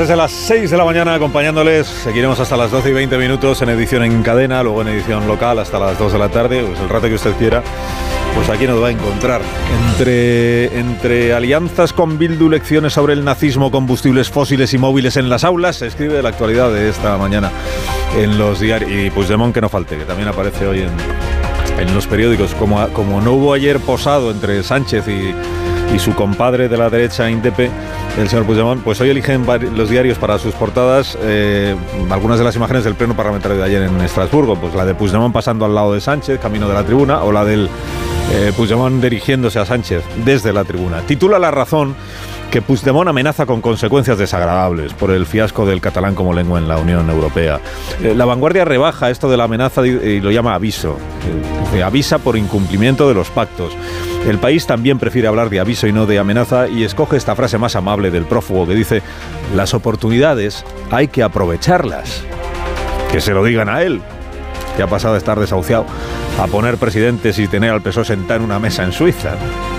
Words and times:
Desde 0.00 0.16
las 0.16 0.32
6 0.32 0.70
de 0.70 0.78
la 0.78 0.84
mañana 0.86 1.14
acompañándoles. 1.14 1.86
Seguiremos 1.86 2.40
hasta 2.40 2.56
las 2.56 2.70
12 2.70 2.88
y 2.88 2.92
20 2.94 3.18
minutos 3.18 3.60
en 3.60 3.68
edición 3.68 4.02
en 4.02 4.22
cadena, 4.22 4.62
luego 4.62 4.80
en 4.80 4.88
edición 4.88 5.28
local 5.28 5.58
hasta 5.58 5.78
las 5.78 5.98
2 5.98 6.14
de 6.14 6.18
la 6.18 6.30
tarde, 6.30 6.64
pues 6.64 6.80
el 6.80 6.88
rato 6.88 7.06
que 7.06 7.16
usted 7.16 7.34
quiera. 7.34 7.62
Pues 8.34 8.48
aquí 8.48 8.66
nos 8.66 8.82
va 8.82 8.88
a 8.88 8.90
encontrar. 8.92 9.42
Entre, 9.90 10.78
entre 10.78 11.34
alianzas 11.34 11.92
con 11.92 12.16
Bildu, 12.16 12.48
lecciones 12.48 12.94
sobre 12.94 13.12
el 13.12 13.26
nazismo, 13.26 13.70
combustibles 13.70 14.30
fósiles 14.30 14.72
y 14.72 14.78
móviles 14.78 15.18
en 15.18 15.28
las 15.28 15.44
aulas, 15.44 15.76
se 15.76 15.88
escribe 15.88 16.22
la 16.22 16.30
actualidad 16.30 16.72
de 16.72 16.88
esta 16.88 17.18
mañana 17.18 17.50
en 18.16 18.38
los 18.38 18.58
diarios. 18.58 18.90
Y 18.90 19.10
Puigdemont 19.10 19.52
que 19.52 19.60
no 19.60 19.68
falte, 19.68 19.98
que 19.98 20.04
también 20.04 20.28
aparece 20.28 20.66
hoy 20.66 20.80
en, 20.80 20.92
en 21.78 21.94
los 21.94 22.06
periódicos. 22.06 22.54
Como, 22.54 22.88
como 22.94 23.20
no 23.20 23.32
hubo 23.32 23.52
ayer 23.52 23.78
posado 23.80 24.30
entre 24.30 24.62
Sánchez 24.62 25.08
y, 25.08 25.34
y 25.94 25.98
su 25.98 26.14
compadre 26.14 26.68
de 26.68 26.76
la 26.76 26.88
derecha, 26.90 27.30
Indepe, 27.30 27.70
el 28.18 28.28
señor 28.28 28.44
Puigdemont, 28.44 28.82
pues 28.82 29.00
hoy 29.00 29.10
eligen 29.10 29.44
los 29.74 29.88
diarios 29.88 30.18
para 30.18 30.38
sus 30.38 30.54
portadas 30.54 31.18
eh, 31.20 31.74
algunas 32.10 32.38
de 32.38 32.44
las 32.44 32.56
imágenes 32.56 32.84
del 32.84 32.94
pleno 32.94 33.16
parlamentario 33.16 33.56
de 33.56 33.64
ayer 33.64 33.82
en 33.82 34.00
Estrasburgo, 34.00 34.56
pues 34.56 34.74
la 34.74 34.84
de 34.84 34.94
Puigdemont 34.94 35.32
pasando 35.32 35.64
al 35.64 35.74
lado 35.74 35.92
de 35.92 36.00
Sánchez, 36.00 36.38
camino 36.40 36.68
de 36.68 36.74
la 36.74 36.84
tribuna, 36.84 37.22
o 37.22 37.32
la 37.32 37.44
del 37.44 37.68
eh, 38.32 38.52
Puigdemont 38.56 39.02
dirigiéndose 39.02 39.58
a 39.58 39.64
Sánchez 39.64 40.04
desde 40.24 40.52
la 40.52 40.64
tribuna. 40.64 41.00
Titula 41.02 41.38
La 41.38 41.50
razón 41.50 41.96
que 42.50 42.62
Puigdemont 42.62 43.08
amenaza 43.08 43.46
con 43.46 43.60
consecuencias 43.60 44.18
desagradables 44.18 44.92
por 44.92 45.12
el 45.12 45.24
fiasco 45.24 45.64
del 45.66 45.80
catalán 45.80 46.16
como 46.16 46.32
lengua 46.32 46.58
en 46.58 46.66
la 46.66 46.78
Unión 46.78 47.08
Europea. 47.08 47.60
Eh, 48.02 48.14
la 48.14 48.24
vanguardia 48.24 48.64
rebaja 48.64 49.10
esto 49.10 49.30
de 49.30 49.36
la 49.36 49.44
amenaza 49.44 49.86
y 49.86 50.20
lo 50.20 50.32
llama 50.32 50.54
aviso. 50.54 50.96
Eh, 51.74 51.82
avisa 51.82 52.18
por 52.18 52.36
incumplimiento 52.36 53.08
de 53.08 53.14
los 53.14 53.30
pactos. 53.30 53.72
El 54.26 54.38
país 54.38 54.66
también 54.66 54.98
prefiere 54.98 55.28
hablar 55.28 55.48
de 55.48 55.60
aviso 55.60 55.86
y 55.86 55.92
no 55.92 56.06
de 56.06 56.18
amenaza 56.18 56.66
y 56.68 56.82
escoge 56.82 57.16
esta 57.16 57.36
frase 57.36 57.56
más 57.56 57.76
amable 57.76 58.10
del 58.10 58.24
prófugo 58.24 58.66
que 58.66 58.74
dice, 58.74 59.02
las 59.54 59.72
oportunidades 59.72 60.64
hay 60.90 61.06
que 61.06 61.22
aprovecharlas. 61.22 62.24
Que 63.12 63.20
se 63.20 63.32
lo 63.32 63.44
digan 63.44 63.68
a 63.68 63.82
él, 63.82 64.00
que 64.76 64.82
ha 64.82 64.88
pasado 64.88 65.14
de 65.14 65.18
estar 65.18 65.38
desahuciado 65.38 65.86
a 66.40 66.46
poner 66.48 66.78
presidentes 66.78 67.38
y 67.38 67.46
tener 67.46 67.70
al 67.70 67.82
PSOE 67.82 68.04
sentado 68.04 68.40
en 68.40 68.46
una 68.46 68.58
mesa 68.58 68.82
en 68.82 68.92
Suiza. 68.92 69.36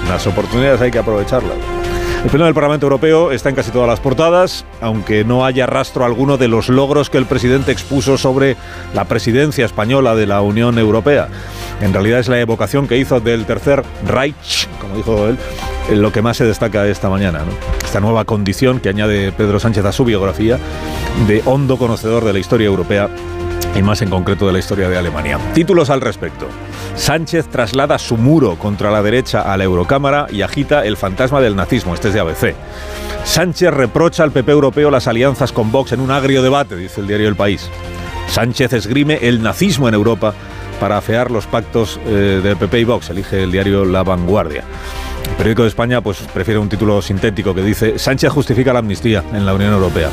Las 0.08 0.26
oportunidades 0.26 0.80
hay 0.82 0.92
que 0.92 1.00
aprovecharlas. 1.00 1.81
El 2.24 2.30
Pleno 2.30 2.46
del 2.46 2.54
Parlamento 2.54 2.86
Europeo 2.86 3.32
está 3.32 3.50
en 3.50 3.56
casi 3.56 3.72
todas 3.72 3.90
las 3.90 4.00
portadas, 4.00 4.64
aunque 4.80 5.24
no 5.24 5.44
haya 5.44 5.66
rastro 5.66 6.06
alguno 6.06 6.38
de 6.38 6.48
los 6.48 6.70
logros 6.70 7.10
que 7.10 7.18
el 7.18 7.26
presidente 7.26 7.72
expuso 7.72 8.16
sobre 8.16 8.56
la 8.94 9.06
presidencia 9.06 9.66
española 9.66 10.14
de 10.14 10.28
la 10.28 10.42
Unión 10.42 10.78
Europea. 10.78 11.30
En 11.82 11.94
realidad 11.94 12.20
es 12.20 12.28
la 12.28 12.40
evocación 12.40 12.88
que 12.88 12.98
hizo 12.98 13.20
del 13.20 13.46
tercer 13.46 13.84
Reich, 14.06 14.68
como 14.80 14.98
dijo 14.98 15.28
él, 15.28 15.38
lo 16.00 16.12
que 16.12 16.22
más 16.22 16.38
se 16.38 16.46
destaca 16.46 16.86
esta 16.86 17.10
mañana. 17.10 17.42
Esta 17.84 18.00
nueva 18.00 18.24
condición 18.24 18.80
que 18.80 18.90
añade 18.90 19.31
Pedro 19.31 19.60
Sánchez 19.60 19.84
a 19.86 19.92
su 19.92 20.06
biografía 20.06 20.60
de 21.28 21.42
hondo 21.46 21.78
conocedor 21.78 22.24
de 22.24 22.34
la 22.34 22.40
historia 22.40 22.68
europea 22.68 23.10
y 23.76 23.81
más 23.81 24.04
en 24.04 24.12
concreto 24.12 24.46
de 24.46 24.54
la 24.54 24.60
historia 24.60 24.90
de 24.90 24.98
Alemania. 24.98 25.40
Títulos 25.56 25.90
al 25.90 26.02
respecto. 26.02 26.46
Sánchez 26.96 27.47
traslada 27.47 27.97
su 27.97 28.18
muro 28.18 28.57
contra 28.57 28.91
la 28.91 29.02
derecha 29.02 29.41
a 29.41 29.57
la 29.57 29.63
Eurocámara 29.63 30.28
y 30.29 30.41
agita 30.41 30.85
el 30.85 30.97
fantasma 30.97 31.41
del 31.41 31.56
nazismo. 31.56 31.94
Este 31.94 32.09
es 32.09 32.13
de 32.13 32.19
ABC. 32.19 32.56
Sánchez 33.24 33.74
reprocha 33.74 34.24
al 34.24 34.31
PP 34.31 34.52
europeo 34.52 34.91
las 34.91 35.07
alianzas 35.07 35.51
con 35.51 35.72
Vox 35.72 35.94
en 35.94 36.00
un 36.00 36.12
agrio 36.12 36.44
debate, 36.44 36.75
dice 36.75 37.01
el 37.01 37.07
diario 37.07 37.28
El 37.28 37.35
País. 37.35 37.69
Sánchez 38.28 38.74
esgrime 38.74 39.19
el 39.22 39.41
nazismo 39.41 39.88
en 39.88 39.94
Europa 39.94 40.34
para 40.80 40.97
afear 40.97 41.31
los 41.31 41.46
pactos 41.46 42.00
eh, 42.06 42.41
del 42.44 42.57
PP 42.57 42.80
y 42.80 42.84
Vox, 42.84 43.09
elige 43.09 43.44
el 43.44 43.51
diario 43.51 43.85
La 43.85 44.03
Vanguardia. 44.03 44.63
El 45.30 45.35
periódico 45.35 45.62
de 45.63 45.69
España 45.69 46.01
pues, 46.01 46.18
prefiere 46.34 46.59
un 46.59 46.69
título 46.69 47.01
sintético 47.01 47.53
que 47.53 47.62
dice 47.62 48.00
Sánchez 48.00 48.31
justifica 48.31 48.74
la 48.74 48.80
amnistía 48.80 49.24
en 49.34 49.46
la 49.46 49.53
Unión 49.53 49.74
Europea. 49.74 50.09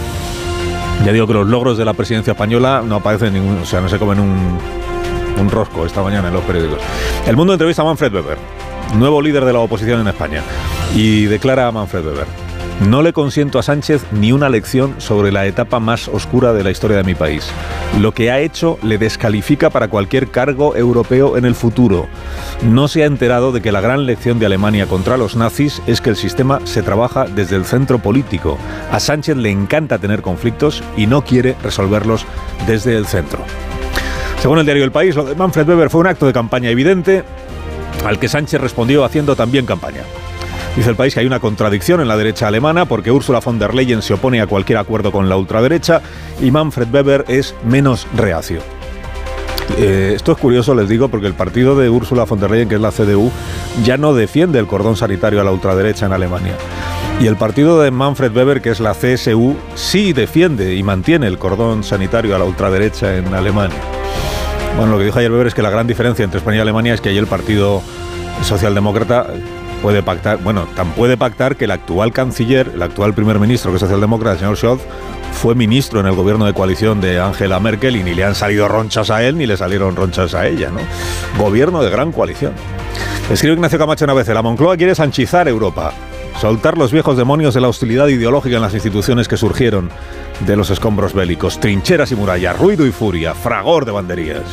Ya 1.05 1.13
digo 1.13 1.27
que 1.27 1.33
los 1.33 1.47
logros 1.47 1.79
de 1.79 1.85
la 1.85 1.95
presidencia 1.95 2.33
española 2.33 2.83
no 2.85 2.97
aparecen 2.97 3.33
ningún, 3.33 3.59
o 3.59 3.65
sea, 3.65 3.81
no 3.81 3.89
se 3.89 3.99
comen 3.99 4.21
un, 4.21 4.59
un 5.41 5.51
rosco 5.51 5.87
esta 5.87 6.03
mañana 6.03 6.29
en 6.29 6.35
los 6.35 6.45
periódicos. 6.45 6.79
El 7.27 7.37
mundo 7.37 7.53
entrevista 7.53 7.83
a 7.83 7.85
Manfred 7.87 8.13
Weber, 8.13 8.39
nuevo 8.95 9.23
líder 9.23 9.45
de 9.45 9.53
la 9.53 9.61
oposición 9.61 10.01
en 10.01 10.09
España, 10.09 10.43
y 10.95 11.25
declara 11.25 11.67
a 11.67 11.73
Manfred 11.73 12.05
Weber. 12.05 12.49
No 12.87 13.03
le 13.03 13.13
consiento 13.13 13.59
a 13.59 13.65
Sánchez 13.65 14.05
ni 14.13 14.31
una 14.31 14.49
lección 14.49 14.95
sobre 14.99 15.33
la 15.33 15.47
etapa 15.47 15.81
más 15.81 16.07
oscura 16.07 16.53
de 16.53 16.63
la 16.63 16.71
historia 16.71 16.99
de 16.99 17.03
mi 17.03 17.17
país. 17.17 17.51
Lo 17.99 18.13
que 18.13 18.31
ha 18.31 18.39
hecho 18.39 18.79
le 18.85 18.99
descalifica 18.99 19.69
para 19.69 19.89
cualquier 19.89 20.29
cargo 20.31 20.77
europeo 20.77 21.37
en 21.37 21.45
el 21.45 21.57
futuro. 21.57 22.07
No 22.63 22.87
se 22.87 23.03
ha 23.03 23.07
enterado 23.07 23.51
de 23.51 23.63
que 23.63 23.73
la 23.73 23.81
gran 23.81 24.07
lección 24.07 24.39
de 24.39 24.47
Alemania 24.47 24.87
contra 24.87 25.17
los 25.17 25.35
nazis 25.35 25.83
es 25.89 26.01
que 26.01 26.11
el 26.11 26.17
sistema 26.17 26.61
se 26.65 26.85
trabaja 26.85 27.25
desde 27.25 27.57
el 27.57 27.65
centro 27.65 27.99
político. 27.99 28.59
A 28.93 29.01
Sánchez 29.01 29.37
le 29.37 29.51
encanta 29.51 29.99
tener 29.99 30.23
conflictos 30.23 30.85
y 30.97 31.09
no 31.09 31.25
quiere 31.25 31.57
resolverlos 31.65 32.27
desde 32.69 32.97
el 32.97 33.07
centro. 33.07 33.41
Según 34.41 34.59
el 34.59 34.65
diario 34.65 34.85
El 34.85 34.93
País, 34.93 35.17
lo 35.17 35.25
de 35.25 35.35
Manfred 35.35 35.69
Weber 35.69 35.91
fue 35.91 36.01
un 36.01 36.07
acto 36.07 36.27
de 36.27 36.33
campaña 36.33 36.71
evidente 36.71 37.25
al 38.05 38.19
que 38.19 38.29
Sánchez 38.29 38.61
respondió 38.61 39.05
haciendo 39.05 39.35
también 39.35 39.67
campaña. 39.67 40.03
Dice 40.77 40.91
el 40.91 40.97
país 40.97 41.13
que 41.13 41.21
hay 41.21 41.27
una 41.27 41.41
contradicción 41.41 42.01
en 42.01 42.07
la 42.07 42.17
derecha 42.17 42.47
alemana 42.47 42.85
porque 42.85 43.11
Ursula 43.11 43.41
von 43.41 43.59
der 43.59 43.75
Leyen 43.75 44.01
se 44.01 44.15
opone 44.15 44.41
a 44.41 44.47
cualquier 44.47 44.79
acuerdo 44.79 45.11
con 45.11 45.29
la 45.29 45.37
ultraderecha 45.37 46.03
y 46.41 46.53
Manfred 46.53 46.87
Weber 46.93 47.25
es 47.27 47.53
menos 47.65 48.07
reacio. 48.15 48.61
Eh, 49.77 50.13
esto 50.15 50.33
es 50.33 50.39
curioso, 50.39 50.73
les 50.75 50.89
digo, 50.89 51.09
porque 51.09 51.27
el 51.27 51.35
partido 51.35 51.77
de 51.77 51.91
Ursula 51.91 52.25
von 52.25 52.39
der 52.39 52.53
Leyen, 52.53 52.69
que 52.69 52.77
es 52.77 52.81
la 52.81 52.93
CDU, 52.93 53.33
ya 53.85 53.97
no 53.97 54.15
defiende 54.15 54.61
el 54.61 54.69
cordón 54.69 54.97
sanitario 54.97 55.41
a 55.41 55.45
la 55.45 55.51
ultraderecha 55.51 56.07
en 56.07 56.13
Alemania. 56.13 56.55
Y 57.21 57.27
el 57.27 57.35
partido 57.35 57.83
de 57.83 57.91
Manfred 57.91 58.35
Weber, 58.35 58.63
que 58.63 58.71
es 58.71 58.79
la 58.79 58.95
CSU, 58.95 59.57
sí 59.75 60.13
defiende 60.13 60.77
y 60.77 60.85
mantiene 60.85 61.27
el 61.27 61.39
cordón 61.39 61.83
sanitario 61.83 62.37
a 62.37 62.39
la 62.39 62.45
ultraderecha 62.45 63.17
en 63.17 63.35
Alemania. 63.35 63.98
Bueno, 64.77 64.93
lo 64.93 64.99
que 64.99 65.05
dijo 65.05 65.19
ayer 65.19 65.31
Weber 65.31 65.49
es 65.49 65.55
que 65.55 65.63
la 65.63 65.71
gran 65.71 65.87
diferencia 65.87 66.25
entre 66.25 66.39
España 66.39 66.59
y 66.59 66.61
Alemania 66.61 66.95
es 66.95 67.01
que 67.01 67.09
ahí 67.09 67.19
el 67.19 67.27
partido 67.27 67.83
socialdemócrata 68.43 69.27
puede 69.83 70.03
pactar, 70.03 70.39
bueno, 70.39 70.67
tan 70.75 70.93
puede 70.93 71.17
pactar 71.17 71.57
que 71.57 71.65
el 71.65 71.71
actual 71.71 72.13
canciller, 72.13 72.71
el 72.75 72.83
actual 72.83 73.15
primer 73.15 73.39
ministro 73.39 73.71
que 73.71 73.77
es 73.77 73.81
socialdemócrata, 73.81 74.33
el 74.33 74.39
señor 74.39 74.57
Scholz, 74.57 74.83
fue 75.33 75.55
ministro 75.55 76.01
en 76.01 76.07
el 76.07 76.15
gobierno 76.15 76.47
de 76.47 76.53
coalición 76.53 77.01
de 77.01 77.21
Angela 77.21 77.61
Merkel 77.61 77.97
y 77.97 78.03
ni 78.03 78.15
le 78.15 78.25
han 78.25 78.35
salido 78.35 78.67
ronchas 78.67 79.11
a 79.11 79.23
él 79.23 79.39
ni 79.39 79.47
le 79.47 79.57
salieron 79.57 79.95
ronchas 79.95 80.35
a 80.35 80.47
ella, 80.47 80.71
¿no? 80.71 80.81
Gobierno 81.43 81.83
de 81.83 81.91
gran 81.91 82.13
coalición. 82.13 82.53
Escribe 83.31 83.55
Ignacio 83.55 83.79
Camacho 83.79 84.05
una 84.05 84.15
vez, 84.15 84.29
la 84.29 84.43
Moncloa 84.43 84.77
quiere 84.77 84.95
sanchizar 84.95 85.49
Europa, 85.49 85.93
soltar 86.41 86.79
los 86.79 86.93
viejos 86.93 87.17
demonios 87.17 87.55
de 87.55 87.61
la 87.61 87.69
hostilidad 87.69 88.09
ideológica 88.09 88.57
en 88.57 88.63
las 88.63 88.75
instituciones 88.75 89.29
que 89.29 89.37
surgieron 89.37 89.91
de 90.41 90.57
los 90.57 90.71
escombros 90.71 91.15
bélicos, 91.15 91.61
trincheras 91.61 92.13
y 92.13 92.17
murallas, 92.17 92.59
ruido 92.59 92.87
y 92.87 92.93
furia, 92.93 93.35
fragor 93.35 93.85
de 93.85 93.93
banderías. 93.93 94.45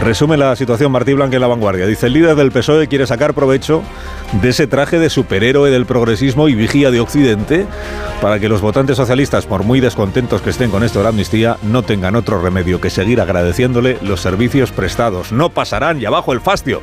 Resume 0.00 0.36
la 0.36 0.54
situación 0.56 0.92
Martí 0.92 1.14
Blanca 1.14 1.36
en 1.36 1.40
la 1.40 1.46
vanguardia. 1.46 1.86
Dice, 1.86 2.08
el 2.08 2.12
líder 2.12 2.36
del 2.36 2.50
PSOE 2.50 2.88
quiere 2.88 3.06
sacar 3.06 3.32
provecho 3.32 3.82
de 4.42 4.50
ese 4.50 4.66
traje 4.66 4.98
de 4.98 5.08
superhéroe 5.08 5.70
del 5.70 5.86
progresismo 5.86 6.48
y 6.48 6.54
vigía 6.54 6.90
de 6.90 7.00
Occidente 7.00 7.66
para 8.20 8.38
que 8.38 8.48
los 8.48 8.60
votantes 8.60 8.96
socialistas, 8.96 9.46
por 9.46 9.62
muy 9.62 9.80
descontentos 9.80 10.42
que 10.42 10.50
estén 10.50 10.70
con 10.70 10.82
esto 10.82 10.98
de 10.98 11.04
la 11.04 11.08
amnistía, 11.10 11.56
no 11.62 11.82
tengan 11.82 12.16
otro 12.16 12.40
remedio 12.40 12.80
que 12.80 12.90
seguir 12.90 13.20
agradeciéndole 13.20 13.96
los 14.02 14.20
servicios 14.20 14.72
prestados. 14.72 15.32
No 15.32 15.50
pasarán 15.50 16.00
y 16.00 16.04
abajo 16.04 16.32
el 16.32 16.40
fastio. 16.40 16.82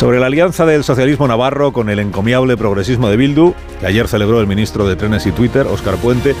Sobre 0.00 0.18
la 0.18 0.28
alianza 0.28 0.64
del 0.64 0.82
socialismo 0.82 1.28
navarro 1.28 1.74
con 1.74 1.90
el 1.90 1.98
encomiable 1.98 2.56
progresismo 2.56 3.10
de 3.10 3.18
Bildu, 3.18 3.52
que 3.80 3.86
ayer 3.86 4.08
celebró 4.08 4.40
el 4.40 4.46
ministro 4.46 4.88
de 4.88 4.96
Trenes 4.96 5.26
y 5.26 5.30
Twitter, 5.30 5.66
Óscar 5.66 5.96
Puente, 5.96 6.34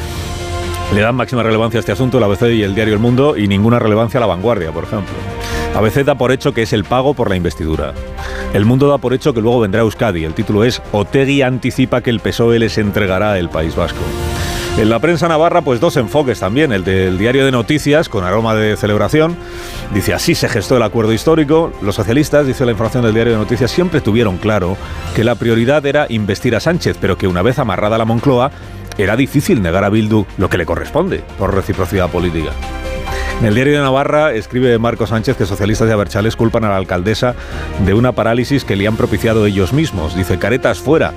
le 0.94 1.00
dan 1.02 1.14
máxima 1.14 1.42
relevancia 1.42 1.76
a 1.76 1.80
este 1.80 1.92
asunto 1.92 2.16
el 2.16 2.24
ABC 2.24 2.44
y 2.54 2.62
el 2.62 2.74
diario 2.74 2.94
El 2.94 3.00
Mundo 3.00 3.36
y 3.36 3.48
ninguna 3.48 3.78
relevancia 3.78 4.16
a 4.16 4.22
la 4.22 4.28
vanguardia, 4.28 4.72
por 4.72 4.84
ejemplo. 4.84 5.12
ABC 5.74 6.04
da 6.06 6.14
por 6.14 6.32
hecho 6.32 6.54
que 6.54 6.62
es 6.62 6.72
el 6.72 6.84
pago 6.84 7.12
por 7.12 7.28
la 7.28 7.36
investidura. 7.36 7.92
El 8.54 8.64
Mundo 8.64 8.88
da 8.88 8.96
por 8.96 9.12
hecho 9.12 9.34
que 9.34 9.42
luego 9.42 9.60
vendrá 9.60 9.82
Euskadi. 9.82 10.24
El 10.24 10.32
título 10.32 10.64
es 10.64 10.80
Otegui 10.92 11.42
anticipa 11.42 12.00
que 12.00 12.08
el 12.08 12.20
PSOE 12.20 12.60
les 12.60 12.78
entregará 12.78 13.38
el 13.38 13.50
País 13.50 13.76
Vasco. 13.76 14.00
En 14.78 14.88
la 14.88 14.98
prensa 14.98 15.28
navarra, 15.28 15.60
pues 15.60 15.78
dos 15.78 15.96
enfoques 15.96 16.40
también. 16.40 16.72
El 16.72 16.84
del 16.84 17.18
diario 17.18 17.44
de 17.44 17.50
noticias, 17.50 18.08
con 18.08 18.24
aroma 18.24 18.54
de 18.54 18.76
celebración. 18.76 19.36
Dice, 19.92 20.14
así 20.14 20.34
se 20.34 20.48
gestó 20.48 20.76
el 20.76 20.82
acuerdo 20.82 21.12
histórico. 21.12 21.72
Los 21.82 21.96
socialistas, 21.96 22.46
dice 22.46 22.64
la 22.64 22.72
información 22.72 23.04
del 23.04 23.12
diario 23.12 23.34
de 23.34 23.38
noticias, 23.38 23.70
siempre 23.70 24.00
tuvieron 24.00 24.38
claro 24.38 24.78
que 25.14 25.24
la 25.24 25.34
prioridad 25.34 25.84
era 25.84 26.06
investir 26.08 26.56
a 26.56 26.60
Sánchez, 26.60 26.96
pero 26.98 27.18
que 27.18 27.26
una 27.26 27.42
vez 27.42 27.58
amarrada 27.58 27.98
la 27.98 28.06
Moncloa, 28.06 28.50
era 28.96 29.16
difícil 29.16 29.62
negar 29.62 29.84
a 29.84 29.90
Bildu 29.90 30.24
lo 30.38 30.48
que 30.48 30.58
le 30.58 30.66
corresponde 30.66 31.22
por 31.38 31.54
reciprocidad 31.54 32.08
política. 32.08 32.50
En 33.40 33.46
el 33.46 33.54
diario 33.54 33.74
de 33.74 33.80
Navarra 33.80 34.34
escribe 34.34 34.78
Marco 34.78 35.06
Sánchez 35.06 35.36
que 35.36 35.46
socialistas 35.46 35.88
de 35.88 35.94
Aberchales 35.94 36.36
culpan 36.36 36.64
a 36.64 36.68
la 36.68 36.76
alcaldesa 36.76 37.34
de 37.86 37.94
una 37.94 38.12
parálisis 38.12 38.64
que 38.64 38.76
le 38.76 38.86
han 38.86 38.96
propiciado 38.96 39.46
ellos 39.46 39.72
mismos. 39.72 40.14
Dice, 40.14 40.38
caretas 40.38 40.78
fuera. 40.78 41.14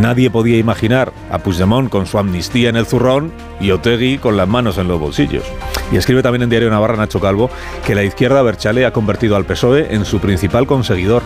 Nadie 0.00 0.30
podía 0.30 0.56
imaginar 0.56 1.12
a 1.30 1.38
Puigdemont 1.38 1.90
con 1.90 2.06
su 2.06 2.18
amnistía 2.18 2.70
en 2.70 2.76
el 2.76 2.86
zurrón 2.86 3.30
y 3.60 3.70
Otegui 3.72 4.18
con 4.18 4.36
las 4.36 4.48
manos 4.48 4.78
en 4.78 4.88
los 4.88 4.98
bolsillos. 4.98 5.44
Y 5.92 5.96
escribe 5.96 6.22
también 6.22 6.42
en 6.42 6.50
Diario 6.50 6.70
Navarra 6.70 6.96
Nacho 6.96 7.20
Calvo 7.20 7.50
que 7.86 7.94
la 7.94 8.02
izquierda 8.02 8.42
Berchale 8.42 8.86
ha 8.86 8.92
convertido 8.92 9.36
al 9.36 9.44
PSOE 9.44 9.94
en 9.94 10.04
su 10.04 10.18
principal 10.18 10.66
conseguidor 10.66 11.22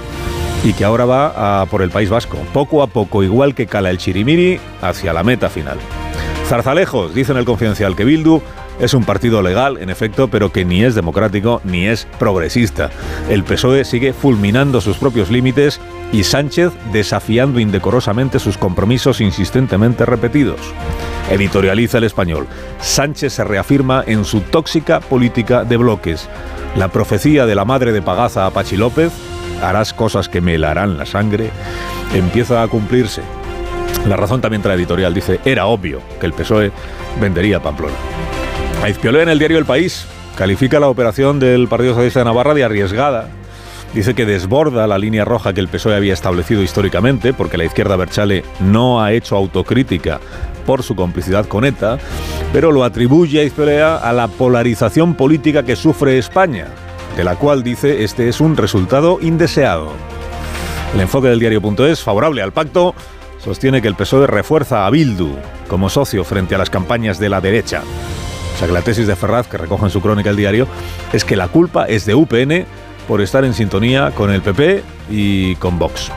y 0.65 0.73
que 0.73 0.85
ahora 0.85 1.05
va 1.05 1.61
a 1.63 1.67
por 1.67 1.83
el 1.83 1.91
País 1.91 2.11
Vasco, 2.11 2.39
poco 2.53 2.83
a 2.83 2.89
poco, 2.89 3.23
igual 3.23 3.55
que 3.55 3.67
cala 3.67 3.91
el 3.91 3.99
chirimiri, 3.99 4.59
hacia 4.83 5.13
la 5.13 5.23
meta 5.23 5.49
final. 5.49 5.79
Zarzalejos, 6.47 7.15
dice 7.15 7.33
en 7.33 7.39
el 7.39 7.45
confidencial 7.45 7.95
que 7.95 8.05
Bildu 8.05 8.41
es 8.81 8.95
un 8.95 9.05
partido 9.05 9.43
legal, 9.43 9.79
en 9.79 9.91
efecto, 9.91 10.29
pero 10.29 10.53
que 10.53 10.65
ni 10.65 10.85
es 10.85 10.95
democrático 10.95 11.61
ni 11.65 11.87
es 11.87 12.07
progresista. 12.19 12.91
El 13.31 13.45
PSOE 13.45 13.85
sigue 13.85 14.13
fulminando 14.13 14.81
sus 14.81 14.99
propios 14.99 15.31
límites 15.31 15.81
y 16.13 16.25
Sánchez 16.25 16.73
desafiando 16.93 17.59
indecorosamente 17.59 18.39
sus 18.39 18.59
compromisos 18.59 19.21
insistentemente 19.21 20.05
repetidos. 20.05 20.61
Editorializa 21.31 21.99
el 21.99 22.05
español. 22.05 22.47
Sánchez 22.81 23.33
se 23.33 23.45
reafirma 23.45 24.05
en 24.07 24.25
su 24.25 24.41
tóxica 24.41 25.01
política 25.01 25.65
de 25.65 25.77
bloques. 25.77 26.29
La 26.77 26.89
profecía 26.89 27.47
de 27.47 27.55
la 27.55 27.65
madre 27.65 27.93
de 27.93 28.03
Pagaza 28.03 28.47
a 28.47 28.51
Pachi 28.51 28.77
López, 28.77 29.13
harás 29.63 29.93
cosas 29.93 30.29
que 30.29 30.41
me 30.41 30.55
helarán 30.55 30.99
la 30.99 31.07
sangre, 31.07 31.51
empieza 32.15 32.63
a 32.63 32.69
cumplirse. 32.69 33.23
La 34.07 34.17
razón 34.17 34.41
también 34.41 34.63
trae 34.63 34.77
editorial 34.77 35.15
dice, 35.15 35.41
era 35.45 35.67
obvio 35.67 36.01
que 36.21 36.27
el 36.27 36.33
PSOE 36.33 36.71
vendería 37.21 37.61
Pamplona. 37.61 37.95
Aizpiolé 38.83 39.23
en 39.23 39.29
el 39.29 39.39
diario 39.39 39.59
El 39.59 39.65
País 39.65 40.07
califica 40.37 40.79
la 40.79 40.89
operación 40.89 41.39
del 41.41 41.67
Partido 41.67 41.93
Socialista 41.93 42.21
de 42.21 42.27
Navarra 42.27 42.55
de 42.55 42.65
arriesgada. 42.65 43.29
Dice 43.95 44.15
que 44.15 44.27
desborda 44.27 44.87
la 44.87 44.99
línea 44.99 45.25
roja 45.25 45.55
que 45.55 45.61
el 45.61 45.69
PSOE 45.69 45.97
había 45.97 46.13
establecido 46.13 46.63
históricamente, 46.63 47.33
porque 47.33 47.57
la 47.57 47.65
izquierda 47.65 47.97
Berchale 47.97 48.45
no 48.61 49.03
ha 49.03 49.13
hecho 49.13 49.37
autocrítica 49.37 50.21
por 50.67 50.83
su 50.83 50.95
complicidad 50.95 51.47
con 51.47 51.65
ETA, 51.65 51.99
pero 52.53 52.73
lo 52.73 52.85
atribuye 52.85 53.41
a 53.41 53.45
Izpelea 53.45 53.97
a 53.97 54.13
la 54.13 54.29
polarización 54.29 55.15
política 55.15 55.63
que 55.63 55.77
sufre 55.77 56.19
España, 56.19 56.67
de 57.17 57.25
la 57.25 57.37
cual 57.37 57.63
dice 57.63 58.05
este 58.05 58.29
es 58.29 58.41
un 58.41 58.57
resultado 58.57 59.19
indeseado. 59.23 59.93
El 60.95 61.01
enfoque 61.01 61.29
del 61.29 61.41
diario.es, 61.41 62.03
favorable 62.03 62.43
al 62.43 62.53
pacto, 62.53 62.95
sostiene 63.39 63.81
que 63.81 63.89
el 63.89 63.95
PSOE 63.95 64.27
refuerza 64.27 64.87
a 64.87 64.91
Bildu 64.91 65.31
como 65.69 65.89
socio 65.89 66.25
frente 66.25 66.55
a 66.55 66.59
las 66.59 66.71
campañas 66.71 67.19
de 67.19 67.29
la 67.29 67.41
derecha. 67.41 67.83
O 68.57 68.59
sea 68.59 68.67
que 68.67 68.73
la 68.73 68.81
tesis 68.81 69.07
de 69.07 69.15
Ferraz, 69.17 69.49
que 69.49 69.59
recoge 69.59 69.85
en 69.85 69.91
su 69.91 70.01
crónica 70.01 70.31
el 70.31 70.37
diario, 70.37 70.67
es 71.13 71.27
que 71.27 71.37
la 71.37 71.49
culpa 71.49 71.85
es 71.85 72.07
de 72.07 72.15
UPN 72.15 72.65
por 73.07 73.21
estar 73.21 73.45
en 73.45 73.53
sintonía 73.53 74.13
con 74.13 74.33
el 74.33 74.41
PP 74.41 74.83
y 75.11 75.57
con 75.57 75.79
Vox. 75.79 76.11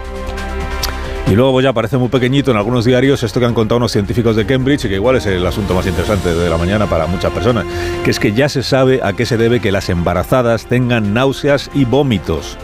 Y 1.27 1.35
luego 1.35 1.59
ya 1.59 1.73
parece 1.73 1.97
muy 1.97 2.07
pequeñito 2.07 2.49
en 2.49 2.57
algunos 2.57 2.85
diarios 2.85 3.23
esto 3.23 3.41
que 3.41 3.45
han 3.45 3.53
contado 3.53 3.75
unos 3.75 3.91
científicos 3.91 4.37
de 4.37 4.45
Cambridge, 4.45 4.85
y 4.85 4.87
que 4.87 4.95
igual 4.95 5.17
es 5.17 5.25
el 5.25 5.45
asunto 5.45 5.75
más 5.75 5.85
interesante 5.85 6.33
de 6.33 6.49
la 6.49 6.57
mañana 6.57 6.87
para 6.87 7.07
muchas 7.07 7.33
personas, 7.33 7.65
que 8.05 8.09
es 8.09 8.19
que 8.19 8.31
ya 8.31 8.47
se 8.47 8.63
sabe 8.63 9.01
a 9.03 9.11
qué 9.11 9.25
se 9.25 9.35
debe 9.35 9.59
que 9.59 9.73
las 9.73 9.89
embarazadas 9.89 10.65
tengan 10.65 11.13
náuseas 11.13 11.69
y 11.73 11.83
vómitos 11.83 12.57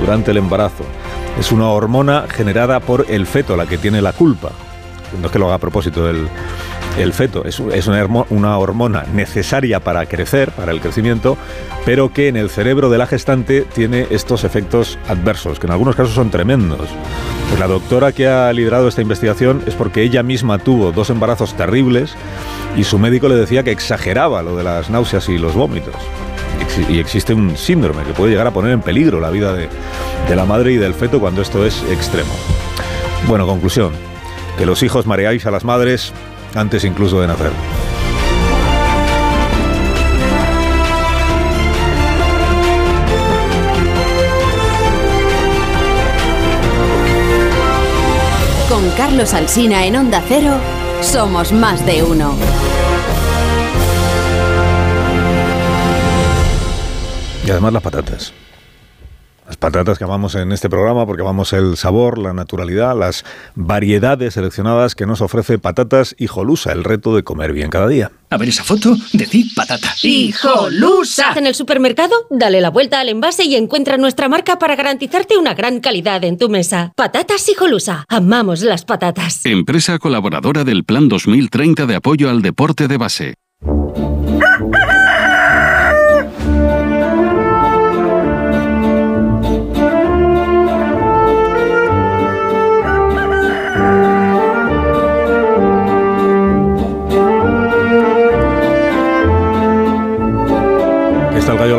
durante 0.00 0.30
el 0.30 0.38
embarazo. 0.38 0.84
Es 1.38 1.52
una 1.52 1.68
hormona 1.68 2.24
generada 2.28 2.80
por 2.80 3.04
el 3.10 3.26
feto 3.26 3.58
la 3.58 3.66
que 3.66 3.76
tiene 3.76 4.00
la 4.00 4.14
culpa. 4.14 4.52
No 5.20 5.26
es 5.26 5.32
que 5.32 5.38
lo 5.38 5.46
haga 5.46 5.56
a 5.56 5.58
propósito 5.58 6.04
del, 6.04 6.28
el 6.98 7.12
feto. 7.12 7.44
Es, 7.44 7.60
una, 7.60 8.58
hormona 8.58 9.04
necesaria 9.12 9.80
para 9.80 10.06
crecer, 10.06 10.50
para 10.50 10.72
el 10.72 10.80
crecimiento, 10.80 11.36
pero 11.84 12.12
que 12.12 12.28
en 12.28 12.36
el 12.36 12.50
cerebro 12.50 12.90
de 12.90 12.98
la 12.98 13.06
gestante 13.06 13.62
tiene 13.62 14.06
estos 14.10 14.44
efectos 14.44 14.98
adversos, 15.08 15.58
que 15.58 15.66
en 15.66 15.72
algunos 15.72 15.96
casos 15.96 16.14
son 16.14 16.30
tremendos. 16.30 16.88
Pues 17.48 17.60
la 17.60 17.66
doctora 17.66 18.12
que 18.12 18.28
ha 18.28 18.52
liderado 18.52 18.88
esta 18.88 19.02
investigación 19.02 19.62
es 19.66 19.74
porque 19.74 20.02
ella 20.02 20.22
misma 20.22 20.58
tuvo 20.58 20.92
dos 20.92 21.10
embarazos 21.10 21.54
terribles 21.54 22.14
y 22.76 22.84
su 22.84 22.98
médico 22.98 23.28
le 23.28 23.36
decía 23.36 23.62
que 23.62 23.70
exageraba 23.70 24.42
lo 24.42 24.56
de 24.56 24.64
las 24.64 24.90
náuseas 24.90 25.28
y 25.28 25.38
los 25.38 25.54
vómitos. 25.54 25.94
Y 26.88 26.98
existe 26.98 27.32
un 27.32 27.56
síndrome 27.56 28.02
que 28.02 28.12
puede 28.12 28.32
llegar 28.32 28.46
a 28.46 28.50
poner 28.50 28.72
en 28.72 28.82
peligro 28.82 29.20
la 29.20 29.30
vida 29.30 29.52
de, 29.52 29.68
de 30.28 30.36
la 30.36 30.44
madre 30.44 30.72
y 30.72 30.76
del 30.76 30.94
feto 30.94 31.18
cuando 31.18 31.40
esto 31.40 31.64
es 31.64 31.82
extremo. 31.90 32.32
Bueno, 33.26 33.46
conclusión. 33.46 33.92
Que 34.58 34.66
los 34.66 34.82
hijos 34.82 35.06
mareáis 35.06 35.46
a 35.46 35.50
las 35.50 35.64
madres 35.64 36.12
antes 36.54 36.84
incluso 36.84 37.20
de 37.20 37.26
nacer. 37.26 37.52
Con 48.68 48.90
Carlos 48.90 49.34
Alsina 49.34 49.86
en 49.86 49.96
Onda 49.96 50.22
Cero, 50.28 50.54
somos 51.00 51.52
más 51.52 51.84
de 51.84 52.02
uno. 52.02 52.34
Y 57.44 57.50
además 57.50 57.72
las 57.72 57.82
patatas. 57.82 58.32
Las 59.48 59.56
patatas 59.56 59.96
que 59.96 60.04
amamos 60.04 60.34
en 60.34 60.52
este 60.52 60.68
programa 60.68 61.06
porque 61.06 61.22
amamos 61.22 61.54
el 61.54 61.78
sabor, 61.78 62.18
la 62.18 62.34
naturalidad, 62.34 62.94
las 62.94 63.24
variedades 63.54 64.34
seleccionadas 64.34 64.94
que 64.94 65.06
nos 65.06 65.22
ofrece 65.22 65.58
Patatas 65.58 66.14
Hijolusa, 66.18 66.70
el 66.72 66.84
reto 66.84 67.16
de 67.16 67.22
comer 67.22 67.54
bien 67.54 67.70
cada 67.70 67.88
día. 67.88 68.12
A 68.28 68.36
ver 68.36 68.50
esa 68.50 68.62
foto, 68.62 68.94
decir 69.14 69.46
patata. 69.56 69.88
¡Hijolusa! 70.02 71.32
En 71.34 71.46
el 71.46 71.54
supermercado, 71.54 72.14
dale 72.28 72.60
la 72.60 72.68
vuelta 72.68 73.00
al 73.00 73.08
envase 73.08 73.44
y 73.44 73.56
encuentra 73.56 73.96
nuestra 73.96 74.28
marca 74.28 74.58
para 74.58 74.76
garantizarte 74.76 75.38
una 75.38 75.54
gran 75.54 75.80
calidad 75.80 76.22
en 76.24 76.36
tu 76.36 76.50
mesa. 76.50 76.92
Patatas 76.94 77.48
Hijolusa. 77.48 78.04
Amamos 78.10 78.60
las 78.60 78.84
patatas. 78.84 79.46
Empresa 79.46 79.98
colaboradora 79.98 80.64
del 80.64 80.84
Plan 80.84 81.08
2030 81.08 81.86
de 81.86 81.94
apoyo 81.94 82.28
al 82.28 82.42
deporte 82.42 82.86
de 82.86 82.98
base. 82.98 83.34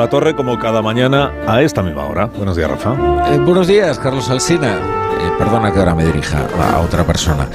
Torre 0.09 0.35
como 0.35 0.57
cada 0.57 0.81
mañana 0.81 1.31
a 1.47 1.61
esta 1.61 1.83
misma 1.83 2.05
hora. 2.05 2.25
Buenos 2.25 2.57
días, 2.57 2.69
Rafa. 2.69 2.93
Eh, 3.31 3.37
buenos 3.37 3.67
días, 3.67 3.99
Carlos 3.99 4.29
Alsina. 4.29 4.75
Eh, 4.75 5.31
perdona 5.37 5.71
que 5.71 5.79
ahora 5.79 5.93
me 5.93 6.05
dirija 6.05 6.47
a 6.59 6.79
otra 6.79 7.05
persona. 7.05 7.47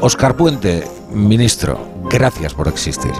Oscar 0.00 0.30
eh, 0.30 0.34
Puente, 0.34 0.84
ministro, 1.12 1.80
gracias 2.08 2.54
por 2.54 2.68
existir. 2.68 3.12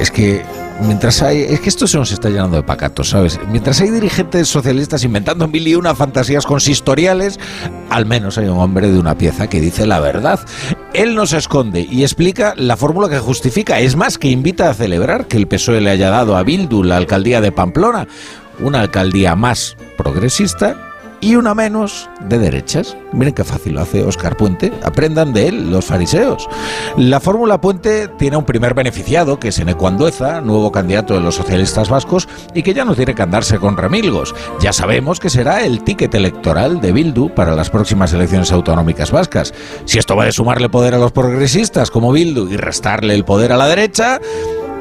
Es 0.00 0.10
que 0.10 0.44
mientras 0.80 1.22
hay. 1.22 1.42
Es 1.42 1.60
que 1.60 1.68
esto 1.68 1.86
se 1.86 1.98
nos 1.98 2.12
está 2.12 2.28
llenando 2.28 2.56
de 2.56 2.62
pacatos, 2.62 3.10
¿sabes? 3.10 3.38
Mientras 3.48 3.80
hay 3.80 3.90
dirigentes 3.90 4.48
socialistas 4.48 5.02
inventando 5.04 5.48
mil 5.48 5.66
y 5.66 5.74
una 5.74 5.94
fantasías 5.94 6.46
consistoriales, 6.46 7.38
al 7.90 8.06
menos 8.06 8.38
hay 8.38 8.46
un 8.46 8.58
hombre 8.58 8.90
de 8.90 8.98
una 8.98 9.16
pieza 9.16 9.48
que 9.48 9.60
dice 9.60 9.86
la 9.86 10.00
verdad. 10.00 10.40
Él 10.94 11.16
no 11.16 11.26
se 11.26 11.38
esconde 11.38 11.80
y 11.90 12.02
explica 12.02 12.54
la 12.56 12.76
fórmula 12.76 13.08
que 13.08 13.18
justifica. 13.18 13.80
Es 13.80 13.96
más, 13.96 14.16
que 14.16 14.28
invita 14.28 14.70
a 14.70 14.74
celebrar 14.74 15.26
que 15.26 15.36
el 15.36 15.48
PSOE 15.48 15.80
le 15.80 15.90
haya 15.90 16.08
dado 16.08 16.36
a 16.36 16.44
Bildu 16.44 16.84
la 16.84 16.96
alcaldía 16.96 17.40
de 17.40 17.50
Pamplona, 17.50 18.06
una 18.60 18.80
alcaldía 18.80 19.34
más 19.34 19.76
progresista 19.98 20.93
y 21.24 21.36
una 21.36 21.54
menos 21.54 22.10
de 22.28 22.38
derechas. 22.38 22.98
Miren 23.14 23.32
qué 23.32 23.44
fácil 23.44 23.72
lo 23.72 23.80
hace 23.80 24.04
Oscar 24.04 24.36
Puente. 24.36 24.70
Aprendan 24.82 25.32
de 25.32 25.48
él, 25.48 25.70
los 25.70 25.86
fariseos. 25.86 26.46
La 26.98 27.18
fórmula 27.18 27.62
Puente 27.62 28.08
tiene 28.08 28.36
un 28.36 28.44
primer 28.44 28.74
beneficiado, 28.74 29.40
que 29.40 29.48
es 29.48 29.58
Enecuandueza, 29.58 30.42
nuevo 30.42 30.70
candidato 30.70 31.14
de 31.14 31.20
los 31.20 31.36
socialistas 31.36 31.88
vascos, 31.88 32.28
y 32.52 32.62
que 32.62 32.74
ya 32.74 32.84
no 32.84 32.94
tiene 32.94 33.14
que 33.14 33.22
andarse 33.22 33.58
con 33.58 33.78
remilgos. 33.78 34.34
Ya 34.60 34.74
sabemos 34.74 35.18
que 35.18 35.30
será 35.30 35.64
el 35.64 35.82
ticket 35.82 36.14
electoral 36.14 36.82
de 36.82 36.92
Bildu 36.92 37.30
para 37.30 37.56
las 37.56 37.70
próximas 37.70 38.12
elecciones 38.12 38.52
autonómicas 38.52 39.10
vascas. 39.10 39.54
Si 39.86 39.98
esto 39.98 40.16
va 40.16 40.26
de 40.26 40.32
sumarle 40.32 40.68
poder 40.68 40.92
a 40.92 40.98
los 40.98 41.12
progresistas 41.12 41.90
como 41.90 42.12
Bildu 42.12 42.50
y 42.50 42.58
restarle 42.58 43.14
el 43.14 43.24
poder 43.24 43.52
a 43.52 43.56
la 43.56 43.66
derecha, 43.66 44.20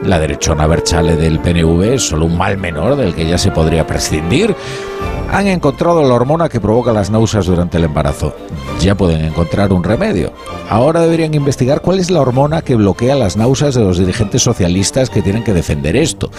la 0.04 0.20
derechona 0.20 0.68
Berchale 0.68 1.16
del 1.16 1.40
PNV 1.40 1.94
es 1.94 2.10
solo 2.10 2.26
un 2.26 2.38
mal 2.38 2.58
menor 2.58 2.98
del 2.98 3.16
que 3.16 3.26
ya 3.26 3.38
se 3.38 3.52
podría 3.52 3.88
prescindir 3.88 4.54
han 5.34 5.48
encontrado 5.48 6.04
la 6.04 6.14
hormona 6.14 6.48
que 6.48 6.62
provoca 6.62 6.94
las 6.94 7.10
náuseas 7.10 7.48
durante 7.48 7.78
el 7.78 7.86
embarazo. 7.86 8.36
ya 8.80 8.96
pueden 8.96 9.26
encontrar 9.26 9.74
un 9.74 9.84
remedio. 9.84 10.32
Ahora 10.70 11.02
deberían 11.02 11.34
investigar 11.34 11.82
cuál 11.82 12.00
es 12.00 12.12
la 12.12 12.22
hormona 12.22 12.62
que 12.62 12.76
bloquea 12.76 13.16
las 13.16 13.36
náuseas 13.36 13.74
de 13.74 13.82
los 13.82 13.98
dirigentes 13.98 14.44
socialistas 14.44 15.10
que 15.10 15.24
tienen 15.24 15.44
que 15.44 15.54
defender 15.54 15.96
esto. 15.96 16.30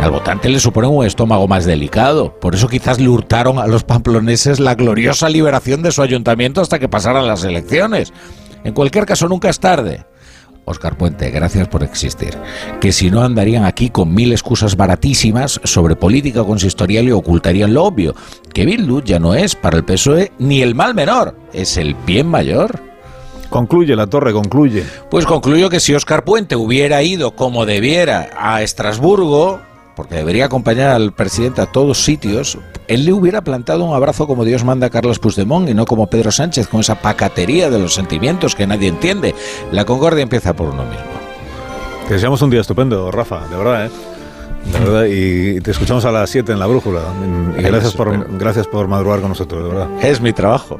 Al 0.00 0.12
votante 0.12 0.48
le 0.48 0.60
supone 0.60 0.86
un 0.86 1.04
estómago 1.04 1.48
más 1.48 1.64
delicado, 1.64 2.38
por 2.38 2.54
eso 2.54 2.68
quizás 2.68 3.00
le 3.00 3.08
hurtaron 3.08 3.58
a 3.58 3.66
los 3.66 3.82
pamploneses 3.82 4.60
la 4.60 4.76
gloriosa 4.76 5.28
liberación 5.28 5.82
de 5.82 5.90
su 5.90 6.02
ayuntamiento 6.02 6.60
hasta 6.60 6.78
que 6.78 6.88
pasaran 6.88 7.26
las 7.26 7.42
elecciones. 7.42 8.12
En 8.62 8.74
cualquier 8.74 9.06
caso, 9.06 9.28
nunca 9.28 9.48
es 9.48 9.58
tarde. 9.58 10.04
Oscar 10.66 10.98
Puente, 10.98 11.30
gracias 11.30 11.68
por 11.68 11.82
existir. 11.82 12.36
Que 12.80 12.92
si 12.92 13.10
no 13.10 13.22
andarían 13.22 13.64
aquí 13.64 13.88
con 13.88 14.12
mil 14.12 14.32
excusas 14.32 14.76
baratísimas 14.76 15.60
sobre 15.64 15.96
política 15.96 16.44
consistorial 16.44 17.06
y 17.06 17.12
ocultarían 17.12 17.72
lo 17.72 17.84
obvio, 17.84 18.14
que 18.52 18.66
Bildu 18.66 19.00
ya 19.02 19.18
no 19.18 19.34
es 19.34 19.54
para 19.54 19.76
el 19.76 19.84
PSOE 19.84 20.32
ni 20.38 20.62
el 20.62 20.74
mal 20.74 20.94
menor, 20.94 21.36
es 21.52 21.76
el 21.76 21.94
bien 21.94 22.26
mayor. 22.26 22.82
Concluye, 23.48 23.94
la 23.94 24.08
torre, 24.08 24.32
concluye. 24.32 24.84
Pues 25.08 25.24
concluyo 25.24 25.70
que 25.70 25.78
si 25.78 25.94
Oscar 25.94 26.24
Puente 26.24 26.56
hubiera 26.56 27.02
ido 27.02 27.36
como 27.36 27.64
debiera 27.64 28.30
a 28.36 28.62
Estrasburgo, 28.62 29.60
porque 29.96 30.14
debería 30.14 30.44
acompañar 30.44 30.90
al 30.90 31.12
presidente 31.12 31.62
a 31.62 31.66
todos 31.66 32.04
sitios, 32.04 32.58
él 32.86 33.04
le 33.06 33.12
hubiera 33.12 33.42
plantado 33.42 33.84
un 33.84 33.94
abrazo 33.94 34.26
como 34.26 34.44
Dios 34.44 34.62
manda 34.62 34.86
a 34.86 34.90
Carlos 34.90 35.18
Puigdemont 35.18 35.68
y 35.68 35.74
no 35.74 35.86
como 35.86 36.06
Pedro 36.08 36.30
Sánchez 36.30 36.68
con 36.68 36.80
esa 36.80 37.00
pacatería 37.00 37.70
de 37.70 37.78
los 37.78 37.94
sentimientos 37.94 38.54
que 38.54 38.66
nadie 38.66 38.88
entiende. 38.88 39.34
La 39.72 39.84
concordia 39.84 40.22
empieza 40.22 40.54
por 40.54 40.68
uno 40.68 40.84
mismo. 40.84 41.04
Te 42.06 42.14
deseamos 42.14 42.40
un 42.42 42.50
día 42.50 42.60
estupendo, 42.60 43.10
Rafa, 43.10 43.48
de 43.48 43.56
verdad, 43.56 43.86
¿eh? 43.86 43.90
De 44.72 44.78
verdad, 44.78 45.04
y 45.06 45.60
te 45.60 45.70
escuchamos 45.70 46.04
a 46.04 46.12
las 46.12 46.28
7 46.30 46.52
en 46.52 46.58
la 46.58 46.66
brújula. 46.66 47.00
Y 47.58 47.62
gracias 47.62 47.94
por, 47.94 48.38
gracias 48.38 48.66
por 48.66 48.86
madrugar 48.88 49.20
con 49.20 49.30
nosotros, 49.30 49.62
de 49.64 49.68
verdad. 49.70 49.88
Es 50.04 50.20
mi 50.20 50.32
trabajo. 50.32 50.78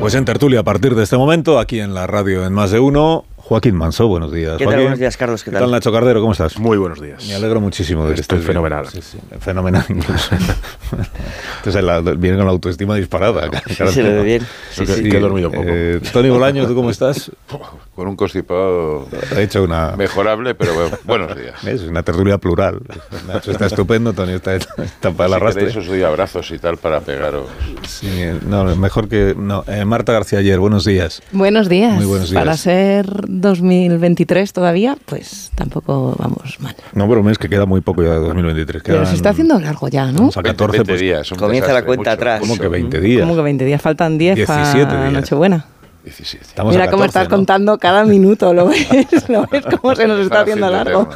Pues 0.00 0.14
en 0.14 0.24
tertulia 0.24 0.60
a 0.60 0.62
partir 0.62 0.94
de 0.94 1.02
este 1.02 1.16
momento, 1.16 1.58
aquí 1.58 1.80
en 1.80 1.94
la 1.94 2.06
radio 2.06 2.44
en 2.46 2.52
más 2.52 2.70
de 2.70 2.78
uno, 2.78 3.24
Joaquín 3.48 3.76
Manso, 3.76 4.08
buenos 4.08 4.32
días. 4.32 4.56
¿Qué 4.58 4.64
tal? 4.64 4.80
Buenos 4.80 4.98
días, 4.98 5.16
Carlos. 5.16 5.44
¿Qué, 5.44 5.52
¿Qué 5.52 5.58
tal? 5.58 5.70
Nacho 5.70 5.92
Cardero? 5.92 6.20
¿Cómo 6.20 6.32
estás? 6.32 6.58
Muy 6.58 6.76
buenos 6.78 7.00
días. 7.00 7.24
Me 7.28 7.36
alegro 7.36 7.60
muchísimo 7.60 8.04
de 8.08 8.14
que 8.16 8.20
Estoy 8.20 8.38
estés 8.38 8.48
fenomenal. 8.48 8.88
Sí, 8.88 9.00
sí, 9.00 9.18
fenomenal 9.38 9.84
incluso. 9.88 10.34
Entonces 11.58 11.84
la, 11.84 12.00
viene 12.00 12.38
con 12.38 12.46
la 12.46 12.50
autoestima 12.50 12.96
disparada. 12.96 13.48
Sí, 13.68 13.74
se 13.74 14.02
le 14.02 14.14
ve 14.14 14.22
bien. 14.24 14.42
Sí, 14.72 14.84
sí, 14.84 15.08
que, 15.08 15.18
he 15.18 15.20
dormido 15.20 15.52
poco. 15.52 15.62
Eh, 15.64 16.00
Tony 16.12 16.28
Bolaño, 16.28 16.66
¿tú 16.66 16.74
cómo 16.74 16.90
estás? 16.90 17.30
Con 17.94 18.08
un 18.08 18.16
constipado 18.16 19.08
Ha 19.34 19.40
hecho 19.40 19.62
una... 19.62 19.96
mejorable, 19.96 20.54
pero 20.54 20.74
bueno, 20.74 20.98
buenos 21.04 21.34
días. 21.34 21.64
Es 21.64 21.82
una 21.82 22.02
tertulia 22.02 22.36
plural. 22.36 22.80
Nacho 23.26 23.52
está 23.52 23.66
estupendo, 23.66 24.12
Tony 24.12 24.32
está, 24.32 24.54
está 24.56 25.12
para 25.12 25.26
el 25.26 25.30
si 25.30 25.36
arrastre. 25.36 25.60
queréis 25.62 25.76
os 25.78 25.86
doy 25.86 26.02
abrazos 26.02 26.50
y 26.50 26.58
tal 26.58 26.76
para 26.76 27.00
pegaros. 27.00 27.46
Sí, 27.88 28.10
no, 28.46 28.64
mejor 28.76 29.08
que... 29.08 29.34
No. 29.34 29.64
Eh, 29.66 29.86
Marta 29.86 30.12
García 30.12 30.40
Ayer, 30.40 30.58
buenos 30.58 30.84
días. 30.84 31.22
Buenos 31.32 31.70
días. 31.70 31.94
Muy 31.94 32.04
buenos 32.04 32.28
días. 32.28 32.38
Para 32.38 32.56
ser 32.58 33.06
2023 33.40 34.52
todavía, 34.52 34.96
pues 35.06 35.50
tampoco 35.54 36.14
vamos 36.18 36.58
mal. 36.60 36.74
No 36.94 37.06
bromes, 37.06 37.38
que 37.38 37.48
queda 37.48 37.66
muy 37.66 37.80
poco 37.80 38.02
ya 38.02 38.10
de 38.10 38.20
2023. 38.20 38.82
Pero 38.82 38.98
Quedan, 38.98 39.10
se 39.10 39.16
está 39.16 39.30
haciendo 39.30 39.58
largo 39.58 39.88
ya, 39.88 40.10
¿no? 40.12 40.28
O 40.28 40.32
sea, 40.32 40.42
14 40.42 40.78
20 40.78 40.92
pues, 40.92 41.00
días. 41.00 41.30
Comienza 41.30 41.68
desastre, 41.68 41.74
la 41.74 41.84
cuenta 41.84 42.10
mucho. 42.10 42.10
atrás. 42.10 42.40
¿Cómo 42.40 42.58
que 42.58 42.68
20 42.68 43.00
días? 43.00 43.20
¿Cómo 43.20 43.36
que 43.36 43.42
20 43.42 43.64
días? 43.64 43.82
Faltan 43.82 44.18
10 44.18 44.36
17 44.36 44.86
para 44.86 45.00
días. 45.00 45.12
Nochebuena. 45.12 45.66
17. 46.06 46.44
Estamos 46.44 46.72
Mira 46.72 46.86
cómo 46.86 47.02
14, 47.02 47.06
estás 47.06 47.24
¿no? 47.24 47.36
contando 47.36 47.78
cada 47.78 48.04
minuto, 48.04 48.54
¿lo 48.54 48.68
ves? 48.68 48.86
¿Lo 49.28 49.44
ves 49.46 49.64
cómo 49.80 49.94
se 49.96 50.06
nos 50.06 50.20
está 50.20 50.42
haciendo 50.42 50.70
largo? 50.70 51.08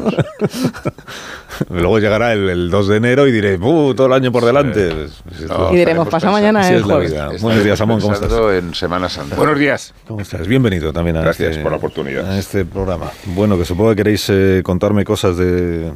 Luego 1.71 1.99
llegará 2.01 2.33
el, 2.33 2.49
el 2.49 2.71
2 2.71 2.89
de 2.89 2.97
enero 2.97 3.29
y 3.29 3.33
diré, 3.33 3.57
¡uh! 3.57 3.95
Todo 3.95 4.09
el 4.09 4.13
año 4.15 4.33
por 4.33 4.45
delante. 4.45 5.07
No, 5.49 5.73
Y 5.73 5.77
diremos, 5.77 6.09
pasa 6.09 6.31
mañana 6.33 6.69
el 6.69 6.83
jueves. 6.83 7.41
Buenos 7.41 7.63
días, 7.63 7.81
Amón, 7.81 8.01
¿cómo 8.01 8.15
estás? 8.15 8.33
en 8.33 8.75
Semana 8.75 9.09
Santa. 9.09 9.37
Buenos 9.37 9.59
días. 9.59 9.95
¿Cómo 10.09 10.21
estás? 10.23 10.47
Bienvenido 10.49 10.93
también 10.93 11.17
a, 11.19 11.23
Gracias 11.23 11.51
este, 11.51 11.63
por 11.63 11.71
la 11.71 11.79
oportunidad. 11.79 12.29
a 12.29 12.39
este 12.39 12.65
programa. 12.65 13.13
Bueno, 13.27 13.57
que 13.57 13.65
supongo 13.65 13.91
que 13.91 13.97
queréis 13.97 14.29
eh, 14.29 14.63
contarme 14.65 15.05
cosas 15.05 15.37
de... 15.37 15.93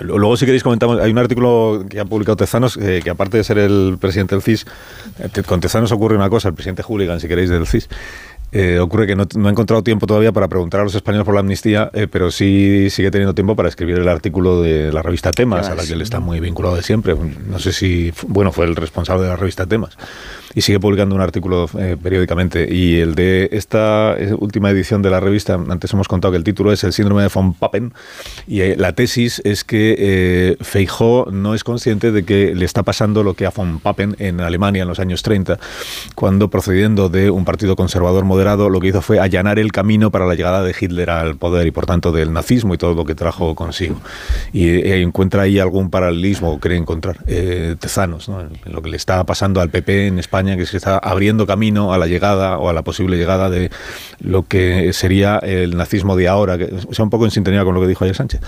Luego, 0.00 0.36
si 0.36 0.46
queréis, 0.46 0.62
comentamos. 0.62 1.00
Hay 1.00 1.10
un 1.10 1.18
artículo 1.18 1.84
que 1.88 2.00
ha 2.00 2.04
publicado 2.04 2.36
Tezanos, 2.36 2.76
eh, 2.76 3.00
que 3.02 3.10
aparte 3.10 3.36
de 3.36 3.44
ser 3.44 3.58
el 3.58 3.98
presidente 4.00 4.34
del 4.34 4.42
CIS, 4.42 4.66
eh, 5.18 5.42
con 5.42 5.60
Tezanos 5.60 5.92
ocurre 5.92 6.16
una 6.16 6.30
cosa, 6.30 6.48
el 6.48 6.54
presidente 6.54 6.82
Hooligan, 6.82 7.20
si 7.20 7.28
queréis, 7.28 7.50
del 7.50 7.66
CIS. 7.66 7.88
Eh, 8.52 8.78
ocurre 8.78 9.06
que 9.06 9.16
no, 9.16 9.26
no 9.36 9.48
ha 9.48 9.50
encontrado 9.50 9.82
tiempo 9.82 10.06
todavía 10.06 10.32
para 10.32 10.48
preguntar 10.48 10.80
a 10.80 10.84
los 10.84 10.94
españoles 10.94 11.24
por 11.24 11.34
la 11.34 11.40
amnistía, 11.40 11.90
eh, 11.92 12.06
pero 12.10 12.30
sí 12.30 12.88
sigue 12.90 13.10
teniendo 13.10 13.34
tiempo 13.34 13.56
para 13.56 13.68
escribir 13.68 13.98
el 13.98 14.08
artículo 14.08 14.62
de 14.62 14.92
la 14.92 15.02
revista 15.02 15.30
Temas, 15.30 15.68
a 15.68 15.74
la 15.74 15.84
que 15.84 15.92
él 15.92 16.02
está 16.02 16.20
muy 16.20 16.40
vinculado 16.40 16.76
de 16.76 16.82
siempre. 16.82 17.14
No 17.46 17.58
sé 17.58 17.72
si, 17.72 18.12
bueno, 18.26 18.52
fue 18.52 18.66
el 18.66 18.76
responsable 18.76 19.24
de 19.24 19.28
la 19.28 19.36
revista 19.36 19.66
Temas. 19.66 19.96
Y 20.54 20.62
sigue 20.62 20.80
publicando 20.80 21.14
un 21.14 21.20
artículo 21.20 21.68
eh, 21.78 21.96
periódicamente. 22.02 22.66
Y 22.72 22.98
el 22.98 23.14
de 23.14 23.48
esta 23.52 24.16
eh, 24.18 24.34
última 24.36 24.70
edición 24.70 25.02
de 25.02 25.10
la 25.10 25.20
revista, 25.20 25.54
antes 25.54 25.92
hemos 25.92 26.08
contado 26.08 26.32
que 26.32 26.38
el 26.38 26.44
título 26.44 26.72
es 26.72 26.82
El 26.84 26.92
síndrome 26.92 27.22
de 27.22 27.28
von 27.32 27.52
Papen. 27.54 27.92
Y 28.46 28.62
eh, 28.62 28.74
la 28.76 28.92
tesis 28.92 29.42
es 29.44 29.62
que 29.64 29.94
eh, 29.98 30.56
Feijó 30.60 31.28
no 31.30 31.54
es 31.54 31.64
consciente 31.64 32.12
de 32.12 32.24
que 32.24 32.54
le 32.54 32.64
está 32.64 32.82
pasando 32.82 33.22
lo 33.22 33.34
que 33.34 33.46
a 33.46 33.50
von 33.50 33.78
Papen 33.78 34.16
en 34.18 34.40
Alemania 34.40 34.82
en 34.82 34.88
los 34.88 35.00
años 35.00 35.22
30, 35.22 35.58
cuando 36.14 36.48
procediendo 36.48 37.08
de 37.08 37.30
un 37.30 37.44
partido 37.44 37.76
conservador 37.76 38.24
lo 38.44 38.80
que 38.80 38.88
hizo 38.88 39.02
fue 39.02 39.20
allanar 39.20 39.58
el 39.58 39.72
camino 39.72 40.10
para 40.10 40.26
la 40.26 40.34
llegada 40.34 40.62
de 40.62 40.74
Hitler 40.78 41.10
al 41.10 41.36
poder 41.36 41.66
y 41.66 41.70
por 41.70 41.86
tanto 41.86 42.12
del 42.12 42.32
nazismo 42.32 42.74
y 42.74 42.78
todo 42.78 42.94
lo 42.94 43.04
que 43.04 43.14
trajo 43.14 43.54
consigo. 43.54 44.00
Y 44.52 44.68
eh, 44.68 45.02
encuentra 45.02 45.42
ahí 45.42 45.58
algún 45.58 45.90
paralelismo, 45.90 46.60
cree 46.60 46.76
encontrar, 46.76 47.18
eh, 47.26 47.76
Tezanos, 47.78 48.28
¿no? 48.28 48.42
lo 48.64 48.82
que 48.82 48.90
le 48.90 48.96
está 48.96 49.24
pasando 49.24 49.60
al 49.60 49.70
PP 49.70 50.06
en 50.06 50.18
España, 50.18 50.56
que 50.56 50.68
que 50.68 50.76
está 50.76 50.98
abriendo 50.98 51.46
camino 51.46 51.92
a 51.92 51.98
la 51.98 52.06
llegada 52.06 52.58
o 52.58 52.68
a 52.68 52.72
la 52.72 52.82
posible 52.82 53.16
llegada 53.16 53.50
de 53.50 53.70
lo 54.20 54.46
que 54.46 54.92
sería 54.92 55.38
el 55.38 55.76
nazismo 55.76 56.16
de 56.16 56.28
ahora, 56.28 56.58
que 56.58 56.64
o 56.88 56.94
sea, 56.94 57.04
un 57.04 57.10
poco 57.10 57.24
en 57.24 57.30
sintonía 57.30 57.64
con 57.64 57.74
lo 57.74 57.80
que 57.80 57.86
dijo 57.86 58.04
ayer 58.04 58.14
Sánchez. 58.14 58.40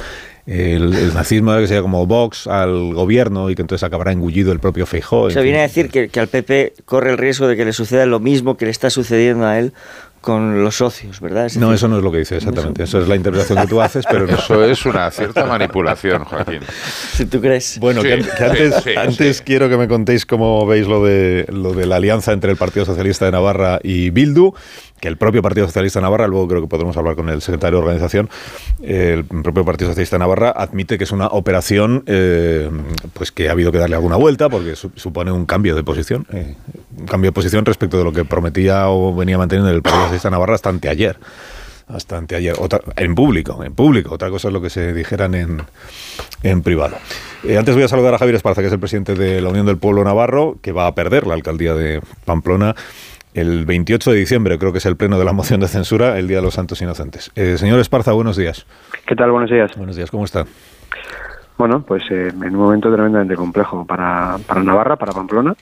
El, 0.46 0.94
el 0.94 1.14
nazismo 1.14 1.54
que 1.56 1.66
sería 1.66 1.82
como 1.82 2.06
Vox 2.06 2.46
al 2.46 2.94
gobierno 2.94 3.50
y 3.50 3.54
que 3.54 3.62
entonces 3.62 3.84
acabará 3.84 4.12
engullido 4.12 4.52
el 4.52 4.58
propio 4.58 4.86
Feijó. 4.86 5.22
O 5.22 5.30
sea, 5.30 5.42
viene 5.42 5.58
a 5.58 5.62
decir 5.62 5.90
que, 5.90 6.08
que 6.08 6.20
al 6.20 6.28
PP 6.28 6.74
corre 6.84 7.10
el 7.10 7.18
riesgo 7.18 7.46
de 7.46 7.56
que 7.56 7.64
le 7.64 7.72
suceda 7.72 8.06
lo 8.06 8.20
mismo 8.20 8.56
que 8.56 8.64
le 8.64 8.70
está 8.70 8.90
sucediendo 8.90 9.46
a 9.46 9.58
él 9.58 9.72
con 10.20 10.62
los 10.62 10.76
socios, 10.76 11.18
¿verdad? 11.20 11.46
Es 11.46 11.56
No, 11.56 11.70
decir, 11.70 11.76
eso 11.76 11.88
no 11.88 11.96
es 11.96 12.04
lo 12.04 12.12
que 12.12 12.18
dice 12.18 12.36
exactamente. 12.36 12.82
Eso 12.82 13.00
es 13.00 13.08
la 13.08 13.16
interpretación 13.16 13.58
que 13.62 13.66
tú 13.66 13.80
haces, 13.80 14.04
pero 14.10 14.26
no. 14.26 14.34
Eso 14.34 14.62
es 14.66 14.84
una 14.84 15.10
cierta 15.10 15.46
manipulación, 15.46 16.24
Joaquín. 16.24 16.60
Si 17.14 17.24
tú 17.26 17.40
crees. 17.40 17.78
Bueno, 17.80 18.02
Sí, 18.02 18.08
que, 18.08 18.18
que 18.36 18.44
antes, 18.44 18.74
sí, 18.74 18.80
sí, 18.84 18.90
antes 18.98 19.36
sí. 19.38 19.42
quiero 19.46 19.70
que 19.70 19.78
me 19.78 19.88
contéis 19.88 20.26
cómo 20.26 20.66
veis 20.66 20.86
lo 20.86 21.02
de, 21.02 21.46
lo 21.50 21.72
de 21.72 21.86
la 21.86 21.96
alianza 21.96 22.32
entre 22.32 22.50
el 22.50 22.58
Partido 22.58 22.84
Socialista 22.84 23.24
de 23.24 23.30
Navarra 23.32 23.80
y 23.82 24.10
Bildu, 24.10 24.52
que 25.00 25.08
el 25.08 25.16
propio 25.16 25.42
Partido 25.42 25.66
Socialista 25.66 26.00
Navarra, 26.00 26.26
luego 26.26 26.46
creo 26.48 26.60
que 26.60 26.66
podremos 26.68 26.96
hablar 26.96 27.16
con 27.16 27.28
el 27.30 27.40
secretario 27.40 27.78
de 27.78 27.82
organización, 27.84 28.28
el 28.82 29.24
propio 29.24 29.64
Partido 29.64 29.90
Socialista 29.90 30.18
Navarra 30.18 30.50
admite 30.54 30.98
que 30.98 31.04
es 31.04 31.12
una 31.12 31.26
operación 31.28 32.02
eh, 32.06 32.70
pues 33.14 33.32
que 33.32 33.48
ha 33.48 33.52
habido 33.52 33.72
que 33.72 33.78
darle 33.78 33.96
alguna 33.96 34.16
vuelta 34.16 34.48
porque 34.48 34.76
su- 34.76 34.92
supone 34.96 35.32
un 35.32 35.46
cambio 35.46 35.74
de 35.74 35.82
posición, 35.82 36.26
eh, 36.32 36.54
un 36.98 37.06
cambio 37.06 37.28
de 37.30 37.32
posición 37.32 37.64
respecto 37.64 37.96
de 37.98 38.04
lo 38.04 38.12
que 38.12 38.24
prometía 38.24 38.88
o 38.88 39.14
venía 39.14 39.38
manteniendo 39.38 39.70
el 39.72 39.82
Partido 39.82 40.02
Socialista 40.02 40.30
Navarra 40.30 40.54
hasta 40.54 40.68
anteayer 40.68 41.18
hasta 41.92 42.16
anteayer, 42.16 42.54
otra, 42.60 42.80
en 42.94 43.16
público, 43.16 43.64
en 43.64 43.74
público. 43.74 44.14
Otra 44.14 44.30
cosa 44.30 44.46
es 44.46 44.54
lo 44.54 44.62
que 44.62 44.70
se 44.70 44.94
dijeran 44.94 45.34
en, 45.34 45.62
en 46.44 46.62
privado. 46.62 46.96
Eh, 47.42 47.58
antes 47.58 47.74
voy 47.74 47.82
a 47.82 47.88
saludar 47.88 48.14
a 48.14 48.18
Javier 48.18 48.36
Esparza, 48.36 48.60
que 48.60 48.68
es 48.68 48.72
el 48.72 48.78
presidente 48.78 49.16
de 49.16 49.40
la 49.40 49.48
Unión 49.48 49.66
del 49.66 49.76
Pueblo 49.76 50.04
Navarro, 50.04 50.56
que 50.62 50.70
va 50.70 50.86
a 50.86 50.94
perder 50.94 51.26
la 51.26 51.34
alcaldía 51.34 51.74
de 51.74 52.00
Pamplona 52.24 52.76
el 53.34 53.64
28 53.64 54.12
de 54.12 54.18
diciembre, 54.18 54.58
creo 54.58 54.72
que 54.72 54.78
es 54.78 54.86
el 54.86 54.96
pleno 54.96 55.18
de 55.18 55.24
la 55.24 55.32
moción 55.32 55.60
de 55.60 55.68
censura, 55.68 56.18
el 56.18 56.26
Día 56.26 56.38
de 56.38 56.42
los 56.42 56.54
Santos 56.54 56.80
Inocentes. 56.82 57.30
Eh, 57.36 57.56
señor 57.58 57.78
Esparza, 57.78 58.12
buenos 58.12 58.36
días. 58.36 58.66
¿Qué 59.06 59.14
tal? 59.14 59.30
Buenos 59.30 59.50
días. 59.50 59.76
Buenos 59.76 59.96
días, 59.96 60.10
¿cómo 60.10 60.24
está? 60.24 60.44
Bueno, 61.56 61.82
pues 61.86 62.02
eh, 62.10 62.28
en 62.28 62.56
un 62.56 62.62
momento 62.62 62.92
tremendamente 62.92 63.36
complejo 63.36 63.84
para, 63.84 64.38
para 64.46 64.62
Navarra, 64.62 64.96
para 64.96 65.12
Pamplona, 65.12 65.54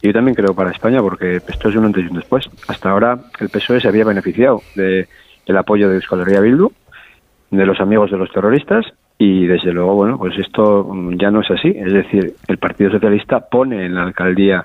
y 0.00 0.08
yo 0.08 0.12
también 0.12 0.34
creo 0.34 0.54
para 0.54 0.70
España, 0.70 1.00
porque 1.00 1.36
esto 1.36 1.68
es 1.68 1.76
un 1.76 1.86
antes 1.86 2.04
y 2.04 2.08
un 2.08 2.16
después. 2.16 2.48
Hasta 2.68 2.90
ahora 2.90 3.18
el 3.40 3.48
PSOE 3.48 3.80
se 3.80 3.88
había 3.88 4.04
beneficiado 4.04 4.62
de, 4.74 5.08
del 5.46 5.56
apoyo 5.56 5.88
de 5.88 5.96
Euskal 5.96 6.20
Herria 6.20 6.40
Bildu, 6.40 6.70
de 7.50 7.66
los 7.66 7.80
amigos 7.80 8.10
de 8.10 8.18
los 8.18 8.30
terroristas, 8.30 8.84
y 9.16 9.46
desde 9.46 9.72
luego, 9.72 9.94
bueno, 9.94 10.18
pues 10.18 10.38
esto 10.38 10.84
mm, 10.84 11.16
ya 11.16 11.30
no 11.30 11.40
es 11.40 11.50
así. 11.50 11.68
Es 11.74 11.92
decir, 11.92 12.34
el 12.46 12.58
Partido 12.58 12.90
Socialista 12.92 13.40
pone 13.40 13.86
en 13.86 13.94
la 13.94 14.04
alcaldía 14.04 14.64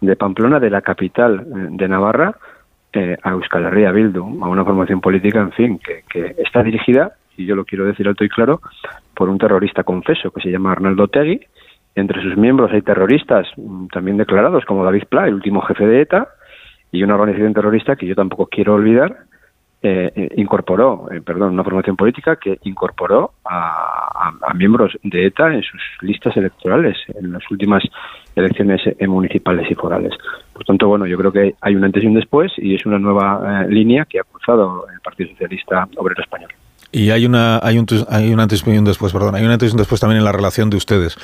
de 0.00 0.16
Pamplona, 0.16 0.60
de 0.60 0.70
la 0.70 0.82
capital 0.82 1.40
eh, 1.40 1.68
de 1.70 1.88
Navarra, 1.88 2.36
eh, 2.92 3.16
a 3.22 3.30
Euskal 3.30 3.64
Herria 3.64 3.92
Bildu, 3.92 4.42
a 4.42 4.48
una 4.48 4.64
formación 4.64 5.00
política, 5.00 5.40
en 5.40 5.52
fin, 5.52 5.78
que, 5.78 6.02
que 6.08 6.42
está 6.42 6.62
dirigida, 6.62 7.12
y 7.36 7.46
yo 7.46 7.54
lo 7.54 7.64
quiero 7.64 7.84
decir 7.84 8.08
alto 8.08 8.24
y 8.24 8.28
claro, 8.28 8.60
por 9.14 9.28
un 9.28 9.38
terrorista 9.38 9.84
confeso 9.84 10.30
que 10.30 10.40
se 10.40 10.50
llama 10.50 10.72
Arnaldo 10.72 11.08
Tegui. 11.08 11.40
Entre 11.94 12.22
sus 12.22 12.36
miembros 12.36 12.72
hay 12.72 12.82
terroristas 12.82 13.46
mm, 13.56 13.86
también 13.88 14.16
declarados, 14.16 14.64
como 14.64 14.84
David 14.84 15.04
Pla, 15.08 15.26
el 15.26 15.34
último 15.34 15.60
jefe 15.62 15.86
de 15.86 16.02
ETA, 16.02 16.28
y 16.92 17.02
una 17.02 17.14
organización 17.14 17.54
terrorista 17.54 17.96
que 17.96 18.06
yo 18.06 18.14
tampoco 18.14 18.46
quiero 18.46 18.74
olvidar, 18.74 19.24
eh, 19.82 20.12
eh, 20.14 20.28
incorporó, 20.36 21.08
eh, 21.10 21.22
perdón, 21.22 21.54
una 21.54 21.64
formación 21.64 21.96
política 21.96 22.36
que 22.36 22.58
incorporó 22.64 23.32
a, 23.46 24.30
miembros 24.54 24.92
de 25.02 25.26
ETA 25.26 25.54
en 25.54 25.62
sus 25.62 25.80
listas 26.02 26.36
electorales 26.36 26.98
en 27.14 27.32
las 27.32 27.42
últimas 27.50 27.82
elecciones 28.36 28.82
municipales 29.08 29.70
y 29.70 29.74
forales. 29.74 30.12
Por 30.52 30.64
tanto, 30.64 30.86
bueno, 30.86 31.06
yo 31.06 31.16
creo 31.16 31.32
que 31.32 31.54
hay 31.62 31.74
un 31.74 31.84
antes 31.84 32.04
y 32.04 32.06
un 32.06 32.14
después 32.14 32.52
y 32.58 32.74
es 32.74 32.84
una 32.84 32.98
nueva 32.98 33.64
línea 33.68 34.04
que 34.04 34.20
ha 34.20 34.24
cruzado 34.24 34.86
el 34.92 35.00
Partido 35.00 35.30
Socialista 35.30 35.88
Obrero 35.96 36.22
Español. 36.22 36.50
Y 36.92 37.10
hay 37.10 37.24
una 37.24 37.58
hay 37.62 37.78
un, 37.78 37.86
hay 38.10 38.32
un 38.32 38.40
antes 38.40 38.62
y 38.66 38.76
un 38.76 38.84
después, 38.84 39.14
perdón, 39.14 39.34
hay 39.34 39.44
un 39.44 39.50
antes 39.50 39.70
y 39.70 39.72
un 39.72 39.78
después 39.78 40.00
también 40.00 40.18
en 40.18 40.24
la 40.24 40.32
relación 40.32 40.68
de 40.68 40.76
ustedes 40.76 41.16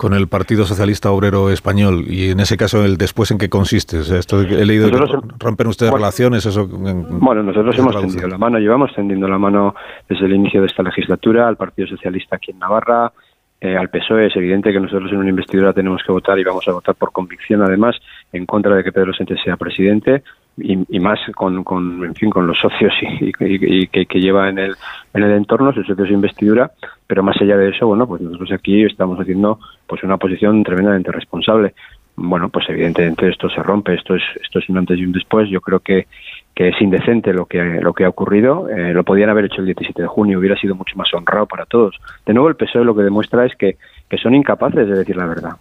con 0.00 0.14
el 0.14 0.28
Partido 0.28 0.64
Socialista 0.64 1.10
Obrero 1.10 1.50
Español 1.50 2.06
y 2.06 2.30
en 2.30 2.40
ese 2.40 2.56
caso 2.56 2.86
el 2.86 2.96
después 2.96 3.30
en 3.32 3.36
qué 3.36 3.50
consiste. 3.50 3.98
esto 3.98 4.40
he 4.40 4.64
leído 4.64 4.90
que 4.90 4.96
rompen 5.38 5.66
ustedes 5.66 5.92
relaciones. 5.92 6.46
Eso, 6.46 6.66
bueno, 6.66 7.42
nosotros 7.42 7.78
hemos 7.78 8.00
tendido 8.00 8.26
la 8.26 8.38
mano, 8.38 8.58
llevamos 8.58 8.94
tendiendo 8.94 9.28
la 9.28 9.36
mano 9.36 9.74
desde 10.08 10.24
el 10.24 10.32
inicio 10.32 10.62
de 10.62 10.68
esta 10.68 10.82
legislatura 10.82 11.46
al 11.46 11.58
Partido 11.58 11.86
Socialista 11.86 12.36
aquí 12.36 12.50
en 12.50 12.60
Navarra, 12.60 13.12
eh, 13.60 13.76
al 13.76 13.90
PSOE. 13.90 14.28
Es 14.28 14.36
evidente 14.36 14.72
que 14.72 14.80
nosotros 14.80 15.12
en 15.12 15.18
una 15.18 15.28
investidura 15.28 15.74
tenemos 15.74 16.02
que 16.02 16.12
votar 16.12 16.38
y 16.38 16.44
vamos 16.44 16.66
a 16.66 16.72
votar 16.72 16.94
por 16.94 17.12
convicción, 17.12 17.60
además, 17.60 17.94
en 18.32 18.46
contra 18.46 18.74
de 18.76 18.82
que 18.82 18.92
Pedro 18.92 19.12
Sánchez 19.12 19.36
sea 19.44 19.58
presidente 19.58 20.22
y, 20.62 21.00
más 21.00 21.18
con, 21.34 21.64
con, 21.64 22.04
en 22.04 22.14
fin, 22.14 22.30
con 22.30 22.46
los 22.46 22.58
socios 22.58 22.92
y, 23.00 23.86
que, 23.86 24.20
lleva 24.20 24.48
en 24.48 24.58
el, 24.58 24.74
en 25.14 25.22
el 25.22 25.32
entorno, 25.32 25.72
sus 25.72 25.86
socios 25.86 26.08
de 26.08 26.14
investidura, 26.14 26.70
pero 27.06 27.22
más 27.22 27.40
allá 27.40 27.56
de 27.56 27.70
eso, 27.70 27.86
bueno, 27.86 28.06
pues 28.06 28.20
nosotros 28.20 28.52
aquí 28.52 28.84
estamos 28.84 29.18
haciendo 29.18 29.58
pues 29.86 30.02
una 30.02 30.16
posición 30.16 30.62
tremendamente 30.62 31.12
responsable. 31.12 31.74
Bueno, 32.16 32.50
pues 32.50 32.68
evidentemente 32.68 33.28
esto 33.28 33.48
se 33.48 33.62
rompe, 33.62 33.94
esto 33.94 34.14
es, 34.14 34.22
esto 34.42 34.58
es 34.58 34.68
un 34.68 34.78
antes 34.78 34.98
y 34.98 35.04
un 35.04 35.12
después. 35.12 35.48
Yo 35.48 35.60
creo 35.60 35.80
que, 35.80 36.06
que 36.54 36.68
es 36.68 36.80
indecente 36.80 37.32
lo 37.32 37.46
que, 37.46 37.62
lo 37.80 37.94
que 37.94 38.04
ha 38.04 38.08
ocurrido. 38.08 38.68
Eh, 38.68 38.92
lo 38.92 39.04
podían 39.04 39.30
haber 39.30 39.46
hecho 39.46 39.60
el 39.60 39.66
17 39.66 40.02
de 40.02 40.08
junio, 40.08 40.38
hubiera 40.38 40.56
sido 40.56 40.74
mucho 40.74 40.96
más 40.96 41.12
honrado 41.14 41.46
para 41.46 41.64
todos. 41.64 41.96
De 42.26 42.34
nuevo, 42.34 42.48
el 42.48 42.56
PSOE 42.56 42.84
lo 42.84 42.94
que 42.94 43.04
demuestra 43.04 43.46
es 43.46 43.56
que, 43.56 43.76
que 44.08 44.18
son 44.18 44.34
incapaces 44.34 44.86
de 44.86 44.98
decir 44.98 45.16
la 45.16 45.26
verdad 45.26 45.56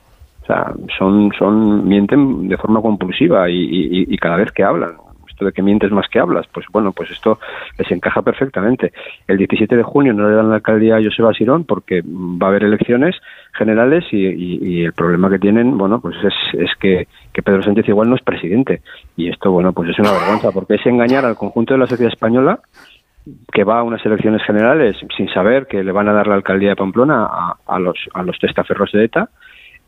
son, 0.98 1.32
son, 1.38 1.88
mienten 1.88 2.48
de 2.48 2.58
forma 2.58 2.82
compulsiva 2.82 3.50
y, 3.50 4.18
cada 4.18 4.38
vez 4.38 4.52
que 4.52 4.64
hablan. 4.64 4.94
Esto 5.28 5.46
de 5.46 5.52
que 5.54 5.62
mientes 5.62 5.92
más 5.92 6.08
que 6.10 6.20
hablas, 6.20 6.48
pues 6.52 6.66
bueno, 6.72 6.92
pues 6.92 7.12
esto 7.12 7.40
les 7.78 7.90
encaja 7.92 8.22
perfectamente. 8.22 8.92
El 9.26 9.38
17 9.38 9.78
de 9.78 9.84
junio 9.84 10.14
no 10.14 10.28
le 10.28 10.36
dan 10.36 10.50
la 10.50 10.56
alcaldía 10.56 10.98
a 10.98 11.04
Joseba 11.04 11.34
Sirón 11.34 11.64
porque 11.64 12.02
va 12.04 12.48
a 12.48 12.50
haber 12.50 12.64
elecciones 12.64 13.16
generales 13.54 14.04
y, 14.12 14.84
el 14.84 14.94
problema 14.94 15.30
que 15.30 15.40
tienen, 15.40 15.78
bueno, 15.78 16.02
pues 16.02 16.18
es, 16.24 16.60
es 16.60 16.72
que, 16.80 17.08
que 17.32 17.42
Pedro 17.42 17.64
Sánchez 17.64 17.88
igual 17.88 18.10
no 18.10 18.16
es 18.16 18.22
presidente. 18.22 18.82
Y 19.16 19.30
esto, 19.30 19.52
bueno, 19.52 19.72
pues 19.72 19.90
es 19.90 20.00
una 20.00 20.12
vergüenza 20.12 20.52
porque 20.52 20.76
es 20.76 20.86
engañar 20.86 21.24
al 21.24 21.36
conjunto 21.36 21.74
de 21.74 21.80
la 21.80 21.88
sociedad 21.88 22.12
española 22.12 22.60
que 23.52 23.64
va 23.64 23.80
a 23.80 23.84
unas 23.84 24.06
elecciones 24.06 24.44
generales 24.44 24.96
sin 25.16 25.30
saber 25.30 25.68
que 25.68 25.84
le 25.84 25.92
van 25.92 26.08
a 26.08 26.14
dar 26.14 26.28
la 26.28 26.36
alcaldía 26.36 26.70
de 26.70 26.76
Pamplona 26.76 27.26
a, 27.26 27.58
a 27.68 27.80
los, 27.80 27.98
a 28.14 28.24
los 28.24 28.38
testaferros 28.40 28.92
de 28.92 29.06
ETA 29.06 29.30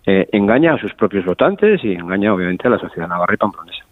eh, 0.06 0.28
engaña 0.32 0.74
a 0.74 0.78
sus 0.80 0.94
propios 0.94 1.26
votantes 1.26 1.84
y 1.84 1.94
engaña 1.94 2.34
obviamente 2.34 2.68
a 2.68 2.72
la 2.72 2.80
sociedad 2.80 3.08
navarra 3.08 3.34
y 3.34 3.38
pamplonesa. 3.38 3.86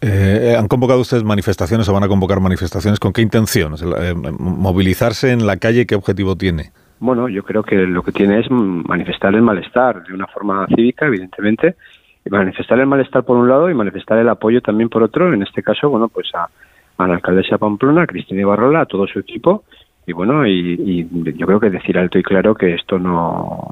Eh, 0.00 0.54
¿Han 0.56 0.68
convocado 0.68 1.00
ustedes 1.00 1.24
manifestaciones 1.24 1.88
o 1.88 1.92
van 1.92 2.04
a 2.04 2.08
convocar 2.08 2.40
manifestaciones? 2.40 3.00
¿Con 3.00 3.12
qué 3.12 3.22
intención? 3.22 3.74
Eh, 3.74 4.14
¿Movilizarse 4.38 5.32
en 5.32 5.46
la 5.46 5.56
calle? 5.56 5.86
¿Qué 5.86 5.96
objetivo 5.96 6.36
tiene? 6.36 6.70
Bueno, 7.00 7.28
yo 7.28 7.42
creo 7.42 7.62
que 7.62 7.76
lo 7.76 8.02
que 8.02 8.12
tiene 8.12 8.40
es 8.40 8.50
manifestar 8.50 9.34
el 9.34 9.42
malestar 9.42 10.04
de 10.04 10.14
una 10.14 10.26
forma 10.26 10.66
cívica, 10.66 11.06
evidentemente, 11.06 11.76
manifestar 12.30 12.78
el 12.78 12.86
malestar 12.86 13.24
por 13.24 13.36
un 13.36 13.48
lado 13.48 13.70
y 13.70 13.74
manifestar 13.74 14.18
el 14.18 14.28
apoyo 14.28 14.60
también 14.60 14.88
por 14.88 15.02
otro, 15.02 15.32
en 15.32 15.42
este 15.42 15.62
caso, 15.62 15.88
bueno, 15.88 16.08
pues 16.08 16.28
a, 16.34 16.48
la 16.98 17.14
alcaldesa 17.14 17.58
Pamplona, 17.58 18.02
a 18.02 18.06
Cristina 18.06 18.40
Ibarrola, 18.40 18.82
a 18.82 18.86
todo 18.86 19.06
su 19.06 19.18
equipo, 19.20 19.64
y 20.06 20.12
bueno, 20.12 20.46
y, 20.46 21.06
yo 21.36 21.46
creo 21.46 21.60
que 21.60 21.70
decir 21.70 21.98
alto 21.98 22.18
y 22.18 22.22
claro 22.22 22.54
que 22.54 22.74
esto 22.74 22.98
no, 22.98 23.70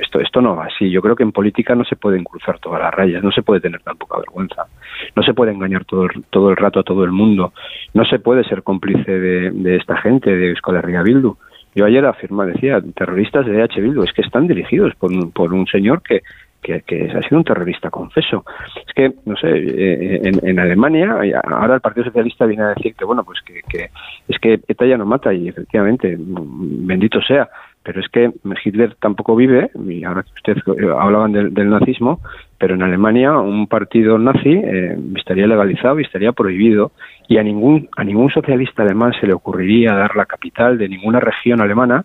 esto, 0.00 0.20
esto 0.20 0.40
no 0.40 0.56
va 0.56 0.66
así. 0.66 0.90
Yo 0.90 1.02
creo 1.02 1.16
que 1.16 1.22
en 1.22 1.32
política 1.32 1.74
no 1.74 1.84
se 1.84 1.96
pueden 1.96 2.24
cruzar 2.24 2.58
todas 2.58 2.80
las 2.80 2.92
rayas, 2.92 3.22
no 3.22 3.30
se 3.32 3.42
puede 3.42 3.60
tener 3.60 3.80
tan 3.82 3.96
poca 3.96 4.18
vergüenza, 4.18 4.66
no 5.14 5.22
se 5.22 5.34
puede 5.34 5.52
engañar 5.52 5.84
todo 5.84 6.04
el, 6.04 6.24
todo 6.30 6.50
el 6.50 6.56
rato 6.56 6.80
a 6.80 6.84
todo 6.84 7.04
el 7.04 7.12
mundo, 7.12 7.52
no 7.94 8.04
se 8.04 8.18
puede 8.18 8.44
ser 8.44 8.62
cómplice 8.62 9.18
de, 9.18 9.76
esta 9.76 9.96
gente, 9.98 10.34
de 10.34 10.52
Escolarría 10.52 11.02
Bildu. 11.02 11.36
Yo 11.74 11.84
ayer 11.84 12.04
afirma, 12.04 12.46
decía, 12.46 12.80
terroristas 12.94 13.46
de 13.46 13.62
H. 13.62 13.80
Bildu, 13.80 14.02
es 14.02 14.12
que 14.12 14.22
están 14.22 14.48
dirigidos 14.48 14.94
por 14.96 15.12
un, 15.12 15.30
por 15.30 15.52
un 15.52 15.66
señor 15.66 16.02
que, 16.02 16.22
que, 16.62 17.10
ha 17.14 17.22
sido 17.22 17.38
un 17.38 17.44
terrorista 17.44 17.90
confeso. 17.90 18.44
Es 18.86 18.92
que, 18.94 19.12
no 19.24 19.36
sé, 19.36 19.48
eh, 19.48 20.20
en, 20.42 20.58
Alemania, 20.58 21.16
ahora 21.44 21.76
el 21.76 21.80
Partido 21.80 22.06
Socialista 22.06 22.46
viene 22.46 22.64
a 22.64 22.74
decir 22.74 22.94
que, 22.94 23.04
bueno, 23.04 23.24
pues 23.24 23.40
que, 23.42 23.60
que 23.68 23.90
es 24.28 24.38
que 24.38 24.60
ETA 24.66 24.86
ya 24.86 24.96
no 24.96 25.06
mata 25.06 25.32
y 25.32 25.48
efectivamente, 25.48 26.16
bendito 26.18 27.20
sea, 27.22 27.48
pero 27.88 28.02
es 28.02 28.08
que 28.08 28.30
Hitler 28.62 28.96
tampoco 29.00 29.34
vive, 29.34 29.70
y 29.88 30.04
ahora 30.04 30.22
que 30.22 30.32
usted 30.34 30.58
eh, 30.78 30.94
hablaban 31.00 31.32
del, 31.32 31.70
nazismo, 31.70 32.20
pero 32.58 32.74
en 32.74 32.82
Alemania 32.82 33.38
un 33.38 33.66
partido 33.66 34.18
nazi 34.18 34.60
eh, 34.62 34.94
estaría 35.16 35.46
legalizado 35.46 35.98
y 35.98 36.02
estaría 36.02 36.32
prohibido, 36.32 36.92
y 37.28 37.38
a 37.38 37.42
ningún, 37.42 37.88
a 37.96 38.04
ningún 38.04 38.28
socialista 38.30 38.82
alemán 38.82 39.14
se 39.18 39.26
le 39.26 39.32
ocurriría 39.32 39.94
dar 39.94 40.16
la 40.16 40.26
capital 40.26 40.76
de 40.76 40.86
ninguna 40.86 41.18
región 41.18 41.62
alemana 41.62 42.04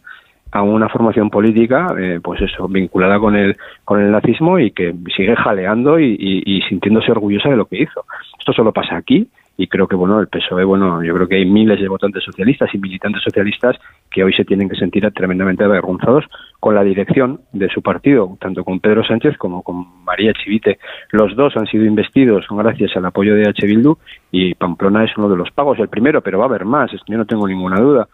a 0.54 0.62
una 0.62 0.88
formación 0.88 1.30
política, 1.30 1.94
eh, 2.00 2.22
pues 2.24 2.40
eso, 2.40 2.66
vinculada 2.70 3.20
con 3.20 3.36
el, 3.36 3.58
con 3.84 4.00
el 4.00 4.10
nazismo 4.10 4.60
y 4.60 4.72
que 4.72 4.96
sigue 5.14 5.36
jaleando 5.36 6.00
y 6.00 6.64
sintiéndose 6.70 7.12
orgullosa 7.12 7.50
de 7.50 7.58
lo 7.58 7.66
que 7.66 7.82
hizo. 7.82 8.06
Esto 8.40 8.54
solo 8.54 8.72
pasa 8.72 8.96
aquí 8.96 9.28
y 9.58 9.68
creo 9.68 9.88
que 9.88 9.96
bueno 9.96 10.20
el 10.20 10.28
PSOE 10.28 10.64
bueno 10.64 11.04
yo 11.04 11.14
creo 11.14 11.28
que 11.28 11.36
hay 11.36 11.46
miles 11.46 11.80
de 11.80 11.88
votantes 11.88 12.24
socialistas 12.24 12.70
y 12.74 12.80
militantes 12.80 13.22
socialistas 13.24 13.78
que 14.10 14.24
hoy 14.24 14.34
se 14.34 14.46
tienen 14.46 14.68
que 14.68 14.76
sentir 14.76 15.10
tremendamente 15.12 15.64
avergonzados 15.64 16.26
con 16.60 16.76
la 16.76 16.84
dirección 16.84 17.42
de 17.52 17.70
su 17.70 17.82
partido 17.82 18.36
tanto 18.40 18.64
con 18.64 18.80
Pedro 18.80 19.04
Sánchez 19.04 19.38
como 19.38 19.62
con 19.62 20.04
María 20.04 20.34
Chivite. 20.34 20.80
Los 21.12 21.36
dos 21.36 21.56
han 21.56 21.68
sido 21.68 21.86
investidos 21.86 22.46
gracias 22.50 22.96
al 22.96 23.06
apoyo 23.06 23.36
de 23.36 23.48
H 23.48 23.66
Bildu 23.66 23.98
y 24.32 24.56
Pamplona 24.56 25.04
es 25.04 25.16
uno 25.18 25.30
de 25.30 25.38
los 25.38 25.52
pagos 25.52 25.78
el 25.80 25.88
primero 25.88 26.22
pero 26.22 26.40
va 26.40 26.46
a 26.46 26.48
haber 26.48 26.66
más 26.66 26.92
yo 26.92 27.18
no 27.18 27.26
tengo 27.26 27.48
ninguna 27.48 27.80
duda. 27.80 28.08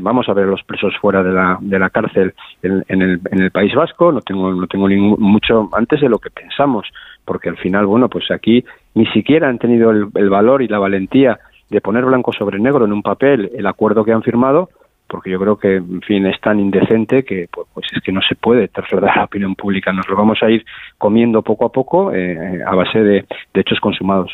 Vamos 0.00 0.26
a 0.30 0.32
ver 0.32 0.46
los 0.46 0.62
presos 0.62 0.94
fuera 0.98 1.22
de 1.22 1.30
la, 1.30 1.58
de 1.60 1.78
la 1.78 1.90
cárcel 1.90 2.32
en, 2.62 2.82
el, 2.88 3.20
en 3.30 3.42
el 3.42 3.50
País 3.50 3.74
Vasco 3.74 4.12
no 4.12 4.22
tengo 4.22 4.50
no 4.54 4.66
tengo 4.66 4.88
ningún, 4.88 5.20
mucho 5.20 5.68
antes 5.72 6.00
de 6.00 6.08
lo 6.08 6.18
que 6.18 6.30
pensamos 6.30 6.86
porque 7.24 7.48
al 7.48 7.56
final 7.56 7.86
bueno 7.86 8.08
pues 8.08 8.30
aquí 8.30 8.64
ni 8.94 9.06
siquiera 9.06 9.48
han 9.48 9.58
tenido 9.58 9.90
el, 9.90 10.30
valor 10.30 10.62
y 10.62 10.68
la 10.68 10.78
valentía 10.78 11.38
de 11.68 11.80
poner 11.80 12.04
blanco 12.04 12.32
sobre 12.32 12.58
negro 12.58 12.84
en 12.84 12.92
un 12.92 13.02
papel 13.02 13.50
el 13.54 13.66
acuerdo 13.66 14.04
que 14.04 14.12
han 14.12 14.22
firmado, 14.22 14.70
porque 15.08 15.30
yo 15.30 15.38
creo 15.38 15.58
que, 15.58 15.76
en 15.76 16.00
fin, 16.02 16.26
es 16.26 16.40
tan 16.40 16.60
indecente 16.60 17.24
que 17.24 17.48
pues, 17.52 17.66
pues 17.74 17.86
es 17.92 18.02
que 18.02 18.12
no 18.12 18.20
se 18.26 18.34
puede 18.36 18.68
trasladar 18.68 19.10
a 19.10 19.16
la 19.18 19.24
opinión 19.24 19.54
pública. 19.54 19.92
Nos 19.92 20.08
lo 20.08 20.16
vamos 20.16 20.38
a 20.42 20.50
ir 20.50 20.64
comiendo 20.98 21.42
poco 21.42 21.66
a 21.66 21.72
poco 21.72 22.12
eh, 22.12 22.60
a 22.64 22.74
base 22.74 23.00
de, 23.00 23.24
hechos 23.54 23.80
consumados. 23.80 24.32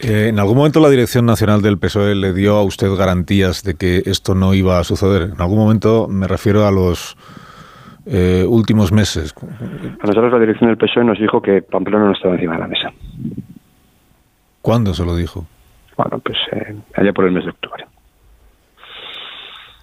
Eh, 0.00 0.28
¿En 0.28 0.38
algún 0.38 0.56
momento 0.58 0.78
la 0.78 0.90
Dirección 0.90 1.26
Nacional 1.26 1.62
del 1.62 1.78
PSOE 1.78 2.14
le 2.14 2.32
dio 2.32 2.56
a 2.56 2.62
usted 2.62 2.94
garantías 2.94 3.64
de 3.64 3.74
que 3.74 4.02
esto 4.06 4.34
no 4.34 4.54
iba 4.54 4.78
a 4.78 4.84
suceder? 4.84 5.30
En 5.34 5.40
algún 5.40 5.58
momento 5.58 6.06
me 6.08 6.28
refiero 6.28 6.66
a 6.66 6.70
los 6.70 7.16
eh, 8.06 8.44
últimos 8.48 8.92
meses? 8.92 9.34
A 9.36 10.06
nosotros 10.06 10.32
la 10.32 10.38
dirección 10.38 10.70
del 10.70 10.78
PSOE 10.78 11.04
nos 11.04 11.18
dijo 11.18 11.42
que 11.42 11.62
Pamplona 11.62 12.06
no 12.06 12.12
estaba 12.12 12.34
encima 12.34 12.54
de 12.54 12.60
la 12.60 12.68
mesa. 12.68 12.92
¿Cuándo 14.62 14.94
se 14.94 15.04
lo 15.04 15.16
dijo? 15.16 15.44
Bueno, 15.96 16.18
pues 16.20 16.38
eh, 16.52 16.76
allá 16.94 17.12
por 17.12 17.24
el 17.24 17.32
mes 17.32 17.44
de 17.44 17.50
octubre. 17.50 17.84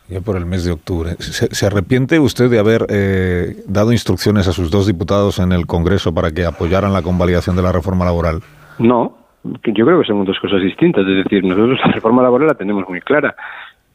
Ya 0.09 0.21
por 0.21 0.37
el 0.37 0.45
mes 0.45 0.65
de 0.65 0.71
octubre. 0.71 1.15
¿Se, 1.19 1.65
arrepiente 1.65 2.19
usted 2.19 2.49
de 2.49 2.59
haber 2.59 2.85
eh, 2.89 3.63
dado 3.67 3.91
instrucciones 3.91 4.47
a 4.47 4.51
sus 4.51 4.69
dos 4.69 4.85
diputados 4.85 5.39
en 5.39 5.51
el 5.51 5.65
Congreso 5.65 6.13
para 6.13 6.31
que 6.31 6.45
apoyaran 6.45 6.93
la 6.93 7.01
convalidación 7.01 7.55
de 7.55 7.61
la 7.61 7.71
reforma 7.71 8.05
laboral? 8.05 8.41
No, 8.79 9.17
yo 9.43 9.85
creo 9.85 9.99
que 9.99 10.05
son 10.05 10.25
dos 10.25 10.37
cosas 10.39 10.61
distintas. 10.61 11.05
Es 11.07 11.23
decir, 11.23 11.43
nosotros 11.43 11.79
la 11.85 11.91
reforma 11.93 12.21
laboral 12.21 12.49
la 12.49 12.55
tenemos 12.55 12.87
muy 12.87 13.01
clara 13.01 13.35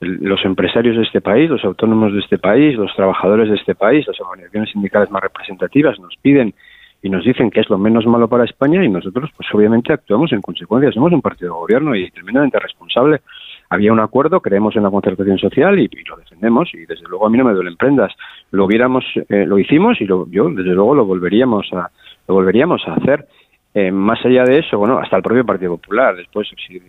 los 0.01 0.45
empresarios 0.45 0.97
de 0.97 1.03
este 1.03 1.21
país, 1.21 1.51
los 1.51 1.65
autónomos 1.65 2.13
de 2.13 2.21
este 2.21 2.39
país, 2.39 2.77
los 2.77 2.95
trabajadores 2.95 3.49
de 3.49 3.57
este 3.57 3.75
país, 3.75 4.07
las 4.07 4.21
organizaciones 4.21 4.71
sindicales 4.71 5.11
más 5.11 5.23
representativas 5.23 5.99
nos 5.99 6.15
piden 6.23 6.55
y 7.03 7.11
nos 7.11 7.25
dicen 7.25 7.51
que 7.51 7.61
es 7.61 7.71
lo 7.71 7.79
menos 7.79 8.07
malo 8.07 8.29
para 8.29 8.45
España 8.45 8.85
y 8.85 8.89
nosotros 8.89 9.31
pues 9.37 9.49
obviamente 9.53 9.93
actuamos 9.93 10.33
en 10.33 10.41
consecuencia. 10.41 10.91
Somos 10.93 11.13
un 11.13 11.23
partido 11.23 11.53
de 11.53 11.61
gobierno 11.61 11.95
y 11.95 12.11
tremendamente 12.11 12.59
responsable. 12.59 13.21
Había 13.71 13.93
un 13.93 14.01
acuerdo, 14.01 14.41
creemos 14.41 14.75
en 14.77 14.83
la 14.83 14.91
concertación 14.91 15.39
social 15.39 15.79
y, 15.79 15.89
lo 16.09 16.17
defendemos 16.17 16.73
y 16.75 16.87
desde 16.87 17.07
luego 17.09 17.27
a 17.27 17.31
mí 17.31 17.39
no 17.39 17.45
me 17.45 17.53
duelen 17.53 17.77
prendas. 17.77 18.13
Lo 18.51 18.65
hubiéramos, 18.65 19.05
eh, 19.29 19.47
lo 19.47 19.59
hicimos 19.59 20.01
y 20.01 20.07
lo, 20.07 20.29
yo 20.31 20.49
desde 20.51 20.75
luego 20.75 20.95
lo 20.95 21.05
volveríamos 21.05 21.73
a, 21.73 21.91
lo 22.27 22.35
volveríamos 22.35 22.83
a 22.89 22.95
hacer. 22.95 23.27
Eh, 23.75 23.91
más 23.91 24.25
allá 24.25 24.45
de 24.45 24.59
eso, 24.59 24.79
bueno, 24.79 24.99
hasta 24.99 25.17
el 25.17 25.23
propio 25.23 25.45
Partido 25.45 25.77
Popular, 25.77 26.17
después, 26.17 26.49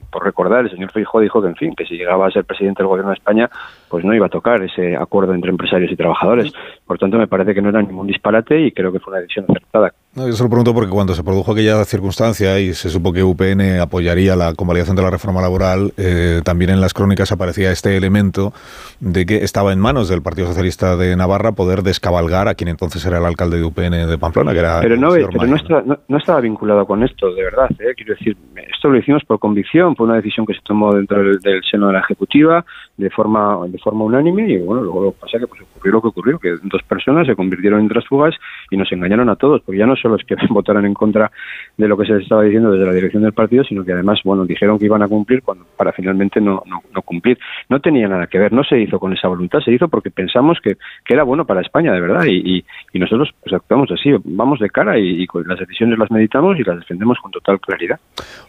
por 0.10 0.24
recordar, 0.24 0.64
el 0.66 0.72
señor 0.72 0.92
Feijóo 0.92 1.22
dijo 1.22 1.42
que, 1.42 1.50
en 1.50 1.56
fin, 1.56 1.76
que 1.76 1.86
si 1.86 1.96
llegaba 1.96 2.28
a 2.28 2.32
ser 2.32 2.46
presidente 2.46 2.82
del 2.82 2.88
gobierno 2.88 3.12
de 3.12 3.18
España, 3.18 3.50
pues 3.90 4.06
no 4.06 4.14
iba 4.14 4.28
a 4.28 4.30
tocar 4.30 4.64
ese 4.64 4.96
acuerdo 4.96 5.34
entre 5.34 5.52
empresarios 5.52 5.92
y 5.92 5.96
trabajadores. 5.96 6.54
Por 6.88 6.98
tanto, 6.98 7.18
me 7.18 7.28
parece 7.28 7.54
que 7.54 7.62
no 7.62 7.70
era 7.70 7.82
ningún 7.82 8.08
disparate 8.08 8.60
y 8.60 8.72
creo 8.72 8.92
que 8.92 9.00
fue 9.00 9.12
una 9.12 9.22
decisión 9.22 9.46
acertada. 9.50 9.94
No, 10.16 10.26
yo 10.28 10.34
se 10.34 10.42
lo 10.44 10.50
pregunto 10.50 10.74
porque 10.74 10.90
cuando 10.90 11.14
se 11.14 11.24
produjo 11.24 11.52
aquella 11.52 11.86
circunstancia 11.86 12.60
y 12.60 12.74
se 12.74 12.90
supo 12.90 13.14
que 13.14 13.24
UPN 13.24 13.80
apoyaría 13.80 14.36
la 14.36 14.56
convalidación 14.56 14.96
de 14.96 15.04
la 15.04 15.12
reforma 15.12 15.40
laboral, 15.40 15.94
eh, 15.98 16.42
también 16.44 16.72
en 16.72 16.82
las 16.82 16.96
crónicas 16.96 17.32
aparecía 17.32 17.72
este 17.72 17.96
elemento 17.96 18.52
de 19.00 19.28
que 19.28 19.44
estaba 19.44 19.72
en 19.72 19.80
manos 19.80 20.10
del 20.10 20.24
Partido 20.24 20.48
Socialista 20.48 20.98
de 20.98 21.16
Navarra 21.16 21.52
poder 21.52 21.84
descabalgar 21.84 22.48
a 22.48 22.56
quien 22.56 22.70
entonces 22.70 23.06
era 23.06 23.20
el 23.20 23.26
alcalde 23.26 23.58
de 23.58 23.64
UPN 23.66 24.08
de 24.08 24.18
Pamplona, 24.18 24.52
que 24.52 24.60
era 24.60 24.80
Pero 24.82 24.98
no, 24.98 25.12
pero 25.12 25.46
no, 25.46 25.56
está- 25.56 25.84
no- 25.86 26.00
no 26.08 26.18
estaba 26.18 26.42
vinculado 26.42 26.88
con 26.88 27.04
esto, 27.04 27.32
de 27.32 27.44
verdad. 27.44 27.70
¿eh? 27.80 27.94
Quiero 27.96 28.16
decir, 28.16 28.36
esto 28.76 28.90
lo 28.90 28.98
hicimos 28.98 29.24
por 29.26 29.38
convicción, 29.38 29.96
fue 29.96 30.08
una 30.08 30.16
decisión 30.16 30.44
que 30.48 30.56
se 30.56 30.62
tomó 30.64 30.92
dentro 30.96 31.20
del, 31.22 31.38
del 31.40 31.62
seno 31.70 31.86
de 31.88 31.94
la 31.94 32.00
Ejecutiva 32.00 32.66
de 32.98 33.10
forma 33.12 33.60
de 33.68 33.78
forma 33.78 34.04
unánime 34.06 34.50
y 34.52 34.58
bueno, 34.58 34.82
luego 34.82 35.04
lo 35.06 35.12
que 35.12 35.18
pasa 35.22 35.38
es 35.38 35.44
que 35.44 35.48
pues, 35.48 35.62
ocurrió 35.62 35.94
lo 35.94 36.02
que 36.02 36.08
ocurrió, 36.10 36.40
que 36.40 36.50
dos 36.64 36.82
personas 36.84 37.28
se 37.28 37.36
convirtieron 37.36 37.80
en 37.82 37.88
transfugas 37.88 38.34
y 38.72 38.76
nos 38.76 38.92
engañaron 38.92 39.30
a 39.30 39.36
todos, 39.38 39.62
porque 39.62 39.78
ya 39.80 39.86
no 39.86 39.96
solo 40.02 40.16
es 40.16 40.26
que 40.26 40.36
votaran 40.50 40.86
en 40.86 40.94
contra 40.94 41.32
de 41.78 41.88
lo 41.88 41.98
que 41.98 42.06
se 42.06 42.14
les 42.14 42.24
estaba 42.24 42.44
diciendo 42.44 42.72
desde 42.72 42.86
la 42.86 42.94
dirección 42.94 43.24
del 43.24 43.34
partido, 43.34 43.64
sino 43.64 43.84
que 43.84 43.94
además, 43.94 44.20
bueno, 44.24 44.46
dijeron 44.46 44.80
que 44.80 44.86
iban 44.86 45.02
a 45.04 45.08
cumplir 45.08 45.44
para 45.78 45.92
finalmente 45.94 46.42
no, 46.42 46.64
no, 46.66 47.02
cumplir. 47.02 47.38
No 47.70 47.80
tenía 47.80 48.08
nada 48.08 48.28
que 48.28 48.38
ver, 48.38 48.52
no 48.52 48.64
se 48.64 48.80
hizo 48.80 49.00
con 49.00 49.14
esa 49.14 49.28
voluntad, 49.28 49.60
se 49.60 49.72
hizo 49.72 49.88
porque 49.88 50.12
pensamos 50.12 50.60
que, 50.62 50.76
que 51.06 51.14
era 51.14 51.24
bueno 51.24 51.46
para 51.46 51.62
España, 51.62 51.94
de 51.94 52.02
verdad, 52.02 52.26
y, 52.26 52.64
y, 52.94 53.00
nosotros 53.00 53.30
pues 53.42 53.54
actuamos 53.54 53.90
así, 53.92 54.12
vamos 54.26 54.60
de 54.60 54.70
cara 54.70 55.00
y, 55.00 55.26
las 55.46 55.60
decisiones 55.60 55.98
las 55.98 56.12
meditamos 56.12 56.60
y 56.60 56.64
las 56.64 56.80
defendemos 56.80 57.18
con 57.22 57.32
total 57.32 57.60
claridad. 57.62 58.00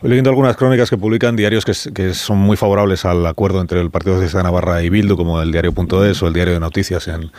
Hoy 0.03 0.09
leyendo 0.11 0.31
algunas 0.31 0.57
crónicas 0.57 0.91
que 0.91 0.97
publican 0.97 1.37
diarios 1.37 1.65
que 1.65 1.75
son 2.15 2.39
muy 2.39 2.57
favorables 2.57 3.05
al 3.05 3.25
acuerdo 3.27 3.61
entre 3.61 3.81
el 3.81 3.91
Partido 3.91 4.15
Socialista 4.15 4.39
de 4.39 4.45
Navarra 4.45 4.83
y 4.83 4.91
Bildu, 4.91 5.17
como 5.17 5.41
el 5.41 5.53
diario.es 5.53 6.23
o 6.23 6.27
el 6.27 6.33
diario 6.35 6.55
de 6.55 6.61
noticias 6.61 7.07
en, 7.09 7.31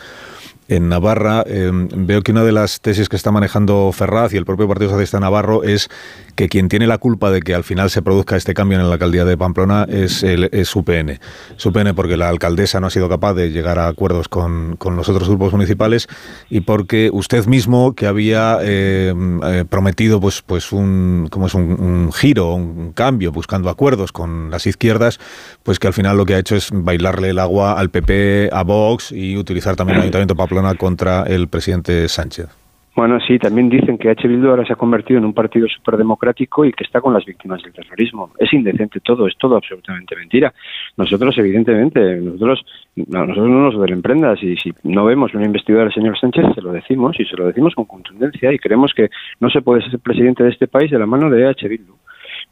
en 0.76 0.88
Navarra, 0.88 1.44
eh, 1.46 1.70
veo 1.72 2.22
que 2.22 2.32
una 2.32 2.44
de 2.44 2.52
las 2.52 2.80
tesis 2.80 3.10
que 3.10 3.16
está 3.16 3.30
manejando 3.30 3.90
Ferraz 3.92 4.32
y 4.32 4.38
el 4.38 4.46
propio 4.46 4.66
Partido 4.66 4.88
Socialista 4.88 5.20
Navarro 5.20 5.64
es 5.64 5.90
que 6.34 6.48
quien 6.48 6.70
tiene 6.70 6.86
la 6.86 6.96
culpa 6.96 7.30
de 7.30 7.42
que 7.42 7.54
al 7.54 7.62
final 7.62 7.90
se 7.90 8.00
produzca 8.00 8.36
este 8.36 8.54
cambio 8.54 8.78
en 8.78 8.86
la 8.86 8.94
alcaldía 8.94 9.26
de 9.26 9.36
Pamplona 9.36 9.86
es, 9.88 10.22
el, 10.22 10.48
es 10.50 10.74
UPN. 10.74 11.20
Es 11.56 11.66
UPN 11.66 11.94
porque 11.94 12.16
la 12.16 12.30
alcaldesa 12.30 12.80
no 12.80 12.86
ha 12.86 12.90
sido 12.90 13.08
capaz 13.10 13.34
de 13.34 13.50
llegar 13.50 13.78
a 13.78 13.86
acuerdos 13.86 14.28
con, 14.28 14.76
con 14.76 14.96
los 14.96 15.10
otros 15.10 15.28
grupos 15.28 15.52
municipales 15.52 16.08
y 16.48 16.60
porque 16.60 17.10
usted 17.12 17.44
mismo, 17.46 17.94
que 17.94 18.06
había 18.06 18.58
eh, 18.62 19.12
eh, 19.44 19.64
prometido 19.68 20.20
pues, 20.20 20.40
pues 20.40 20.72
un, 20.72 21.28
como 21.30 21.48
es 21.48 21.54
un, 21.54 21.62
un 21.64 22.12
giro, 22.12 22.54
un 22.54 22.92
cambio, 22.92 23.30
buscando 23.30 23.68
acuerdos 23.68 24.10
con 24.10 24.50
las 24.50 24.66
izquierdas, 24.66 25.20
pues 25.62 25.78
que 25.78 25.88
al 25.88 25.92
final 25.92 26.16
lo 26.16 26.24
que 26.24 26.34
ha 26.34 26.38
hecho 26.38 26.56
es 26.56 26.70
bailarle 26.72 27.30
el 27.30 27.38
agua 27.38 27.78
al 27.78 27.90
PP, 27.90 28.48
a 28.52 28.62
Vox 28.62 29.12
y 29.12 29.36
utilizar 29.36 29.76
también 29.76 29.96
el 29.96 30.02
Ayuntamiento 30.02 30.32
de 30.32 30.38
Contra 30.78 31.24
el 31.24 31.48
presidente 31.48 32.08
Sánchez. 32.08 32.62
Bueno, 32.94 33.18
sí, 33.26 33.38
también 33.38 33.70
dicen 33.70 33.96
que 33.96 34.10
H. 34.10 34.28
Bildu 34.28 34.50
ahora 34.50 34.66
se 34.66 34.74
ha 34.74 34.76
convertido 34.76 35.18
en 35.18 35.24
un 35.24 35.32
partido 35.32 35.66
superdemocrático 35.66 36.66
y 36.66 36.72
que 36.72 36.84
está 36.84 37.00
con 37.00 37.14
las 37.14 37.24
víctimas 37.24 37.62
del 37.62 37.72
terrorismo. 37.72 38.30
Es 38.38 38.52
indecente 38.52 39.00
todo, 39.00 39.26
es 39.26 39.34
todo 39.38 39.56
absolutamente 39.56 40.14
mentira. 40.14 40.52
Nosotros, 40.98 41.36
evidentemente, 41.38 42.16
nosotros, 42.16 42.62
no, 42.96 43.26
nosotros 43.26 43.48
no 43.48 43.62
nos 43.62 43.74
duelen 43.74 44.02
prendas 44.02 44.42
y 44.42 44.56
si 44.56 44.74
no 44.82 45.06
vemos 45.06 45.32
una 45.32 45.46
investidura 45.46 45.84
del 45.84 45.94
señor 45.94 46.18
Sánchez, 46.18 46.44
se 46.54 46.60
lo 46.60 46.70
decimos 46.70 47.18
y 47.18 47.24
se 47.24 47.36
lo 47.36 47.46
decimos 47.46 47.74
con 47.74 47.86
contundencia 47.86 48.52
y 48.52 48.58
creemos 48.58 48.92
que 48.94 49.08
no 49.40 49.48
se 49.48 49.62
puede 49.62 49.88
ser 49.88 49.98
presidente 49.98 50.44
de 50.44 50.50
este 50.50 50.68
país 50.68 50.90
de 50.90 50.98
la 50.98 51.06
mano 51.06 51.30
de 51.30 51.46
H. 51.46 51.66
Bildu. 51.66 51.94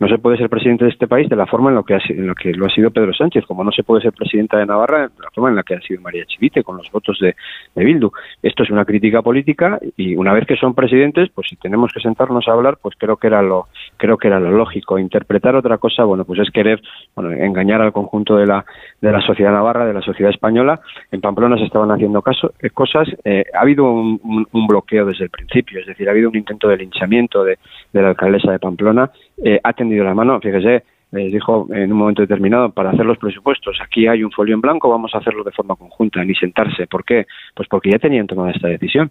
No 0.00 0.08
se 0.08 0.18
puede 0.18 0.38
ser 0.38 0.48
presidente 0.48 0.84
de 0.84 0.90
este 0.90 1.06
país 1.06 1.28
de 1.28 1.36
la 1.36 1.46
forma 1.46 1.68
en 1.68 1.76
lo 1.76 1.84
que 1.84 1.94
ha, 1.94 2.00
en 2.08 2.26
lo 2.26 2.34
que 2.34 2.52
lo 2.52 2.64
ha 2.64 2.70
sido 2.70 2.90
Pedro 2.90 3.12
Sánchez, 3.12 3.44
como 3.46 3.62
no 3.62 3.70
se 3.70 3.82
puede 3.82 4.00
ser 4.00 4.12
presidenta 4.12 4.56
de 4.56 4.64
Navarra 4.64 5.02
de 5.02 5.22
la 5.22 5.30
forma 5.30 5.50
en 5.50 5.56
la 5.56 5.62
que 5.62 5.74
ha 5.74 5.80
sido 5.82 6.00
María 6.00 6.24
Chivite, 6.24 6.64
con 6.64 6.78
los 6.78 6.90
votos 6.90 7.18
de, 7.20 7.36
de 7.74 7.84
Bildu. 7.84 8.10
Esto 8.42 8.62
es 8.62 8.70
una 8.70 8.86
crítica 8.86 9.20
política 9.20 9.78
y 9.98 10.16
una 10.16 10.32
vez 10.32 10.46
que 10.46 10.56
son 10.56 10.74
presidentes, 10.74 11.28
pues 11.34 11.48
si 11.48 11.56
tenemos 11.56 11.92
que 11.92 12.00
sentarnos 12.00 12.48
a 12.48 12.52
hablar, 12.52 12.78
pues 12.80 12.96
creo 12.98 13.18
que 13.18 13.26
era 13.26 13.42
lo 13.42 13.68
creo 13.98 14.16
que 14.16 14.28
era 14.28 14.40
lo 14.40 14.50
lógico. 14.50 14.98
Interpretar 14.98 15.54
otra 15.54 15.76
cosa, 15.76 16.04
bueno, 16.04 16.24
pues 16.24 16.40
es 16.40 16.50
querer 16.50 16.80
engañar 17.16 17.82
al 17.82 17.92
conjunto 17.92 18.36
de 18.36 18.46
la 18.46 18.64
de 19.02 19.12
la 19.12 19.20
sociedad 19.20 19.52
navarra, 19.52 19.84
de 19.84 19.92
la 19.92 20.00
sociedad 20.00 20.32
española. 20.32 20.80
En 21.12 21.20
Pamplona 21.20 21.58
se 21.58 21.64
estaban 21.64 21.90
haciendo 21.90 22.22
caso, 22.22 22.54
eh, 22.60 22.70
cosas. 22.70 23.06
eh, 23.24 23.44
ha 23.52 23.60
habido 23.60 23.84
un 23.84 24.66
bloqueo 24.66 25.04
desde 25.04 25.24
el 25.24 25.30
principio, 25.30 25.80
es 25.80 25.86
decir, 25.86 26.08
ha 26.08 26.12
habido 26.12 26.30
un 26.30 26.36
intento 26.36 26.68
de 26.68 26.78
linchamiento 26.78 27.44
de, 27.44 27.58
de 27.92 28.02
la 28.02 28.08
alcaldesa 28.08 28.50
de 28.50 28.58
Pamplona. 28.58 29.10
Eh, 29.44 29.60
ha 29.62 29.72
tendido 29.72 30.04
la 30.04 30.14
mano, 30.14 30.40
fíjese, 30.40 30.84
les 31.12 31.32
dijo 31.32 31.66
en 31.70 31.90
un 31.92 31.98
momento 31.98 32.22
determinado 32.22 32.70
para 32.70 32.90
hacer 32.90 33.04
los 33.04 33.18
presupuestos, 33.18 33.78
aquí 33.82 34.06
hay 34.06 34.22
un 34.22 34.30
folio 34.30 34.54
en 34.54 34.60
blanco, 34.60 34.88
vamos 34.88 35.12
a 35.14 35.18
hacerlo 35.18 35.42
de 35.42 35.50
forma 35.50 35.74
conjunta, 35.74 36.22
ni 36.24 36.34
sentarse. 36.34 36.86
¿Por 36.86 37.04
qué? 37.04 37.26
Pues 37.54 37.68
porque 37.68 37.90
ya 37.90 37.98
tenían 37.98 38.28
tomada 38.28 38.52
esta 38.52 38.68
decisión. 38.68 39.10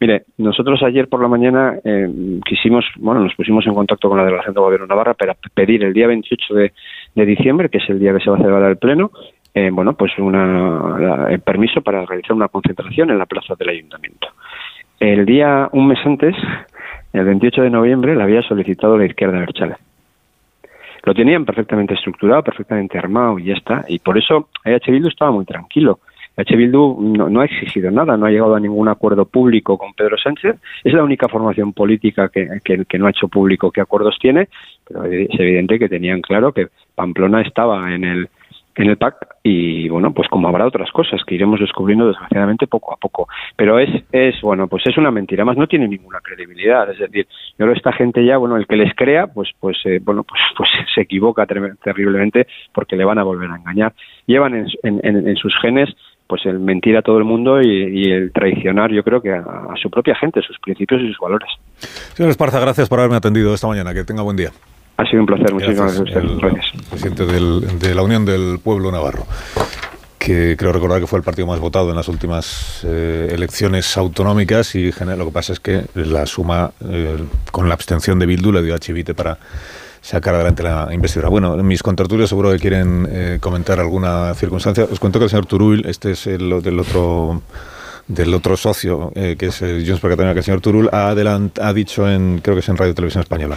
Mire, 0.00 0.24
nosotros 0.36 0.82
ayer 0.82 1.08
por 1.08 1.22
la 1.22 1.28
mañana 1.28 1.78
eh, 1.82 2.08
quisimos, 2.44 2.84
bueno, 2.98 3.22
nos 3.22 3.34
pusimos 3.34 3.66
en 3.66 3.74
contacto 3.74 4.08
con 4.08 4.18
la 4.18 4.24
delegación 4.24 4.54
de 4.54 4.60
Gobierno 4.60 4.86
Navarra 4.86 5.14
para 5.14 5.34
pedir 5.54 5.82
el 5.82 5.94
día 5.94 6.06
28 6.08 6.54
de, 6.54 6.72
de 7.14 7.26
diciembre, 7.26 7.70
que 7.70 7.78
es 7.78 7.88
el 7.88 7.98
día 7.98 8.12
que 8.12 8.20
se 8.20 8.30
va 8.30 8.36
a 8.36 8.40
celebrar 8.40 8.70
el 8.70 8.76
Pleno, 8.76 9.10
eh, 9.54 9.70
bueno, 9.72 9.94
pues 9.94 10.12
una, 10.18 11.26
el 11.28 11.40
permiso 11.40 11.80
para 11.80 12.04
realizar 12.04 12.36
una 12.36 12.48
concentración 12.48 13.10
en 13.10 13.18
la 13.18 13.26
plaza 13.26 13.54
del 13.58 13.70
Ayuntamiento. 13.70 14.28
El 15.00 15.24
día, 15.24 15.68
un 15.72 15.88
mes 15.88 15.98
antes, 16.04 16.36
el 17.12 17.24
28 17.24 17.62
de 17.62 17.70
noviembre, 17.70 18.14
la 18.14 18.24
había 18.24 18.42
solicitado 18.42 18.96
la 18.96 19.06
izquierda 19.06 19.38
Berchale. 19.38 19.76
Lo 21.04 21.14
tenían 21.14 21.44
perfectamente 21.44 21.94
estructurado, 21.94 22.42
perfectamente 22.42 22.98
armado 22.98 23.38
y 23.38 23.44
ya 23.44 23.54
está. 23.54 23.84
Y 23.88 23.98
por 24.00 24.18
eso 24.18 24.48
EH 24.64 24.90
Bildu 24.92 25.08
estaba 25.08 25.30
muy 25.30 25.44
tranquilo. 25.46 26.00
EH 26.36 26.56
Bildu 26.56 26.98
no, 27.00 27.30
no 27.30 27.40
ha 27.40 27.46
exigido 27.46 27.90
nada, 27.90 28.16
no 28.16 28.26
ha 28.26 28.30
llegado 28.30 28.54
a 28.54 28.60
ningún 28.60 28.88
acuerdo 28.88 29.24
público 29.24 29.78
con 29.78 29.94
Pedro 29.94 30.16
Sánchez. 30.18 30.56
Es 30.84 30.92
la 30.92 31.02
única 31.02 31.26
formación 31.28 31.72
política 31.72 32.28
que- 32.28 32.60
que 32.86 32.98
no 32.98 33.06
ha 33.06 33.10
hecho 33.10 33.28
público 33.28 33.70
qué 33.70 33.80
acuerdos 33.80 34.18
tiene, 34.20 34.48
pero 34.86 35.04
es 35.04 35.28
evidente 35.40 35.78
que 35.78 35.88
tenían 35.88 36.20
claro 36.20 36.52
que 36.52 36.68
Pamplona 36.94 37.40
estaba 37.40 37.94
en 37.94 38.04
el 38.04 38.28
en 38.76 38.88
el 38.88 38.96
PAC 38.96 39.16
y 39.42 39.88
bueno 39.88 40.12
pues 40.12 40.28
como 40.28 40.48
habrá 40.48 40.66
otras 40.66 40.90
cosas 40.92 41.22
que 41.24 41.34
iremos 41.34 41.60
descubriendo 41.60 42.06
desgraciadamente 42.06 42.66
poco 42.66 42.94
a 42.94 42.96
poco. 42.96 43.28
Pero 43.56 43.78
es 43.78 43.90
es 44.12 44.40
bueno 44.42 44.68
pues 44.68 44.82
es 44.86 44.96
una 44.96 45.10
mentira. 45.10 45.44
Más 45.44 45.56
no 45.56 45.66
tiene 45.66 45.88
ninguna 45.88 46.20
credibilidad. 46.20 46.90
Es 46.90 46.98
decir 46.98 47.26
yo 47.58 47.66
creo 47.66 47.72
esta 47.72 47.92
gente 47.92 48.24
ya 48.24 48.36
bueno 48.38 48.56
el 48.56 48.66
que 48.66 48.76
les 48.76 48.94
crea 48.94 49.26
pues 49.26 49.50
pues 49.58 49.76
eh, 49.84 49.98
bueno 50.02 50.24
pues 50.24 50.40
pues 50.56 50.68
se 50.94 51.00
equivoca 51.02 51.46
ter- 51.46 51.76
terriblemente 51.82 52.46
porque 52.72 52.96
le 52.96 53.04
van 53.04 53.18
a 53.18 53.22
volver 53.24 53.50
a 53.50 53.56
engañar. 53.56 53.92
Llevan 54.26 54.54
en, 54.54 54.66
en- 54.82 55.36
sus 55.36 55.54
genes 55.60 55.88
pues 56.26 56.46
el 56.46 56.60
mentir 56.60 56.96
a 56.96 57.02
todo 57.02 57.18
el 57.18 57.24
mundo 57.24 57.60
y, 57.60 57.66
y 57.66 58.12
el 58.12 58.32
traicionar 58.32 58.92
yo 58.92 59.02
creo 59.02 59.20
que 59.20 59.32
a, 59.32 59.38
a 59.40 59.74
su 59.82 59.90
propia 59.90 60.14
gente 60.14 60.40
sus 60.42 60.58
principios 60.60 61.00
y 61.02 61.08
sus 61.08 61.18
valores. 61.18 61.48
Señor 62.14 62.30
Esparza, 62.30 62.60
gracias 62.60 62.88
por 62.88 63.00
haberme 63.00 63.16
atendido 63.16 63.52
esta 63.52 63.66
mañana. 63.66 63.92
Que 63.92 64.04
tenga 64.04 64.22
buen 64.22 64.36
día. 64.36 64.50
Ha 65.00 65.04
sido 65.10 65.20
un 65.20 65.26
placer 65.26 65.52
muchísimas 65.52 65.94
gracias 65.98 66.16
el, 66.16 66.30
ustedes 66.30 66.40
gracias 66.54 66.66
presidente 66.90 67.26
del- 67.26 67.78
de 67.78 67.94
la 67.94 68.02
Unión 68.02 68.24
del 68.24 68.58
Pueblo 68.62 68.90
Navarro, 68.92 69.26
que 70.18 70.56
creo 70.58 70.72
recordar 70.72 71.00
que 71.00 71.06
fue 71.06 71.18
el 71.18 71.24
partido 71.24 71.46
más 71.46 71.58
votado 71.60 71.90
en 71.90 71.96
las 71.96 72.08
últimas 72.08 72.82
eh, 72.84 73.30
elecciones 73.32 73.96
autonómicas 73.96 74.74
y 74.74 74.92
lo 74.92 75.24
que 75.26 75.32
pasa 75.32 75.52
es 75.54 75.60
que 75.60 75.84
la 75.94 76.26
suma 76.26 76.72
eh, 76.86 77.16
con 77.50 77.68
la 77.68 77.74
abstención 77.74 78.18
de 78.18 78.26
Bildu 78.26 78.52
le 78.52 78.62
dio 78.62 78.74
a 78.74 78.78
Chivite 78.78 79.14
para 79.14 79.38
sacar 80.02 80.34
adelante 80.34 80.62
la 80.62 80.88
investidura. 80.92 81.28
Bueno, 81.28 81.56
mis 81.58 81.82
contertulios 81.82 82.28
seguro 82.28 82.50
que 82.52 82.58
quieren 82.58 83.06
eh, 83.10 83.38
comentar 83.40 83.78
alguna 83.80 84.34
circunstancia. 84.34 84.84
Os 84.90 84.98
cuento 84.98 85.18
que 85.18 85.24
el 85.24 85.30
señor 85.30 85.46
Turull, 85.46 85.84
este 85.86 86.12
es 86.12 86.26
el 86.26 86.62
del 86.62 86.78
otro 86.80 87.42
del 88.08 88.34
otro 88.34 88.56
socio, 88.56 89.12
que 89.14 89.36
es 89.46 89.60
Catalunya, 89.60 90.32
que 90.32 90.40
el 90.40 90.44
señor 90.44 90.60
Turull 90.60 90.88
ha, 90.92 91.10
ha 91.10 91.72
dicho 91.72 92.10
en, 92.10 92.40
creo 92.42 92.56
que 92.56 92.60
es 92.60 92.68
en 92.68 92.76
Radio 92.76 92.92
Televisión 92.92 93.22
Española, 93.22 93.56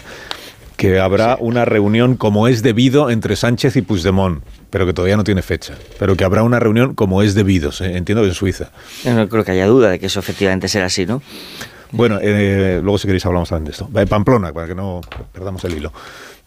que 0.77 0.99
habrá 0.99 1.38
una 1.39 1.65
reunión 1.65 2.15
como 2.15 2.47
es 2.47 2.63
debido 2.63 3.09
entre 3.09 3.36
Sánchez 3.36 3.75
y 3.75 3.81
Puigdemont, 3.81 4.43
pero 4.69 4.86
que 4.86 4.93
todavía 4.93 5.17
no 5.17 5.23
tiene 5.23 5.41
fecha, 5.41 5.75
pero 5.99 6.15
que 6.15 6.23
habrá 6.23 6.43
una 6.43 6.59
reunión 6.59 6.95
como 6.95 7.21
es 7.21 7.36
debido, 7.36 7.69
¿eh? 7.81 7.95
entiendo 7.97 8.21
que 8.23 8.29
en 8.29 8.33
Suiza. 8.33 8.71
Yo 9.03 9.13
no 9.13 9.29
creo 9.29 9.43
que 9.43 9.51
haya 9.51 9.67
duda 9.67 9.89
de 9.91 9.99
que 9.99 10.07
eso 10.07 10.19
efectivamente 10.19 10.67
será 10.67 10.86
así, 10.86 11.05
¿no? 11.05 11.21
Bueno, 11.91 12.17
eh, 12.21 12.79
luego 12.81 12.97
si 12.97 13.07
queréis 13.07 13.23
hablamos 13.27 13.49
también 13.49 13.65
de 13.65 13.71
esto. 13.71 13.88
Eh, 13.95 14.07
Pamplona, 14.07 14.51
para 14.51 14.65
que 14.67 14.73
no 14.73 15.01
perdamos 15.31 15.63
el 15.65 15.77
hilo 15.77 15.93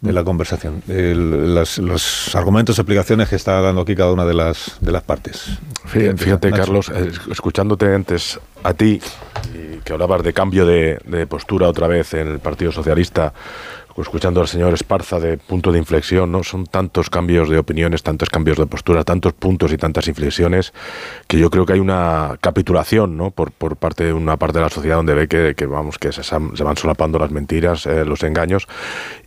de 0.01 0.11
la 0.11 0.23
conversación. 0.25 0.83
El- 0.89 1.55
las- 1.55 1.77
los 1.77 2.35
argumentos, 2.35 2.77
explicaciones 2.77 3.29
que 3.29 3.37
está 3.37 3.61
dando 3.61 3.81
aquí 3.81 3.95
cada 3.95 4.11
una 4.11 4.25
de 4.25 4.33
las, 4.33 4.75
de 4.81 4.91
las 4.91 5.03
partes. 5.03 5.57
Fíjate, 5.85 6.17
fíjate. 6.17 6.51
Carlos, 6.51 6.91
eh, 6.93 7.11
escuchándote 7.31 7.95
antes 7.95 8.37
a 8.61 8.73
ti, 8.73 8.99
y 9.55 9.77
que 9.85 9.93
hablabas 9.93 10.21
de 10.21 10.33
cambio 10.33 10.65
de, 10.65 10.99
de 11.05 11.25
postura 11.27 11.69
otra 11.69 11.87
vez 11.87 12.13
en 12.13 12.27
el 12.27 12.39
Partido 12.39 12.73
Socialista, 12.73 13.33
escuchando 14.01 14.41
al 14.41 14.47
señor 14.47 14.73
Esparza 14.73 15.19
de 15.19 15.37
punto 15.37 15.71
de 15.71 15.79
inflexión, 15.79 16.31
¿no? 16.31 16.43
Son 16.43 16.65
tantos 16.65 17.09
cambios 17.09 17.49
de 17.49 17.57
opiniones, 17.57 18.03
tantos 18.03 18.29
cambios 18.29 18.57
de 18.57 18.65
postura, 18.65 19.03
tantos 19.03 19.33
puntos 19.33 19.71
y 19.73 19.77
tantas 19.77 20.07
inflexiones, 20.07 20.73
que 21.27 21.37
yo 21.39 21.49
creo 21.49 21.65
que 21.65 21.73
hay 21.73 21.79
una 21.79 22.37
capitulación, 22.41 23.17
¿no? 23.17 23.31
Por, 23.31 23.51
por 23.51 23.75
parte 23.75 24.03
de 24.05 24.13
una 24.13 24.37
parte 24.37 24.59
de 24.59 24.63
la 24.65 24.69
sociedad 24.69 24.97
donde 24.97 25.13
ve 25.13 25.27
que, 25.27 25.55
que, 25.55 25.65
vamos, 25.65 25.97
que 25.97 26.11
se 26.11 26.23
van 26.63 26.77
solapando 26.77 27.19
las 27.19 27.31
mentiras, 27.31 27.85
eh, 27.85 28.05
los 28.05 28.23
engaños, 28.23 28.67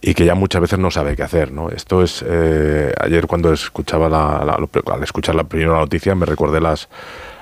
y 0.01 0.15
que 0.15 0.25
ya 0.25 0.35
muchas 0.35 0.61
veces 0.63 0.79
no 0.79 0.91
sabe 0.91 1.17
qué 1.17 1.23
hacer, 1.23 1.53
¿no? 1.53 1.69
Esto 1.71 2.03
es, 2.03 2.25
eh, 2.27 2.93
ayer 3.01 3.27
cuando 3.27 3.53
escuchaba 3.53 4.09
la, 4.09 4.45
la- 4.45 4.95
al 4.95 5.03
escuchar 5.03 5.35
la 5.35 5.45
primera 5.45 5.79
noticia 5.79 6.15
me 6.15 6.27
recordé 6.27 6.61
las 6.61 6.89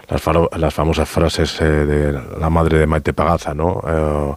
las, 0.08 0.22
las 0.56 0.74
famosas 0.74 1.08
frases 1.08 1.60
eh, 1.60 1.64
de 1.64 2.12
la 2.12 2.50
madre 2.50 2.78
de 2.78 2.86
Maite 2.86 3.12
Pagaza, 3.12 3.54
¿no? 3.54 3.82
Eh, 3.86 4.34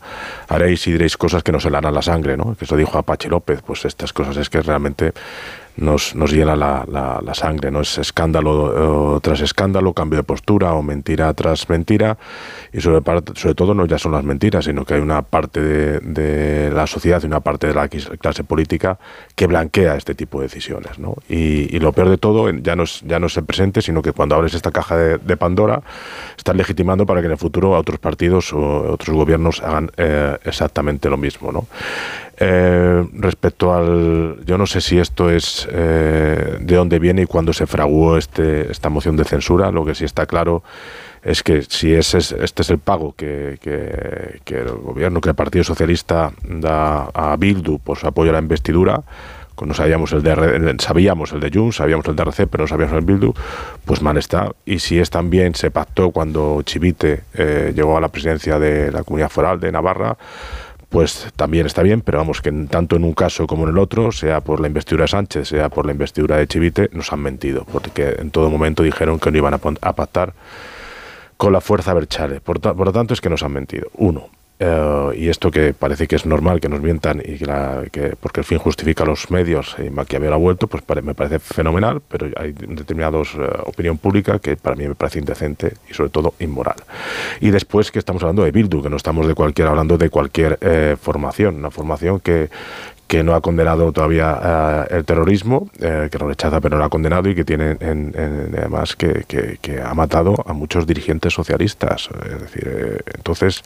haréis 0.50 0.86
y 0.88 0.92
diréis 0.92 1.18
cosas 1.18 1.44
que 1.44 1.52
nos 1.52 1.66
helarán 1.66 1.94
la 1.94 2.02
sangre, 2.02 2.36
¿no? 2.36 2.56
Que 2.56 2.66
eso 2.66 2.76
dijo 2.76 2.98
Apache 2.98 3.30
López. 3.30 3.62
Pues 3.62 3.86
estas 3.86 4.12
cosas 4.14 4.38
es 4.38 4.50
que 4.50 4.62
realmente 4.62 5.14
nos, 5.78 6.16
nos 6.16 6.32
hiela 6.32 6.56
la, 6.56 6.86
la- 6.88 7.34
sangre, 7.34 7.72
¿no? 7.72 7.82
Es 7.82 7.98
escándalo 7.98 9.16
eh, 9.16 9.20
tras 9.22 9.42
escándalo, 9.42 9.94
cambio 9.94 10.18
de 10.18 10.24
postura 10.24 10.74
o 10.74 10.84
mentira 10.84 11.34
tras 11.34 11.70
mentira. 11.70 12.18
Y 12.74 12.82
sobre, 12.82 13.02
sobre 13.36 13.56
todo 13.56 13.74
no 13.74 13.86
ya 13.86 13.98
son 13.98 14.12
las 14.12 14.24
mentiras, 14.24 14.66
sino 14.66 14.86
que 14.86 14.96
hay 14.96 15.00
una 15.02 15.22
parte 15.22 15.62
de, 15.62 16.00
de 16.02 16.72
la 16.72 16.88
sociedad 16.88 17.22
y 17.24 17.26
una 17.26 17.40
parte 17.40 17.68
de 17.68 17.74
la 17.74 17.88
clase 17.88 18.44
política 18.44 19.00
que 19.36 19.48
blanquea 19.48 19.96
este 19.96 20.14
tipo 20.14 20.40
de 20.40 20.48
decisiones, 20.48 21.00
¿no? 21.00 21.16
Y, 21.30 21.76
y 21.76 21.80
lo 21.80 21.94
peor 21.94 22.10
de 22.10 22.18
todo 22.18 22.50
ya 22.52 22.76
no, 22.76 22.84
es, 22.84 23.02
ya 23.08 23.20
no 23.20 23.28
es 23.28 23.38
el 23.38 23.46
presente, 23.46 23.82
sino 23.82 24.02
que 24.02 24.12
cuando 24.12 24.36
abres 24.36 24.54
esta 24.54 24.72
caja 24.72 24.98
de, 24.98 25.18
de 25.18 25.38
Pandora, 25.38 25.82
estás 26.38 26.56
legitimando 26.56 27.06
para 27.06 27.22
que 27.22 27.28
en 27.28 27.32
el 27.32 27.38
futuro 27.38 27.72
otros 27.72 28.00
partidos 28.00 28.52
o 28.54 28.92
otros 28.92 29.16
gobiernos 29.16 29.62
hagan 29.62 29.90
eh, 29.98 30.38
exactamente 30.44 31.10
lo 31.10 31.18
mismo, 31.18 31.52
¿no? 31.52 31.66
Eh, 32.44 33.08
respecto 33.14 33.72
al. 33.72 34.40
Yo 34.46 34.58
no 34.58 34.66
sé 34.66 34.82
si 34.82 34.98
esto 34.98 35.30
es 35.30 35.68
eh, 35.72 36.58
de 36.60 36.76
dónde 36.76 36.98
viene 36.98 37.22
y 37.22 37.26
cuándo 37.28 37.54
se 37.54 37.68
fraguó 37.68 38.18
este, 38.18 38.72
esta 38.72 38.90
moción 38.90 39.16
de 39.16 39.26
censura. 39.26 39.70
Lo 39.70 39.86
que 39.86 39.94
sí 39.94 40.06
está 40.06 40.26
claro 40.26 40.64
es 41.22 41.44
que 41.44 41.62
si 41.62 41.94
ese 41.94 42.18
es, 42.18 42.32
este 42.32 42.64
es 42.64 42.72
el 42.72 42.80
pago 42.80 43.14
que, 43.16 43.60
que- 43.62 44.58
el 44.58 44.70
gobierno, 44.70 45.22
que 45.22 45.30
el 45.30 45.36
Partido 45.36 45.64
Socialista 45.64 46.32
da 46.44 47.12
a 47.14 47.36
Bildu 47.38 47.78
por 47.78 48.00
su 48.00 48.08
apoyo 48.08 48.32
a 48.32 48.34
la 48.34 48.40
investidura, 48.40 49.04
no 49.62 49.76
sabíamos 49.76 50.12
el 50.14 50.24
de 50.24 50.76
sabíamos 50.80 51.34
el 51.34 51.40
de 51.40 51.52
Junts, 51.54 51.76
sabíamos 51.76 52.08
el 52.08 52.16
de 52.16 52.24
RC, 52.24 52.48
pero 52.48 52.64
no 52.64 52.68
sabíamos 52.68 52.98
el 52.98 53.06
Bildu, 53.06 53.32
pues 53.86 54.02
mal 54.02 54.18
está. 54.18 54.52
Y 54.66 54.80
si 54.80 54.98
es 54.98 55.12
también 55.12 55.54
se 55.54 55.70
pactó 55.70 56.10
cuando 56.10 56.64
Chivite 56.64 57.22
eh, 57.36 57.72
llegó 57.76 57.96
a 57.96 58.02
la 58.02 58.08
presidencia 58.08 58.58
de 58.58 58.92
la 58.92 59.04
Comunidad 59.04 59.30
Foral 59.30 59.60
de 59.60 59.72
Navarra, 59.72 60.18
pues 60.92 61.30
también 61.38 61.66
está 61.66 61.82
bien, 61.84 62.02
pero 62.02 62.18
vamos, 62.18 62.42
que 62.42 62.50
en- 62.50 62.68
tanto 62.68 62.98
en 62.98 63.06
un 63.06 63.14
caso 63.14 63.48
como 63.48 63.64
en 63.64 63.70
el 63.70 63.78
otro, 63.78 64.12
sea 64.12 64.42
por 64.42 64.60
la 64.60 64.68
investidura 64.68 65.06
de 65.06 65.08
Sánchez, 65.08 65.48
sea 65.48 65.70
por 65.70 65.86
la 65.86 65.94
investidura 65.94 66.36
de 66.36 66.48
Chivite, 66.48 66.90
nos 66.92 67.14
han 67.14 67.22
mentido, 67.22 67.66
porque 67.72 68.18
en 68.20 68.30
todo 68.30 68.50
momento 68.50 68.84
dijeron 68.84 69.18
que 69.18 69.32
no 69.32 69.38
iban 69.38 69.54
a, 69.54 69.58
pactar 69.94 70.34
con 71.38 71.54
la 71.54 71.62
fuerza 71.62 71.94
Berchale. 71.94 72.42
Por 72.42 72.86
lo 72.86 72.92
tanto, 72.92 73.14
es 73.14 73.22
que 73.22 73.30
nos 73.30 73.42
han 73.42 73.54
mentido. 73.54 73.90
Uno. 73.96 74.30
Eh, 74.64 75.10
y 75.18 75.28
esto 75.30 75.50
que 75.50 75.74
parece 75.74 76.08
que 76.08 76.16
es 76.16 76.26
normal 76.26 76.60
que 76.62 76.70
nos 76.70 76.82
mientan 76.82 77.20
y 77.26 77.38
que, 77.40 77.46
la- 77.46 77.84
que- 77.92 78.16
porque 78.20 78.42
el 78.42 78.46
fin 78.46 78.60
justifica 78.60 79.04
los 79.04 79.32
medios 79.32 79.76
y 79.84 79.90
Maquiavelo 79.90 80.36
ha 80.36 80.38
vuelto, 80.38 80.68
pues 80.68 80.84
pare- 80.84 81.02
me 81.02 81.16
parece 81.16 81.40
fenomenal, 81.40 82.02
pero 82.08 82.28
hay 82.38 82.52
determinados 82.54 83.34
eh, 83.36 83.42
opinión 83.66 83.98
pública 83.98 84.38
que 84.40 84.56
para 84.56 84.76
mí 84.76 84.88
me 84.88 84.96
parece 84.96 85.20
indecente 85.20 85.74
y 85.90 85.94
sobre 85.94 86.12
todo 86.12 86.36
inmoral. 86.40 86.76
Y 87.40 87.50
después 87.50 87.92
que 87.92 88.00
estamos 88.00 88.22
hablando 88.22 88.44
de 88.44 88.52
Bildu, 88.52 88.84
que 88.84 88.90
no 88.90 88.98
estamos 88.98 89.28
de 89.28 89.34
cualquier 89.34 89.68
hablando 89.68 89.98
de 89.98 90.10
cualquier 90.10 90.58
eh, 90.62 90.96
formación, 91.02 91.56
una 91.56 91.72
formación 91.72 92.20
que 92.20 92.50
que 93.08 93.24
no 93.24 93.36
ha 93.36 93.42
condenado 93.42 93.92
todavía 93.92 94.88
eh, 94.90 94.96
el 94.96 95.04
terrorismo, 95.04 95.70
eh, 95.82 96.08
que 96.10 96.18
lo 96.18 96.30
rechaza 96.30 96.62
pero 96.62 96.78
lo 96.78 96.86
ha 96.86 96.90
condenado 96.90 97.28
y 97.28 97.36
que 97.36 97.44
tiene 97.44 97.72
en- 97.82 98.14
en- 98.16 98.56
además 98.58 98.96
que, 98.96 99.26
que- 99.28 99.58
que 99.62 99.82
ha 99.82 99.94
matado 99.94 100.34
a 100.48 100.54
muchos 100.54 100.88
dirigentes 100.88 101.34
socialistas. 101.34 102.08
Es 102.26 102.40
decir, 102.42 102.64
eh, 102.74 103.00
entonces, 103.18 103.64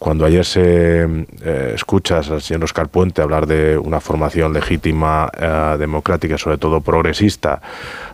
cuando 0.00 0.24
ayer 0.24 0.46
se 0.46 1.02
eh, 1.44 1.72
escuchas 1.74 2.30
al 2.30 2.40
señor 2.40 2.64
Oscar 2.64 2.88
Puente 2.88 3.20
hablar 3.20 3.46
de 3.46 3.76
una 3.76 4.00
formación 4.00 4.50
legítima, 4.54 5.30
eh, 5.38 5.76
democrática 5.78 6.38
sobre 6.38 6.56
todo 6.56 6.80
progresista, 6.80 7.60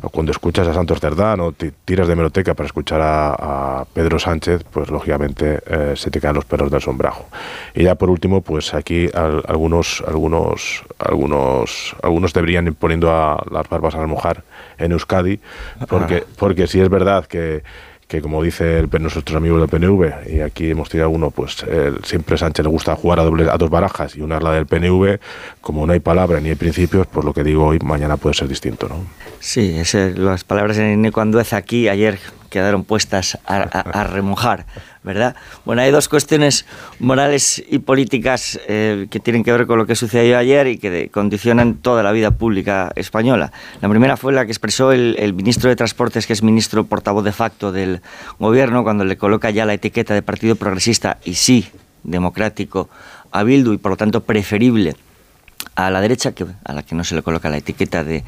o 0.03 0.09
cuando 0.11 0.33
escuchas 0.33 0.67
a 0.67 0.75
Santos 0.75 0.99
Cerdán 0.99 1.39
o 1.39 1.53
ti- 1.53 1.71
tiras 1.85 2.09
de 2.09 2.17
meroteca 2.17 2.55
para 2.55 2.67
escuchar 2.67 3.01
a, 3.01 3.35
a 3.83 3.85
Pedro 3.85 4.19
Sánchez, 4.19 4.65
pues 4.69 4.91
lógicamente 4.91 5.61
eh, 5.65 5.93
se 5.95 6.11
te 6.11 6.21
caen 6.21 6.35
los 6.35 6.45
pelos 6.45 6.73
del 6.73 6.81
sombrajo. 6.83 7.27
Y 7.73 7.85
ya 7.85 7.95
por 7.95 8.11
último, 8.11 8.41
pues 8.41 8.75
aquí 8.75 9.09
al- 9.15 9.45
algunos, 9.47 10.03
algunos, 10.09 10.83
algunos, 10.99 11.95
algunos 12.03 12.33
deberían 12.33 12.67
ir 12.67 12.75
poniendo 12.75 13.13
a 13.13 13.41
las 13.49 13.69
barbas 13.69 13.95
a 13.95 14.01
remojar 14.01 14.43
en 14.79 14.91
Euskadi, 14.91 15.39
porque, 15.89 16.25
porque 16.37 16.67
si 16.67 16.81
es 16.81 16.89
verdad 16.89 17.27
que 17.27 17.63
que 18.09 18.23
como 18.23 18.43
dice 18.43 18.87
nuestros 19.01 19.35
amigos 19.37 19.61
del 19.61 19.69
PNV, 19.69 20.31
y 20.33 20.41
aquí 20.41 20.71
hemos 20.71 20.89
tirado 20.89 21.11
uno, 21.11 21.31
pues 21.33 21.65
eh, 21.69 21.93
siempre 22.05 22.39
Sánchez 22.39 22.65
le 22.65 22.71
gusta 22.71 22.95
jugar 22.95 23.19
a, 23.21 23.25
doble, 23.25 23.51
a 23.51 23.57
dos 23.59 23.69
barajas 23.69 24.15
y 24.17 24.21
una 24.21 24.37
es 24.37 24.43
la 24.45 24.53
del 24.53 24.67
PNV, 24.67 25.19
como 25.61 25.87
no 25.87 25.93
hay 25.93 25.99
palabra 26.01 26.41
ni 26.41 26.51
hay 26.51 26.55
principios, 26.55 27.07
pues 27.09 27.25
lo 27.25 27.33
que 27.35 27.43
digo 27.43 27.67
hoy, 27.67 27.79
mañana 27.85 28.17
puede 28.17 28.35
ser 28.35 28.47
distinto, 28.49 28.89
¿no? 28.89 28.97
Sí, 29.41 29.77
ese- 29.77 30.15
las 30.15 30.45
palabras 30.45 30.79
en 30.79 31.03
Nico 31.03 31.21
Andueza 31.21 31.57
aquí 31.57 31.89
ayer 31.89 32.19
quedaron 32.51 32.85
puestas 32.85 33.39
a, 33.47 34.05
remojar, 34.05 34.67
¿verdad? 35.03 35.37
Bueno, 35.65 35.83
hay 35.83 35.91
dos 35.91 36.09
cuestiones 36.09 36.67
morales 36.99 37.63
y 37.69 37.79
políticas 37.79 38.59
eh, 38.69 39.07
que 39.11 39.21
tienen 39.21 39.45
que 39.45 39.53
ver 39.53 39.67
con 39.67 39.79
lo 39.79 39.87
que 39.87 39.95
sucedió 39.95 40.39
ayer 40.39 40.67
y 40.67 40.79
que 40.79 41.09
condicionan 41.11 41.75
toda 41.75 42.03
la 42.03 42.13
vida 42.13 42.31
pública 42.31 42.93
española. 42.97 43.53
La 43.81 43.89
primera 43.89 44.17
fue 44.17 44.33
la 44.33 44.45
que 44.45 44.53
expresó 44.53 44.93
el, 44.93 45.17
el 45.19 45.35
ministro 45.35 45.71
de 45.71 45.77
Transportes, 45.77 46.27
que 46.27 46.33
es 46.33 46.43
ministro 46.43 46.85
portavoz 46.85 47.25
de 47.25 47.33
facto 47.33 47.73
del 47.73 48.01
gobierno, 48.39 48.85
cuando 48.85 49.05
le 49.05 49.17
coloca 49.17 49.51
ya 49.51 49.65
la 49.65 49.75
etiqueta 49.75 50.15
de 50.15 50.23
Partido 50.23 50.57
Progresista 50.57 51.19
y 51.25 51.35
sí, 51.35 51.67
democrático, 52.03 52.89
a 53.33 53.43
Bildu 53.43 53.73
y 53.73 53.79
por 53.79 53.93
lo 53.93 53.97
tanto 53.97 54.23
preferible 54.23 54.97
a 55.77 55.91
la 55.91 56.01
derecha, 56.01 56.33
que, 56.33 56.47
a 56.65 56.73
la 56.73 56.83
que 56.83 56.95
no 56.95 57.05
se 57.05 57.15
le 57.15 57.23
coloca 57.23 57.51
la 57.51 57.59
etiqueta 57.59 58.03
de, 58.03 58.25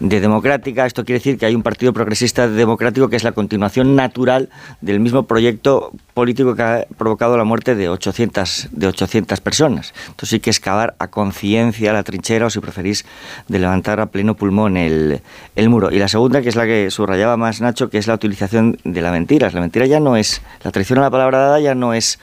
de 0.00 0.20
democrática. 0.20 0.86
Esto 0.86 1.04
quiere 1.04 1.18
decir 1.18 1.38
que 1.38 1.44
hay 1.44 1.54
un 1.54 1.62
partido 1.62 1.92
progresista 1.92 2.48
democrático 2.48 3.08
que 3.08 3.16
es 3.16 3.22
la 3.22 3.32
continuación 3.32 3.94
natural 3.94 4.48
del 4.80 4.98
mismo 4.98 5.24
proyecto 5.24 5.92
político 6.14 6.56
que 6.56 6.62
ha 6.62 6.86
provocado 6.96 7.36
la 7.36 7.44
muerte 7.44 7.74
de 7.74 7.90
800, 7.90 8.68
de 8.72 8.86
800 8.86 9.40
personas. 9.42 9.92
Entonces 10.06 10.32
hay 10.32 10.40
que 10.40 10.48
excavar 10.48 10.96
a 10.98 11.08
conciencia 11.08 11.92
la 11.92 12.02
trinchera 12.02 12.46
o, 12.46 12.50
si 12.50 12.60
preferís, 12.60 13.04
de 13.46 13.58
levantar 13.58 14.00
a 14.00 14.06
pleno 14.06 14.34
pulmón 14.34 14.78
el, 14.78 15.20
el 15.54 15.68
muro. 15.68 15.90
Y 15.90 15.98
la 15.98 16.08
segunda, 16.08 16.40
que 16.40 16.48
es 16.48 16.56
la 16.56 16.64
que 16.64 16.90
subrayaba 16.90 17.36
más 17.36 17.60
Nacho, 17.60 17.90
que 17.90 17.98
es 17.98 18.06
la 18.06 18.14
utilización 18.14 18.78
de 18.84 19.02
la 19.02 19.12
mentira. 19.12 19.50
La 19.50 19.60
mentira 19.60 19.84
ya 19.84 20.00
no 20.00 20.16
es, 20.16 20.40
la 20.64 20.72
traición 20.72 20.98
a 21.00 21.02
la 21.02 21.10
palabra 21.10 21.38
dada 21.38 21.60
ya 21.60 21.74
no 21.74 21.92
es 21.92 22.18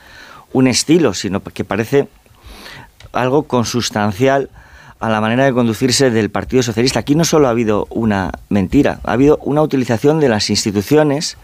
un 0.52 0.66
estilo, 0.66 1.14
sino 1.14 1.40
que 1.44 1.64
parece 1.64 2.08
algo 3.12 3.44
consustancial 3.44 4.50
a 5.00 5.08
la 5.08 5.20
manera 5.20 5.44
de 5.44 5.52
conducirse 5.52 6.10
del 6.10 6.30
Partido 6.30 6.62
Socialista. 6.62 7.00
Aquí 7.00 7.14
no 7.14 7.24
solo 7.24 7.48
ha 7.48 7.50
habido 7.50 7.86
una 7.90 8.32
mentira, 8.48 9.00
ha 9.04 9.12
habido 9.12 9.38
una 9.42 9.62
utilización 9.62 10.20
de 10.20 10.28
las 10.28 10.50
instituciones 10.50 11.36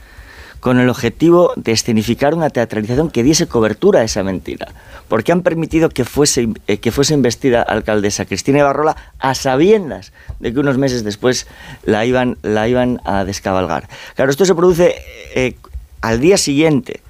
con 0.61 0.79
el 0.79 0.89
objetivo 0.89 1.53
de 1.57 1.73
escenificar 1.73 2.35
una 2.35 2.51
teatralización 2.51 3.11
que 3.11 3.23
diese 3.23 3.47
cobertura 3.47 4.01
a 4.01 4.05
esa 4.05 4.23
mentira, 4.23 4.69
porque 5.09 5.33
han 5.33 5.43
permitido 5.43 5.89
que 5.89 6.05
fuese, 6.05 6.49
eh, 6.67 6.77
que 6.79 6.93
fuese 6.93 7.15
investida 7.15 7.63
alcaldesa 7.63 8.27
Cristina 8.27 8.59
Ibarrola 8.59 8.97
a 9.19 9.35
sabiendas 9.35 10.13
de 10.39 10.53
que 10.53 10.61
unos 10.61 10.77
meses 10.77 11.03
después 11.03 11.47
la 11.85 12.05
iban, 12.05 12.37
la 12.43 12.69
iban 12.69 13.01
a 13.05 13.25
descabalgar. 13.25 13.89
Claro, 14.15 14.31
esto 14.31 14.45
se 14.45 14.55
produce 14.55 14.97
eh, 15.35 15.57
al 16.03 16.21
día 16.21 16.37
siguiente 16.37 17.01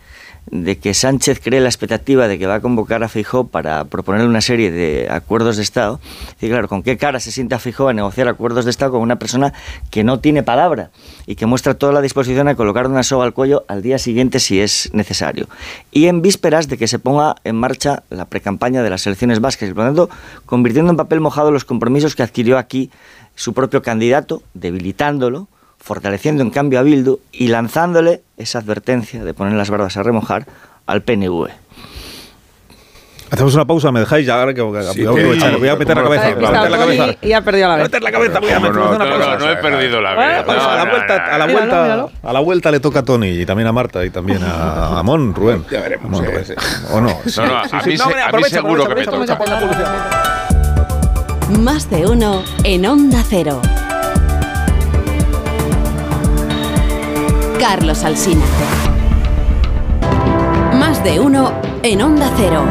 de 0.50 0.79
que 0.79 0.94
Sánchez 0.94 1.40
cree 1.42 1.61
la 1.61 1.68
expectativa 1.68 2.26
de 2.29 2.38
que 2.38 2.46
va 2.46 2.57
a 2.57 2.61
convocar 2.61 3.03
a 3.03 3.09
Feijóo 3.09 3.48
para 3.48 3.85
proponerle 3.85 4.26
una 4.26 4.40
serie 4.40 4.70
de 4.70 5.09
acuerdos 5.11 5.57
de 5.57 5.62
Estado. 5.62 6.00
Y 6.40 6.48
claro, 6.48 6.68
¿con 6.68 6.83
qué 6.83 6.96
cara 6.96 7.20
se 7.20 7.31
sienta 7.31 7.59
Feijóo 7.59 7.88
a 7.88 7.92
negociar 7.92 8.29
acuerdos 8.29 8.64
de 8.64 8.70
Estado 8.70 8.92
con 8.92 9.03
una 9.03 9.16
persona 9.16 9.53
que 9.90 10.05
no 10.05 10.20
tiene 10.20 10.42
palabra 10.42 10.90
y 11.26 11.37
que 11.37 11.46
muestra 11.46 11.74
toda 11.74 11.92
la 11.92 12.00
disposición 12.00 12.48
a 12.48 12.55
colocar 12.55 12.87
una 12.87 13.03
soga 13.03 13.24
al 13.24 13.33
cuello 13.33 13.64
al 13.68 13.83
día 13.83 13.98
siguiente 13.98 14.40
si 14.40 14.61
es 14.61 14.90
necesario? 14.92 15.48
Y 15.92 16.07
en 16.07 16.22
vísperas 16.22 16.68
de 16.68 16.79
que 16.79 16.88
se 16.88 16.98
ponga 16.98 17.37
en 17.44 17.57
marcha 17.57 18.03
la 18.11 18.24
precampaña 18.24 18.83
de 18.83 18.90
las 18.90 19.07
elecciones 19.07 19.40
vascas 19.40 19.68
y 19.68 19.72
por 19.72 19.85
lo 19.85 19.88
tanto 19.88 20.11
convirtiendo 20.46 20.90
en 20.90 20.96
papel 20.96 21.20
mojado 21.20 21.50
los 21.50 21.64
compromisos 21.64 22.16
que 22.16 22.22
adquirió 22.22 22.59
aquí 22.59 22.90
su 23.35 23.55
propio 23.55 23.83
candidato, 23.83 24.42
debilitándolo, 24.55 25.48
fortaleciendo 25.83 26.43
en 26.43 26.51
cambio 26.51 26.79
a 26.79 26.83
Bildu 26.83 27.19
y 27.33 27.49
lanzándole 27.49 28.23
esa 28.37 28.59
advertencia 28.59 29.25
de 29.25 29.35
poner 29.35 29.55
las 29.55 29.71
barbas 29.71 29.97
a 29.97 30.03
remojar 30.03 30.47
al 30.87 31.03
PNV. 31.03 31.49
Hacemos 33.33 33.55
una 33.55 33.64
pausa, 33.64 33.93
me 33.93 34.01
dejáis 34.01 34.27
ya 34.27 34.40
ahora 34.40 34.53
que, 34.53 34.61
Sí, 34.93 35.05
voy 35.05 35.40
a 35.40 35.57
voy 35.57 35.69
a 35.69 35.77
meter 35.77 35.97
la 35.97 36.03
¿Cómo 36.03 36.14
cabeza, 36.16 36.35
voy 36.35 36.45
a 36.47 36.51
meter 36.51 36.71
la 36.73 36.79
cabeza. 36.79 37.07
Y 37.23 37.33
ha 37.33 37.40
perdido 37.43 37.69
la 37.69 37.75
Voy 37.77 37.81
a 37.81 37.85
vez. 37.85 37.93
meter 37.93 38.03
la 38.03 38.11
cabeza, 38.11 38.40
voy 38.40 38.51
a 38.51 38.55
¿Cómo 38.55 38.66
meter 38.66 38.83
no? 38.83 38.90
una 38.90 39.05
No, 39.05 39.11
pausa. 39.11 39.31
no, 39.31 39.38
no 39.47 39.53
he 39.53 39.57
perdido 39.57 40.01
la 40.01 40.11
a 40.11 40.14
la 40.16 40.85
No, 40.85 40.90
vuelta, 40.90 41.14
a 41.27 41.38
la 41.38 41.47
vuelta, 41.47 41.83
míralo. 41.83 42.11
a 42.25 42.33
la 42.33 42.40
vuelta 42.40 42.71
le 42.73 42.81
toca 42.81 42.99
a 42.99 43.03
Tony 43.05 43.29
y 43.29 43.47
también 43.47 43.69
a 43.69 43.73
Marta 43.73 44.05
y 44.05 44.11
también 44.11 44.43
a, 44.43 44.99
a 44.99 45.03
Mon, 45.05 45.33
Rubén. 45.33 45.64
Ya 45.71 45.81
veremos, 45.81 46.21
¿O 46.93 47.01
no? 47.01 47.09
No, 47.09 47.47
no, 47.47 47.57
a 47.57 47.83
mí 47.87 47.97
se- 47.97 48.03
hombre, 48.03 48.21
a 48.21 48.25
mí 48.25 48.29
aprovecha, 48.31 48.49
seguro 48.57 48.83
que 48.88 48.95
me 48.97 49.03
aprovecha, 49.03 49.38
toca. 49.38 49.55
aprovecha, 49.55 49.77
aprovecha. 49.79 51.61
Más 51.61 51.88
de 51.88 52.07
uno 52.07 52.43
en 52.64 52.85
Onda 52.87 53.23
Cero. 53.29 53.62
Carlos 57.61 58.03
Alsina. 58.05 58.42
Más 60.79 61.03
de 61.05 61.20
uno 61.20 61.53
en 61.83 62.01
Onda 62.03 62.31
Cero. 62.37 62.64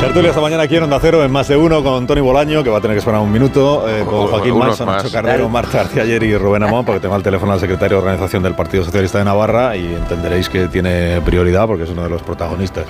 Tertulia 0.00 0.28
esta 0.30 0.40
mañana 0.40 0.62
aquí 0.62 0.76
en 0.76 0.84
Onda 0.84 0.98
Cero 1.00 1.24
en 1.24 1.32
más 1.32 1.48
de 1.48 1.56
uno 1.56 1.82
con 1.82 2.06
Tony 2.06 2.20
Bolaño, 2.20 2.62
que 2.62 2.70
va 2.70 2.78
a 2.78 2.80
tener 2.80 2.94
que 2.94 2.98
esperar 3.00 3.20
un 3.20 3.32
minuto, 3.32 3.88
eh, 3.88 4.04
con 4.04 4.28
Joaquín 4.28 4.52
Unos 4.52 4.68
Manso, 4.68 4.86
más. 4.86 5.02
Nacho 5.02 5.12
Cardero, 5.12 5.48
Marta 5.48 5.78
García 5.78 6.02
ayer 6.02 6.22
y 6.22 6.36
Rubén 6.36 6.62
Amón, 6.62 6.84
porque 6.84 7.00
tengo 7.00 7.14
al 7.14 7.22
teléfono 7.22 7.52
al 7.52 7.60
secretario 7.60 7.96
de 7.96 8.02
Organización 8.04 8.42
del 8.42 8.54
Partido 8.54 8.84
Socialista 8.84 9.18
de 9.18 9.24
Navarra 9.24 9.74
y 9.76 9.86
entenderéis 9.86 10.48
que 10.48 10.68
tiene 10.68 11.20
prioridad 11.24 11.66
porque 11.66 11.84
es 11.84 11.90
uno 11.90 12.02
de 12.04 12.10
los 12.10 12.22
protagonistas 12.22 12.84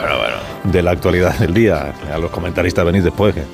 de 0.65 0.83
la 0.83 0.91
actualidad 0.91 1.35
del 1.39 1.55
día. 1.55 1.93
A 2.13 2.19
los 2.19 2.31
comentaristas 2.31 2.85
venís 2.85 3.05
después 3.05 3.35
que- 3.35 3.45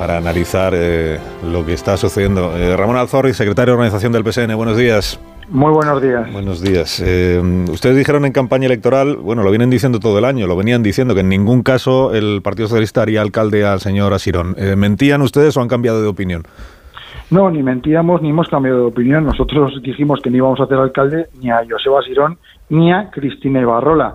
para 0.00 0.16
analizar 0.16 0.72
eh, 0.74 1.18
lo 1.44 1.66
que 1.66 1.74
está 1.74 1.98
sucediendo. 1.98 2.56
Eh, 2.56 2.74
Ramón 2.74 2.96
Alzorri, 2.96 3.34
secretario 3.34 3.74
de 3.74 3.80
Organización 3.80 4.12
del 4.12 4.24
PSN, 4.24 4.56
buenos 4.56 4.78
días. 4.78 5.20
Muy 5.50 5.70
buenos 5.72 6.00
días. 6.00 6.32
Buenos 6.32 6.62
días. 6.62 7.02
Eh, 7.04 7.38
ustedes 7.70 7.98
dijeron 7.98 8.24
en 8.24 8.32
campaña 8.32 8.64
electoral, 8.64 9.18
bueno, 9.18 9.42
lo 9.42 9.50
vienen 9.50 9.68
diciendo 9.68 10.00
todo 10.00 10.18
el 10.18 10.24
año, 10.24 10.46
lo 10.46 10.56
venían 10.56 10.82
diciendo 10.82 11.12
que 11.14 11.20
en 11.20 11.28
ningún 11.28 11.62
caso 11.62 12.14
el 12.14 12.40
Partido 12.40 12.66
Socialista 12.68 13.02
haría 13.02 13.20
alcalde 13.20 13.66
al 13.66 13.80
señor 13.80 14.14
Asirón. 14.14 14.54
Eh, 14.56 14.74
¿Mentían 14.74 15.20
ustedes 15.20 15.54
o 15.58 15.60
han 15.60 15.68
cambiado 15.68 16.00
de 16.00 16.08
opinión? 16.08 16.44
No, 17.30 17.50
ni 17.50 17.62
mentíamos 17.62 18.22
ni 18.22 18.30
hemos 18.30 18.48
cambiado 18.48 18.78
de 18.78 18.86
opinión. 18.86 19.26
Nosotros 19.26 19.82
dijimos 19.82 20.20
que 20.22 20.30
no 20.30 20.38
íbamos 20.38 20.60
a 20.60 20.62
hacer 20.62 20.78
alcalde 20.78 21.26
ni 21.42 21.50
a 21.50 21.60
Joseba 21.68 22.00
Sirón 22.00 22.38
ni 22.70 22.90
a 22.90 23.10
Cristina 23.10 23.60
Ibarrola. 23.60 24.14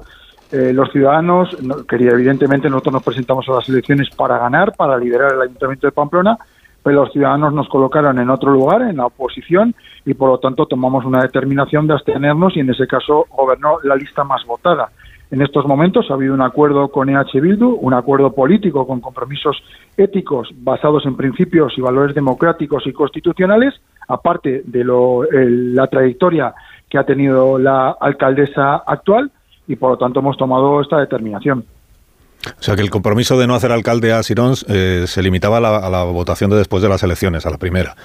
Eh, 0.52 0.72
los 0.74 0.92
ciudadanos, 0.92 1.62
no- 1.62 1.86
quería, 1.86 2.12
evidentemente 2.12 2.70
nosotros 2.70 2.94
nos 2.94 3.04
presentamos 3.04 3.48
a 3.50 3.54
las 3.54 3.70
elecciones 3.70 4.10
para 4.16 4.38
ganar, 4.38 4.74
para 4.76 4.98
liderar 4.98 5.34
el 5.34 5.42
Ayuntamiento 5.42 5.88
de 5.88 5.92
Pamplona, 5.92 6.38
pero 6.84 7.02
los 7.04 7.12
ciudadanos 7.12 7.52
nos 7.54 7.68
colocaron 7.68 8.20
en 8.20 8.30
otro 8.30 8.52
lugar, 8.52 8.84
en 8.84 8.98
la 8.98 9.08
oposición, 9.08 9.74
y 10.06 10.14
por 10.14 10.30
lo 10.30 10.38
tanto 10.38 10.68
tomamos 10.68 11.04
una 11.04 11.22
determinación 11.24 11.88
de 11.88 11.94
abstenernos 11.94 12.56
y 12.56 12.60
en 12.60 12.70
ese 12.70 12.86
caso 12.88 13.26
gobernó 13.36 13.78
la 13.84 13.96
lista 13.96 14.24
más 14.24 14.46
votada. 14.46 14.90
En 15.32 15.42
estos 15.42 15.66
momentos 15.66 16.06
ha 16.10 16.14
habido 16.14 16.36
un 16.36 16.42
acuerdo 16.44 16.90
con 16.90 17.10
EH 17.10 17.42
Bildu, 17.42 17.80
un 17.82 17.96
acuerdo 17.96 18.32
político 18.34 18.86
con 18.86 19.02
compromisos 19.02 19.58
éticos 19.98 20.50
basados 20.60 21.08
en 21.08 21.18
principios 21.18 21.74
y 21.76 21.82
valores 21.82 22.14
democráticos 22.14 22.86
y 22.86 22.94
constitucionales, 22.94 23.74
aparte 24.08 24.62
de 24.64 24.84
lo- 24.84 25.24
la 25.32 25.88
trayectoria 25.88 26.54
que 26.88 27.00
ha 27.00 27.04
tenido 27.04 27.58
la 27.58 27.98
alcaldesa 28.00 28.76
actual, 28.86 29.32
y 29.68 29.76
por 29.76 29.92
lo 29.92 29.98
tanto 29.98 30.20
hemos 30.20 30.38
tomado 30.38 30.82
esta 30.82 30.98
determinación. 31.00 31.66
O 32.60 32.62
sea, 32.64 32.76
que 32.76 32.82
el 32.82 32.90
compromiso 32.92 33.40
de 33.40 33.48
no 33.48 33.56
hacer 33.56 33.72
alcalde 33.72 34.14
a 34.14 34.20
Asirón 34.20 34.54
eh, 34.68 35.06
se 35.08 35.24
limitaba 35.24 35.58
a 35.58 35.62
la, 35.62 35.78
a 35.78 35.90
la 35.90 36.04
votación 36.04 36.50
de 36.52 36.58
después 36.58 36.84
de 36.84 36.90
las 36.90 37.02
elecciones, 37.02 37.46
a 37.46 37.50
la 37.50 37.58
primera. 37.58 37.96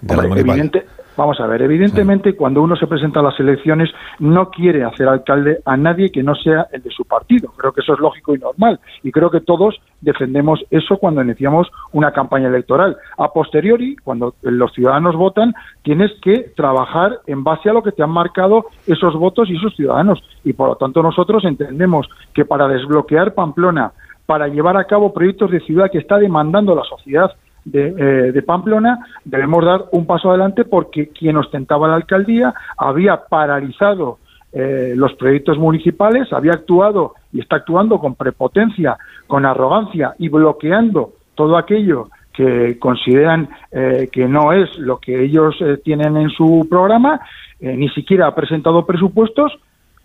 de 0.00 0.14
Hombre, 0.14 0.40
evidente- 0.40 0.86
vamos 1.18 1.40
a 1.40 1.48
ver, 1.48 1.60
evidentemente 1.62 2.36
cuando 2.36 2.62
uno 2.62 2.76
se 2.76 2.86
presenta 2.86 3.18
a 3.18 3.24
las 3.24 3.38
elecciones 3.40 3.90
no 4.20 4.50
quiere 4.50 4.84
hacer 4.84 5.08
alcalde 5.08 5.58
a 5.64 5.76
nadie 5.76 6.12
que 6.12 6.22
no 6.22 6.36
sea 6.36 6.68
el 6.70 6.80
de 6.80 6.90
su 6.90 7.04
partido. 7.04 7.50
Creo 7.56 7.72
que 7.72 7.80
eso 7.80 7.94
es 7.94 7.98
lógico 7.98 8.36
y 8.36 8.38
normal. 8.38 8.78
Y 9.02 9.10
creo 9.10 9.28
que 9.28 9.40
todos 9.40 9.80
defendemos 10.00 10.64
eso 10.70 10.96
cuando 10.96 11.20
iniciamos 11.20 11.66
una 11.90 12.12
campaña 12.12 12.46
electoral. 12.46 12.96
A 13.18 13.32
posteriori, 13.32 13.96
cuando 13.96 14.36
los 14.42 14.72
ciudadanos 14.72 15.16
votan, 15.16 15.54
tienes 15.82 16.12
que 16.22 16.52
trabajar 16.56 17.18
en 17.26 17.42
base 17.42 17.68
a 17.68 17.72
lo 17.72 17.82
que 17.82 17.90
te 17.90 18.04
han 18.04 18.10
marcado 18.10 18.66
esos 18.86 19.16
votos 19.16 19.50
y 19.50 19.56
esos 19.56 19.74
ciudadanos. 19.74 20.22
Y 20.44 20.52
por 20.52 20.68
lo 20.68 20.76
tanto 20.76 21.02
nosotros 21.02 21.44
entendemos 21.44 22.08
que 22.32 22.44
para 22.44 22.68
desbloquear 22.68 23.34
Pamplona, 23.34 23.90
para 24.24 24.46
llevar 24.46 24.76
a 24.76 24.84
cabo 24.84 25.12
proyectos 25.12 25.50
de 25.50 25.60
ciudad 25.60 25.90
que 25.90 25.98
está 25.98 26.16
demandando 26.16 26.76
la 26.76 26.84
sociedad 26.84 27.32
de, 27.70 27.88
eh, 27.88 28.32
de 28.32 28.42
Pamplona, 28.42 28.98
debemos 29.24 29.64
dar 29.64 29.84
un 29.92 30.06
paso 30.06 30.30
adelante 30.30 30.64
porque 30.64 31.08
quien 31.08 31.36
ostentaba 31.36 31.88
la 31.88 31.94
alcaldía 31.94 32.54
había 32.76 33.24
paralizado 33.28 34.18
eh, 34.52 34.94
los 34.96 35.12
proyectos 35.14 35.58
municipales, 35.58 36.32
había 36.32 36.52
actuado 36.52 37.14
y 37.32 37.40
está 37.40 37.56
actuando 37.56 37.98
con 37.98 38.14
prepotencia, 38.14 38.96
con 39.26 39.44
arrogancia 39.44 40.14
y 40.18 40.28
bloqueando 40.28 41.12
todo 41.34 41.56
aquello 41.56 42.08
que 42.32 42.78
consideran 42.78 43.48
eh, 43.72 44.08
que 44.10 44.26
no 44.26 44.52
es 44.52 44.78
lo 44.78 44.98
que 44.98 45.24
ellos 45.24 45.56
eh, 45.60 45.78
tienen 45.84 46.16
en 46.16 46.30
su 46.30 46.66
programa, 46.70 47.20
eh, 47.60 47.76
ni 47.76 47.88
siquiera 47.90 48.28
ha 48.28 48.34
presentado 48.34 48.86
presupuestos. 48.86 49.52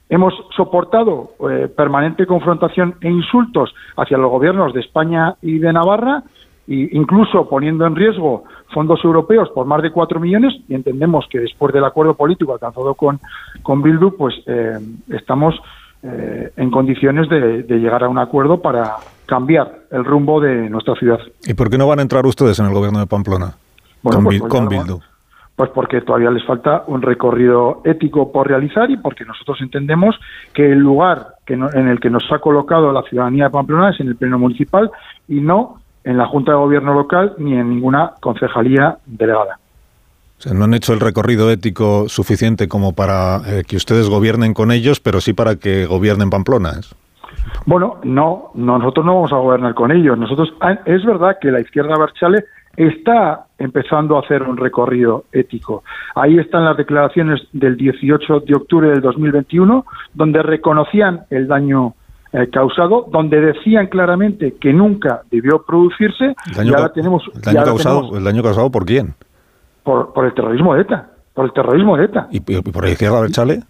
Hemos 0.10 0.34
soportado 0.56 1.32
eh, 1.50 1.68
permanente 1.68 2.26
confrontación 2.26 2.96
e 3.02 3.10
insultos 3.10 3.74
hacia 3.96 4.18
los 4.18 4.30
gobiernos 4.30 4.74
de 4.74 4.82
España 4.82 5.36
y 5.42 5.60
de 5.60 5.72
Navarra, 5.72 6.24
e 6.68 6.90
incluso 6.94 7.48
poniendo 7.50 7.86
en 7.86 7.96
riesgo 7.96 8.44
fondos 8.74 9.00
europeos 9.04 9.50
por 9.54 9.66
más 9.66 9.82
de 9.82 9.92
cuatro 9.92 10.20
millones, 10.20 10.54
y 10.68 10.74
entendemos 10.76 11.26
que 11.30 11.40
después 11.40 11.74
del 11.74 11.84
acuerdo 11.86 12.14
político 12.16 12.54
alcanzado 12.54 12.94
con, 12.96 13.20
con 13.62 13.82
Bildu, 13.82 14.16
pues 14.18 14.34
eh, 14.48 14.80
estamos 15.10 15.56
eh, 16.04 16.52
en 16.58 16.72
condiciones 16.72 17.30
de, 17.30 17.64
de 17.64 17.78
llegar 17.80 18.04
a 18.04 18.10
un 18.10 18.18
acuerdo 18.18 18.62
para 18.62 18.96
cambiar 19.26 19.72
el 19.92 20.04
rumbo 20.04 20.42
de 20.42 20.70
nuestra 20.70 20.96
ciudad. 20.96 21.20
¿Y 21.46 21.54
por 21.54 21.70
qué 21.70 21.78
no 21.78 21.88
van 21.88 22.00
a 22.00 22.02
entrar 22.02 22.26
ustedes 22.26 22.60
en 22.60 22.66
el 22.66 22.74
gobierno 22.74 23.00
de 23.00 23.08
Pamplona? 23.08 23.54
Bueno, 24.02 24.18
con 24.18 24.26
pues, 24.26 24.40
pues 24.40 24.52
con 24.52 24.68
Bildu. 24.68 25.00
Pues 25.56 25.70
porque 25.70 26.02
todavía 26.02 26.32
les 26.32 26.44
falta 26.46 26.84
un 26.88 27.04
recorrido 27.04 27.82
ético 27.86 28.32
por 28.32 28.48
realizar 28.48 28.90
y 28.90 28.98
porque 28.98 29.24
nosotros 29.24 29.60
entendemos 29.62 30.16
que 30.52 30.72
el 30.72 30.80
lugar 30.80 31.36
que 31.46 31.56
no- 31.56 31.72
en 31.72 31.88
el 31.88 32.00
que 32.00 32.10
nos 32.10 32.24
ha 32.32 32.40
colocado 32.40 32.92
la 32.92 33.04
ciudadanía 33.04 33.46
de 33.46 33.50
Pamplona 33.52 33.92
es 33.92 34.00
en 34.00 34.08
el 34.08 34.16
Pleno 34.16 34.40
Municipal 34.40 34.90
y 35.28 35.42
no 35.42 35.76
en 36.04 36.18
la 36.18 36.28
Junta 36.28 36.52
de 36.52 36.58
Gobierno 36.58 36.94
local 36.94 37.34
ni 37.38 37.54
en 37.54 37.70
ninguna 37.70 38.14
concejalía 38.20 38.98
delegada. 39.06 39.60
O 40.40 40.42
sea, 40.42 40.54
no 40.54 40.66
han 40.66 40.74
hecho 40.74 40.94
el 40.94 41.00
recorrido 41.00 41.50
ético 41.50 42.10
suficiente 42.10 42.68
como 42.68 42.94
para 42.94 43.42
eh, 43.48 43.64
que 43.66 43.78
ustedes 43.78 44.10
gobiernen 44.10 44.54
con 44.54 44.72
ellos, 44.72 45.00
pero 45.00 45.22
sí 45.22 45.34
para 45.34 45.56
que 45.56 45.86
gobiernen 45.86 46.30
Pamplona. 46.30 46.72
Bueno, 47.66 48.00
no, 48.04 48.52
no, 48.54 48.78
nosotros 48.78 49.06
no 49.06 49.16
vamos 49.16 49.32
a 49.32 49.38
gobernar 49.38 49.74
con 49.74 49.92
ellos. 49.92 50.18
Nosotros 50.18 50.54
ah, 50.60 50.80
es 50.86 51.06
verdad 51.06 51.38
que 51.40 51.52
la 51.52 51.62
izquierda 51.62 51.98
Berchale 51.98 52.46
está 52.76 53.46
empezando 53.58 54.18
a 54.18 54.22
hacer 54.22 54.44
un 54.44 54.58
recorrido 54.58 55.26
ético. 55.32 55.84
Ahí 56.16 56.38
están 56.38 56.66
las 56.66 56.78
declaraciones 56.78 57.42
del 57.54 57.78
18 57.78 58.42
de 58.42 58.56
octubre 58.56 58.90
del 58.90 59.02
2021, 59.02 59.86
donde 60.14 60.42
reconocían 60.42 61.22
el 61.30 61.48
daño 61.48 61.94
eh, 62.34 62.50
causado, 62.52 63.08
donde 63.12 63.40
decían 63.40 63.88
claramente 63.88 64.56
que 64.60 64.74
nunca 64.74 65.22
debió 65.32 65.58
El 65.58 65.62
producirse. 65.66 66.36
daño, 66.56 66.72
y 66.72 66.74
ahora 66.76 66.92
tenemos, 66.92 67.24
el 67.34 67.42
daño 67.42 67.64
causado, 67.64 67.96
tenemos 68.02 68.18
¿El 68.18 68.24
daño 68.24 68.44
causado 68.44 68.72
por 68.72 68.86
quién? 68.86 69.14
por, 69.84 70.14
por 70.14 70.26
el 70.26 70.34
terrorismo 70.34 70.76
de 70.76 70.82
ETA, 70.82 71.10
por 71.34 71.46
el 71.46 71.54
terrorismo 71.54 71.98
de 71.98 72.06
ETA. 72.06 72.28
¿Y, 72.32 72.38
y 72.38 72.62
por 72.62 72.84
la 72.86 72.92
izquierda 72.92 73.22
Berchale? 73.22 73.64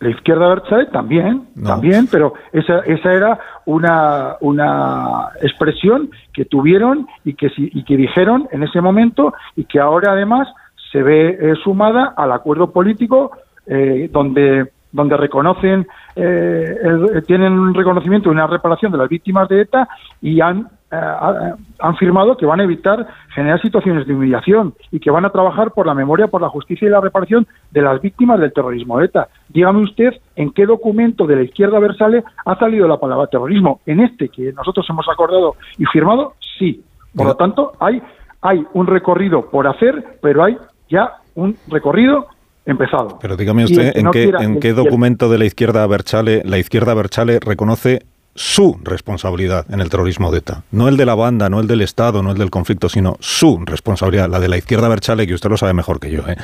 La 0.00 0.10
izquierda 0.10 0.48
Berchale 0.48 0.86
también, 0.86 1.48
también, 1.64 2.06
pero 2.10 2.34
esa, 2.52 2.80
esa 2.80 3.12
era 3.12 3.38
una, 3.64 4.36
una 4.40 5.28
expresión 5.40 6.10
que 6.34 6.44
tuvieron 6.44 7.06
y 7.24 7.34
que, 7.34 7.50
y 7.56 7.82
que 7.84 7.96
dijeron 7.96 8.48
en 8.52 8.62
ese 8.64 8.80
momento 8.82 9.32
y 9.56 9.64
que 9.64 9.80
ahora 9.80 10.12
además 10.12 10.46
se 10.92 11.02
ve 11.02 11.38
eh, 11.40 11.54
sumada 11.64 12.12
al 12.16 12.32
acuerdo 12.32 12.70
político 12.70 13.30
eh, 13.66 14.10
donde 14.12 14.70
donde 14.92 15.16
reconocen 15.16 15.86
eh, 16.16 16.76
el- 16.84 17.24
tienen 17.26 17.52
un 17.58 17.74
reconocimiento 17.74 18.28
y 18.28 18.32
una 18.32 18.46
reparación 18.46 18.92
de 18.92 18.98
las 18.98 19.08
víctimas 19.08 19.48
de 19.48 19.62
ETA 19.62 19.88
y 20.20 20.40
han 20.40 20.68
eh, 20.90 20.96
ha- 20.96 21.54
han 21.78 21.96
firmado 21.96 22.36
que 22.36 22.44
van 22.44 22.60
a 22.60 22.64
evitar 22.64 23.06
generar 23.34 23.58
situaciones 23.62 24.06
de 24.06 24.12
humillación 24.14 24.74
y 24.90 25.00
que 25.00 25.10
van 25.10 25.24
a 25.24 25.30
trabajar 25.30 25.70
por 25.70 25.86
la 25.86 25.94
memoria, 25.94 26.26
por 26.26 26.42
la 26.42 26.50
justicia 26.50 26.86
y 26.86 26.90
la 26.90 27.00
reparación 27.00 27.46
de 27.70 27.80
las 27.80 27.98
víctimas 28.02 28.38
del 28.38 28.52
terrorismo 28.52 28.98
de 28.98 29.06
ETA. 29.06 29.28
Dígame 29.48 29.80
usted 29.82 30.12
en 30.36 30.50
qué 30.52 30.66
documento 30.66 31.26
de 31.26 31.36
la 31.36 31.42
izquierda 31.44 31.78
versale 31.78 32.22
ha 32.44 32.56
salido 32.58 32.86
la 32.86 32.98
palabra 32.98 33.26
terrorismo. 33.28 33.80
En 33.86 34.00
este 34.00 34.28
que 34.28 34.52
nosotros 34.52 34.84
hemos 34.90 35.08
acordado 35.08 35.54
y 35.78 35.86
firmado, 35.86 36.34
sí. 36.58 36.84
Por 37.16 37.26
lo 37.26 37.36
tanto, 37.36 37.72
hay, 37.80 38.02
hay 38.42 38.66
un 38.74 38.86
recorrido 38.86 39.48
por 39.50 39.66
hacer, 39.66 40.18
pero 40.20 40.44
hay 40.44 40.58
ya 40.90 41.14
un 41.34 41.56
recorrido 41.68 42.26
empezado. 42.66 43.18
Pero 43.20 43.36
dígame 43.36 43.64
usted, 43.64 43.96
¿en 43.96 44.04
no 44.04 44.10
qué, 44.10 44.24
quiera- 44.24 44.42
en 44.44 44.60
qué 44.60 44.72
documento 44.72 45.28
de 45.28 45.38
la 45.38 45.44
izquierda 45.44 45.86
Berchale 45.86 46.42
la 46.44 46.58
izquierda 46.58 46.94
Berchale 46.94 47.40
reconoce 47.40 48.02
su 48.34 48.78
responsabilidad 48.82 49.66
en 49.70 49.80
el 49.80 49.90
terrorismo 49.90 50.30
de 50.32 50.38
ETA? 50.38 50.62
No 50.70 50.88
el 50.88 50.96
de 50.96 51.04
la 51.04 51.14
banda, 51.14 51.50
no 51.50 51.60
el 51.60 51.66
del 51.66 51.82
Estado, 51.82 52.22
no 52.22 52.30
el 52.30 52.38
del 52.38 52.50
conflicto, 52.50 52.88
sino 52.88 53.16
su 53.20 53.60
responsabilidad, 53.66 54.30
la 54.30 54.40
de 54.40 54.48
la 54.48 54.56
izquierda 54.56 54.88
Berchale, 54.88 55.26
que 55.26 55.34
usted 55.34 55.50
lo 55.50 55.56
sabe 55.56 55.74
mejor 55.74 56.00
que 56.00 56.10
yo, 56.10 56.22
¿eh? 56.28 56.36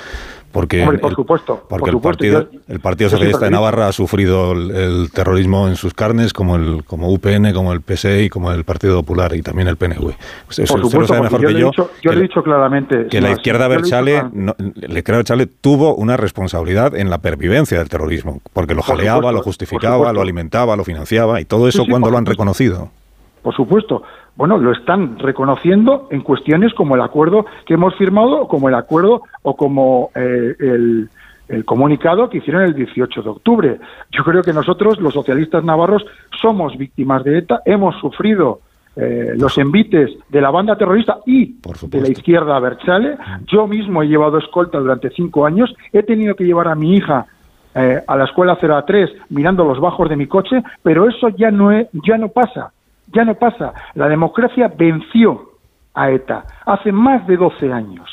Porque, 0.51 0.83
Hombre, 0.83 0.99
por 0.99 1.11
el, 1.11 1.17
supuesto. 1.17 1.67
porque 1.69 1.81
por 1.81 1.89
el 1.91 1.93
supuesto. 1.93 2.19
Partido, 2.25 2.51
Yo- 2.51 2.61
el 2.69 2.81
partido 2.81 3.11
Socialista 3.11 3.45
de 3.45 3.51
Navarra 3.51 3.87
ha 3.89 3.93
sufrido 3.93 4.53
el, 4.53 4.71
el 4.71 5.11
terrorismo 5.13 5.69
en 5.69 5.77
sus 5.77 5.93
carnes, 5.93 6.33
como 6.33 6.57
el 6.57 6.85
como 6.85 7.13
UPN, 7.13 7.53
como 7.53 7.73
el 7.75 7.83
PSE 7.83 8.23
y 8.25 8.29
como 8.31 8.51
el 8.51 8.65
Partido 8.65 8.97
Popular 8.97 9.35
y 9.35 9.43
también 9.43 9.69
el 9.69 9.77
PNV. 9.77 10.15
Usted, 10.49 10.67
Por 10.67 10.85
usted 10.85 10.99
lo 11.01 11.07
sabe 11.07 11.21
mejor 11.23 11.43
yo 11.43 11.49
que 11.49 11.55
yo. 11.55 11.67
dicho, 11.67 11.91
yo 12.03 12.11
que 12.11 12.17
le 12.17 12.25
he 12.25 12.29
dicho 12.29 12.43
claramente. 12.43 13.07
que 13.09 13.21
la 13.21 13.31
izquierda 13.33 13.69
Berchale, 13.69 14.23
no, 14.33 14.55
la 14.59 14.99
izquierda 14.99 15.19
Berchale 15.19 15.47
tuvo 15.47 15.95
una 15.95 16.17
responsabilidad 16.17 16.97
en 16.97 17.11
la 17.11 17.19
pervivencia 17.19 17.79
del 17.79 17.91
terrorismo, 17.91 18.41
porque 18.55 18.75
lo 18.75 18.81
Por 18.81 18.97
jaleaba, 18.97 19.17
supuesto, 19.19 19.37
lo 19.37 19.43
justificaba, 19.43 20.13
lo 20.15 20.23
alimentaba, 20.23 20.77
lo 20.77 20.85
financiaba 20.85 21.41
y 21.43 21.45
todo 21.45 21.69
eso 21.69 21.81
Sí, 21.81 21.85
sí, 21.85 21.91
cuando 21.91 22.11
lo 22.11 22.17
han 22.17 22.25
reconocido. 22.27 22.91
Por 23.43 23.55
supuesto. 23.55 24.03
Bueno, 24.39 24.57
lo 24.57 24.71
están 24.71 25.19
reconociendo 25.19 26.07
en 26.13 26.21
cuestiones 26.21 26.73
como 26.73 26.95
el 26.95 27.01
acuerdo 27.01 27.45
que 27.67 27.75
hemos 27.75 27.97
firmado, 27.97 28.43
o 28.43 28.49
como 28.49 28.69
el 28.69 28.77
acuerdo 28.77 29.23
o 29.43 29.57
como 29.57 30.11
eh, 30.15 30.55
el, 30.61 31.11
el 31.49 31.65
comunicado 31.65 32.31
que 32.31 32.39
hicieron 32.39 32.63
el 32.63 32.73
18 32.73 33.21
de 33.21 33.29
octubre. 33.29 33.81
Yo 34.13 34.23
creo 34.23 34.43
que 34.45 34.53
nosotros, 34.53 35.01
los 35.01 35.13
socialistas 35.13 35.65
navarros, 35.65 36.07
somos 36.41 36.79
víctimas 36.79 37.25
de 37.25 37.39
ETA, 37.39 37.63
hemos 37.65 37.97
sufrido 37.97 38.61
eh, 38.95 39.35
los 39.37 39.59
envites 39.59 40.11
de 40.29 40.41
la 40.41 40.51
banda 40.51 40.77
terrorista 40.77 41.19
y 41.27 41.57
de 41.89 42.01
la 42.01 42.09
izquierda 42.09 42.61
Berchale. 42.61 43.17
Yo 43.47 43.67
mismo 43.67 44.05
he 44.05 44.07
llevado 44.07 44.39
escolta 44.39 44.79
durante 44.79 45.11
cinco 45.11 45.47
años, 45.47 45.75
he 45.93 46.05
tenido 46.05 46.37
que 46.37 46.45
llevar 46.45 46.69
a 46.69 46.77
mi 46.77 46.95
hija 46.95 47.27
eh, 47.75 48.03
a 48.07 48.17
la 48.17 48.25
escuela 48.25 48.57
0 48.61 48.77
a 48.77 48.85
3 48.85 49.11
mirando 49.31 49.65
los 49.65 49.81
bajos 49.81 50.09
de 50.09 50.17
mi 50.17 50.27
coche, 50.27 50.63
pero 50.83 51.09
eso 51.09 51.29
ya 51.29 51.51
no, 51.51 51.71
es, 51.71 51.89
ya 51.93 52.19
no 52.19 52.29
pasa, 52.29 52.73
ya 53.13 53.25
no 53.25 53.35
pasa. 53.35 53.73
La 53.95 54.09
democracia 54.09 54.73
venció 54.77 55.51
a 55.95 56.11
ETA 56.11 56.45
hace 56.67 56.93
más 56.93 57.27
de 57.27 57.37
12 57.37 57.73
años 57.73 58.09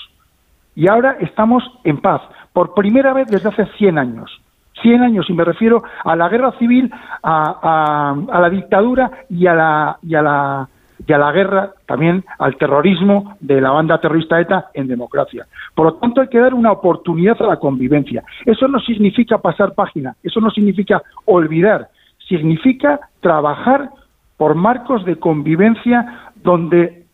y 0.75 0.89
ahora 0.89 1.17
estamos 1.21 1.63
en 1.83 1.97
paz, 2.01 2.21
por 2.51 2.73
primera 2.73 3.13
vez 3.13 3.27
desde 3.27 3.49
hace 3.49 3.65
100 3.77 3.97
años. 3.97 4.41
100 4.81 5.03
años, 5.03 5.29
y 5.29 5.33
me 5.33 5.45
refiero 5.45 5.83
a 6.03 6.15
la 6.17 6.27
guerra 6.27 6.51
civil, 6.59 6.91
a, 7.23 8.13
a, 8.29 8.39
la 8.41 8.49
dictadura 8.49 9.09
y 9.29 9.47
a 9.47 9.53
la, 9.53 9.97
y 10.03 10.15
a 10.15 10.21
la 10.21 10.69
y 11.07 11.11
a 11.11 11.17
la 11.17 11.31
guerra, 11.31 11.73
también 11.85 12.23
al 12.39 12.55
terrorismo 12.55 13.35
de 13.39 13.59
la 13.59 13.71
banda 13.71 13.99
terrorista 13.99 14.39
ETA 14.39 14.69
en 14.73 14.87
democracia. 14.87 15.45
Por 15.75 15.85
lo 15.87 15.93
tanto, 15.95 16.21
hay 16.21 16.29
que 16.29 16.39
dar 16.39 16.53
una 16.53 16.71
oportunidad 16.71 17.39
a 17.41 17.47
la 17.47 17.57
convivencia. 17.57 18.23
Eso 18.45 18.67
no 18.67 18.79
significa 18.79 19.37
pasar 19.37 19.73
página, 19.73 20.15
eso 20.23 20.39
no 20.39 20.49
significa 20.51 21.03
olvidar, 21.25 21.89
significa 22.27 22.99
trabajar 23.19 23.89
por 24.37 24.55
marcos 24.55 25.05
de 25.05 25.17
convivencia 25.17 26.31
donde 26.35 27.05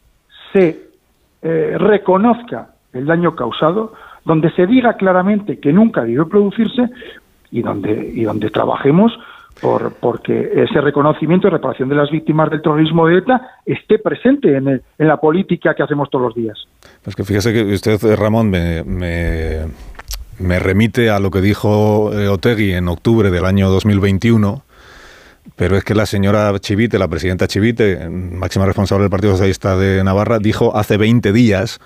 se 0.53 0.89
eh, 1.41 1.75
reconozca 1.77 2.69
el 2.93 3.05
daño 3.05 3.35
causado, 3.35 3.93
donde 4.25 4.51
se 4.51 4.67
diga 4.67 4.93
claramente 4.93 5.59
que 5.59 5.71
nunca 5.71 6.03
debió 6.03 6.27
producirse 6.27 6.89
y 7.51 7.61
donde, 7.61 8.11
y 8.13 8.23
donde 8.23 8.49
trabajemos 8.49 9.11
por 9.59 9.93
porque 9.93 10.51
ese 10.55 10.81
reconocimiento 10.81 11.47
y 11.47 11.51
reparación 11.51 11.89
de 11.89 11.95
las 11.95 12.09
víctimas 12.09 12.49
del 12.49 12.61
terrorismo 12.61 13.07
de 13.07 13.17
ETA 13.17 13.41
esté 13.65 13.99
presente 13.99 14.55
en, 14.55 14.67
en 14.67 15.07
la 15.07 15.17
política 15.17 15.73
que 15.75 15.83
hacemos 15.83 16.09
todos 16.09 16.25
los 16.25 16.35
días. 16.35 16.57
Pues 17.03 17.15
que 17.15 17.23
fíjese 17.23 17.53
que 17.53 17.73
usted, 17.73 17.99
Ramón, 18.15 18.49
me, 18.49 18.83
me, 18.83 19.65
me 20.39 20.59
remite 20.59 21.09
a 21.09 21.19
lo 21.19 21.31
que 21.31 21.41
dijo 21.41 22.11
eh, 22.13 22.27
Otegui 22.27 22.73
en 22.73 22.87
octubre 22.87 23.29
del 23.29 23.45
año 23.45 23.69
2021, 23.69 24.63
pero 25.55 25.77
es 25.77 25.83
que 25.83 25.95
la 25.95 26.05
señora 26.05 26.53
Chivite, 26.59 26.99
la 26.99 27.07
presidenta 27.07 27.47
Chivite, 27.47 28.09
máxima 28.09 28.65
responsable 28.65 29.03
del 29.03 29.11
Partido 29.11 29.33
Socialista 29.33 29.77
de 29.77 30.03
Navarra, 30.03 30.39
dijo 30.39 30.77
hace 30.77 30.97
20 30.97 31.33
días 31.33 31.79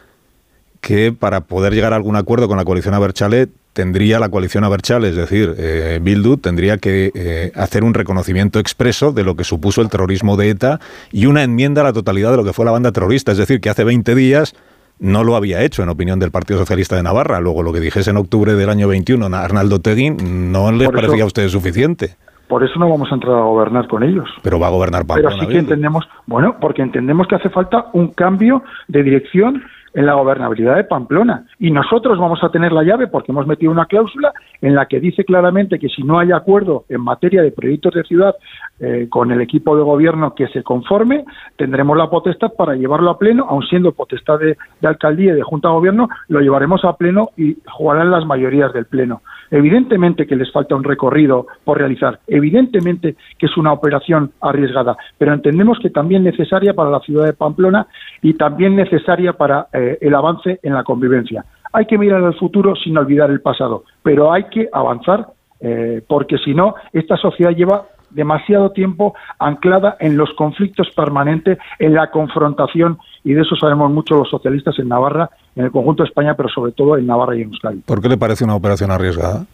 que 0.82 1.12
para 1.12 1.42
poder 1.42 1.74
llegar 1.74 1.94
a 1.94 1.96
algún 1.96 2.16
acuerdo 2.16 2.48
con 2.48 2.58
la 2.58 2.66
coalición 2.66 2.94
Aberchale 2.94 3.48
tendría 3.74 4.20
la 4.20 4.30
coalición 4.30 4.64
Aberchale, 4.64 5.10
es 5.10 5.16
decir, 5.16 5.54
eh, 5.58 6.00
Bildu 6.02 6.38
tendría 6.38 6.78
que 6.78 7.12
eh, 7.14 7.52
hacer 7.56 7.84
un 7.84 7.94
reconocimiento 7.94 8.60
expreso 8.60 9.12
de 9.12 9.24
lo 9.24 9.36
que 9.36 9.44
supuso 9.44 9.82
el 9.82 9.90
terrorismo 9.90 10.38
de 10.38 10.52
ETA 10.52 10.80
y 11.12 11.26
una 11.26 11.44
enmienda 11.44 11.82
a 11.82 11.84
la 11.84 11.94
totalidad 11.94 12.32
de 12.32 12.38
lo 12.38 12.46
que 12.46 12.54
fue 12.54 12.64
la 12.64 12.72
banda 12.72 12.94
terrorista, 12.94 13.34
es 13.34 13.38
decir, 13.38 13.60
que 13.60 13.70
hace 13.70 13.84
20 13.84 14.16
días 14.16 14.54
no 15.00 15.26
lo 15.26 15.36
había 15.36 15.62
hecho, 15.62 15.84
en 15.84 15.90
opinión 15.90 16.20
del 16.20 16.32
Partido 16.32 16.58
Socialista 16.60 16.96
de 16.96 17.04
Navarra. 17.04 17.42
Luego, 17.42 17.64
lo 17.64 17.74
que 17.74 17.82
dijese 17.82 18.12
en 18.12 18.18
octubre 18.18 18.56
del 18.56 18.70
año 18.70 18.88
21 18.88 19.26
Arnaldo 19.36 19.82
Teguín 19.82 20.52
no 20.54 20.72
les 20.72 20.90
parecía 20.90 21.24
a 21.24 21.28
ustedes 21.28 21.52
suficiente. 21.52 22.16
Por 22.48 22.64
eso 22.64 22.80
no 22.80 22.90
vamos 22.90 23.12
a 23.12 23.16
entrar 23.16 23.36
a 23.36 23.44
gobernar 23.44 23.88
con 23.88 24.04
ellos. 24.04 24.30
Pero 24.44 24.60
va 24.60 24.68
a 24.68 24.72
gobernar 24.72 25.06
Pamplona. 25.06 25.36
Pero 25.36 25.48
sí 25.48 25.52
que 25.52 25.60
entendemos, 25.60 26.08
bueno, 26.28 26.58
porque 26.60 26.82
entendemos 26.82 27.28
que 27.28 27.36
hace 27.36 27.50
falta 27.50 27.88
un 27.94 28.10
cambio 28.10 28.64
de 28.88 29.04
dirección 29.04 29.64
en 29.96 30.06
la 30.06 30.14
gobernabilidad 30.14 30.76
de 30.76 30.84
Pamplona. 30.84 31.46
Y 31.58 31.72
nosotros 31.72 32.20
vamos 32.20 32.44
a 32.44 32.50
tener 32.50 32.72
la 32.74 32.84
llave 32.84 33.08
porque 33.08 33.32
hemos 33.32 33.48
metido 33.48 33.72
una 33.72 33.86
cláusula 33.86 34.34
en 34.62 34.76
la 34.76 34.88
que 34.88 35.00
dice 35.00 35.24
claramente 35.24 35.80
que 35.80 35.88
si 35.88 36.04
no 36.04 36.20
hay 36.20 36.34
acuerdo 36.34 36.84
en 36.90 37.02
materia 37.02 37.42
de 37.42 37.52
proyectos 37.52 37.94
de 37.94 38.04
ciudad 38.04 38.36
eh, 38.80 39.08
con 39.10 39.32
el 39.32 39.40
equipo 39.40 39.76
de 39.76 39.84
gobierno 39.84 40.36
que 40.36 40.48
se 40.50 40.64
conforme, 40.64 41.24
tendremos 41.56 41.98
la 41.98 42.10
potestad 42.10 42.52
para 42.58 42.76
llevarlo 42.76 43.10
a 43.10 43.18
pleno, 43.18 43.48
aun 43.50 43.64
siendo 43.64 43.94
potestad 43.94 44.38
de, 44.38 44.58
de 44.82 44.88
alcaldía 44.88 45.32
y 45.32 45.38
de 45.38 45.44
junta 45.44 45.70
de 45.70 45.76
gobierno, 45.76 46.10
lo 46.28 46.42
llevaremos 46.42 46.84
a 46.84 46.98
pleno 46.98 47.30
y 47.38 47.58
jugarán 47.66 48.12
las 48.12 48.26
mayorías 48.26 48.74
del 48.74 48.86
pleno. 48.86 49.22
Evidentemente 49.56 50.28
que 50.28 50.36
les 50.36 50.52
falta 50.52 50.76
un 50.76 50.84
recorrido 50.84 51.48
por 51.64 51.78
realizar, 51.78 52.20
evidentemente 52.28 53.16
que 53.40 53.46
es 53.46 53.56
una 53.56 53.72
operación 53.72 54.34
arriesgada, 54.42 54.98
pero 55.18 55.32
entendemos 55.32 55.80
que 55.80 55.90
también 55.90 56.26
necesaria 56.26 56.74
para 56.74 56.90
la 56.90 57.00
ciudad 57.00 57.26
de 57.26 57.32
Pamplona 57.32 57.88
y 58.22 58.34
también 58.34 58.76
necesaria 58.76 59.32
para 59.32 59.68
eh, 59.72 59.98
el 60.02 60.14
avance 60.14 60.60
en 60.62 60.74
la 60.74 60.84
convivencia. 60.84 61.46
Hay 61.72 61.86
que 61.86 61.98
mirar 61.98 62.22
al 62.22 62.36
futuro 62.36 62.76
sin 62.76 62.98
olvidar 62.98 63.32
el 63.32 63.40
pasado, 63.40 63.86
pero 64.04 64.34
hay 64.34 64.44
que 64.50 64.68
avanzar 64.74 65.28
eh, 65.62 66.02
porque 66.06 66.38
si 66.40 66.54
no, 66.54 66.76
esta 66.92 67.16
sociedad 67.16 67.52
lleva 67.52 67.86
demasiado 68.10 68.72
tiempo 68.72 69.16
anclada 69.40 69.96
en 70.02 70.18
los 70.18 70.34
conflictos 70.34 70.90
permanentes, 70.94 71.60
en 71.80 71.94
la 71.94 72.12
confrontación, 72.12 72.98
y 73.24 73.34
de 73.34 73.44
eso 73.44 73.56
sabemos 73.56 73.90
mucho 73.90 74.18
los 74.18 74.30
socialistas 74.30 74.78
en 74.80 74.90
Navarra, 74.90 75.30
en 75.56 75.66
el 75.66 75.72
conjunto 75.72 76.04
de 76.04 76.10
España, 76.10 76.36
pero 76.36 76.50
sobre 76.50 76.72
todo 76.72 76.98
en 76.98 77.08
Navarra 77.08 77.36
y 77.36 77.42
en 77.42 77.50
Euskadi. 77.50 77.80
¿Por 77.80 78.02
qué 78.02 78.10
le 78.10 78.18
parece 78.18 78.44
una 78.44 78.56
operación 78.56 78.92
arriesgada? 78.92 79.46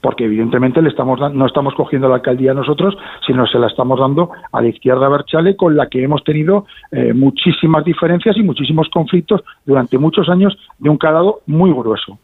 Porque 0.00 0.26
evidentemente 0.26 0.80
le 0.80 0.90
estamos 0.90 1.18
no 1.32 1.46
estamos 1.46 1.74
cogiendo 1.74 2.08
la 2.08 2.16
alcaldía 2.16 2.54
nosotros, 2.54 2.96
sino 3.26 3.46
se 3.46 3.58
la 3.58 3.66
estamos 3.66 3.98
dando 3.98 4.30
a 4.52 4.62
la 4.62 4.68
izquierda 4.68 5.08
Berchale, 5.08 5.56
con 5.56 5.76
la 5.76 5.88
que 5.88 6.02
hemos 6.02 6.22
tenido 6.22 6.66
eh, 6.92 7.12
muchísimas 7.12 7.84
diferencias 7.84 8.36
y 8.36 8.42
muchísimos 8.42 8.88
conflictos 8.90 9.42
durante 9.66 9.98
muchos 9.98 10.28
años 10.28 10.56
de 10.78 10.88
un 10.88 10.98
calado 10.98 11.40
muy 11.46 11.72
grueso. 11.72 12.18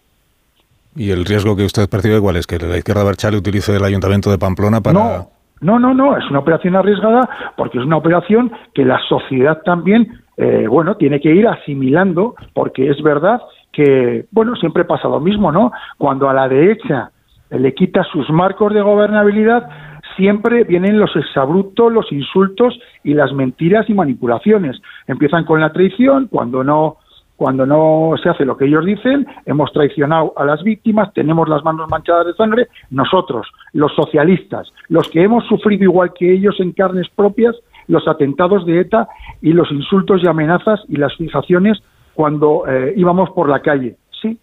¿Y 0.96 1.10
el 1.10 1.24
riesgo 1.24 1.56
que 1.56 1.64
usted 1.64 1.88
percibe 1.88 2.20
cuál 2.20 2.36
es? 2.36 2.46
¿Que 2.46 2.58
la 2.58 2.76
izquierda 2.76 3.02
Berchale 3.02 3.36
utilice 3.36 3.74
el 3.74 3.84
ayuntamiento 3.84 4.30
de 4.30 4.38
Pamplona 4.38 4.80
para...? 4.80 5.26
No, 5.60 5.78
no, 5.78 5.94
no, 5.94 6.16
es 6.16 6.24
una 6.28 6.40
operación 6.40 6.76
arriesgada 6.76 7.28
porque 7.56 7.78
es 7.78 7.84
una 7.84 7.96
operación 7.96 8.52
que 8.74 8.84
la 8.84 9.00
sociedad 9.08 9.62
también, 9.64 10.20
eh, 10.36 10.66
bueno, 10.68 10.96
tiene 10.96 11.20
que 11.20 11.34
ir 11.34 11.46
asimilando 11.46 12.34
porque 12.52 12.90
es 12.90 13.02
verdad 13.02 13.40
que, 13.72 14.26
bueno, 14.30 14.56
siempre 14.56 14.84
pasa 14.84 15.08
lo 15.08 15.20
mismo, 15.20 15.52
¿no? 15.52 15.72
Cuando 15.98 16.28
a 16.28 16.34
la 16.34 16.48
derecha 16.48 17.10
le 17.50 17.74
quita 17.74 18.02
sus 18.04 18.30
marcos 18.30 18.72
de 18.72 18.80
gobernabilidad, 18.80 19.68
siempre 20.16 20.64
vienen 20.64 20.98
los 20.98 21.14
exabruptos, 21.16 21.92
los 21.92 22.10
insultos 22.12 22.78
y 23.02 23.14
las 23.14 23.32
mentiras 23.32 23.88
y 23.88 23.94
manipulaciones. 23.94 24.80
Empiezan 25.06 25.44
con 25.44 25.60
la 25.60 25.72
traición, 25.72 26.28
cuando 26.28 26.64
no 26.64 26.98
cuando 27.36 27.66
no 27.66 28.12
se 28.22 28.28
hace 28.28 28.44
lo 28.44 28.56
que 28.56 28.66
ellos 28.66 28.84
dicen, 28.84 29.26
hemos 29.44 29.72
traicionado 29.72 30.32
a 30.36 30.44
las 30.44 30.62
víctimas, 30.62 31.12
tenemos 31.14 31.48
las 31.48 31.64
manos 31.64 31.88
manchadas 31.90 32.26
de 32.26 32.34
sangre, 32.34 32.68
nosotros, 32.90 33.48
los 33.72 33.92
socialistas, 33.94 34.72
los 34.88 35.08
que 35.08 35.24
hemos 35.24 35.44
sufrido 35.46 35.82
igual 35.82 36.12
que 36.16 36.32
ellos 36.32 36.60
en 36.60 36.70
carnes 36.70 37.08
propias 37.14 37.56
los 37.88 38.06
atentados 38.08 38.66
de 38.66 38.80
ETA 38.80 39.08
y 39.40 39.52
los 39.52 39.70
insultos 39.70 40.22
y 40.22 40.28
amenazas 40.28 40.80
y 40.88 40.96
las 40.96 41.14
fijaciones 41.16 41.82
cuando 42.14 42.64
eh, 42.66 42.94
íbamos 42.96 43.30
por 43.30 43.48
la 43.48 43.60
calle. 43.60 43.96
Sí, 44.22 44.38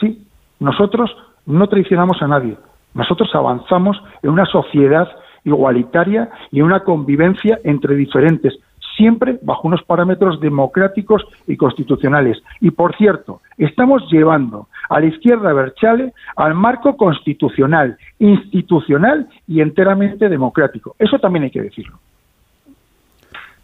sí, 0.00 0.26
nosotros 0.60 1.10
no 1.46 1.66
traicionamos 1.68 2.20
a 2.22 2.28
nadie, 2.28 2.56
nosotros 2.94 3.30
avanzamos 3.34 3.96
en 4.22 4.30
una 4.30 4.46
sociedad 4.46 5.08
igualitaria 5.44 6.30
y 6.50 6.58
en 6.60 6.66
una 6.66 6.80
convivencia 6.80 7.58
entre 7.64 7.94
diferentes, 7.94 8.58
siempre 8.96 9.38
bajo 9.42 9.68
unos 9.68 9.82
parámetros 9.84 10.40
democráticos 10.40 11.24
y 11.46 11.56
constitucionales. 11.56 12.42
Y 12.60 12.72
por 12.72 12.96
cierto, 12.96 13.40
estamos 13.56 14.02
llevando 14.10 14.68
a 14.90 15.00
la 15.00 15.06
izquierda 15.06 15.52
Berchale 15.52 16.12
al 16.36 16.54
marco 16.54 16.96
constitucional, 16.96 17.96
institucional 18.18 19.28
y 19.46 19.60
enteramente 19.60 20.28
democrático. 20.28 20.96
Eso 20.98 21.18
también 21.18 21.44
hay 21.44 21.50
que 21.50 21.62
decirlo. 21.62 21.98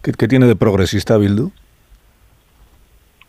¿Qué, 0.04 0.28
tiene 0.28 0.46
de 0.46 0.54
progresista 0.54 1.16
Bildu? 1.16 1.50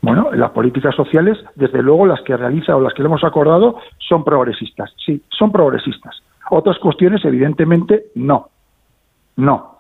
Bueno, 0.02 0.30
las 0.34 0.52
políticas 0.52 0.94
sociales, 0.94 1.38
desde 1.56 1.82
luego 1.82 2.06
las 2.06 2.22
que 2.22 2.36
realiza 2.36 2.76
o 2.76 2.82
las 2.82 2.94
que 2.94 3.02
le 3.02 3.08
hemos 3.08 3.24
acordado, 3.24 3.78
son 3.98 4.24
progresistas. 4.24 4.94
Sí, 5.04 5.24
son 5.30 5.52
progresistas. 5.52 6.22
Otras 6.52 6.78
cuestiones, 6.80 7.24
evidentemente, 7.24 8.08
no. 8.16 8.50
No 9.38 9.76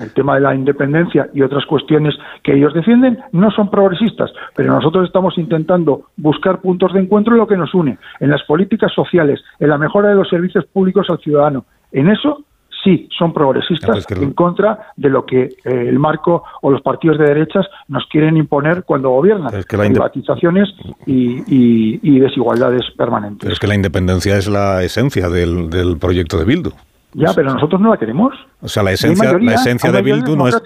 el 0.00 0.12
tema 0.12 0.34
de 0.34 0.40
la 0.40 0.54
independencia 0.54 1.28
y 1.34 1.42
otras 1.42 1.66
cuestiones 1.66 2.14
que 2.42 2.54
ellos 2.54 2.72
defienden 2.74 3.18
no 3.32 3.50
son 3.50 3.70
progresistas, 3.70 4.30
pero 4.54 4.72
nosotros 4.72 5.06
estamos 5.06 5.36
intentando 5.38 6.04
buscar 6.16 6.60
puntos 6.60 6.92
de 6.92 7.00
encuentro 7.00 7.34
en 7.34 7.40
lo 7.40 7.46
que 7.46 7.56
nos 7.56 7.74
une, 7.74 7.98
en 8.20 8.30
las 8.30 8.42
políticas 8.44 8.92
sociales, 8.92 9.42
en 9.58 9.68
la 9.68 9.78
mejora 9.78 10.10
de 10.10 10.14
los 10.14 10.28
servicios 10.28 10.64
públicos 10.66 11.06
al 11.10 11.18
ciudadano. 11.18 11.64
En 11.92 12.08
eso 12.08 12.44
sí 12.88 13.08
son 13.16 13.32
progresistas 13.32 14.06
en 14.10 14.32
contra 14.32 14.92
de 14.96 15.08
lo 15.08 15.26
que 15.26 15.42
eh, 15.42 15.50
el 15.64 15.98
marco 15.98 16.44
o 16.62 16.70
los 16.70 16.80
partidos 16.82 17.18
de 17.18 17.24
derechas 17.24 17.66
nos 17.88 18.06
quieren 18.06 18.36
imponer 18.36 18.84
cuando 18.84 19.10
gobiernan, 19.10 19.52
privatizaciones 19.68 20.68
y, 21.06 22.18
desigualdades 22.18 22.82
permanentes. 22.96 23.50
es 23.50 23.58
que 23.58 23.66
la 23.66 23.74
independencia 23.74 24.36
es 24.36 24.48
la 24.48 24.82
esencia 24.82 25.28
del, 25.28 25.70
del 25.70 25.98
proyecto 25.98 26.38
de 26.38 26.44
Bildu. 26.44 26.70
Ya, 27.14 27.32
pero 27.34 27.52
nosotros 27.52 27.80
no 27.80 27.90
la 27.90 27.96
queremos. 27.96 28.34
O 28.60 28.68
sea, 28.68 28.82
la 28.82 28.92
esencia, 28.92 29.38
la 29.38 29.54
esencia 29.54 29.90
de 29.90 30.02
Bildu 30.02 30.36
no 30.36 30.46
es. 30.46 30.60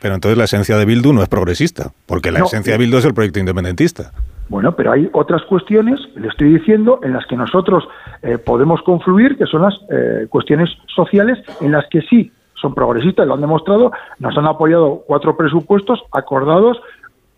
Pero 0.00 0.14
entonces 0.14 0.38
la 0.38 0.44
esencia 0.44 0.76
de 0.76 0.84
Bildu 0.84 1.12
no 1.12 1.22
es 1.22 1.28
progresista, 1.28 1.90
porque 2.06 2.30
la 2.30 2.40
esencia 2.40 2.74
de 2.74 2.78
Bildu 2.78 2.98
es 2.98 3.04
el 3.04 3.14
proyecto 3.14 3.40
independentista. 3.40 4.12
Bueno, 4.48 4.74
pero 4.74 4.92
hay 4.92 5.10
otras 5.12 5.42
cuestiones, 5.42 6.00
le 6.14 6.28
estoy 6.28 6.54
diciendo, 6.54 7.00
en 7.02 7.12
las 7.12 7.26
que 7.26 7.36
nosotros 7.36 7.84
eh, 8.22 8.38
podemos 8.38 8.82
confluir, 8.82 9.36
que 9.36 9.46
son 9.46 9.62
las 9.62 9.74
eh, 9.90 10.26
cuestiones 10.28 10.70
sociales, 10.94 11.38
en 11.60 11.72
las 11.72 11.86
que 11.88 12.02
sí 12.02 12.32
son 12.60 12.74
progresistas, 12.74 13.26
lo 13.26 13.34
han 13.34 13.40
demostrado, 13.40 13.92
nos 14.18 14.36
han 14.36 14.46
apoyado 14.46 15.02
cuatro 15.06 15.36
presupuestos 15.36 16.02
acordados. 16.12 16.78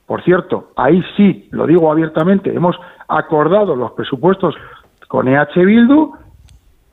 Por 0.07 0.23
cierto, 0.23 0.71
ahí 0.77 1.03
sí, 1.17 1.49
lo 1.51 1.67
digo 1.67 1.91
abiertamente, 1.91 2.55
hemos 2.55 2.77
acordado 3.09 3.77
los 3.77 3.93
presupuestos 3.93 4.55
con 5.09 5.29
EH 5.29 5.65
Bildu 5.65 6.13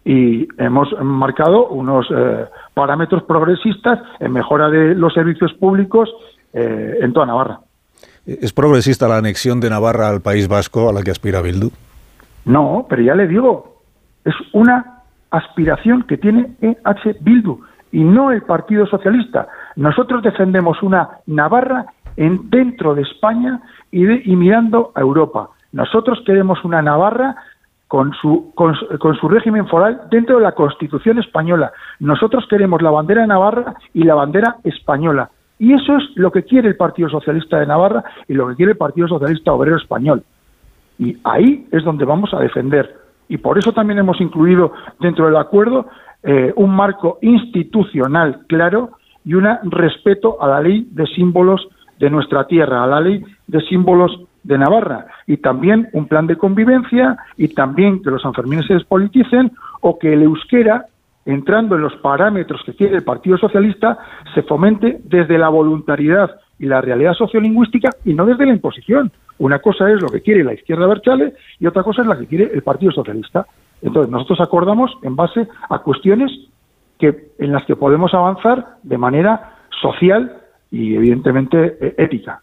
y 0.04 0.48
hemos 0.58 0.90
marcado 1.02 1.68
unos 1.68 2.08
eh, 2.16 2.46
parámetros 2.74 3.24
progresistas 3.24 4.00
en 4.20 4.32
mejora 4.32 4.70
de 4.70 4.96
los 4.96 5.14
servicios 5.14 5.54
públicos 5.54 6.10
eh, 6.54 7.00
en 7.02 7.12
toda 7.14 7.26
Navarra. 7.26 7.60
¿Es 8.26 8.54
progresista 8.54 9.08
la 9.08 9.18
anexión 9.18 9.60
de 9.60 9.70
Navarra 9.70 10.10
al 10.10 10.22
País 10.22 10.48
Vasco 10.48 10.90
a 10.90 10.94
la 10.94 11.02
que 11.02 11.12
aspira 11.12 11.42
Bildu? 11.42 11.72
No, 12.46 12.86
pero 12.90 13.02
ya 13.02 13.16
le 13.16 13.28
digo, 13.28 13.77
es 14.28 14.36
una 14.52 15.04
aspiración 15.32 16.04
que 16.04 16.18
tiene 16.18 16.52
EH 16.62 17.18
Bildu 17.22 17.62
y 17.94 18.04
no 18.04 18.32
el 18.32 18.42
Partido 18.42 18.86
Socialista. 18.86 19.48
Nosotros 19.78 20.22
defendemos 20.22 20.84
una 20.84 21.10
Navarra 21.26 21.86
en, 22.18 22.50
dentro 22.50 22.94
de 22.94 23.04
España 23.04 23.62
y, 23.90 24.04
mirando 24.36 24.92
a 24.96 25.02
Europa. 25.02 25.50
Nosotros 25.72 26.22
queremos 26.26 26.64
una 26.66 26.82
Navarra 26.82 27.38
con 27.88 28.12
su, 28.22 28.52
con, 28.54 28.76
su 28.76 29.30
régimen 29.30 29.66
foral 29.68 30.02
dentro 30.12 30.38
de 30.38 30.44
la 30.44 30.52
Constitución 30.52 31.20
española. 31.20 31.72
Nosotros 32.00 32.46
queremos 32.50 32.82
la 32.82 32.92
bandera 32.92 33.22
de 33.22 33.28
Navarra 33.28 33.76
y 33.94 34.04
la 34.04 34.16
bandera 34.16 34.58
española. 34.66 35.30
Y 35.58 35.74
eso 35.74 35.96
es 35.96 36.04
lo 36.16 36.32
que 36.32 36.44
quiere 36.44 36.68
el 36.68 36.76
Partido 36.76 37.10
Socialista 37.10 37.60
de 37.60 37.66
Navarra 37.66 38.04
y 38.28 38.34
lo 38.34 38.50
que 38.50 38.56
quiere 38.56 38.74
el 38.74 38.78
Partido 38.78 39.08
Socialista 39.08 39.54
Obrero 39.54 39.78
Español. 39.78 40.24
Y 41.00 41.18
ahí 41.24 41.66
es 41.72 41.86
donde 41.86 42.04
vamos 42.04 42.34
a 42.34 42.40
defender. 42.40 43.07
Y 43.30 43.38
por 43.38 43.58
eso 43.58 43.74
también 43.74 44.00
hemos 44.00 44.20
incluido 44.22 44.74
dentro 45.00 45.26
del 45.26 45.38
acuerdo 45.38 45.88
eh, 46.24 46.54
un 46.56 46.76
marco 46.76 47.20
institucional 47.22 48.46
claro 48.48 48.92
y 49.24 49.34
un 49.34 49.46
respeto 49.72 50.42
a 50.42 50.48
la 50.48 50.62
ley 50.62 50.88
de 50.92 51.06
símbolos 51.08 51.68
de 52.00 52.10
nuestra 52.10 52.48
tierra, 52.48 52.84
a 52.84 52.88
la 52.88 53.02
ley 53.02 53.24
de 53.48 53.62
símbolos 53.62 54.22
de 54.44 54.58
Navarra 54.58 55.08
y 55.26 55.38
también 55.38 55.90
un 55.94 56.08
plan 56.08 56.26
de 56.26 56.38
convivencia 56.38 57.18
y 57.36 57.50
también 57.50 58.02
que 58.02 58.10
los 58.10 58.22
sanfermines 58.22 58.66
se 58.66 58.76
despoliticen 58.76 59.52
o 59.82 60.00
que 60.00 60.14
el 60.14 60.24
euskera, 60.24 60.86
entrando 61.26 61.76
en 61.76 61.82
los 61.82 61.96
parámetros 61.98 62.62
que 62.66 62.74
quiere 62.74 62.96
el 62.96 63.04
Partido 63.04 63.38
Socialista, 63.38 63.98
se 64.34 64.44
fomente 64.44 65.02
desde 65.04 65.38
la 65.38 65.50
voluntariedad 65.50 66.40
y 66.60 66.66
la 66.66 66.82
realidad 66.82 67.14
sociolingüística 67.14 67.90
y 68.06 68.14
no 68.14 68.26
desde 68.26 68.46
la 68.46 68.54
imposición. 68.54 69.12
Una 69.40 69.60
cosa 69.60 69.92
es 69.92 70.02
lo 70.02 70.10
que 70.10 70.22
quiere 70.22 70.44
la 70.44 70.54
izquierda 70.54 70.88
Berchale 70.88 71.34
y 71.60 71.68
otra 71.68 71.84
cosa 71.84 72.02
es 72.02 72.08
la 72.08 72.18
que 72.18 72.26
quiere 72.26 72.52
el 72.54 72.64
Partido 72.64 72.92
Socialista. 72.92 73.46
Entonces, 73.82 74.12
nosotros 74.12 74.42
acordamos 74.42 74.92
en 75.04 75.16
base 75.16 75.48
a 75.70 75.80
cuestiones 75.80 76.32
que, 76.98 77.32
en 77.38 77.52
las 77.52 77.66
que 77.66 77.76
podemos 77.76 78.14
avanzar 78.14 78.78
de 78.84 78.98
manera 78.98 79.56
social 79.82 80.42
y, 80.72 80.96
evidentemente, 80.96 81.78
e-, 81.80 81.96
ética. 81.98 82.42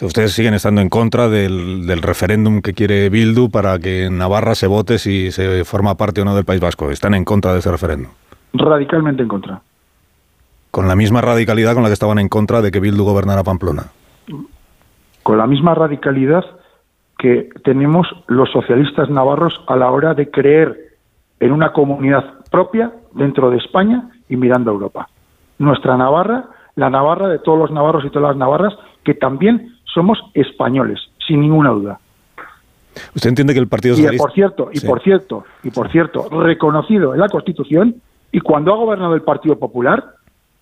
Ustedes 0.00 0.32
siguen 0.32 0.54
estando 0.54 0.82
en 0.82 0.90
contra 0.90 1.28
del, 1.28 2.02
referéndum 2.02 2.60
que 2.60 2.74
quiere 2.74 3.08
Bildu 3.08 3.48
para 3.50 3.78
que 3.78 4.04
en 4.06 4.18
Navarra 4.18 4.54
se 4.54 4.66
vote 4.66 4.98
si 4.98 5.32
se 5.32 5.64
forma 5.64 5.96
parte 5.96 6.20
o 6.20 6.24
no 6.24 6.34
del 6.36 6.44
País 6.44 6.60
Vasco. 6.60 6.90
¿Están 6.90 7.14
en 7.14 7.24
contra 7.24 7.54
de 7.54 7.60
ese 7.60 7.70
referéndum? 7.70 8.12
Radicalmente 8.52 9.22
en 9.22 9.28
contra. 9.28 9.62
¿Con 10.70 10.86
la 10.86 10.96
misma 10.96 11.22
radicalidad 11.22 11.72
con 11.72 11.82
la 11.82 11.88
que 11.88 11.94
estaban 11.94 12.18
en 12.18 12.28
contra 12.28 12.60
de 12.60 12.70
que 12.70 12.80
Bildu 12.80 13.04
gobernara 13.04 13.42
Pamplona? 13.42 13.84
Con 15.26 15.38
la 15.38 15.48
misma 15.48 15.74
radicalidad 15.74 16.44
que 17.18 17.48
tenemos 17.64 18.06
los 18.28 18.48
socialistas 18.52 19.10
navarros 19.10 19.60
a 19.66 19.74
la 19.74 19.90
hora 19.90 20.14
de 20.14 20.30
creer 20.30 20.94
en 21.40 21.50
una 21.50 21.72
comunidad 21.72 22.44
propia 22.48 22.92
dentro 23.12 23.50
de 23.50 23.56
España 23.56 24.08
y 24.28 24.36
mirando 24.36 24.70
a 24.70 24.74
Europa. 24.74 25.08
Nuestra 25.58 25.96
Navarra, 25.96 26.44
la 26.76 26.90
Navarra 26.90 27.26
de 27.26 27.40
todos 27.40 27.58
los 27.58 27.72
navarros 27.72 28.04
y 28.04 28.10
todas 28.10 28.28
las 28.28 28.36
navarras, 28.36 28.74
que 29.02 29.14
también 29.14 29.74
somos 29.92 30.16
españoles, 30.32 31.00
sin 31.26 31.40
ninguna 31.40 31.70
duda. 31.70 31.98
¿Usted 33.12 33.30
entiende 33.30 33.52
que 33.52 33.58
el 33.58 33.66
Partido 33.66 33.96
Socialista... 33.96 34.22
Y 34.22 34.24
por 34.24 34.32
cierto, 34.32 34.70
y 34.72 34.80
por 34.86 35.02
cierto, 35.02 35.44
y 35.64 35.70
por 35.72 35.90
cierto, 35.90 36.28
reconocido 36.40 37.14
en 37.14 37.18
la 37.18 37.28
Constitución, 37.28 37.96
y 38.30 38.38
cuando 38.38 38.72
ha 38.72 38.76
gobernado 38.76 39.16
el 39.16 39.22
Partido 39.22 39.58
Popular, 39.58 40.04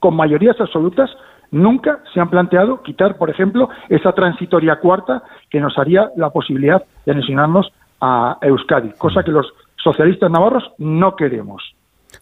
con 0.00 0.16
mayorías 0.16 0.58
absolutas, 0.58 1.10
nunca 1.54 2.00
se 2.12 2.20
han 2.20 2.28
planteado 2.28 2.82
quitar, 2.82 3.16
por 3.16 3.30
ejemplo, 3.30 3.68
esa 3.88 4.12
transitoria 4.12 4.76
cuarta 4.76 5.22
que 5.48 5.60
nos 5.60 5.78
haría 5.78 6.10
la 6.16 6.30
posibilidad 6.30 6.82
de 7.06 7.12
anexionarnos 7.12 7.72
a 8.00 8.36
Euskadi, 8.42 8.90
cosa 8.98 9.22
que 9.22 9.30
los 9.30 9.46
socialistas 9.82 10.30
navarros 10.30 10.64
no 10.78 11.14
queremos. 11.14 11.62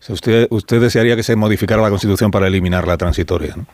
usted, 0.09 0.47
usted 0.51 0.81
desearía 0.81 1.17
que 1.17 1.23
se 1.23 1.35
modificara 1.35 1.83
la 1.83 1.89
Constitución 1.89 2.31
para 2.31 2.47
eliminar 2.47 2.87
la 2.87 2.97
transitoria, 2.97 3.55
¿no? 3.57 3.65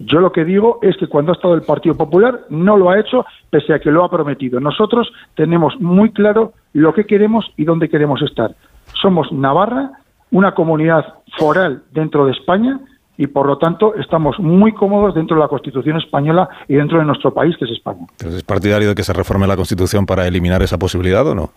Yo 0.00 0.18
lo 0.18 0.32
que 0.32 0.44
digo 0.44 0.80
es 0.82 0.96
que 0.96 1.06
cuando 1.06 1.30
ha 1.30 1.36
estado 1.36 1.54
el 1.54 1.62
Partido 1.62 1.94
Popular 1.94 2.40
no 2.50 2.76
lo 2.76 2.90
ha 2.90 2.98
hecho 2.98 3.24
pese 3.48 3.74
a 3.74 3.78
que 3.78 3.92
lo 3.92 4.04
ha 4.04 4.10
prometido. 4.10 4.58
Nosotros 4.58 5.12
tenemos 5.36 5.80
muy 5.80 6.10
claro 6.10 6.52
lo 6.72 6.92
que 6.92 7.04
queremos 7.04 7.44
y 7.56 7.64
dónde 7.64 7.88
queremos 7.88 8.20
estar. 8.22 8.56
Somos 9.00 9.30
Navarra, 9.30 9.92
una 10.32 10.52
comunidad 10.52 11.14
foral 11.38 11.84
dentro 11.92 12.26
de 12.26 12.32
España 12.32 12.80
y 13.16 13.26
por 13.26 13.46
lo 13.46 13.58
tanto 13.58 13.94
estamos 13.94 14.38
muy 14.38 14.72
cómodos 14.72 15.14
dentro 15.14 15.36
de 15.36 15.42
la 15.42 15.48
Constitución 15.48 15.98
española 15.98 16.48
y 16.68 16.74
dentro 16.74 16.98
de 16.98 17.04
nuestro 17.04 17.32
país 17.32 17.56
que 17.56 17.64
es 17.64 17.70
España. 17.70 18.06
Entonces, 18.10 18.36
¿es 18.36 18.42
partidario 18.42 18.88
de 18.88 18.94
que 18.94 19.02
se 19.02 19.12
reforme 19.12 19.46
la 19.46 19.56
Constitución 19.56 20.06
para 20.06 20.26
eliminar 20.26 20.62
esa 20.62 20.78
posibilidad 20.78 21.26
o 21.26 21.34
no? 21.34 21.50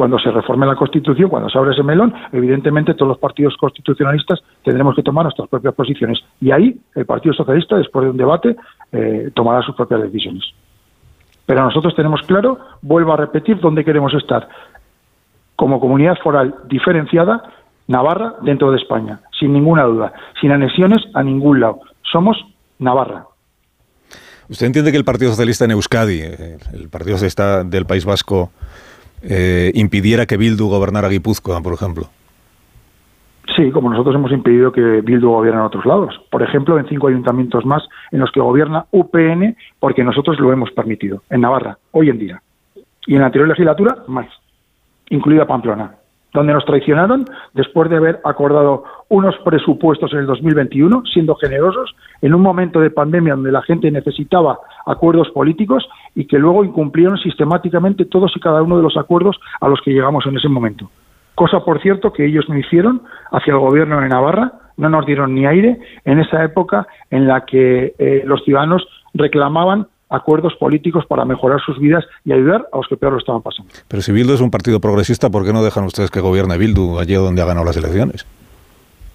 cuando 0.00 0.18
se 0.18 0.30
reforme 0.30 0.64
la 0.64 0.76
Constitución, 0.76 1.28
cuando 1.28 1.50
se 1.50 1.58
abra 1.58 1.72
ese 1.72 1.82
melón, 1.82 2.14
evidentemente 2.32 2.94
todos 2.94 3.08
los 3.08 3.18
partidos 3.18 3.54
constitucionalistas 3.58 4.40
tendremos 4.64 4.96
que 4.96 5.02
tomar 5.02 5.24
nuestras 5.24 5.46
propias 5.50 5.74
posiciones. 5.74 6.18
Y 6.40 6.50
ahí 6.52 6.80
el 6.94 7.04
Partido 7.04 7.34
Socialista, 7.34 7.76
después 7.76 8.04
de 8.04 8.10
un 8.10 8.16
debate, 8.16 8.56
eh, 8.92 9.30
tomará 9.34 9.60
sus 9.60 9.74
propias 9.74 10.00
decisiones. 10.00 10.44
Pero 11.44 11.64
nosotros 11.64 11.94
tenemos 11.94 12.22
claro, 12.22 12.58
vuelvo 12.80 13.12
a 13.12 13.18
repetir, 13.18 13.60
dónde 13.60 13.84
queremos 13.84 14.14
estar. 14.14 14.48
Como 15.54 15.78
comunidad 15.80 16.16
foral 16.22 16.54
diferenciada, 16.66 17.42
Navarra 17.86 18.36
dentro 18.40 18.70
de 18.70 18.78
España, 18.78 19.20
sin 19.40 19.52
ninguna 19.54 19.84
duda, 19.84 20.12
sin 20.40 20.52
anexiones 20.52 21.02
a 21.14 21.22
ningún 21.22 21.58
lado. 21.58 21.80
Somos 22.02 22.36
Navarra. 22.78 23.24
¿Usted 24.48 24.66
entiende 24.66 24.90
que 24.92 24.98
el 24.98 25.04
Partido 25.04 25.30
Socialista 25.30 25.64
en 25.64 25.72
Euskadi, 25.72 26.20
eh, 26.20 26.58
el 26.72 26.88
Partido 26.88 27.16
Socialista 27.16 27.64
del 27.64 27.86
País 27.86 28.04
Vasco, 28.04 28.50
eh, 29.22 29.72
impidiera 29.74 30.26
que 30.26 30.36
Bildu 30.36 30.68
gobernara 30.68 31.08
Guipúzcoa, 31.08 31.60
por 31.60 31.72
ejemplo? 31.72 32.08
Sí, 33.56 33.70
como 33.70 33.90
nosotros 33.90 34.14
hemos 34.14 34.32
impedido 34.32 34.70
que 34.70 35.00
Bildu 35.00 35.30
gobierne 35.30 35.60
en 35.60 35.66
otros 35.66 35.86
lados. 35.86 36.20
Por 36.30 36.42
ejemplo, 36.42 36.78
en 36.78 36.88
cinco 36.88 37.08
ayuntamientos 37.08 37.64
más 37.64 37.82
en 38.10 38.20
los 38.20 38.30
que 38.32 38.40
gobierna 38.40 38.86
UPN, 38.90 39.56
porque 39.78 40.04
nosotros 40.04 40.38
lo 40.38 40.52
hemos 40.52 40.70
permitido, 40.72 41.22
en 41.30 41.40
Navarra, 41.40 41.78
hoy 41.92 42.10
en 42.10 42.18
día. 42.18 42.42
Y 43.06 43.14
en 43.14 43.20
la 43.20 43.26
anterior 43.26 43.48
legislatura, 43.48 43.98
más, 44.06 44.28
incluida 45.08 45.46
Pamplona 45.46 45.99
donde 46.32 46.52
nos 46.52 46.64
traicionaron 46.64 47.24
después 47.54 47.90
de 47.90 47.96
haber 47.96 48.20
acordado 48.24 48.84
unos 49.08 49.36
presupuestos 49.44 50.12
en 50.12 50.20
el 50.20 50.26
2021, 50.26 51.02
siendo 51.12 51.34
generosos, 51.36 51.94
en 52.22 52.34
un 52.34 52.42
momento 52.42 52.80
de 52.80 52.90
pandemia 52.90 53.34
donde 53.34 53.52
la 53.52 53.62
gente 53.62 53.90
necesitaba 53.90 54.58
acuerdos 54.86 55.28
políticos 55.30 55.88
y 56.14 56.26
que 56.26 56.38
luego 56.38 56.64
incumplieron 56.64 57.18
sistemáticamente 57.18 58.04
todos 58.04 58.32
y 58.36 58.40
cada 58.40 58.62
uno 58.62 58.76
de 58.76 58.82
los 58.82 58.96
acuerdos 58.96 59.38
a 59.60 59.68
los 59.68 59.80
que 59.82 59.92
llegamos 59.92 60.26
en 60.26 60.36
ese 60.36 60.48
momento. 60.48 60.90
Cosa, 61.34 61.60
por 61.64 61.80
cierto, 61.80 62.12
que 62.12 62.26
ellos 62.26 62.48
no 62.48 62.58
hicieron 62.58 63.02
hacia 63.30 63.52
el 63.52 63.60
gobierno 63.60 64.00
de 64.00 64.08
Navarra, 64.08 64.52
no 64.76 64.88
nos 64.88 65.06
dieron 65.06 65.34
ni 65.34 65.46
aire 65.46 65.78
en 66.04 66.20
esa 66.20 66.44
época 66.44 66.86
en 67.10 67.26
la 67.26 67.44
que 67.44 67.94
eh, 67.98 68.22
los 68.24 68.44
ciudadanos 68.44 68.86
reclamaban 69.14 69.86
acuerdos 70.10 70.54
políticos 70.58 71.04
para 71.08 71.24
mejorar 71.24 71.60
sus 71.64 71.78
vidas 71.78 72.04
y 72.24 72.32
ayudar 72.32 72.66
a 72.72 72.76
los 72.76 72.86
que 72.88 72.96
peor 72.96 73.12
lo 73.12 73.18
estaban 73.18 73.42
pasando. 73.42 73.72
Pero 73.88 74.02
si 74.02 74.12
Bildu 74.12 74.34
es 74.34 74.40
un 74.40 74.50
partido 74.50 74.80
progresista, 74.80 75.30
¿por 75.30 75.44
qué 75.44 75.52
no 75.52 75.62
dejan 75.62 75.84
ustedes 75.84 76.10
que 76.10 76.20
gobierne 76.20 76.58
Bildu 76.58 76.98
allí 76.98 77.14
donde 77.14 77.40
ha 77.42 77.46
ganado 77.46 77.64
las 77.64 77.76
elecciones? 77.76 78.26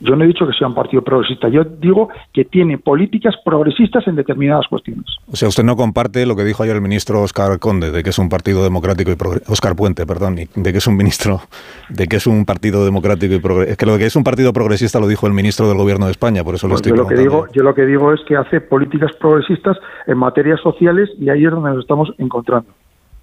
Yo 0.06 0.16
no 0.16 0.24
he 0.24 0.28
dicho 0.28 0.45
que 0.45 0.53
sea 0.53 0.68
un 0.68 0.76
partido 0.76 1.01
progresista, 1.01 1.49
yo 1.49 1.64
digo 1.64 2.10
que 2.34 2.45
tiene 2.45 2.78
políticas 2.78 3.36
progresistas 3.43 4.08
en 4.08 4.16
determinadas 4.16 4.68
cuestiones. 4.68 5.06
O 5.32 5.36
sea, 5.36 5.47
usted 5.47 5.64
no 5.64 5.76
comparte 5.76 6.26
lo 6.26 6.36
que 6.36 6.43
dijo 6.43 6.64
ayer 6.64 6.76
el 6.76 6.82
ministro 6.82 7.22
Oscar 7.22 7.58
Conde, 7.60 7.91
de 7.91 8.03
que 8.03 8.12
es 8.12 8.20
un 8.20 8.30
partido 8.30 8.64
democrático 8.64 9.12
y 9.12 9.16
Oscar 9.47 9.76
Puente, 9.76 10.06
perdón, 10.06 10.36
de 10.36 10.72
que 10.72 10.78
es 10.78 10.88
un 10.88 10.95
ministro, 10.95 11.41
de 11.89 12.08
que 12.08 12.18
es 12.18 12.28
un 12.28 12.45
partido 12.45 12.86
democrático 12.86 13.34
y 13.34 13.39
progresista. 13.39 13.72
Es 13.72 13.78
que 13.78 13.86
lo 13.86 13.97
que 13.97 14.06
es 14.06 14.16
un 14.16 14.24
partido 14.24 14.53
progresista 14.53 14.99
lo 14.99 15.08
dijo 15.08 15.28
el 15.28 15.34
ministro 15.34 15.68
del 15.68 15.78
Gobierno 15.78 16.06
de 16.06 16.12
España, 16.12 16.43
por 16.43 16.56
eso 16.56 16.68
lo 16.68 16.74
pues 16.74 16.82
estoy 16.82 16.91
yo 16.91 17.03
lo 17.03 17.08
que 17.08 17.16
digo, 17.16 17.47
Yo 17.53 17.64
lo 17.64 17.74
que 17.74 17.86
digo 17.86 18.14
es 18.14 18.22
que 18.28 18.36
hace 18.36 18.62
políticas 18.62 19.12
progresistas 19.20 19.78
en 20.08 20.18
materias 20.18 20.60
sociales 20.62 21.10
y 21.20 21.30
ahí 21.30 21.45
es 21.45 21.51
donde 21.51 21.72
nos 21.72 21.80
estamos 21.80 22.14
encontrando. 22.18 22.70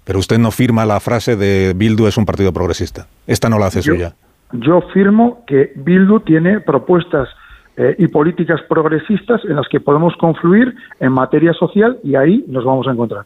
Pero 0.03 0.19
usted 0.19 0.37
no 0.37 0.51
firma 0.51 0.85
la 0.85 0.99
frase 0.99 1.37
de 1.37 1.73
Bildu 1.75 2.07
es 2.07 2.17
un 2.17 2.25
partido 2.25 2.51
progresista. 2.51 3.07
Esta 3.25 3.47
no 3.47 3.57
la 3.57 3.67
hace 3.67 3.81
suya 3.81 4.15
yo 4.53 4.81
firmo 4.93 5.43
que 5.47 5.71
Bildu 5.75 6.19
tiene 6.21 6.59
propuestas 6.61 7.27
eh, 7.75 7.95
y 7.97 8.07
políticas 8.07 8.61
progresistas 8.69 9.43
en 9.45 9.55
las 9.55 9.67
que 9.67 9.79
podemos 9.79 10.15
confluir 10.17 10.75
en 10.99 11.11
materia 11.11 11.53
social 11.53 11.97
y 12.03 12.15
ahí 12.15 12.45
nos 12.47 12.63
vamos 12.63 12.87
a 12.87 12.91
encontrar. 12.91 13.25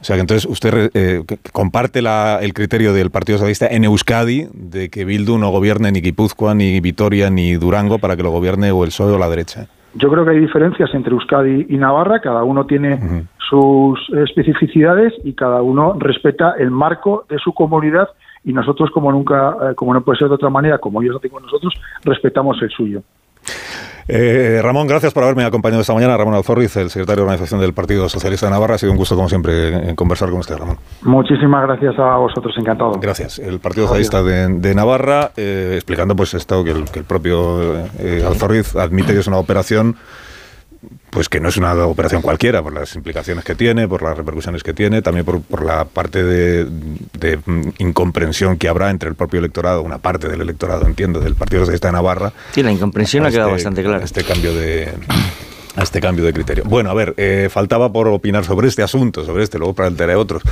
O 0.00 0.04
sea 0.04 0.16
que 0.16 0.20
entonces 0.20 0.48
usted 0.48 0.90
eh, 0.94 1.22
comparte 1.52 2.00
la, 2.00 2.38
el 2.40 2.54
criterio 2.54 2.94
del 2.94 3.10
Partido 3.10 3.36
Socialista 3.36 3.66
en 3.66 3.84
Euskadi 3.84 4.46
de 4.54 4.88
que 4.88 5.04
Bildu 5.04 5.36
no 5.36 5.50
gobierne 5.50 5.92
ni 5.92 6.00
Guipúzcoa, 6.00 6.54
ni 6.54 6.80
Vitoria, 6.80 7.28
ni 7.28 7.54
Durango 7.54 7.98
para 7.98 8.16
que 8.16 8.22
lo 8.22 8.30
gobierne 8.30 8.70
o 8.70 8.84
el 8.84 8.90
PSOE 8.90 9.12
o 9.12 9.18
la 9.18 9.28
derecha. 9.28 9.66
Yo 9.94 10.08
creo 10.10 10.24
que 10.24 10.30
hay 10.30 10.38
diferencias 10.38 10.94
entre 10.94 11.12
Euskadi 11.12 11.66
y 11.68 11.76
Navarra, 11.76 12.20
cada 12.20 12.44
uno 12.44 12.64
tiene 12.64 13.26
sus 13.50 13.98
especificidades 14.24 15.12
y 15.24 15.32
cada 15.32 15.60
uno 15.60 15.94
respeta 15.98 16.54
el 16.58 16.70
marco 16.70 17.26
de 17.28 17.38
su 17.38 17.52
comunidad 17.52 18.08
y 18.44 18.52
nosotros 18.52 18.90
como 18.90 19.12
nunca, 19.12 19.56
eh, 19.70 19.74
como 19.74 19.94
no 19.94 20.02
puede 20.02 20.18
ser 20.18 20.28
de 20.28 20.34
otra 20.34 20.50
manera, 20.50 20.78
como 20.78 21.02
ellos 21.02 21.16
hacen 21.16 21.30
con 21.30 21.42
nosotros, 21.42 21.74
respetamos 22.04 22.60
el 22.62 22.70
suyo. 22.70 23.02
Eh, 24.12 24.60
Ramón, 24.60 24.88
gracias 24.88 25.12
por 25.12 25.22
haberme 25.22 25.44
acompañado 25.44 25.82
esta 25.82 25.94
mañana. 25.94 26.16
Ramón 26.16 26.34
Alzorriz, 26.34 26.76
el 26.76 26.90
secretario 26.90 27.22
de 27.22 27.22
organización 27.22 27.60
del 27.60 27.72
Partido 27.72 28.08
Socialista 28.08 28.46
de 28.46 28.52
Navarra. 28.52 28.74
Ha 28.74 28.78
sido 28.78 28.90
un 28.90 28.98
gusto, 28.98 29.14
como 29.14 29.28
siempre, 29.28 29.94
conversar 29.94 30.30
con 30.30 30.40
usted, 30.40 30.56
Ramón. 30.56 30.78
Muchísimas 31.02 31.62
gracias 31.62 31.96
a 31.96 32.16
vosotros, 32.16 32.52
encantado. 32.58 32.92
Gracias. 33.00 33.38
El 33.38 33.60
Partido 33.60 33.86
Socialista 33.86 34.22
de, 34.22 34.74
Navarra, 34.74 35.30
eh, 35.36 35.74
explicando 35.76 36.16
pues 36.16 36.34
esto 36.34 36.64
que 36.64 36.72
el, 36.72 36.90
que 36.90 36.98
el 36.98 37.04
propio 37.04 37.76
eh, 38.00 38.24
Alzorriz 38.26 38.74
admite 38.74 39.12
que 39.12 39.20
es 39.20 39.28
una 39.28 39.38
operación 39.38 39.96
pues 41.10 41.28
que 41.28 41.40
no 41.40 41.48
es 41.48 41.56
una 41.56 41.74
operación 41.86 42.22
cualquiera, 42.22 42.62
por 42.62 42.72
las 42.72 42.94
implicaciones 42.94 43.44
que 43.44 43.54
tiene, 43.54 43.88
por 43.88 44.02
las 44.02 44.16
repercusiones 44.16 44.62
que 44.62 44.72
tiene, 44.72 45.02
también 45.02 45.24
por, 45.24 45.42
por 45.42 45.64
la 45.64 45.84
parte 45.84 46.22
de, 46.22 46.66
incomprensión 47.78 48.56
que 48.56 48.68
habrá 48.68 48.90
entre 48.90 49.08
el 49.08 49.14
propio 49.14 49.40
electorado, 49.40 49.82
una 49.82 49.98
parte 49.98 50.28
del 50.28 50.40
electorado, 50.40 50.86
entiendo, 50.86 51.20
del 51.20 51.34
Partido 51.34 51.62
Socialista 51.62 51.88
de 51.88 51.92
Navarra. 51.92 52.32
Sí, 52.52 52.62
la 52.62 52.72
incomprensión 52.72 53.26
ha 53.26 53.30
quedado 53.30 53.50
este 53.50 53.56
bastante 53.56 53.82
clara. 53.82 54.04
Este 54.04 54.24
cambio 54.24 54.54
de 54.54 54.92
a 55.76 55.82
este 55.82 56.00
cambio 56.00 56.24
de 56.24 56.32
criterio. 56.32 56.64
Bueno, 56.66 56.90
a 56.90 56.94
ver, 56.94 57.14
eh, 57.16 57.48
faltaba 57.50 57.92
por 57.92 58.08
opinar 58.08 58.44
sobre 58.44 58.68
este 58.68 58.82
asunto, 58.82 59.24
sobre 59.24 59.44
este, 59.44 59.58
luego 59.58 59.74
plantearé 59.74 60.16
otros. 60.16 60.42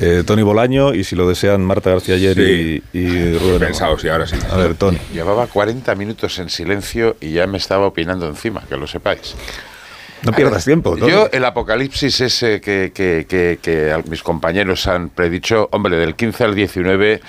Eh, 0.00 0.22
Tony 0.24 0.42
Bolaño 0.42 0.94
y 0.94 1.04
si 1.04 1.16
lo 1.16 1.28
desean 1.28 1.64
Marta 1.64 1.90
García 1.90 2.14
ayer 2.14 2.38
y, 2.38 2.82
y, 2.92 3.38
Rubén. 3.38 3.58
Pensado, 3.58 3.98
sí, 3.98 4.08
ahora 4.08 4.26
sí. 4.26 4.36
A 4.50 4.56
ver, 4.56 4.74
Tony. 4.74 4.98
Llevaba 5.12 5.46
40 5.46 5.94
minutos 5.96 6.38
en 6.38 6.48
silencio 6.48 7.16
y 7.20 7.32
ya 7.32 7.46
me 7.46 7.58
estaba 7.58 7.86
opinando 7.86 8.28
encima, 8.28 8.62
que 8.68 8.76
lo 8.76 8.86
sepáis. 8.86 9.34
No 10.24 10.32
pierdas 10.32 10.64
tiempo. 10.64 10.96
Yo, 10.96 11.28
el 11.32 11.44
apocalipsis 11.44 12.20
ese 12.20 12.60
que, 12.60 12.92
que, 12.94 13.26
que, 13.60 14.02
mis 14.08 14.22
compañeros 14.22 14.86
han 14.86 15.08
predicho, 15.08 15.68
hombre, 15.72 15.96
del 15.96 16.14
15 16.14 16.44
al 16.44 16.54
19 16.54 17.20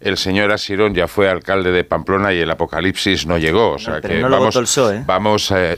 el 0.00 0.16
señor 0.16 0.52
Asirón 0.52 0.94
ya 0.94 1.08
fue 1.08 1.28
alcalde 1.28 1.72
de 1.72 1.82
Pamplona 1.82 2.32
y 2.32 2.38
el 2.38 2.50
apocalipsis 2.50 3.26
no 3.26 3.36
llegó. 3.36 3.72
O 3.72 3.78
sea 3.78 4.00
que 4.00 4.22
vamos, 4.22 4.80
vamos 5.04 5.50
eh, 5.50 5.76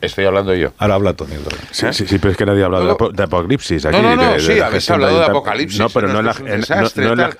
Estoy 0.00 0.24
hablando 0.24 0.54
yo. 0.54 0.72
Ahora 0.78 0.94
habla 0.94 1.14
Tony. 1.14 1.34
Sí, 1.70 1.86
sí, 1.92 2.06
sí, 2.06 2.18
pero 2.18 2.32
es 2.32 2.36
que 2.36 2.44
nadie 2.44 2.62
ha 2.62 2.66
hablado 2.66 3.10
de, 3.12 3.22
apocalipsis 3.22 3.86
aquí. 3.86 3.96
No, 3.96 4.16
no, 4.16 4.32
no, 4.32 4.40
sí, 4.40 4.58
habéis 4.58 4.90
hablado 4.90 5.18
de 5.18 5.24
apocalipsis. 5.26 5.78
No, 5.78 5.88
pero 5.88 6.08
no, 6.08 6.18
es 6.18 6.24
la, 6.24 6.34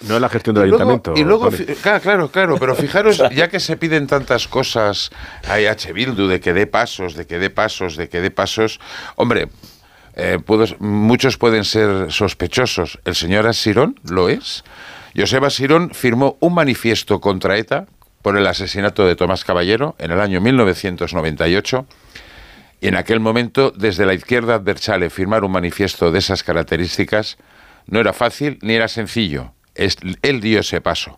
no, 0.03 0.19
la, 0.19 0.29
gestión 0.29 0.55
del 0.55 0.65
ayuntamiento. 0.65 1.15
Y 1.17 1.25
luego, 1.25 1.51
claro, 1.83 2.29
claro, 2.29 2.59
pero 2.59 2.75
fijaros, 2.77 3.23
ya 3.35 3.49
que 3.49 3.59
se 3.59 3.77
piden 3.77 4.07
tantas 4.07 4.47
cosas 4.47 5.11
a 5.49 5.55
H. 5.55 5.93
Bildu 5.93 6.29
de 6.29 6.41
que 6.41 6.53
dé 6.53 6.67
pasos, 6.67 7.15
de 7.15 7.27
que 7.27 7.39
dé 7.39 7.51
pasos, 7.51 7.97
de 7.97 8.09
que 8.09 8.21
dé 8.21 8.31
pasos, 8.31 8.79
hombre, 9.17 9.49
eh, 10.15 10.39
muchos 10.79 11.39
pueden 11.39 11.65
ser 11.65 12.13
sospechosos. 12.13 13.01
¿El 13.05 13.15
señor 13.15 13.47
Asirón 13.47 13.99
lo 14.09 14.29
es? 14.29 14.65
Joseba 15.17 15.49
Asirón 15.49 15.91
firmó 15.93 16.37
un 16.41 16.55
manifiesto 16.55 17.21
contra 17.21 17.57
ETA 17.59 17.87
por 18.23 18.39
el 18.39 18.47
asesinato 18.47 19.07
de 19.07 19.17
Tomás 19.17 19.45
Caballero 19.45 19.97
en 19.99 20.13
el 20.13 20.21
año 20.21 20.41
1998 20.41 21.87
y 22.81 22.89
en 22.89 22.97
aquel 22.97 23.21
momento, 23.21 23.71
desde 23.71 24.07
la 24.07 24.15
izquierda 24.15 24.57
adversale 24.57 25.11
firmar 25.11 25.45
un 25.45 25.53
manifiesto 25.53 26.11
de 26.11 26.19
esas 26.19 26.43
características 26.43 27.37
no 27.87 28.01
era 28.01 28.13
fácil 28.13 28.59
ni 28.63 28.75
era 28.75 28.89
sencillo. 28.89 29.53
él 29.75 30.41
dio 30.41 30.61
ese 30.61 30.81
paso. 30.81 31.17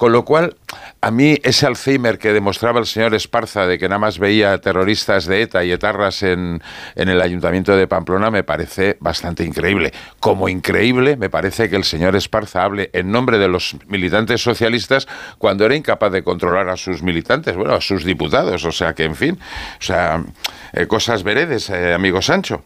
Con 0.00 0.12
lo 0.12 0.24
cual, 0.24 0.56
a 1.02 1.10
mí 1.10 1.36
ese 1.42 1.66
Alzheimer 1.66 2.18
que 2.18 2.32
demostraba 2.32 2.80
el 2.80 2.86
señor 2.86 3.14
Esparza 3.14 3.66
de 3.66 3.78
que 3.78 3.86
nada 3.86 3.98
más 3.98 4.18
veía 4.18 4.56
terroristas 4.56 5.26
de 5.26 5.42
ETA 5.42 5.62
y 5.62 5.72
etarras 5.72 6.22
en, 6.22 6.62
en 6.94 7.08
el 7.10 7.20
ayuntamiento 7.20 7.76
de 7.76 7.86
Pamplona 7.86 8.30
me 8.30 8.42
parece 8.42 8.96
bastante 9.00 9.44
increíble. 9.44 9.92
Como 10.18 10.48
increíble 10.48 11.18
me 11.18 11.28
parece 11.28 11.68
que 11.68 11.76
el 11.76 11.84
señor 11.84 12.16
Esparza 12.16 12.64
hable 12.64 12.88
en 12.94 13.12
nombre 13.12 13.36
de 13.36 13.48
los 13.48 13.76
militantes 13.88 14.40
socialistas 14.40 15.06
cuando 15.36 15.66
era 15.66 15.76
incapaz 15.76 16.12
de 16.12 16.24
controlar 16.24 16.70
a 16.70 16.78
sus 16.78 17.02
militantes, 17.02 17.54
bueno, 17.54 17.74
a 17.74 17.82
sus 17.82 18.02
diputados. 18.02 18.64
O 18.64 18.72
sea 18.72 18.94
que, 18.94 19.04
en 19.04 19.14
fin, 19.14 19.38
o 19.78 19.82
sea, 19.82 20.24
eh, 20.72 20.86
cosas 20.86 21.22
veredes, 21.24 21.68
eh, 21.68 21.92
amigo 21.92 22.22
Sancho. 22.22 22.62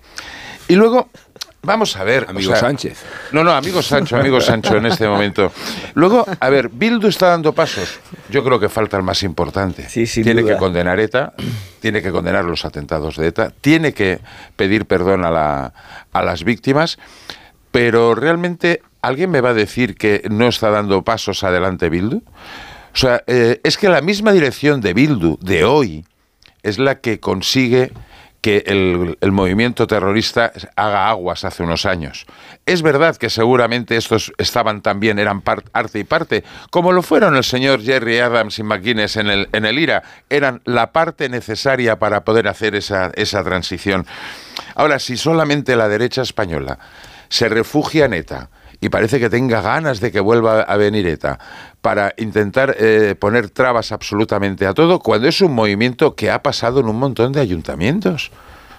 Y 0.68 0.76
luego, 0.76 1.10
Vamos 1.64 1.96
a 1.96 2.04
ver. 2.04 2.26
Amigo 2.28 2.54
Sánchez. 2.54 3.02
No, 3.32 3.42
no, 3.42 3.52
amigo 3.52 3.82
Sancho, 3.82 4.16
amigo 4.16 4.40
Sancho 4.40 4.76
en 4.76 4.86
este 4.86 5.08
momento. 5.08 5.52
Luego, 5.94 6.24
a 6.38 6.48
ver, 6.48 6.68
Bildu 6.68 7.08
está 7.08 7.28
dando 7.28 7.52
pasos. 7.52 8.00
Yo 8.30 8.44
creo 8.44 8.60
que 8.60 8.68
falta 8.68 8.96
el 8.96 9.02
más 9.02 9.22
importante. 9.22 9.88
Sí, 9.88 10.06
tiene 10.22 10.44
que 10.44 10.56
condenar 10.56 11.00
ETA, 11.00 11.32
tiene 11.80 12.02
que 12.02 12.10
condenar 12.10 12.44
los 12.44 12.64
atentados 12.64 13.16
de 13.16 13.28
ETA, 13.28 13.52
tiene 13.60 13.92
que 13.92 14.20
pedir 14.56 14.86
perdón 14.86 15.24
a, 15.24 15.30
la, 15.30 15.72
a 16.12 16.22
las 16.22 16.44
víctimas, 16.44 16.98
pero 17.70 18.14
realmente, 18.14 18.82
¿alguien 19.02 19.30
me 19.30 19.40
va 19.40 19.50
a 19.50 19.54
decir 19.54 19.96
que 19.96 20.22
no 20.30 20.48
está 20.48 20.70
dando 20.70 21.02
pasos 21.02 21.42
adelante 21.44 21.88
Bildu? 21.88 22.18
O 22.18 22.96
sea, 22.96 23.24
eh, 23.26 23.60
es 23.64 23.76
que 23.76 23.88
la 23.88 24.00
misma 24.00 24.32
dirección 24.32 24.80
de 24.80 24.94
Bildu 24.94 25.38
de 25.40 25.64
hoy 25.64 26.04
es 26.62 26.78
la 26.78 27.00
que 27.00 27.18
consigue 27.18 27.92
que 28.44 28.62
el, 28.66 29.32
movimiento 29.32 29.86
terrorista 29.86 30.52
haga 30.76 31.08
aguas 31.08 31.46
hace 31.46 31.62
unos 31.62 31.86
años. 31.86 32.26
Es 32.66 32.82
verdad 32.82 33.16
que 33.16 33.30
seguramente 33.30 33.96
estos 33.96 34.34
estaban 34.36 34.82
también, 34.82 35.18
eran 35.18 35.40
parte 35.40 35.98
y 35.98 36.04
parte, 36.04 36.44
como 36.68 36.92
lo 36.92 37.00
fueron 37.00 37.36
el 37.36 37.44
señor 37.44 37.82
Jerry 37.82 38.18
Adams 38.18 38.58
y 38.58 38.62
McGuinness 38.62 39.16
en 39.16 39.28
el, 39.28 39.48
en 39.52 39.64
el 39.64 39.78
IRA, 39.78 40.02
eran 40.28 40.60
la 40.66 40.92
parte 40.92 41.30
necesaria 41.30 41.98
para 41.98 42.22
poder 42.24 42.46
hacer 42.46 42.74
esa, 42.74 43.12
esa 43.14 43.42
transición. 43.42 44.06
Ahora, 44.74 44.98
si 44.98 45.16
solamente 45.16 45.74
la 45.74 45.88
derecha 45.88 46.20
española 46.20 46.78
se 47.30 47.48
refugia 47.48 48.04
en 48.04 48.12
ETA, 48.12 48.50
y 48.84 48.90
parece 48.90 49.18
que 49.18 49.30
tenga 49.30 49.62
ganas 49.62 49.98
de 50.00 50.12
que 50.12 50.20
vuelva 50.20 50.60
a 50.60 50.76
venir 50.76 51.06
ETA 51.06 51.38
para 51.80 52.12
intentar 52.18 52.76
eh, 52.78 53.14
poner 53.18 53.48
trabas 53.48 53.92
absolutamente 53.92 54.66
a 54.66 54.74
todo, 54.74 54.98
cuando 54.98 55.26
es 55.26 55.40
un 55.40 55.54
movimiento 55.54 56.14
que 56.14 56.30
ha 56.30 56.42
pasado 56.42 56.80
en 56.80 56.88
un 56.88 56.98
montón 56.98 57.32
de 57.32 57.40
ayuntamientos. 57.40 58.30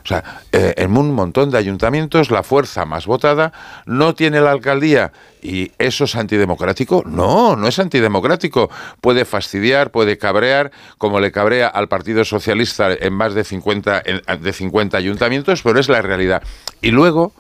O 0.04 0.08
sea, 0.08 0.44
eh, 0.52 0.76
en 0.78 0.96
un 0.96 1.12
montón 1.12 1.50
de 1.50 1.58
ayuntamientos 1.58 2.30
la 2.30 2.44
fuerza 2.44 2.86
más 2.86 3.08
votada 3.08 3.52
no 3.88 4.14
tiene 4.14 4.40
la 4.42 4.52
alcaldía 4.52 5.12
y 5.42 5.72
eso 5.80 6.04
es 6.04 6.16
antidemocrático. 6.16 7.02
No, 7.04 7.56
no 7.56 7.68
es 7.68 7.80
antidemocrático. 7.80 8.70
Puede 9.02 9.26
fastidiar, 9.26 9.90
puede 9.90 10.20
cabrear, 10.20 10.72
como 11.00 11.20
le 11.20 11.32
cabrea 11.32 11.68
al 11.68 11.88
Partido 11.88 12.24
Socialista 12.24 12.94
en 12.94 13.14
más 13.14 13.34
de 13.34 13.44
50, 13.44 14.04
de 14.40 14.54
50 14.54 14.96
ayuntamientos, 14.96 15.64
pero 15.64 15.80
es 15.80 15.90
la 15.90 16.04
realidad. 16.04 16.44
Y 16.84 16.92
luego, 16.92 17.34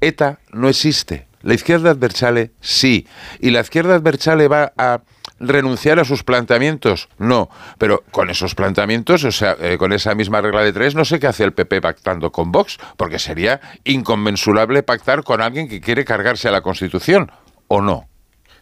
ETA 0.00 0.38
no 0.52 0.68
existe. 0.68 1.26
La 1.46 1.54
izquierda 1.54 1.92
adversale 1.92 2.50
sí. 2.60 3.06
¿Y 3.38 3.50
la 3.50 3.60
izquierda 3.60 3.94
adversale 3.94 4.48
va 4.48 4.72
a 4.76 5.02
renunciar 5.38 6.00
a 6.00 6.04
sus 6.04 6.24
planteamientos? 6.24 7.08
No. 7.18 7.48
Pero 7.78 8.02
con 8.10 8.30
esos 8.30 8.56
planteamientos, 8.56 9.22
o 9.22 9.30
sea, 9.30 9.56
eh, 9.60 9.78
con 9.78 9.92
esa 9.92 10.16
misma 10.16 10.40
regla 10.40 10.62
de 10.62 10.72
tres, 10.72 10.96
no 10.96 11.04
sé 11.04 11.20
qué 11.20 11.28
hace 11.28 11.44
el 11.44 11.52
PP 11.52 11.80
pactando 11.80 12.32
con 12.32 12.50
Vox, 12.50 12.78
porque 12.96 13.20
sería 13.20 13.60
inconmensurable 13.84 14.82
pactar 14.82 15.22
con 15.22 15.40
alguien 15.40 15.68
que 15.68 15.80
quiere 15.80 16.04
cargarse 16.04 16.48
a 16.48 16.50
la 16.50 16.62
Constitución, 16.62 17.30
¿o 17.68 17.80
no? 17.80 18.08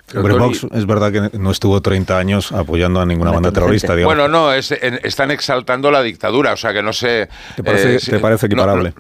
Pero 0.07 0.37
Vox 0.37 0.67
es 0.71 0.85
verdad 0.85 1.11
que 1.11 1.39
no 1.39 1.53
estuvo 1.53 1.81
30 1.81 2.19
años 2.19 2.53
apoyando 2.53 3.01
a 3.01 3.07
ninguna 3.07 3.31
banda 3.31 3.51
terrorista. 3.51 3.95
Bueno, 4.05 4.29
no, 4.29 4.53
están 4.53 5.31
exaltando 5.31 5.91
la 5.91 6.03
dictadura, 6.03 6.53
o 6.53 6.57
sea 6.59 6.75
que 6.75 6.83
no 6.83 6.93
sé... 6.93 7.31
¿Te 7.57 7.65
parece, 7.65 8.15
eh, 8.15 8.19
parece 8.19 8.45
equiparable? 8.45 8.93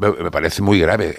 Me 0.00 0.30
parece 0.30 0.62
muy 0.62 0.80
grave 0.80 1.18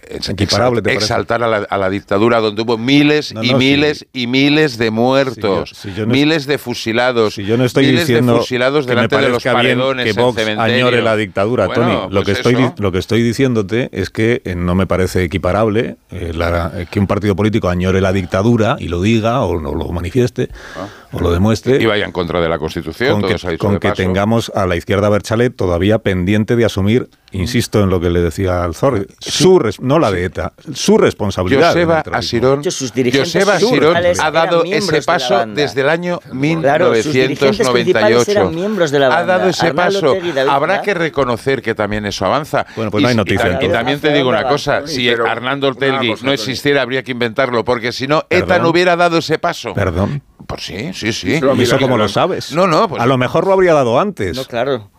exaltar 0.85 1.43
a 1.43 1.47
la, 1.47 1.57
a 1.57 1.77
la, 1.77 1.89
dictadura 1.89 2.39
donde 2.39 2.63
hubo 2.63 2.77
miles 2.77 3.33
y 3.41 3.53
miles 3.53 4.07
y 4.11 4.27
miles 4.27 4.77
de 4.77 4.89
muertos, 4.91 5.73
miles 6.07 6.47
de 6.47 6.57
fusilados, 6.57 7.35
si 7.35 7.45
yo 7.45 7.57
no 7.57 7.65
estoy 7.65 7.85
miles 7.87 8.07
diciendo 8.07 8.33
de 8.33 8.39
fusilados 8.39 8.85
delante 8.87 9.17
de 9.17 9.29
los 9.29 9.43
paredones 9.43 10.05
que 10.05 10.19
Vox 10.19 10.41
añore 10.57 11.01
la 11.01 11.15
dictadura, 11.15 11.67
Tony. 11.67 11.93
Lo 12.09 12.23
pues 12.23 12.25
que 12.25 12.31
estoy 12.31 12.71
lo 12.77 12.91
que 12.91 12.97
estoy 12.97 13.21
diciéndote 13.21 13.89
es 13.91 14.09
que 14.09 14.41
eh, 14.45 14.55
no 14.55 14.75
me 14.75 14.87
parece 14.87 15.23
equiparable 15.23 15.97
eh, 16.11 16.31
eh, 16.33 16.85
que 16.89 16.99
un 16.99 17.07
partido 17.07 17.35
político 17.35 17.69
añore 17.69 18.01
la 18.01 18.11
dictadura 18.11 18.77
y 18.79 18.87
lo 18.87 19.01
diga 19.01 19.41
o 19.41 19.59
no 19.59 19.73
lo 19.75 19.89
manifieste 19.89 20.49
ah. 20.75 20.87
o 21.11 21.19
lo 21.19 21.31
demuestre 21.31 21.81
y 21.81 21.85
vaya 21.85 22.05
en 22.05 22.11
contra 22.11 22.41
de 22.41 22.49
la 22.49 22.57
Constitución. 22.57 23.21
Con 23.21 23.29
que, 23.29 23.57
con 23.57 23.79
que 23.79 23.91
tengamos 23.91 24.51
a 24.55 24.65
la 24.65 24.75
izquierda 24.75 25.09
Berchalet 25.09 25.55
todavía 25.55 25.99
pendiente 25.99 26.55
de 26.55 26.65
asumir, 26.65 27.09
insisto 27.31 27.83
en 27.83 27.89
lo 27.89 27.99
que 27.99 28.09
le 28.09 28.21
decía 28.21 28.70
Alzor. 28.71 29.07
Su, 29.19 29.59
res- 29.59 29.79
no 29.79 29.99
la 29.99 30.11
de 30.11 30.25
ETA, 30.25 30.53
su 30.73 30.97
responsabilidad. 30.97 31.67
Joseba. 31.69 32.03
Asirón, 32.11 32.63
Joseba 32.63 33.55
Asirón 33.55 33.97
ha 34.19 34.31
dado 34.31 34.63
ese 34.63 35.01
paso 35.01 35.45
desde 35.47 35.81
el 35.81 35.89
año 35.89 36.19
Claro, 36.61 36.95
sus 36.95 37.13
dirigentes 37.13 37.69
principales 37.69 38.27
1998. 38.27 38.31
eran 38.31 38.55
miembros 38.55 38.91
de 38.91 38.99
la 38.99 39.17
ha 39.17 39.23
dado 39.25 39.49
ese 39.49 39.67
Arnaldo 39.67 40.13
paso. 40.13 40.51
Habrá 40.51 40.81
que 40.81 40.93
reconocer 40.93 41.61
que 41.61 41.75
también 41.75 42.05
eso 42.05 42.25
avanza. 42.25 42.65
Bueno, 42.75 42.91
pues 42.91 43.01
y, 43.01 43.03
no 43.03 43.09
hay 43.09 43.15
noticia, 43.15 43.59
y, 43.61 43.69
también 43.69 43.99
te 43.99 44.13
digo 44.13 44.29
una 44.29 44.47
cosa, 44.47 44.87
si 44.87 45.07
Pero, 45.07 45.25
cosa, 45.25 46.25
no 46.25 46.31
existiera 46.31 46.81
habría 46.81 47.03
que 47.03 47.11
inventarlo, 47.11 47.63
porque 47.65 47.91
si 47.91 48.07
no, 48.07 48.25
ETA 48.29 48.59
no 48.59 48.69
hubiera 48.69 48.95
dado 48.95 49.17
ese 49.17 49.39
paso. 49.39 49.73
Perdón. 49.73 50.21
Pues 50.47 50.63
sí, 50.63 50.91
sí, 50.93 51.13
sí. 51.13 51.39
¿Y 51.55 51.61
eso 51.61 51.77
cómo 51.79 51.97
lo 51.97 52.07
sabes? 52.07 52.51
No, 52.51 52.67
no, 52.67 52.87
pues- 52.89 53.01
A 53.01 53.05
lo 53.05 53.17
mejor 53.17 53.45
lo 53.47 53.53
habría 53.53 53.73
dado 53.73 53.99
antes. 53.99 54.35
No, 54.35 54.45
claro. 54.45 54.89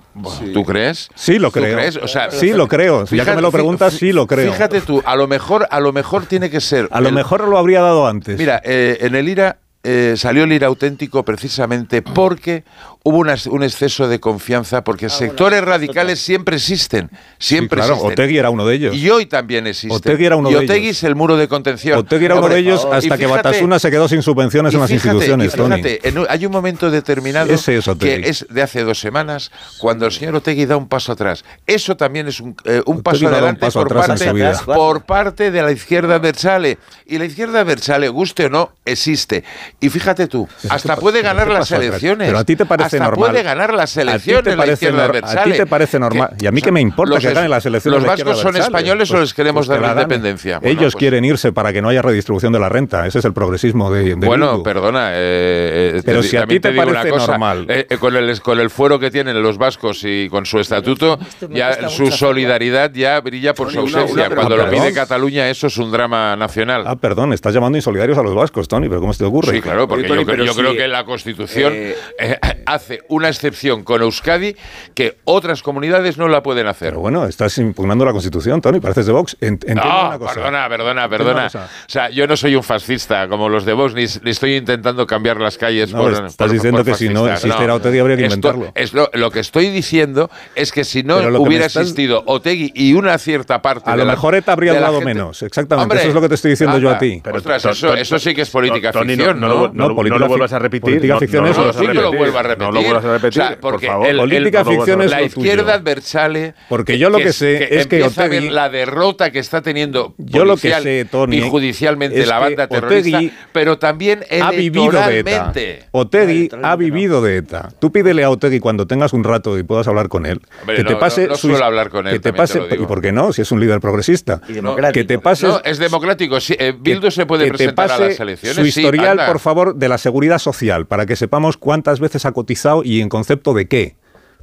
¿Tú 0.53 0.65
crees? 0.65 1.09
Sí, 1.15 1.39
lo 1.39 1.51
¿Tú 1.51 1.61
creo. 1.61 1.77
crees? 1.77 1.97
O 1.97 2.07
sea, 2.09 2.31
sí, 2.31 2.53
lo 2.53 2.69
creo. 2.69 3.05
ya 3.07 3.25
que 3.25 3.31
me 3.35 3.41
lo 3.41 3.49
fíjate- 3.49 3.53
preguntas, 3.53 3.95
sí 3.95 4.13
lo 4.13 4.27
creo. 4.27 4.53
Fíjate 4.53 4.81
tú, 4.83 5.03
a 5.07 5.17
lo 5.17 5.27
mejor, 5.27 5.67
a 5.71 5.81
lo 5.81 5.93
mejor 5.93 6.27
tiene 6.27 6.51
que 6.51 6.61
ser. 6.61 6.89
A 6.91 7.01
lo 7.01 7.11
mejor 7.13 7.49
lo 7.49 7.57
habría 7.59 7.81
dado 7.81 8.07
antes. 8.07 8.39
Mira, 8.39 8.61
eh, 8.65 8.99
en 9.01 9.15
el 9.15 9.29
IRA 9.29 9.57
eh, 9.85 10.15
salió 10.17 10.45
el 10.45 10.53
IRA 10.53 10.69
auténtico 10.69 11.25
precisamente 11.25 12.03
porque 12.03 12.63
hubo 13.05 13.19
una- 13.19 13.37
un 13.51 13.63
exceso 13.63 14.07
de 14.09 14.21
confianza, 14.21 14.85
porque 14.85 15.09
sectores 15.09 15.63
radicales 15.63 16.21
siempre 16.21 16.57
existen, 16.57 17.11
Sí, 17.39 17.57
siempre 17.57 17.79
claro, 17.79 17.95
existen. 17.95 18.13
Otegui 18.13 18.39
era 18.39 18.51
uno 18.51 18.65
de 18.67 18.75
ellos. 18.77 18.95
Y 18.97 19.11
hoy 19.11 19.27
también 19.27 19.67
existe. 19.67 19.95
Otegui 19.95 20.25
era 20.27 20.37
uno 20.37 20.51
y 20.51 20.55
de 20.55 20.59
Otegui 20.61 20.87
ellos. 20.87 20.99
es 20.99 21.05
el 21.05 21.15
muro 21.17 21.37
de 21.37 21.49
contención. 21.49 21.99
Otegui 21.99 22.27
era 22.27 22.35
uno 22.35 22.43
Hombre, 22.45 22.55
de 22.57 22.61
ellos 22.61 22.87
hasta 22.91 23.19
que 23.19 23.27
Batasuna 23.27 23.79
se 23.79 23.91
quedó 23.91 24.09
sin 24.09 24.23
subvenciones 24.23 24.73
en 24.75 24.81
las 24.81 24.89
fíjate, 24.91 25.09
instituciones, 25.09 25.53
Tony. 25.55 25.77
fíjate, 25.83 26.09
en 26.09 26.19
un- 26.19 26.27
hay 26.29 26.47
un 26.47 26.53
momento 26.53 26.91
determinado 26.91 27.53
Ese 27.53 27.77
es 27.79 27.89
Otegui. 27.89 28.23
que 28.23 28.29
es 28.29 28.47
de 28.49 28.63
hace 28.63 28.85
dos 28.85 29.01
semanas, 29.01 29.51
cuando 29.79 30.07
el 30.07 30.13
señor 30.13 30.37
Otegui 30.37 30.67
da 30.67 30.77
un 30.77 30.89
paso 30.89 31.13
atrás. 31.13 31.45
Eso 31.67 31.97
también 31.97 32.29
es 32.29 32.41
un, 32.41 32.55
eh, 32.65 32.83
un 32.87 33.03
paso 33.03 33.27
un 33.27 33.33
adelante 33.33 33.61
paso 33.61 33.81
por, 33.81 33.89
parte, 33.89 34.25
por 34.65 35.53
de 35.53 35.63
la 35.63 35.73
izquierda 35.73 36.19
versale. 36.19 36.79
Y 37.07 37.19
la 37.19 37.25
izquierda 37.25 37.65
versale, 37.65 38.09
guste 38.09 38.47
o 38.47 38.49
no, 38.51 38.73
existe. 38.85 39.45
Y 39.81 39.89
fíjate 39.89 40.27
tú, 40.29 40.49
hasta 40.69 40.95
¿qué 40.95 41.01
puede 41.01 41.23
ganar 41.23 41.49
las 41.49 41.71
elecciones. 41.73 42.29
Pero 42.29 42.39
a 42.39 42.45
ti 42.45 42.57
te 42.57 42.65
parece 42.67 42.92
hasta 42.97 43.11
normal. 43.11 43.31
puede 43.31 43.43
ganar 43.43 43.73
las 43.75 43.97
¿A 43.97 44.01
ti 44.01 44.07
te 44.07 44.11
elecciones 44.13 44.47
la 44.47 44.57
parece 44.57 44.73
izquierda 44.87 45.41
a 45.41 45.45
ti 45.45 45.53
te 45.53 45.67
parece 45.67 45.99
normal? 45.99 46.31
Y 46.41 46.47
a 46.47 46.53
mí 46.53 46.61
qué 46.63 46.73
me 46.73 46.81
importa 46.81 47.19
que 47.19 47.33
ganen 47.33 47.51
las 47.51 47.65
elecciones 47.67 48.01
¿Los 48.03 48.09
vascos 48.09 48.39
son 48.41 48.57
españoles 48.57 49.11
o 49.11 49.15
Pues- 49.15 49.21
les 49.23 49.35
queremos 49.35 49.67
pues 49.67 49.77
que 49.79 49.83
dar 49.85 49.97
la 49.97 50.03
independencia? 50.03 50.59
Bueno, 50.59 50.73
Ellos 50.81 50.93
pues- 50.95 51.01
quieren 51.01 51.25
irse 51.25 51.53
para 51.53 51.73
que 51.73 51.83
no 51.83 51.89
haya 51.89 52.03
redistribución 52.03 52.53
de 52.53 52.59
la 52.61 52.69
renta. 52.69 53.07
Ese 53.07 53.19
es 53.19 53.25
el 53.25 53.33
progresismo 53.33 53.91
de, 53.93 54.15
de 54.17 54.27
Bueno, 54.27 54.51
Bildu. 54.53 54.63
perdona. 54.63 55.11
eh, 55.13 55.95
eh, 55.97 56.03
Pero 56.05 56.21
te- 56.21 56.29
si 56.29 56.37
a 56.37 56.47
ti 56.47 56.61
te 56.61 56.71
digo 56.73 56.83
una 56.83 56.93
parece 56.93 57.11
cosa, 57.11 57.27
normal. 57.33 57.67
eh, 57.69 57.87
eh, 57.89 57.97
con, 57.99 58.17
el, 58.17 58.41
con 58.41 58.59
el 58.61 58.71
fuero 58.71 58.99
que 58.99 59.11
tienen 59.11 59.41
los 59.43 59.59
vascos 59.59 60.03
y 60.05 60.29
con 60.29 60.47
su 60.47 60.59
estatuto, 60.59 61.19
ya 61.51 61.89
su 61.89 62.11
solidaridad 62.11 62.91
ya 62.93 63.21
brilla 63.21 63.55
por 63.55 63.71
su 63.73 63.81
ausencia. 63.81 64.29
Cuando 64.31 64.57
lo 64.57 64.69
pide. 64.71 64.93
Cataluña, 64.93 65.49
eso 65.49 65.67
es 65.67 65.77
un 65.79 65.91
drama 65.91 66.37
nacional. 66.37 66.85
Ah, 66.87 66.97
perdón, 66.97 67.33
estás 67.33 67.55
llamando 67.55 67.79
insolidarios 67.79 68.19
a 68.19 68.23
los 68.23 68.35
vascos, 68.35 68.69
Tony, 68.69 68.89
pero 68.89 69.01
¿cómo 69.01 69.13
se 69.13 69.21
te 69.21 69.25
ocurre? 69.25 69.53
Sí, 69.53 69.61
claro, 69.61 69.89
porque 69.89 70.05
Oye, 70.11 70.25
Tony, 70.25 70.47
yo, 70.47 70.55
creo 70.55 70.73
que 70.75 70.89
la 70.89 71.05
Constitución 71.05 71.73
eh, 71.75 71.95
eh, 72.19 72.39
hace 72.83 73.01
una 73.09 73.29
excepción 73.29 73.85
con 73.85 74.03
Euskadi 74.03 74.57
que 74.95 75.19
otras 75.25 75.63
comunidades 75.63 76.19
no 76.19 76.29
la 76.29 76.43
pueden 76.43 76.67
hacer. 76.67 76.89
Pero 76.91 77.01
bueno, 77.01 77.27
estás 77.27 77.57
impugnando 77.59 78.05
la 78.05 78.13
Constitución, 78.13 78.61
Tony, 78.61 78.81
pareces 78.81 79.07
de 79.07 79.13
Vox. 79.13 79.37
En- 79.41 79.55
entiende 79.55 79.83
No, 79.85 80.09
una 80.09 80.19
cosa. 80.19 80.35
perdona, 80.35 80.69
perdona, 80.69 81.09
perdona. 81.09 81.47
O 81.47 81.69
sea, 81.87 82.11
yo 82.11 82.27
no 82.27 82.37
soy 82.37 82.57
un 82.57 82.63
fascista 82.63 83.29
como 83.29 83.49
los 83.49 83.65
de 83.65 83.73
Vox, 83.73 83.95
ni, 83.95 84.05
ni 84.25 84.31
estoy 84.31 84.57
intentando 84.57 85.07
cambiar 85.07 85.41
las 85.41 85.57
calles 85.59 85.93
No, 85.93 86.01
por 86.03 86.13
estás 86.13 86.35
por- 86.37 86.51
diciendo 86.51 86.79
por 86.79 86.87
que 86.87 86.95
si 86.95 87.09
no 87.09 87.29
existiera 87.29 87.75
Otegi 87.75 87.99
habría 88.01 88.17
que 88.17 88.25
Esto- 88.25 88.35
inventarlo. 88.35 88.73
Es 88.75 88.93
lo, 88.93 89.09
lo 89.13 89.31
que 89.31 89.41
estoy 89.41 89.69
diciendo 89.69 90.31
es 90.55 90.73
que 90.73 90.85
si 90.85 91.03
no 91.03 91.19
hubiera 91.41 91.67
estás- 91.67 91.83
existido 91.83 92.23
Otegui 92.27 92.73
y 92.75 92.95
una 92.95 93.17
cierta 93.19 93.63
parte 93.63 93.89
A 93.91 93.93
de 93.93 93.99
lo 93.99 94.05
la- 94.07 94.13
mejor 94.13 94.35
ETA 94.35 94.53
habría 94.53 94.75
gente- 94.75 95.05
menos, 95.05 95.43
exactamente. 95.43 95.83
Hombre, 95.85 95.99
eso 96.01 96.09
es 96.09 96.15
lo 96.15 96.21
que 96.21 96.29
te 96.29 96.35
estoy 96.35 96.51
diciendo 96.53 96.79
yo 96.79 96.89
a 96.89 96.93
anda. 96.93 97.01
ti. 97.01 97.21
Pero, 97.23 97.37
Ostras, 97.37 97.65
eso, 97.65 97.95
eso 97.95 98.19
sí 98.19 98.35
que 98.35 98.43
es 98.43 98.51
política 98.51 98.91
Tony, 98.93 99.15
ficción, 99.15 99.41
no, 99.41 99.49
¿no? 99.49 99.55
no, 99.55 99.61
no, 99.69 99.73
No, 99.75 99.89
no, 99.89 99.95
política 99.95 100.19
lo 100.19 100.29
vuelvas 100.29 100.53
a 100.53 100.59
repetir. 100.59 100.81
política 100.83 101.15
no, 101.15 101.21
ficción 101.21 101.45
no, 101.45 101.51
es 101.51 101.57
lo. 101.57 101.93
No 102.03 102.13
vuelvo 102.13 102.39
a 102.39 102.43
repetir. 102.43 102.72
No 102.73 102.81
lo 102.81 102.83
vuelvas 102.87 103.05
a 103.05 103.13
repetir, 103.13 103.43
O 103.43 103.47
sea, 103.47 103.59
porque 103.61 103.87
por 103.87 103.93
favor. 103.95 104.07
el- 104.09 104.13
el- 104.17 104.21
Política 104.21 104.63
no 104.65 104.71
a 104.71 104.75
ficción 104.75 105.03
es 105.03 105.11
la 105.11 105.21
lo 105.21 105.27
izquierda 105.27 105.63
tuyo. 105.65 105.75
adversale. 105.75 106.55
Porque 106.69 106.99
yo 106.99 107.11
lo 107.11 107.19
que 107.19 107.33
sé 107.33 107.79
es 107.79 107.87
que 107.87 107.97
empieza 107.99 108.25
a 108.25 108.29
ver 108.29 108.43
Otegi- 108.45 108.51
la 108.51 108.69
derrota 108.71 109.31
que 109.31 109.39
está 109.39 109.63
teniendo 109.63 110.15
Yo 110.19 110.45
lo 110.45 110.57
que 110.57 110.73
sé, 110.75 111.05
Tony, 111.11 111.39
y 111.39 111.41
judicialmente 111.49 112.21
es 112.21 112.29
la 112.29 112.37
que 112.37 112.41
banda 112.45 112.67
terrorista, 112.69 113.19
Otegi 113.19 113.33
pero 113.53 113.79
también 113.79 114.25
ha 114.41 114.51
vivido 114.51 114.91
de 114.93 115.19
ETA. 115.21 115.53
Otegui 115.93 116.51
ha 116.63 116.77
vivido 116.77 117.23
de 117.23 117.37
ETA. 117.39 117.71
Tú 117.79 117.93
pídele 117.93 118.25
a 118.25 118.31
Otegui 118.31 118.61
cuando 118.61 118.87
tengas 118.87 119.13
un 119.13 119.25
rato 119.25 119.59
y 119.59 119.63
puedas 119.63 119.87
hablar 119.89 120.09
con 120.09 120.27
él. 120.27 120.41
Hombre, 120.61 120.77
que 120.77 120.85
te 120.85 120.93
no, 120.95 120.99
pase 120.99 121.23
no, 121.23 121.29
no 121.31 121.35
su- 121.37 121.49
suelo 121.49 121.65
hablar 121.65 121.91
con 121.91 122.07
él, 122.07 122.15
Que 122.15 122.21
te 122.21 122.33
te 122.33 122.37
pase, 122.37 122.59
lo 122.59 122.69
digo. 122.69 122.85
¿Y 122.85 122.87
por 122.87 123.01
qué 123.03 123.13
no? 123.13 123.33
Si 123.33 123.43
es 123.43 123.53
un 123.53 123.61
líder 123.61 123.81
progresista. 123.81 124.41
Y 124.49 124.55
democrático. 124.55 124.93
Que 124.95 125.05
te 125.05 125.19
pase. 125.19 125.47
No, 125.47 125.61
es 125.65 125.79
democrático. 125.79 126.41
Sí, 126.41 126.55
eh, 126.59 126.73
Bildu 126.79 127.11
se 127.11 127.27
puede 127.27 127.45
que 127.47 127.51
te 127.53 127.57
presentar 127.59 127.91
a 127.93 127.99
las 127.99 128.21
elecciones. 128.21 128.57
Su 128.57 128.65
historial, 128.65 129.21
por 129.27 129.39
favor, 129.39 129.75
de 129.75 129.89
la 129.89 129.99
seguridad 129.99 130.39
social, 130.39 130.87
para 130.87 131.07
que 131.07 131.17
sepamos 131.17 131.57
cuántas 131.57 132.01
veces 132.01 132.25
ha 132.25 132.33
cotizado 132.33 132.53
y 132.85 133.01
en 133.01 133.09
concepto 133.09 133.55
de 133.55 133.69
qué. 133.69 133.97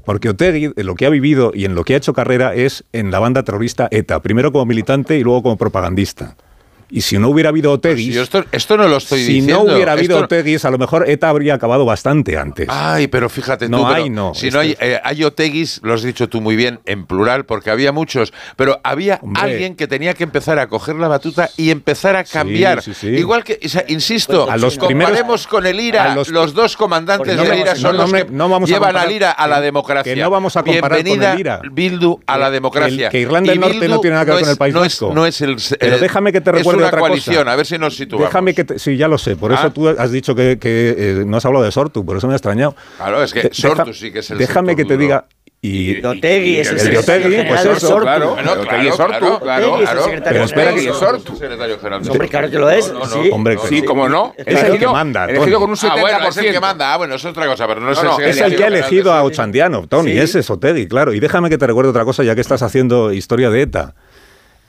Porque 0.06 0.30
Otegui, 0.30 0.72
en 0.76 0.86
lo 0.86 0.96
que 0.96 1.06
ha 1.06 1.10
vivido 1.10 1.52
y 1.54 1.66
en 1.66 1.76
lo 1.76 1.84
que 1.84 1.94
ha 1.94 1.98
hecho 1.98 2.14
carrera 2.14 2.56
es 2.56 2.84
en 2.94 3.12
la 3.12 3.20
banda 3.20 3.44
terrorista 3.44 3.88
ETA, 3.92 4.22
primero 4.22 4.52
como 4.52 4.66
militante 4.66 5.18
y 5.18 5.24
luego 5.24 5.44
como 5.44 5.58
propagandista. 5.58 6.36
Y 6.92 7.02
si 7.02 7.18
no 7.20 7.30
hubiera 7.30 7.50
habido 7.50 7.72
Otegui, 7.72 8.06
Si 8.06 8.12
yo 8.14 8.24
esto, 8.24 8.44
esto 8.52 8.76
no 8.78 8.88
lo 8.88 8.98
estoy 8.98 9.20
si 9.24 9.34
diciendo. 9.34 9.64
no 9.66 9.74
hubiera 9.74 9.92
habido 9.94 10.18
Oteguis, 10.20 10.66
a 10.66 10.72
lo 10.72 10.78
mejor 10.78 11.08
ETA 11.10 11.30
habría 11.30 11.54
acabado 11.54 11.86
bastante 11.86 12.38
antes. 12.38 12.68
Ay, 12.70 13.08
pero 13.08 13.30
fíjate 13.30 13.70
No 13.70 13.78
tú, 13.80 13.84
pero 13.90 14.04
hay, 14.04 14.10
no. 14.10 14.34
si 14.34 14.50
no 14.50 14.60
hay, 14.60 14.72
es- 14.72 14.78
eh, 14.82 15.00
hay 15.04 15.24
Oteguis, 15.24 15.80
lo 15.84 15.94
has 15.94 16.02
dicho 16.02 16.28
tú 16.30 16.42
muy 16.42 16.56
bien, 16.56 16.80
en 16.86 17.06
plural, 17.06 17.46
porque 17.46 17.70
había 17.70 17.92
muchos, 17.92 18.34
pero 18.56 18.80
había 18.84 19.20
Hombre. 19.22 19.42
alguien 19.42 19.76
que 19.76 19.88
tenía 19.88 20.14
que 20.16 20.24
empezar 20.24 20.58
a 20.58 20.68
coger 20.68 20.96
la 20.96 21.08
batuta 21.08 21.50
y 21.58 21.70
empezar 21.70 22.16
a 22.16 22.24
cambiar. 22.24 22.82
sí, 22.82 22.94
sí. 22.94 23.08
Igual 23.10 23.44
que, 23.44 23.60
o 23.64 23.70
sea, 23.70 23.86
insisto, 23.88 24.50
A 24.50 24.58
los 24.58 24.78
comparemos 24.78 25.12
primeros- 25.12 25.48
con 25.48 25.66
el 25.68 25.80
IRA, 25.80 26.16
los- 26.16 26.30
los, 26.30 26.54
dos 26.54 26.76
comandantes 26.76 27.28
del 27.28 27.38
no 27.38 27.44
IRA 27.54 27.66
vamos- 27.66 27.80
son 27.80 27.98
los 27.98 28.12
que 28.12 28.24
vamos 28.24 28.70
llevan 28.70 28.82
comparar- 28.90 29.06
al 29.08 29.12
IRA 29.14 29.32
a 29.32 29.48
la 29.48 29.62
democracia. 29.62 30.16
que 30.16 30.20
no 30.20 30.30
vamos 30.32 30.56
a 30.56 30.64
comparar 30.64 31.04
con 31.04 31.24
el 31.24 31.40
IRA. 31.40 31.62
Bildu 31.72 32.20
a 32.26 32.38
la 32.38 32.50
democracia. 32.50 33.06
El- 33.08 33.12
que 33.12 33.20
Irlanda 33.20 33.52
del 33.52 33.60
Norte 33.60 33.88
no 33.88 34.00
tiene 34.02 34.14
nada 34.16 34.26
que 34.26 34.32
ver 34.32 34.40
con 34.42 34.50
el 34.50 34.58
País 34.58 34.74
Vasco. 34.74 35.12
No 35.14 35.26
es 35.26 35.40
el... 35.42 35.58
Pero 35.80 35.96
eh, 35.98 36.00
déjame 36.00 36.32
que 36.32 36.42
te 36.42 36.52
recuerde 36.52 36.79
una 36.80 36.88
otra 36.88 37.00
coalición, 37.00 37.44
cosa. 37.44 37.52
a 37.52 37.56
ver 37.56 37.66
si 37.66 37.78
nos 37.78 37.96
situamos. 37.96 38.28
Déjame 38.28 38.54
que 38.54 38.64
te, 38.64 38.80
sí, 38.80 38.98
ya 38.98 39.08
lo 39.08 39.18
sé. 39.18 39.36
Por 39.36 39.52
eso 39.52 39.64
Ah. 39.68 39.70
tú 39.74 39.88
has 39.88 40.12
dicho 40.12 40.36
que, 40.36 40.58
que, 40.60 40.96
eh, 40.98 41.24
no 41.26 41.38
has 41.38 41.46
hablado 41.46 41.64
de 41.66 41.72
Sortu, 41.72 42.06
por 42.06 42.18
eso 42.18 42.28
me 42.28 42.34
ha 42.34 42.38
extrañado. 42.38 42.76
Claro, 42.98 43.24
es 43.24 43.34
que 43.34 43.44
De- 43.44 43.50
Sortu 43.54 43.86
deja- 43.86 43.94
sí 43.94 44.12
que 44.12 44.20
es 44.20 44.32
el 44.32 44.38
Déjame 44.38 44.76
que 44.76 44.86
te 44.86 44.98
diga. 44.98 45.26
Y, 45.62 45.96
De 45.96 46.08
Otegui 46.08 46.58
es 46.60 46.70
el 46.70 46.76
de 46.76 46.80
secretario 46.84 47.46
pues 47.50 47.64
de 47.66 47.72
eso. 47.74 47.88
Sortu. 47.88 48.04
Claro, 48.04 48.38
es 48.38 48.44
claro, 48.44 48.94
Sortu. 48.96 49.40
claro, 49.42 49.82
es 49.82 49.90
Pero 49.90 50.44
espera 50.46 50.72
general 50.72 50.76
que- 50.76 50.82
de 50.88 50.94
Sortu. 50.94 51.36
Secretario 51.36 51.78
general 51.80 52.02
de 52.04 52.10
Hombre, 52.12 52.30
claro 52.30 52.50
que 52.50 52.58
lo 52.60 52.70
es. 52.70 52.94
No, 52.94 53.00
no, 53.00 53.06
sí. 53.06 53.30
Hombre, 53.34 53.58
Sí, 53.68 53.82
como 53.84 54.08
no. 54.08 54.34
Es 54.38 54.64
el 54.64 54.80
que 54.80 54.88
manda, 54.88 55.26
Elegido 55.26 55.60
con 55.60 55.70
un 55.72 55.76
70%. 55.76 55.92
Ah, 55.98 56.00
bueno, 56.02 56.30
es 56.30 56.38
el 56.38 56.52
que 56.54 56.60
manda. 56.62 56.94
Ah, 56.94 56.98
bueno, 56.98 57.16
es 57.16 57.26
otra 57.26 57.46
cosa, 57.46 57.68
pero 57.68 57.82
no, 57.82 57.92
es 57.92 58.00
el 58.00 58.08
Es 58.30 58.38
el 58.40 58.56
que 58.56 58.64
ha 58.64 58.70
de 58.70 58.78
elegido 58.78 59.12
a. 59.12 59.22
Ochandiano, 59.24 59.86
Tony, 59.88 60.14
Sí. 60.14 60.20
ese 60.20 60.40
es 60.40 60.50
Otegui, 60.50 60.88
claro. 60.88 61.14
Y 61.14 61.20
déjame 61.20 61.50
que 61.50 61.58
te 61.58 61.68
recuerde 61.68 61.90
otra 61.90 62.06
cosa, 62.06 62.24
ya 62.24 62.36
que 62.36 62.42
estás 62.42 62.62
haciendo 62.64 63.12
historia 63.12 63.50
de 63.50 63.64
ETA. 63.64 63.96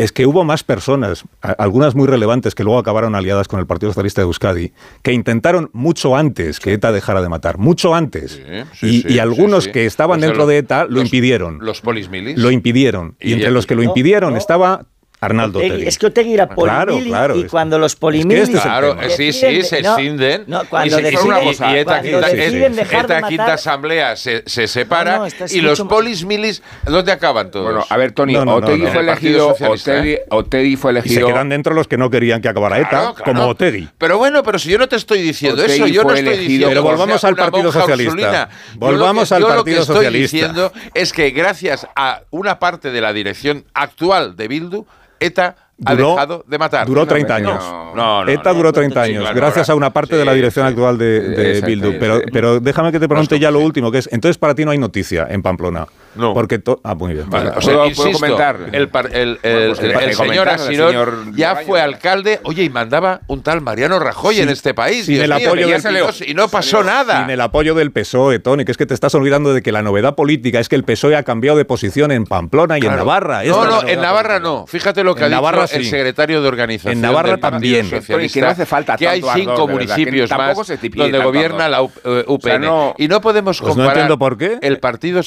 Es 0.01 0.12
que 0.12 0.24
hubo 0.26 0.44
más 0.44 0.64
personas, 0.64 1.24
algunas 1.42 1.94
muy 1.94 2.07
relevantes, 2.09 2.55
que 2.55 2.64
luego 2.64 2.78
acabaron 2.78 3.14
aliadas 3.14 3.48
con 3.48 3.61
el 3.61 3.66
Partido 3.66 3.90
Socialista 3.92 4.22
de 4.22 4.26
Euskadi, 4.26 4.72
que 5.03 5.12
intentaron 5.12 5.68
mucho 5.74 6.16
antes 6.16 6.59
que 6.59 6.72
ETA 6.72 6.90
dejara 6.92 7.20
de 7.20 7.28
matar, 7.28 7.59
mucho 7.59 7.94
antes. 7.94 8.40
Sí, 8.72 9.03
sí, 9.03 9.05
y, 9.09 9.18
algunos 9.18 9.64
sí, 9.64 9.72
que 9.72 9.84
estaban 9.86 10.20
Pues 10.20 10.28
dentro 10.28 10.44
lo- 10.44 10.46
de 10.46 10.59
ETA 10.59 10.84
lo 10.84 10.90
los- 10.90 11.05
impidieron. 11.05 11.59
Los 11.61 11.80
polismilis. 11.82 12.38
Lo 12.38 12.51
impidieron. 12.51 13.16
Y, 13.20 13.30
Y 13.30 13.32
entre 13.34 13.51
los 13.51 13.66
que 13.66 13.74
lo 13.74 13.82
impidieron 13.82 14.32
no. 14.32 14.38
estaba 14.38 14.86
Arnaldo 15.20 15.58
Otegui- 15.60 15.70
Otegui. 15.72 15.86
Es 15.88 15.98
que 15.98 16.06
Otegui 16.06 16.32
era 16.34 16.46
Claro, 16.48 16.92
polimili 16.92 17.10
claro, 17.10 17.36
y 17.36 17.42
es- 17.42 17.50
cuando 17.50 17.78
los 17.78 17.92
es 17.92 17.96
que 17.96 18.00
polimilis 18.00 18.42
este 18.44 18.56
es 18.56 18.64
el 18.64 18.70
Claro, 18.70 18.96
sí, 19.10 19.32
sí, 19.34 19.62
se 19.62 19.76
de- 19.76 19.82
no, 19.82 19.96
escinden. 19.98 20.44
No, 20.46 20.62
y, 20.62 20.66
cuando 20.66 20.96
se- 20.96 21.00
y- 21.00 21.04
deciden, 21.04 21.36
y- 21.42 21.48
y 21.48 21.50
ETA, 21.50 21.84
cuando 21.84 22.02
quinta, 22.10 22.28
deciden 22.28 22.76
de 22.76 22.82
ETA 22.82 23.22
quinta 23.28 23.52
asamblea 23.54 24.16
se, 24.16 24.42
se 24.46 24.66
separa 24.66 25.12
No, 25.12 25.18
no, 25.18 25.26
esta 25.26 25.44
y 25.50 25.60
los 25.60 25.80
polismilis, 25.82 26.62
¿dónde 26.86 27.12
acaban 27.12 27.50
todos? 27.50 27.66
Bueno, 27.66 27.84
a 27.88 27.96
ver, 27.98 28.12
Tony, 28.12 28.32
No, 28.32 28.44
no, 28.46 28.52
no, 28.60 28.66
Otegui 28.66 28.82
no. 28.84 28.92
fue 28.92 29.04
Partido 29.04 29.30
elegido, 29.32 29.48
Socialista, 29.50 29.92
Otegui, 29.92 30.12
¿eh? 30.12 30.22
Otegui 30.30 30.76
fue 30.76 30.92
Y 30.92 30.94
se 30.94 31.00
elegido. 31.00 31.26
quedan 31.28 31.48
dentro 31.50 31.74
los 31.74 31.86
que 31.86 31.98
no 31.98 32.08
querían 32.08 32.40
que 32.40 32.48
acabara 32.48 32.78
ETA, 32.78 32.88
Claro, 32.88 33.14
claro. 33.14 33.32
como 33.32 33.46
Otegui. 33.48 33.88
Pero 33.98 34.16
bueno, 34.16 34.42
pero 34.42 34.58
si 34.58 34.70
yo 34.70 34.78
no 34.78 34.88
te 34.88 34.96
estoy 34.96 35.20
diciendo 35.20 35.62
Otegui 35.62 35.74
eso, 35.76 35.86
yo 35.86 36.02
no 36.04 36.14
estoy 36.14 36.20
elegido- 36.28 36.40
diciendo. 36.42 36.68
Pero 36.68 36.82
que 36.82 36.88
volvamos 36.88 37.24
al 37.24 37.34
una 37.34 37.42
Partido 37.42 37.72
Socialista. 37.72 38.12
ursulina. 38.14 38.48
Yo 38.48 38.78
lo 38.80 38.86
Volvamos 38.86 39.28
que- 39.28 39.34
al 39.34 39.40
yo 39.42 39.48
lo 39.48 39.54
Partido 39.56 39.76
que 39.76 39.80
estoy 39.82 39.96
Socialista. 39.96 40.36
diciendo 40.36 40.72
es 40.94 41.12
que 41.12 41.30
gracias 41.30 41.86
a 41.94 42.22
una 42.30 42.58
parte 42.58 42.90
de 42.90 43.00
la 43.02 43.12
dirección 43.12 43.66
actual 43.74 44.34
de 44.36 44.48
Bildu, 44.48 44.86
ETA 45.20 45.56
ha 45.84 45.94
Duró- 45.94 46.10
dejado 46.10 46.44
de 46.46 46.58
matar. 46.58 46.86
Duró 46.86 47.06
30 47.06 47.38
No, 47.40 47.50
años. 47.50 47.64
No, 47.64 47.94
no, 47.94 48.24
no, 48.24 48.30
ETA 48.30 48.52
duró 48.52 48.72
30 48.72 49.04
Sí, 49.04 49.10
años, 49.12 49.34
gracias 49.34 49.70
a 49.70 49.74
una 49.74 49.90
parte 49.92 50.14
Sí, 50.14 50.18
de 50.18 50.24
la 50.24 50.32
dirección 50.34 50.66
sí. 50.66 50.70
actual 50.70 50.98
de, 50.98 51.20
de 51.20 51.60
Bildu. 51.62 51.98
Pero, 51.98 52.20
pero 52.32 52.60
déjame 52.60 52.92
que 52.92 53.00
te 53.00 53.08
pregunte 53.08 53.38
ya 53.38 53.50
lo 53.50 53.60
último, 53.60 53.90
que 53.90 53.98
es, 53.98 54.08
entonces 54.12 54.36
para 54.38 54.54
ti 54.54 54.64
no 54.64 54.72
hay 54.72 54.78
noticia 54.78 55.26
en 55.30 55.42
Pamplona. 55.42 55.86
No. 56.14 56.34
Porque 56.34 56.61
ah, 56.82 56.94
muy 56.94 57.14
bien. 57.14 57.30
Vale, 57.30 57.50
o 57.50 57.61
sea, 57.61 57.74
¿Puedo- 57.74 57.86
insisto, 57.86 58.02
puedo 58.18 58.18
comentar? 58.36 58.56
el, 58.72 58.88
par- 58.88 59.11
el- 59.14 59.38
el- 59.42 59.68
Bueno, 59.68 59.74
pues 59.92 60.06
el- 60.06 60.14
señor 60.14 60.48
Asinor 60.48 61.14
ya 61.34 61.56
fue 61.64 61.80
alcalde, 61.80 62.40
oye, 62.44 62.64
y 62.64 62.68
mandaba 62.70 63.20
un 63.28 63.42
tal 63.42 63.61
Mariano 63.61 63.98
Rajoy 63.98 64.34
Sí, 64.36 64.42
en 64.42 64.48
este 64.48 64.74
país. 64.74 65.06
sin 65.06 65.14
Dios 65.16 65.24
el 65.24 65.34
mío, 65.36 65.48
apoyo 65.48 65.68
del 65.68 65.80
salió, 65.82 66.08
Pido. 66.08 66.30
y 66.30 66.34
no 66.34 66.48
pasó 66.48 66.82
nada. 66.82 67.20
Sin 67.22 67.30
el 67.30 67.40
apoyo 67.40 67.74
del 67.74 67.92
PSOE, 67.92 68.38
Tony, 68.40 68.64
que 68.64 68.72
es 68.72 68.78
que 68.78 68.86
te 68.86 68.94
estás 68.94 69.14
olvidando 69.14 69.54
de 69.54 69.62
que 69.62 69.72
la 69.72 69.82
novedad 69.82 70.14
política 70.16 70.58
es 70.61 70.68
que 70.68 70.76
el 70.76 70.84
PSOE 70.84 71.16
ha 71.16 71.22
cambiado 71.22 71.56
de 71.56 71.64
posición 71.64 72.11
en 72.11 72.24
Pamplona 72.24 72.78
y 72.78 72.80
en. 72.82 72.96
Navarra. 72.96 73.44
Esta 73.44 73.56
No, 73.56 73.64
no, 73.82 73.88
en 73.88 74.00
Navarra 74.00 74.40
política. 74.40 74.61
no. 74.61 74.66
Fíjate 74.66 75.04
lo 75.04 75.14
que 75.14 75.20
En 75.20 75.24
ha 75.26 75.28
dicho 75.28 75.36
Navarra 75.42 75.64
el 75.72 75.84
secretario 75.84 76.42
de 76.42 76.48
organización. 76.48 76.92
En 76.92 77.00
Navarra 77.00 77.30
del 77.30 77.40
también. 77.40 77.88
Tony, 78.06 78.28
que 78.28 78.40
no 78.40 78.48
hace 78.48 78.66
falta 78.66 78.96
que 78.96 79.06
hay 79.08 79.22
cinco 79.34 79.68
municipios 79.68 80.30
más 80.30 80.56
donde 80.56 81.18
gobierna 81.22 81.68
la 81.68 81.82
UPN. 81.82 82.61
No- 82.66 82.94
y 82.98 83.08
no 83.08 83.20
podemos 83.20 83.58
Pues 83.61 83.68
no 83.68 83.74
comparar 83.74 83.96
entiendo 83.98 84.18
por 84.18 84.36
qué. 84.36 84.58
el 84.61 84.78
partido, 84.80 85.20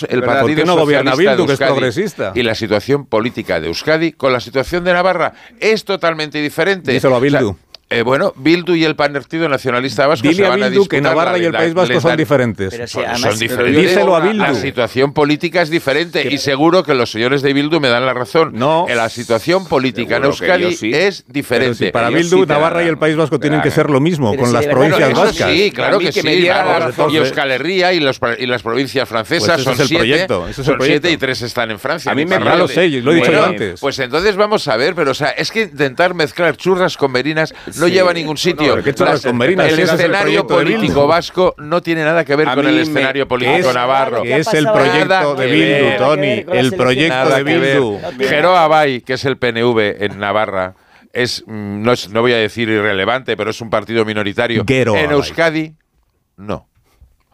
Y 2.36 2.44
la 2.44 2.56
situación 2.56 3.06
política 3.06 3.60
de 3.60 3.68
Euskadi 3.68 4.12
con 4.14 4.34
la 4.34 4.40
situación 4.40 4.84
de 4.84 4.94
Navarra 4.94 5.34
es 5.60 5.86
totalmente 5.86 6.42
diferente. 6.42 6.92
Díselo 6.92 7.16
a 7.16 7.20
O 7.20 7.22
sea, 7.22 7.40
Bildu. 7.40 7.56
Eh, 7.94 8.02
bueno, 8.04 8.34
Bildu 8.36 8.76
y 8.76 8.84
el 8.86 8.96
Partido 8.96 9.48
Nacionalista 9.50 10.08
Vasco 10.08 10.28
Dile 10.28 10.36
se 10.42 10.46
a 10.46 10.50
van 10.50 10.64
a 10.64 10.68
Bildu 10.70 10.88
que 10.88 10.98
disputar 10.98 11.16
Navarra 11.16 11.32
la 11.34 11.38
y 11.40 11.46
el 11.46 11.54
País 11.54 11.74
Vasco 11.74 12.02
son 12.02 12.18
diferentes. 12.18 12.70
Pero 12.72 12.88
sí, 12.88 12.94
Son- 12.94 13.04
además- 13.06 13.22
son 13.22 13.40
diferentes. 13.40 13.82
Díselo 13.84 14.16
a 14.16 14.20
La 14.20 14.26
Bildu. 14.32 14.56
situación 14.62 15.14
política 15.14 15.62
es 15.62 15.70
diferente 15.70 16.28
y 16.32 16.38
seguro 16.38 16.84
que 16.84 16.94
los 16.94 17.12
señores 17.12 17.42
de 17.42 17.54
Bildu 17.54 17.80
me 17.80 17.90
dan 17.90 18.06
la 18.06 18.14
razón. 18.14 18.52
No. 18.54 18.86
En 18.90 18.98
la 18.98 19.10
situación 19.10 19.66
política 19.68 20.16
en 20.18 20.22
que 20.24 20.28
Euskadi 20.28 20.76
sí. 20.76 20.92
es 20.94 21.22
Pero 21.24 21.34
diferente. 21.34 21.86
si 21.86 21.92
para 21.92 22.10
Bildu, 22.10 22.42
sí 22.42 22.46
Navarra 22.48 22.78
dan- 22.78 22.86
y 22.86 22.90
el 22.90 22.98
País 22.98 23.16
Vasco 23.16 23.40
tienen 23.40 23.62
que 23.62 23.70
dan- 23.70 23.76
ser 23.76 23.90
lo 23.90 24.00
mismo 24.00 24.32
Pero 24.32 24.42
con 24.44 24.50
si 24.50 24.56
las 24.56 24.66
provincias 24.68 25.12
Bueno, 25.12 25.26
vascas. 25.26 25.52
sí, 25.52 25.72
claro 25.72 25.98
A 25.98 26.00
que, 26.00 26.06
que 26.08 26.12
sí. 26.14 26.24
me 26.24 26.42
claro. 26.42 26.70
la 26.70 26.80
razón. 26.80 27.12
y 27.12 27.18
Euskal 27.18 27.52
Herria 27.52 27.94
y, 27.94 28.00
los- 28.00 28.20
y 28.40 28.46
las 28.46 28.62
provincias 28.64 29.08
francesas 29.08 29.48
Pues 29.56 29.64
son 29.64 29.74
es 29.74 29.80
el 29.82 29.88
siete, 29.88 30.00
proyecto, 30.04 30.48
es 30.48 30.58
el 30.60 30.66
son 30.66 30.76
proyecto. 30.78 31.08
siete 31.08 31.12
y 31.14 31.18
tres 31.18 31.42
están 31.42 31.72
en 31.72 31.80
Francia. 31.80 32.12
A 32.12 32.16
mí 32.16 32.26
me- 32.26 32.40
lo 32.40 32.68
sé, 32.68 32.90
lo 32.90 33.12
he 33.12 33.16
dicho 33.16 33.44
antes. 33.44 33.80
Pues 33.80 33.98
entonces 34.00 34.36
vamos 34.36 34.68
a 34.68 34.78
ver, 34.78 34.96
pero 34.96 35.12
o 35.12 35.14
sea, 35.14 35.30
es 35.30 35.52
que 35.52 35.62
intentar 35.64 36.14
mezclar 36.14 36.56
churras 36.58 36.98
con 36.98 37.12
merinas 37.12 37.54
no 37.84 37.88
lleva 37.88 38.12
a 38.12 38.14
ningún 38.14 38.38
sitio. 38.38 38.76
El 38.76 38.84
Si 38.84 38.90
ese 38.90 39.04
es 39.04 39.74
el 39.74 39.80
escenario 39.80 40.48
político 40.48 41.08
vasco 41.08 41.56
no 41.58 41.82
tiene 41.82 42.04
nada 42.04 42.26
que 42.26 42.36
ver 42.36 42.48
A 42.48 42.56
con 42.56 42.68
el 42.68 42.80
escenario 42.80 43.28
político 43.28 43.70
es, 43.70 43.74
navarro. 43.74 44.24
que 44.24 44.38
es 44.38 44.54
el 44.54 44.66
proyecto 44.66 45.36
de. 45.36 45.48
Bildu, 45.48 45.98
Tony. 45.98 46.46
El 46.52 46.74
proyecto 46.74 47.30
de. 47.30 47.44
Bildu. 47.44 48.00
Jero 48.20 48.56
Abay, 48.56 49.02
que 49.02 49.14
es 49.14 49.26
el 49.26 49.38
PNV 49.38 50.04
en 50.04 50.20
Navarra, 50.20 50.76
es 51.12 51.44
mm, 51.46 51.82
no, 51.84 51.92
es, 51.92 52.10
no 52.10 52.22
voy 52.22 52.34
a 52.34 52.38
decir 52.38 52.70
irrelevante, 52.70 53.38
pero 53.38 53.52
es 53.52 53.62
un 53.62 53.70
partido 53.70 54.06
minoritario. 54.06 54.64
Gero 54.68 54.96
en 54.96 55.06
Abay. 55.06 55.16
Euskadi, 55.16 55.74
no. 56.38 56.68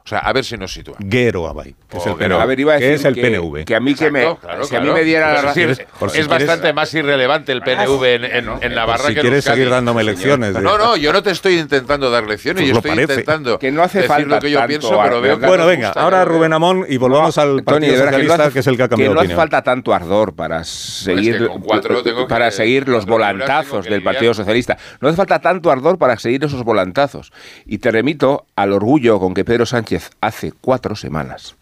O 0.09 0.13
sea, 0.17 0.19
a 0.19 0.33
ver 0.33 0.43
si 0.43 0.57
nos 0.57 0.73
sitúa. 0.73 0.95
Guero 0.97 1.47
Abay, 1.47 1.75
que 1.87 1.97
es 1.97 2.05
el 2.07 2.13
Oh, 2.13 2.17
PNV. 2.17 2.41
A 2.41 2.45
ver, 2.47 2.59
iba 2.59 2.73
a 2.73 2.79
que 2.79 2.85
decir 2.89 2.99
es 2.99 3.05
el 3.05 3.13
que, 3.13 3.21
PNV. 3.21 3.63
que 3.65 3.75
a 3.75 3.79
mí 3.79 3.93
que 3.93 4.09
me, 4.09 4.35
claro, 4.41 4.63
si 4.63 4.75
a 4.75 4.79
mí 4.81 4.89
me 4.89 5.03
diera 5.03 5.27
la 5.27 5.33
Pues 5.33 5.43
razón. 5.45 5.61
es 5.61 5.67
decir, 5.77 5.87
por 5.99 6.09
si 6.09 6.19
es 6.21 6.27
quieres- 6.27 6.47
bastante 6.47 6.73
más 6.73 6.91
irrelevante 6.95 7.51
el 7.51 7.61
PNV 7.61 8.03
en, 8.15 8.23
en- 8.25 8.49
en 8.59 8.73
Navarra 8.73 9.03
si 9.05 9.13
que 9.13 9.19
en 9.19 9.21
quieres 9.21 9.37
Euskadi. 9.45 9.57
seguir 9.57 9.69
dándome 9.69 10.03
lecciones. 10.03 10.55
de- 10.55 10.61
No, 10.61 10.79
no, 10.79 10.95
yo 10.97 11.13
no 11.13 11.21
te 11.21 11.29
estoy 11.29 11.59
intentando 11.59 12.09
dar 12.09 12.23
lecciones, 12.23 12.61
Pues 12.61 12.67
yo 12.69 12.73
lo 12.73 12.79
estoy 12.79 12.89
parece. 12.91 13.13
intentando 13.13 13.59
Que 13.59 13.71
no 13.71 13.83
hace 13.83 13.99
decir 13.99 14.07
falta 14.07 14.35
lo 14.37 14.41
que 14.41 14.49
yo 14.49 14.57
tanto 14.57 14.67
pienso, 14.67 14.99
pero 15.03 15.21
veo 15.21 15.39
que 15.39 15.45
Bueno, 15.45 15.63
no 15.65 15.69
venga, 15.69 15.87
gusta, 15.89 16.01
ahora 16.01 16.19
¿no? 16.19 16.25
Rubén 16.25 16.53
Amón 16.53 16.85
y 16.89 16.97
volvamos 16.97 17.37
al 17.37 17.47
Tony, 17.49 17.61
Partido 17.63 17.91
de 17.93 17.97
verdad, 17.99 18.05
que 18.05 18.05
no 18.09 18.09
Socialista, 18.23 18.43
hace- 18.45 18.53
que 18.53 18.59
es 18.61 18.67
el 18.67 18.77
que 18.77 18.83
ha 18.83 18.89
cambiado 18.89 19.11
que 19.11 19.13
no 19.13 19.19
hace 19.21 19.25
opinión. 19.27 19.37
falta 19.37 19.61
tanto 19.61 19.93
ardor 19.93 20.33
para 20.33 20.63
seguir, 20.63 21.37
que 21.37 21.47
con 21.47 21.61
cuatro 21.61 22.01
tengo 22.01 22.25
que- 22.25 22.29
para 22.33 22.49
seguir 22.49 22.89
los 22.89 23.05
volantazos 23.05 23.85
que 23.85 23.91
del. 23.91 24.01
Partido 24.01 24.33
Socialista. 24.33 24.75
No 25.01 25.09
hace 25.09 25.17
falta 25.17 25.37
tanto 25.39 25.69
ardor 25.69 25.99
para 25.99 26.17
seguir 26.17 26.43
esos 26.43 26.63
volantazos. 26.63 27.31
Y 27.67 27.77
te 27.77 27.91
remito 27.91 28.45
al 28.55 28.73
orgullo 28.73 29.19
con 29.19 29.33
que 29.35 29.43
Pedro 29.45 29.65
Sánchez 29.67 29.98
hace 30.21 30.51
cuatro 30.61 30.95
semanas 30.95 31.55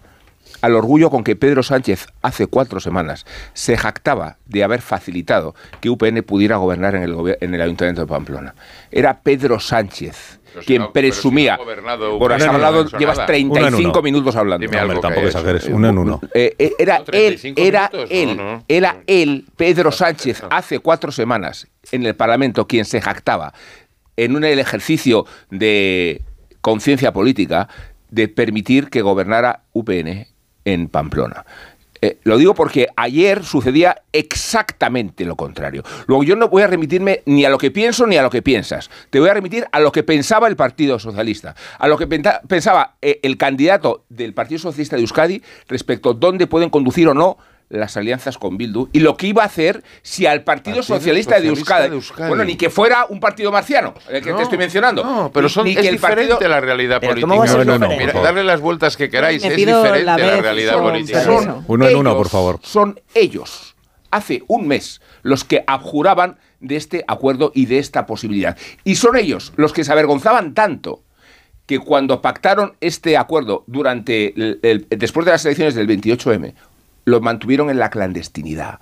al 0.61 0.73
orgullo 0.73 1.11
con 1.11 1.23
que 1.23 1.35
Pedro 1.35 1.61
Sánchez 1.61 2.07
hace 2.23 2.47
cuatro 2.47 2.79
semanas 2.79 3.25
se 3.53 3.77
jactaba 3.77 4.38
de 4.47 4.63
haber 4.63 4.81
facilitado 4.81 5.53
que 5.81 5.89
UPN 5.89 6.23
pudiera 6.23 6.55
gobernar 6.57 6.95
en 6.95 7.03
el, 7.03 7.15
en 7.41 7.53
el 7.53 7.61
Ayuntamiento 7.61 8.01
de 8.01 8.07
Pamplona. 8.07 8.55
Era 8.89 9.19
Pedro 9.21 9.59
Sánchez 9.59 10.39
Pero 10.45 10.61
si 10.61 10.65
quien 10.65 10.81
no- 10.83 10.93
pero 10.93 11.05
si 11.07 11.11
presumía. 11.11 11.57
no 11.57 11.65
Bueno, 12.17 12.33
has 12.35 12.45
no 12.45 12.51
hablado, 12.53 12.79
ha 12.79 12.81
hecho 12.88 12.97
llevas 12.97 13.17
nada. 13.17 13.27
35 13.27 13.59
Uno 13.59 13.67
en 13.67 13.85
uno. 13.91 14.01
minutos 14.01 14.35
hablando. 14.35 14.61
Dime 14.65 14.77
No, 14.77 14.81
algo 14.83 14.99
tampoco 15.01 15.21
que 15.21 15.27
exageres, 15.27 15.63
es. 15.65 15.69
uno 15.69 15.89
en 15.89 15.97
uno. 15.99 16.21
Eh, 16.33 16.55
eh, 16.57 16.71
era 16.79 16.99
No, 16.99 17.03
35 17.03 17.61
él, 17.61 17.67
era 17.67 17.89
minutos, 17.93 18.09
él, 18.11 18.38
no, 18.38 18.43
no. 18.55 18.63
era 18.67 18.97
él, 19.05 19.45
Pedro 19.57 19.91
Sánchez, 19.91 20.41
hace 20.49 20.79
cuatro 20.79 21.11
semanas 21.11 21.67
en 21.91 22.03
el 22.05 22.15
Parlamento 22.15 22.65
quien 22.65 22.85
se 22.85 22.99
jactaba 22.99 23.53
en 24.15 24.35
un 24.35 24.43
el 24.43 24.57
ejercicio 24.57 25.25
de 25.51 26.23
conciencia 26.61 27.13
política 27.13 27.69
de 28.10 28.28
permitir 28.28 28.89
que 28.89 29.01
gobernara 29.01 29.64
UPN 29.74 30.28
en 30.66 30.88
Pamplona. 30.89 31.45
Eh, 32.01 32.20
lo 32.24 32.38
digo 32.38 32.53
porque 32.53 32.88
ayer 32.95 33.43
sucedía 33.43 34.03
exactamente 34.12 35.26
lo 35.26 35.36
contrario. 35.36 35.84
Luego 36.05 36.24
yo 36.24 36.36
no 36.36 36.47
voy 36.47 36.64
a 36.64 36.68
remitirme 36.68 37.22
ni 37.26 37.45
a 37.45 37.49
lo 37.49 37.58
que 37.58 37.72
pienso 37.72 38.05
ni 38.05 38.18
a 38.18 38.22
lo 38.22 38.30
que 38.30 38.41
piensas. 38.41 38.89
Te 39.10 39.20
voy 39.20 39.30
a 39.30 39.34
remitir 39.34 39.66
a 39.72 39.80
lo 39.80 39.91
que 39.91 40.03
pensaba 40.03 40.47
el 40.47 40.55
Partido 40.55 40.99
Socialista, 40.99 41.55
a 41.80 41.88
lo 41.88 41.97
que 41.97 42.08
pensaba 42.08 42.95
eh, 43.01 43.20
el 43.24 43.38
candidato 43.38 44.03
del 44.10 44.34
Partido 44.34 44.60
Socialista 44.60 44.95
de 44.95 45.01
Euskadi 45.01 45.41
respecto 45.68 46.12
a 46.12 46.14
dónde 46.14 46.47
pueden 46.47 46.70
conducir 46.70 47.08
o 47.08 47.14
no 47.14 47.38
las 47.70 47.97
alianzas 47.97 48.38
con 48.38 48.57
Bildu 48.57 48.88
y 48.93 48.99
lo 49.01 49.18
que 49.18 49.28
iba 49.28 49.43
a 49.43 49.45
hacer 49.45 49.84
si 50.01 50.26
al 50.26 50.43
Partido, 50.43 50.78
Partido 50.78 50.95
Socialista, 50.97 51.39
de, 51.39 51.47
Euskadi, 51.49 51.89
de 51.89 51.95
Euskadi. 51.95 52.30
bueno, 52.30 52.43
ni 52.45 52.55
que 52.55 52.70
fuera 52.70 53.05
un 53.09 53.20
partido 53.20 53.51
marciano, 53.51 53.93
el 54.09 54.24
que 54.24 54.32
No, 54.32 54.38
te 54.38 54.43
estoy 54.43 54.57
mencionando, 54.57 55.03
No, 55.03 55.32
pero 55.34 55.49
son, 55.49 55.65
ni 55.65 55.72
es 55.72 55.78
que 55.82 55.88
el 55.89 55.95
diferente 55.95 56.30
partido- 56.30 56.49
la 56.49 56.61
realidad 56.61 57.01
política. 57.01 57.22
¿cómo 57.28 57.38
va 57.39 57.43
a 57.45 57.47
ser 57.47 57.65
No, 57.65 57.78
no, 57.78 57.88
no, 57.89 57.97
Mira, 57.97 58.13
darle 58.22 58.43
las 58.45 58.61
vueltas 58.61 58.95
que 58.95 59.09
queráis, 59.09 59.43
es 59.43 59.55
diferente 59.55 60.03
la 60.03 60.18
la, 60.18 60.41
realidad 60.41 60.80
política. 60.80 61.24
son 61.24 61.65
Uno 61.68 61.88
en 61.88 61.95
uno, 61.97 62.09
ellos- 62.11 62.18
por 62.18 62.30
favor. 62.30 62.59
Son 62.63 62.99
ellos, 63.13 63.76
hace 64.11 64.43
un 64.47 64.68
mes, 64.68 65.01
los 65.24 65.43
que 65.43 65.63
abjuraban 65.68 66.38
de 66.61 66.78
este 66.78 67.03
acuerdo 67.07 67.51
y 67.53 67.65
de 67.65 67.80
esta 67.80 68.05
posibilidad. 68.05 68.57
Y 68.86 68.95
son 68.95 69.18
ellos 69.18 69.51
los 69.57 69.74
que 69.74 69.84
se 69.84 69.91
avergonzaban 69.91 70.53
tanto 70.53 71.03
que 71.65 71.80
cuando 71.80 72.22
pactaron 72.22 72.78
este 72.80 73.18
acuerdo 73.18 73.65
durante 73.68 74.28
el- 74.39 74.59
el- 74.63 74.88
después 74.89 75.26
de 75.26 75.34
las 75.34 75.43
elecciones 75.43 75.76
del 75.76 75.86
28M, 75.86 76.55
lo 77.08 77.22
mantuvieron 77.22 77.70
en 77.70 77.80
la 77.80 77.89
clandestinidad. 77.89 78.80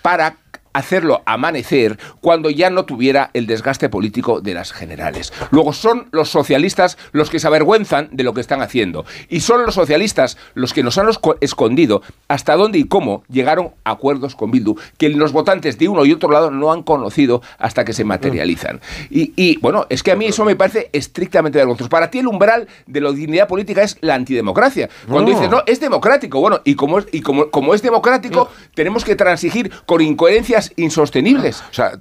Para 0.00 0.36
hacerlo 0.74 1.22
amanecer 1.24 1.98
cuando 2.20 2.50
ya 2.50 2.68
no 2.68 2.84
tuviera 2.84 3.30
el 3.32 3.46
desgaste 3.46 3.88
político 3.88 4.40
de 4.42 4.52
las 4.54 4.72
generales. 4.72 5.32
Luego 5.50 5.72
son 5.72 6.08
los 6.10 6.28
socialistas 6.28 6.98
los 7.12 7.30
que 7.30 7.38
se 7.38 7.46
avergüenzan 7.46 8.08
de 8.12 8.24
lo 8.24 8.34
que 8.34 8.42
están 8.42 8.60
haciendo 8.60 9.06
y 9.30 9.40
son 9.40 9.64
los 9.64 9.74
socialistas 9.74 10.36
los 10.54 10.74
que 10.74 10.82
nos 10.82 10.98
han 10.98 11.06
esco- 11.06 11.38
escondido 11.40 12.02
hasta 12.28 12.54
dónde 12.56 12.78
y 12.78 12.84
cómo 12.84 13.24
llegaron 13.30 13.70
a 13.84 13.92
acuerdos 13.92 14.34
con 14.34 14.50
Bildu 14.50 14.74
que 14.98 15.08
los 15.08 15.32
votantes 15.32 15.78
de 15.78 15.88
uno 15.88 16.04
y 16.04 16.12
otro 16.12 16.30
lado 16.30 16.50
no 16.50 16.72
han 16.72 16.82
conocido 16.82 17.40
hasta 17.58 17.84
que 17.84 17.92
se 17.92 18.04
materializan. 18.04 18.80
Y, 19.10 19.32
y, 19.36 19.58
bueno, 19.60 19.86
es 19.88 20.02
que 20.02 20.10
a 20.12 20.16
mí 20.16 20.26
eso 20.26 20.44
me 20.44 20.56
parece 20.56 20.90
estrictamente 20.92 21.58
vergonzoso. 21.58 21.88
Para 21.88 22.10
ti 22.10 22.18
el 22.18 22.26
umbral 22.26 22.66
de 22.86 23.00
la 23.00 23.12
dignidad 23.12 23.46
política 23.46 23.82
es 23.82 23.96
la 24.00 24.14
antidemocracia. 24.14 24.88
Cuando 25.08 25.30
No. 25.30 25.36
dices, 25.38 25.50
no, 25.50 25.62
es 25.66 25.78
democrático. 25.80 26.40
Bueno, 26.40 26.60
y 26.64 26.74
como 26.74 26.98
es, 26.98 27.06
y 27.12 27.20
como, 27.20 27.50
como 27.50 27.74
es 27.74 27.82
democrático, 27.82 28.50
tenemos 28.74 29.04
que 29.04 29.14
transigir 29.14 29.70
con 29.86 30.00
incoherencias 30.00 30.63
insostenibles. 30.76 31.60
O 31.70 31.74
sea, 31.74 31.92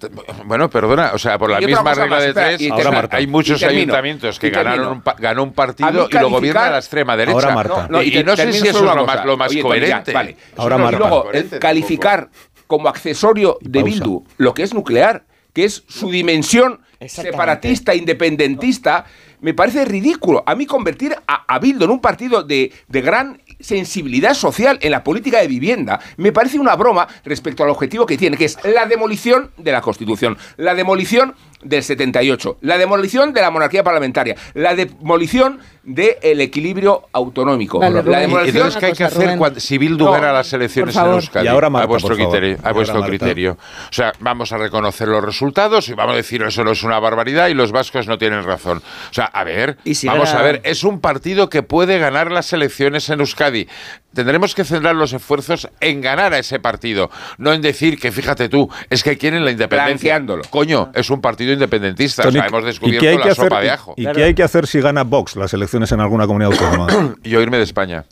bueno, 0.46 0.70
perdona, 0.70 1.12
o 1.14 1.18
sea, 1.18 1.38
por 1.38 1.50
la 1.50 1.62
Y 1.62 1.66
misma 1.66 1.94
regla 1.94 2.08
más, 2.08 2.24
de 2.24 2.34
tres, 2.34 2.62
y 2.62 2.70
Marta. 2.70 3.18
hay 3.18 3.28
muchos 3.28 3.58
y 3.58 3.60
termino, 3.62 3.82
ayuntamientos 3.82 4.40
que 4.40 4.48
y 4.48 4.50
ganaron 4.52 4.88
un 4.88 5.02
pa- 5.02 5.16
ganó 5.18 5.44
un 5.44 5.54
partido 5.54 6.08
y 6.10 6.14
lo 6.18 6.30
gobierna 6.30 6.70
la 6.70 6.78
extrema 6.78 7.18
derecha. 7.18 7.36
Ahora, 7.38 7.56
Marta. 7.56 7.88
No, 7.90 8.02
y, 8.02 8.18
y 8.18 8.24
no 8.24 8.36
sé 8.36 8.52
si 8.54 8.68
eso 8.68 8.78
es 8.78 8.82
una 8.84 8.96
lo 8.96 9.06
más, 9.06 9.16
cosa. 9.18 9.26
lo 9.28 9.38
más 9.38 9.50
Oye, 9.52 9.62
Tony, 9.62 9.80
ya, 9.80 9.80
coherente. 9.88 10.14
vale. 10.14 10.38
Ahora, 10.58 10.76
y 10.76 10.80
Marta. 10.80 10.98
luego, 11.00 11.24
Coherente 11.24 11.56
el 11.56 11.62
calificar 11.62 12.30
como 12.68 12.90
accesorio 12.90 13.58
de. 13.62 13.84
Bildu 13.84 14.24
lo 14.38 14.54
que 14.54 14.64
es 14.64 14.74
nuclear, 14.74 15.26
que 15.54 15.66
es 15.66 15.84
su 15.88 16.10
dimensión 16.10 16.80
separatista, 17.06 17.94
independentista, 17.94 19.06
me 19.42 19.54
parece 19.54 19.84
ridículo. 19.86 20.42
A 20.46 20.56
mí 20.56 20.66
convertir 20.66 21.16
a, 21.28 21.44
a 21.54 21.60
Bildu 21.60 21.84
en 21.86 21.92
un 21.92 22.00
partido 22.00 22.44
de, 22.44 22.72
de 22.88 23.02
gran 23.02 23.42
sensibilidad 23.64 24.34
social 24.34 24.78
en 24.82 24.92
la 24.92 25.04
política 25.04 25.40
de 25.40 25.48
vivienda. 25.48 26.00
Me 26.18 26.32
parece 26.32 26.60
una 26.60 26.76
broma 26.76 27.08
respecto 27.26 27.64
al 27.64 27.70
objetivo 27.70 28.06
que 28.06 28.18
tiene, 28.18 28.38
que 28.38 28.46
es 28.46 28.58
la 28.64 28.86
demolición 28.86 29.52
de 29.58 29.72
la 29.72 29.82
Constitución, 29.82 30.38
la 30.58 30.76
demolición 30.76 31.34
del 31.64 31.84
78, 31.84 32.58
la 32.62 32.78
demolición 32.78 33.34
de 33.34 33.42
la 33.42 33.52
monarquía 33.52 33.84
parlamentaria, 33.84 34.36
la 34.54 34.76
demolición 34.76 35.60
del 35.84 36.40
equilibrio 36.40 37.08
autonómico, 37.12 37.80
Vale, 37.80 38.04
la 38.04 38.20
demolición 38.20 38.56
entonces, 38.56 38.80
¿qué 38.80 38.86
hay 38.88 38.94
que 38.94 39.04
hacer 39.04 39.38
cuando, 39.38 39.60
si 39.60 39.78
Bildu 39.78 40.06
No, 40.06 40.12
gana 40.12 40.32
las 40.32 40.52
elecciones 40.54 40.96
en. 40.96 41.06
Euskadi? 41.06 41.46
Y 41.46 41.48
ahora 41.48 41.70
Marta, 41.70 41.84
a 41.84 41.88
vuestro, 41.88 42.16
criterio, 42.16 42.58
a 42.64 42.72
vuestro 42.72 43.00
Marta. 43.00 43.10
criterio. 43.10 43.54
O 43.54 43.94
sea, 43.94 44.14
vamos 44.20 44.52
a 44.54 44.58
reconocer 44.58 45.08
los 45.08 45.24
resultados 45.24 45.90
y 45.90 45.94
vamos 45.94 46.14
a 46.14 46.18
decir 46.18 46.42
eso 46.42 46.64
no 46.64 46.72
es 46.72 46.84
una 46.84 47.00
barbaridad 47.00 47.50
y 47.50 47.54
los 47.54 47.72
vascos 47.72 48.08
no 48.08 48.18
tienen 48.18 48.44
razón. 48.44 48.78
O 48.78 49.14
sea, 49.14 49.26
a 49.26 49.44
ver, 49.44 49.78
Y 49.84 49.96
si 49.96 50.08
vamos 50.08 50.34
a 50.34 50.42
ver, 50.42 50.62
es 50.64 50.84
un 50.84 51.00
partido 51.02 51.50
que 51.50 51.64
puede 51.64 52.00
ganar 52.00 52.32
las 52.32 52.54
elecciones 52.54 53.10
en 53.10 53.20
Euskadi. 53.20 53.68
Tendremos 54.14 54.54
que 54.56 54.64
centrar 54.64 54.96
los 54.96 55.14
esfuerzos 55.14 55.68
en 55.80 56.02
ganar 56.02 56.34
a 56.34 56.40
ese 56.40 56.60
partido, 56.60 57.10
no 57.38 57.52
en 57.54 57.62
decir 57.62 58.00
que, 58.00 58.12
fíjate 58.12 58.50
tú, 58.50 58.70
es 58.90 59.04
que 59.04 59.18
quieren 59.18 59.44
la 59.44 59.52
independencia. 59.52 60.22
Coño, 60.50 60.92
es 60.94 61.10
un 61.10 61.22
partido 61.22 61.52
independentista. 61.54 62.22
o 62.24 62.26
Tony, 62.26 62.40
sea, 62.40 62.48
hemos 62.48 62.64
¿y 62.64 62.66
descubierto 62.66 63.06
la 63.20 63.24
que 63.24 63.36
sopa 63.36 63.48
hacer, 63.58 63.60
de 63.62 63.66
y- 63.66 63.70
ajo. 63.70 63.94
¿Y 63.98 64.06
qué 64.08 64.24
hay 64.24 64.34
que 64.34 64.44
hacer 64.44 64.68
si 64.68 64.82
gana 64.82 65.04
Vox 65.04 65.36
las 65.36 65.54
elecciones 65.54 65.92
en 65.92 66.00
alguna 66.00 66.28
comunidad 66.28 66.52
autónoma? 66.54 67.16
Y 67.24 67.36
oírme 67.36 67.58
de 67.58 67.64
España. 67.64 68.06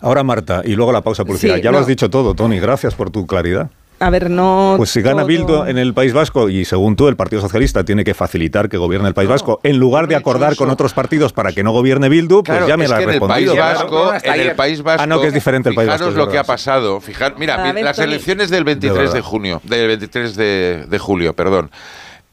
Ahora 0.00 0.22
Marta, 0.22 0.62
y 0.64 0.74
luego 0.74 0.90
la 0.92 1.02
pausa 1.02 1.24
publicidad. 1.24 1.56
Sí, 1.56 1.62
ya 1.62 1.70
lo 1.70 1.78
has 1.78 1.86
dicho 1.86 2.08
todo, 2.10 2.34
Tony. 2.34 2.58
Gracias 2.58 2.94
por 2.94 3.10
tu 3.10 3.26
claridad. 3.26 3.70
A 3.98 4.10
ver, 4.10 4.28
no. 4.28 4.74
Pues 4.76 4.90
si 4.90 5.00
gana 5.00 5.18
todo- 5.20 5.26
Bildu 5.26 5.64
en 5.64 5.78
el 5.78 5.94
País 5.94 6.12
Vasco 6.12 6.50
y 6.50 6.66
según 6.66 6.96
tú 6.96 7.08
el 7.08 7.16
Partido 7.16 7.40
Socialista 7.40 7.82
tiene 7.82 8.04
que 8.04 8.12
facilitar 8.12 8.68
que 8.68 8.76
gobierne 8.76 9.08
el 9.08 9.14
País 9.14 9.28
Vasco, 9.28 9.58
en 9.62 9.78
lugar 9.78 10.06
de 10.06 10.16
acordar 10.16 10.54
con 10.54 10.68
otros 10.68 10.92
partidos 10.92 11.32
para 11.32 11.52
que 11.52 11.62
no 11.62 11.72
gobierne 11.72 12.10
Bildu, 12.10 12.42
pues 12.42 12.58
Claro, 12.58 12.68
ya 12.68 12.76
me 12.76 12.84
es 12.84 12.90
la 12.90 12.98
que 12.98 13.04
has 13.04 13.08
en 13.08 13.14
el 13.14 13.20
País 13.28 13.48
respondido. 13.48 13.56
Vasco, 13.56 14.14
en 14.22 14.40
el 14.40 14.54
País 14.54 14.82
Vasco, 14.82 15.02
Ah, 15.02 15.06
no, 15.06 15.20
que 15.20 15.28
es 15.28 15.32
diferente 15.34 15.70
el 15.70 15.74
País 15.74 15.86
fijaros 15.86 16.08
Vasco. 16.08 16.20
es 16.20 16.26
lo 16.26 16.30
que 16.30 16.38
ha 16.38 16.44
pasado. 16.44 17.00
Fijar, 17.00 17.36
mira, 17.38 17.72
ver, 17.72 17.82
las 17.82 17.98
elecciones 17.98 18.50
del 18.50 18.64
De 18.64 18.74
23 18.74 19.12
de, 19.14 19.20
junio, 19.22 19.60
del 19.64 19.86
23 19.88 20.36
de, 20.36 20.84
de 20.88 20.98
julio, 20.98 21.32
perdón, 21.34 21.70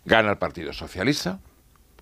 gana 0.03 0.31
el 0.31 0.37
Partido 0.37 0.73
Socialista. 0.73 1.39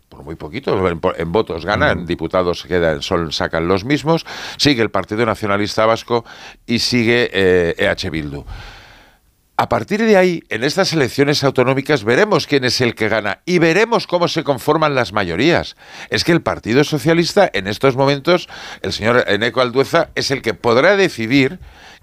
Por 0.10 0.24
muy 0.24 0.36
poquito, 0.36 0.88
en, 0.88 1.00
en 1.18 1.32
votos 1.32 1.66
gana, 1.66 1.92
en 1.92 2.06
diputados 2.08 2.64
quedan, 2.64 3.02
son, 3.02 3.32
sacan 3.32 3.68
los 3.68 3.86
mismos, 3.86 4.26
sigue 4.58 4.82
el 4.82 4.90
Partido 4.90 5.26
Nacionalista 5.26 5.86
Vasco 5.86 6.26
y 6.66 6.80
sigue 6.80 7.30
eh, 7.32 7.76
EH 7.78 8.10
Bildu. 8.10 8.44
A 9.62 9.70
partir 9.70 10.04
de 10.04 10.18
ahí, 10.18 10.44
en 10.50 10.64
estas 10.64 10.92
elecciones 10.92 11.44
autonómicas 11.44 12.04
veremos 12.04 12.48
quién 12.48 12.64
es 12.64 12.82
el 12.82 12.96
que 12.96 13.10
gana 13.10 13.42
y 13.46 13.60
veremos 13.60 14.08
cómo 14.08 14.28
se 14.28 14.44
conforman 14.44 14.96
las 14.96 15.14
mayorías. 15.14 15.76
Es 16.10 16.24
que 16.24 16.32
el 16.32 16.42
Partido 16.42 16.84
Socialista, 16.84 17.48
en 17.54 17.68
estos 17.68 17.96
momentos, 17.96 18.50
el 18.82 18.92
señor 18.92 19.24
Eneco 19.28 19.62
Aldueza, 19.62 20.10
es 20.16 20.32
el 20.32 20.42
que 20.42 20.56
podrá 20.56 20.98
decidir 20.98 21.60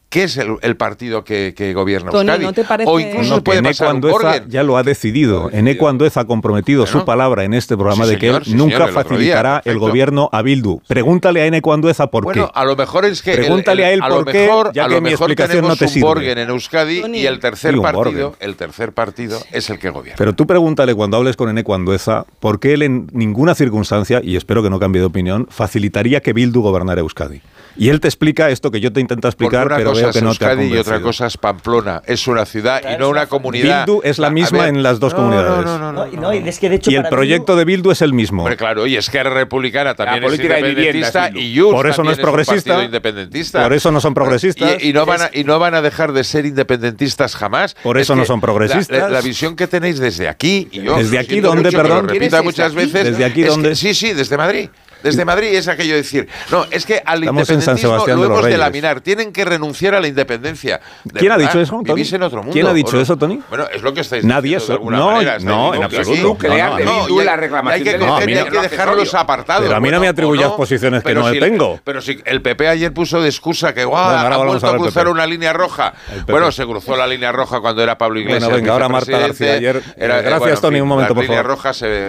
qué 0.08 0.22
es 0.24 0.36
el, 0.38 0.56
el 0.62 0.76
partido 0.76 1.22
que, 1.22 1.52
que 1.56 1.74
gobierna 1.74 2.10
Tony, 2.10 2.28
Euskadi. 2.30 2.44
¿no 2.46 2.52
te 2.52 2.64
parece- 2.64 2.90
O 2.90 2.98
incluso 2.98 3.36
No, 3.36 3.44
puede 3.44 3.58
Eneco 3.58 3.84
pasar 3.84 3.94
un 4.42 4.48
ya 4.48 4.62
lo 4.62 4.76
ha 4.78 4.82
decidido. 4.82 5.50
Eneco 5.52 5.88
Andueza 5.88 6.20
ha 6.20 6.24
comprometido 6.24 6.86
su 6.86 7.04
palabra 7.04 7.44
en 7.44 7.52
este 7.54 7.76
programa 7.76 8.04
Sí, 8.04 8.10
de 8.12 8.16
que 8.18 8.26
señor, 8.28 8.42
él 8.42 8.44
sí, 8.46 8.54
nunca 8.54 8.72
señor, 8.76 8.88
el 8.90 8.96
otro 8.96 9.02
día, 9.18 9.34
facilitará 9.34 9.62
el 9.66 9.78
gobierno 9.78 10.28
a 10.32 10.40
Bildu. 10.42 10.80
Pregúntale 10.88 11.42
a 11.42 11.46
Eneco 11.46 11.72
Andueza 11.74 12.06
por 12.06 12.24
Bueno, 12.24 12.46
qué. 12.46 12.52
a 12.54 12.64
lo 12.64 12.74
mejor 12.76 13.04
es 13.04 13.20
que 13.22 13.32
Pregúntale 13.34 13.82
el- 13.82 13.88
a 13.88 13.92
él 13.92 14.12
por 14.14 14.24
qué, 14.32 14.46
mejor, 14.46 14.72
ya 14.72 14.84
a 14.84 14.88
que 14.88 14.94
mi 15.00 15.10
mejor 15.10 15.30
explicación 15.30 15.68
no 15.68 15.76
te 15.76 15.84
un 15.84 15.90
sirve. 15.90 16.06
Borgen 16.08 16.38
en 16.38 16.48
Euskadi 16.48 17.02
y 17.14 17.26
el 17.26 17.38
tercer 17.38 17.74
Sí, 17.74 17.80
partido, 17.80 18.30
Borgen. 18.30 18.48
el 18.48 18.56
tercer 18.56 18.92
partido 18.92 19.38
es 19.52 19.68
el 19.68 19.78
que 19.78 19.90
gobierna. 19.90 20.16
Pero 20.16 20.32
tú 20.34 20.46
pregúntale 20.46 20.94
cuando 20.94 21.18
hables 21.18 21.36
con 21.36 21.50
Eneco 21.50 21.74
Andueza 21.74 22.24
por 22.40 22.60
qué 22.60 22.72
él 22.74 22.82
en 22.82 23.08
ninguna 23.12 23.54
circunstancia, 23.54 24.20
y 24.24 24.36
espero 24.36 24.62
que 24.62 24.70
no 24.70 24.78
cambie 24.80 25.00
de 25.00 25.06
opinión, 25.06 25.46
facilitaría 25.50 26.20
que 26.20 26.32
Bildu 26.32 26.62
gobernara 26.62 27.00
Euskadi. 27.02 27.42
Y 27.76 27.90
él 27.90 28.00
te 28.00 28.08
explica 28.08 28.50
esto 28.50 28.70
que 28.72 28.80
yo 28.80 28.92
te 28.92 29.00
intento 29.00 29.28
explicar, 29.28 29.68
pero 29.76 29.94
cosa 30.00 30.06
veo 30.06 30.10
es 30.10 30.16
que 30.16 30.22
no 30.22 30.28
Euskadi 30.30 30.64
y 30.74 30.78
otra 30.78 31.00
cosa 31.00 31.26
es 31.26 31.36
Pamplona. 31.36 32.02
Es 32.06 32.26
una 32.26 32.44
ciudad 32.44 32.82
y 32.92 32.98
no 32.98 33.08
una 33.08 33.26
comunidad. 33.26 33.86
Bildu 33.86 34.00
es 34.04 34.18
la 34.18 34.28
A 34.28 34.30
misma 34.30 34.58
ver, 34.60 34.68
en 34.68 34.82
las 34.82 35.00
dos 35.00 35.12
no, 35.12 35.18
comunidades. 35.18 35.64
No, 35.64 35.78
no, 35.78 35.78
no, 35.78 35.92
no, 35.92 36.06
No, 36.06 36.12
y- 36.12 36.16
no, 36.16 36.34
y 36.34 36.48
es 36.48 36.58
que 36.58 36.68
de 36.68 36.76
hecho 36.76 36.90
y 36.90 36.96
el 36.96 37.04
proyecto 37.08 37.56
de 37.56 37.64
Bildu 37.64 37.90
es 37.90 38.02
el 38.02 38.12
mismo. 38.12 38.42
Hombre, 38.42 38.56
claro, 38.56 38.86
y 38.86 38.96
Esquerra 38.96 39.30
Republicana 39.30 39.94
también 39.94 40.24
es 40.24 40.30
vivienda 40.32 40.58
independentista 40.60 41.26
es 41.28 41.32
Bildu. 41.34 41.46
y 41.48 41.58
Junts 41.60 41.74
Por 41.74 41.86
eso 41.88 42.04
no 42.04 42.10
es 42.10 42.18
progresista. 42.18 42.84
independentista. 42.84 43.62
Por 43.62 43.72
eso 43.72 43.90
no 43.92 44.00
son 44.00 44.14
progresistas. 44.14 44.82
Y, 44.82 44.88
y 44.88 44.92
no 44.92 45.06
van 45.06 45.22
a, 45.22 45.30
y 45.32 45.44
no 45.44 45.58
van 45.58 45.74
a 45.74 45.82
dejar 45.82 46.12
de 46.12 46.24
ser 46.24 46.46
independentistas 46.46 47.36
jamás. 47.36 47.74
Por 47.82 47.98
Es 47.98 48.02
eso 48.02 48.14
no 48.14 48.22
que 48.22 48.26
son 48.26 48.40
progresistas. 48.40 48.88
La, 48.98 49.04
la- 49.08 49.14
la 49.14 49.20
visión 49.20 49.56
que 49.56 49.66
tenéis 49.66 49.98
desde 49.98 50.28
aquí 50.28 50.68
y 50.70 50.82
yo 50.82 50.96
¿Desde 50.96 51.18
aquí 51.18 51.40
dónde, 51.40 51.70
perdón? 51.72 52.02
Lo 52.06 52.08
¿Quién 52.08 52.20
repita 52.22 52.38
es 52.38 52.44
muchas 52.44 52.74
veces. 52.74 53.04
¿Desde 53.04 53.24
aquí 53.24 53.42
es 53.42 53.48
dónde? 53.48 53.74
sí, 53.74 53.94
sí, 53.94 54.12
desde 54.12 54.36
Madrid. 54.36 54.68
Desde 55.02 55.24
Madrid 55.24 55.48
es 55.54 55.68
aquello 55.68 55.92
de 55.92 55.98
decir, 55.98 56.28
no, 56.50 56.64
es 56.70 56.84
que 56.86 57.02
al 57.04 57.22
Estamos 57.22 57.48
independentismo 57.48 58.06
lo 58.06 58.24
hemos 58.24 58.44
de 58.44 58.58
laminar, 58.58 59.00
tienen 59.00 59.32
que 59.32 59.44
renunciar 59.44 59.94
a 59.94 60.00
la 60.00 60.08
independencia. 60.08 60.80
De 61.04 61.20
¿Quién 61.20 61.32
ha 61.32 61.38
dicho 61.38 61.60
eso, 61.60 61.80
Tony? 61.84 62.02
En 62.10 62.22
otro 62.22 62.38
mundo. 62.38 62.52
¿Quién 62.52 62.66
ha 62.66 62.72
dicho 62.72 63.00
eso, 63.00 63.16
Tony? 63.16 63.40
Bueno, 63.48 63.66
es 63.72 63.82
lo 63.82 63.92
que 63.94 64.00
estáis 64.00 64.24
Nadie 64.24 64.56
diciendo 64.58 64.64
eso- 64.64 64.72
de 64.72 64.76
alguna 64.76 64.96
no, 64.98 65.10
manera. 65.12 65.38
no, 65.40 65.74
en 65.74 65.82
absoluto. 65.84 66.36
sí. 66.40 66.48
No, 66.48 66.54
no, 66.56 66.64
hay- 66.64 67.24
la 67.24 67.36
que, 67.82 67.98
No, 67.98 68.16
hay 68.16 68.34
dejarlos 68.68 69.14
apartados. 69.14 69.64
Pero 69.64 69.76
a 69.76 69.80
mí 69.80 69.90
no 69.90 70.00
me 70.00 70.08
atribuyas 70.08 70.50
posiciones 70.52 71.02
que 71.02 71.14
no 71.14 71.30
si- 71.30 71.38
tengo. 71.38 71.80
Pero 71.84 72.00
si 72.00 72.20
el 72.24 72.42
PP 72.42 72.68
ayer 72.68 72.92
puso 72.92 73.20
de 73.20 73.28
excusa 73.28 73.74
que 73.74 73.84
guau, 73.84 74.04
Bueno, 74.04 74.18
ahora 74.20 74.34
ha 74.34 74.38
vuelto 74.38 74.66
a 74.66 74.70
a 74.70 74.76
cruzar 74.76 75.04
PP. 75.04 75.12
una 75.12 75.26
línea 75.26 75.52
roja. 75.52 75.92
PP. 75.92 76.32
Bueno, 76.32 76.50
se 76.52 76.64
cruzó 76.64 76.96
la 76.96 77.06
línea 77.06 77.32
roja 77.32 77.60
cuando 77.60 77.82
era 77.82 77.96
Pablo 77.98 78.18
Iglesias. 78.20 78.44
Bueno, 78.44 78.56
venga, 78.56 78.72
ahora 78.72 78.88
Marta 78.88 79.18
García 79.18 79.54
ayer. 79.54 79.82
Era- 79.96 80.20
eh, 80.20 80.22
gracias, 80.22 80.60
Tony, 80.60 80.80
un 80.80 80.88
momento, 80.88 81.14
por 81.14 81.24
favor. 81.24 81.58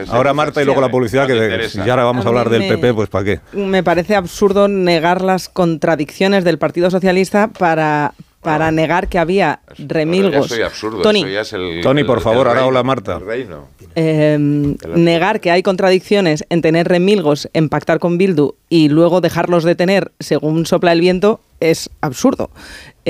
ahora 0.10 0.34
Marta 0.34 0.62
y 0.62 0.66
luego 0.66 0.82
la 0.82 0.90
publicidad, 0.90 1.28
que 1.28 1.70
si 1.70 1.80
ahora 1.90 2.04
vamos 2.04 2.26
a 2.26 2.30
hablar 2.30 2.50
del 2.50 2.62
me- 2.62 2.79
PP, 2.80 2.94
pues 2.94 3.10
¿para 3.10 3.26
qué? 3.26 3.40
Me 3.54 3.84
parece 3.84 4.16
absurdo 4.16 4.68
negar 4.68 5.22
las 5.22 5.50
contradicciones 5.50 6.44
del 6.44 6.58
Partido 6.58 6.90
Socialista 6.92 7.48
para, 7.50 8.14
para 8.42 8.72
negar 8.72 9.08
que 9.08 9.20
había 9.20 9.60
remilgos. 9.78 10.50
ya 10.58 10.66
absurdo. 10.68 11.02
Tony, 11.02 11.20
eso 11.22 11.28
ya 11.30 11.42
es 11.42 11.54
el- 11.54 11.82
Tony, 11.82 12.04
por 12.04 12.18
el- 12.20 12.24
favor, 12.24 12.48
el 12.48 12.52
ahora 12.52 12.64
habla 12.64 12.84
Marta. 12.84 13.20
eh, 13.96 14.38
negar 14.96 15.40
que 15.42 15.52
hay 15.52 15.64
contradicciones 15.64 16.46
en 16.50 16.62
tener 16.62 16.88
remilgos, 16.88 17.50
en 17.54 17.70
pactar 17.70 18.00
con 18.00 18.18
Bildu 18.18 18.56
y 18.70 18.90
luego 18.90 19.22
dejarlos 19.22 19.64
de 19.64 19.76
tener 19.76 20.12
según 20.20 20.66
sopla 20.66 20.92
el 20.94 21.02
viento 21.02 21.40
es 21.60 21.90
absurdo. 22.02 22.50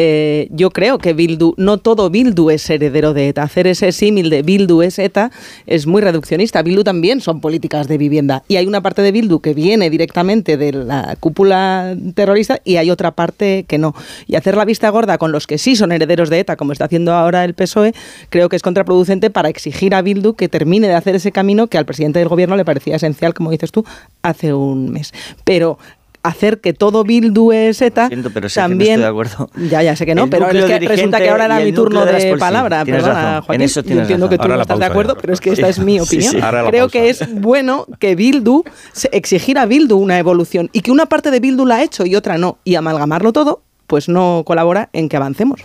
Eh, 0.01 0.47
yo 0.51 0.69
creo 0.69 0.97
que 0.97 1.13
Bildu, 1.13 1.55
no 1.57 1.77
todo 1.77 2.09
Bildu 2.09 2.51
es 2.51 2.69
heredero 2.69 3.13
de 3.13 3.27
ETA. 3.27 3.43
Hacer 3.43 3.67
ese 3.67 3.91
símil 3.91 4.29
de 4.29 4.43
Bildu 4.43 4.81
es 4.81 4.97
ETA 4.97 5.29
es 5.65 5.87
muy 5.87 6.01
reduccionista. 6.01 6.61
Bildu 6.61 6.83
también 6.83 7.19
son 7.19 7.41
políticas 7.41 7.89
de 7.89 7.97
vivienda. 7.97 8.43
Y 8.47 8.55
hay 8.55 8.65
una 8.65 8.81
parte 8.81 9.01
de 9.01 9.11
Bildu 9.11 9.41
que 9.41 9.53
viene 9.53 9.89
directamente 9.89 10.55
de 10.55 10.71
la 10.71 11.17
cúpula 11.19 11.97
terrorista 12.13 12.61
y 12.63 12.77
hay 12.77 12.91
otra 12.91 13.11
parte 13.11 13.65
que 13.67 13.77
no. 13.77 13.93
Y 14.25 14.37
hacer 14.37 14.55
la 14.55 14.63
vista 14.63 14.89
gorda 14.89 15.17
con 15.17 15.33
los 15.33 15.47
que 15.47 15.57
sí 15.57 15.75
son 15.75 15.91
herederos 15.91 16.29
de 16.29 16.39
ETA, 16.39 16.55
como 16.55 16.71
está 16.71 16.85
haciendo 16.85 17.13
ahora 17.13 17.43
el 17.43 17.53
PSOE, 17.53 17.93
creo 18.29 18.47
que 18.47 18.55
es 18.55 18.61
contraproducente 18.61 19.29
para 19.29 19.49
exigir 19.49 19.93
a 19.95 20.01
Bildu 20.01 20.33
que 20.35 20.47
termine 20.47 20.87
de 20.87 20.93
hacer 20.93 21.15
ese 21.15 21.33
camino 21.33 21.67
que 21.67 21.77
al 21.77 21.85
presidente 21.85 22.19
del 22.19 22.29
gobierno 22.29 22.55
le 22.55 22.63
parecía 22.63 22.95
esencial, 22.95 23.33
como 23.33 23.51
dices 23.51 23.73
tú, 23.73 23.83
hace 24.21 24.53
un 24.53 24.91
mes. 24.91 25.13
Pero 25.43 25.77
hacer 26.23 26.59
que 26.59 26.73
todo 26.73 27.03
Bildu 27.03 27.51
es 27.51 27.81
ETA 27.81 28.07
Siento, 28.07 28.29
pero 28.33 28.49
sé 28.49 28.55
que 28.55 28.61
no 28.61 28.67
también 28.69 28.91
estoy 28.91 29.03
de 29.03 29.07
acuerdo. 29.09 29.49
ya 29.69 29.81
ya 29.83 29.95
sé 29.95 30.05
que 30.05 30.15
no 30.15 30.23
El 30.25 30.29
pero 30.29 30.47
es 30.49 30.65
que 30.65 30.79
resulta 30.87 31.19
que 31.19 31.29
ahora 31.29 31.45
era 31.45 31.59
mi 31.59 31.71
turno 31.71 32.05
de 32.05 32.19
sí, 32.19 32.27
palabra 32.39 32.83
perdona 32.85 33.13
razón, 33.13 33.35
en 33.37 33.41
Joaquín 33.45 33.61
eso 33.61 33.81
yo 33.83 33.99
entiendo 34.01 34.25
razón. 34.25 34.29
que 34.29 34.35
tú 34.37 34.41
Ahora 34.43 34.55
no 34.57 34.61
estás 34.63 34.79
de 34.79 34.85
acuerdo 34.85 35.15
ya. 35.15 35.21
pero 35.21 35.33
es 35.33 35.41
que 35.41 35.51
esta 35.51 35.69
es 35.69 35.79
mi 35.79 35.99
opinión 35.99 36.31
sí. 36.33 36.39
Creo 36.39 36.83
pausa. 36.85 36.89
que 36.91 37.09
es 37.09 37.33
bueno 37.33 37.85
que 37.99 38.15
Bildu 38.15 38.63
se- 38.91 39.09
exigir 39.13 39.57
a 39.57 39.65
Bildu 39.65 39.97
una 39.97 40.19
evolución 40.19 40.69
y 40.73 40.81
que 40.81 40.91
una 40.91 41.05
parte 41.05 41.31
de 41.31 41.39
Bildu 41.39 41.65
la 41.65 41.75
ha 41.75 41.83
hecho 41.83 42.05
y 42.05 42.15
otra 42.15 42.37
no 42.37 42.57
y 42.63 42.75
amalgamarlo 42.75 43.31
todo 43.33 43.61
pues 43.87 44.07
no 44.09 44.43
colabora 44.45 44.89
en 44.93 45.09
que 45.09 45.17
avancemos 45.17 45.61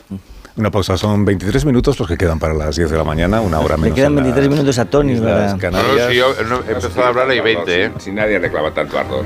Una 0.56 0.70
pausa, 0.70 0.96
son 0.96 1.24
23 1.24 1.64
minutos 1.64 1.98
los 1.98 2.06
que 2.06 2.16
quedan 2.16 2.38
para 2.38 2.54
las 2.54 2.76
10 2.76 2.88
de 2.90 2.96
la 2.96 3.02
mañana, 3.02 3.40
una 3.40 3.58
hora 3.58 3.74
Le 3.76 3.82
menos. 3.82 3.96
quedan 3.96 4.12
en 4.12 4.16
las 4.16 4.24
23 4.26 4.50
minutos 4.50 4.78
a 4.78 4.84
Tony. 4.84 5.18
¿verdad? 5.18 5.56
No, 5.72 6.08
si 6.08 6.14
yo 6.16 6.28
no, 6.48 6.60
he 6.68 6.72
empezado 6.72 7.04
a 7.04 7.08
hablar 7.08 7.34
y 7.34 7.40
20, 7.40 7.84
¿eh? 7.86 7.92
Si 7.98 8.12
nadie 8.12 8.38
reclama 8.38 8.70
tanto 8.72 8.96
ardor. 8.96 9.24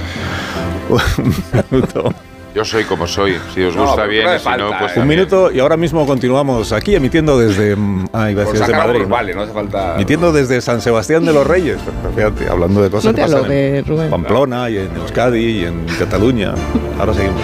un 0.89 1.35
minuto. 1.71 2.15
Yo 2.55 2.65
soy 2.65 2.85
como 2.85 3.07
soy. 3.07 3.37
Si 3.55 3.63
os 3.63 3.77
gusta 3.77 4.07
bien, 4.07 4.25
no 4.25 4.35
y 4.35 4.39
si 4.39 4.49
no, 4.57 4.71
pues 4.81 4.97
¿eh? 4.97 5.01
Un 5.01 5.07
minuto 5.07 5.53
y 5.53 5.61
ahora 5.61 5.77
mismo 5.77 6.07
continuamos 6.07 6.73
aquí 6.73 6.95
emitiendo 6.95 7.39
desde. 7.39 7.77
mm, 7.77 8.07
Ah, 8.15 8.31
iba 8.31 8.43
a 8.43 8.45
decir 8.47 8.61
desde 8.61 8.73
Madrid. 8.75 9.05
vale, 9.07 9.35
no 9.35 9.43
hace 9.43 9.53
falta... 9.53 9.97
Emitiendo 9.97 10.33
desde 10.33 10.63
San 10.63 10.81
Sebastián 10.81 11.27
de 11.27 11.35
los 11.35 11.47
Reyes. 11.47 11.77
Pero 12.03 12.15
Fíjate, 12.33 12.51
hablando 12.51 12.81
de 12.83 12.89
cosas 12.91 13.05
No 13.05 13.11
te 13.13 13.17
que 13.17 13.23
pasan 13.23 13.39
hablo 13.41 13.51
de 13.51 13.79
en 13.79 13.85
Rubén. 13.85 14.11
Pamplona 14.11 14.71
y 14.71 14.79
en 14.79 14.97
Euskadi 14.97 15.39
y 15.61 15.65
en 15.67 15.85
Cataluña. 15.99 16.55
Ahora 16.99 17.13
seguimos. 17.13 17.43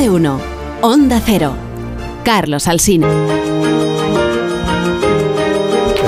De 0.00 0.08
uno. 0.08 0.40
Onda 0.80 1.20
Cero. 1.22 1.52
Carlos 2.24 2.66
Alsina. 2.68 3.06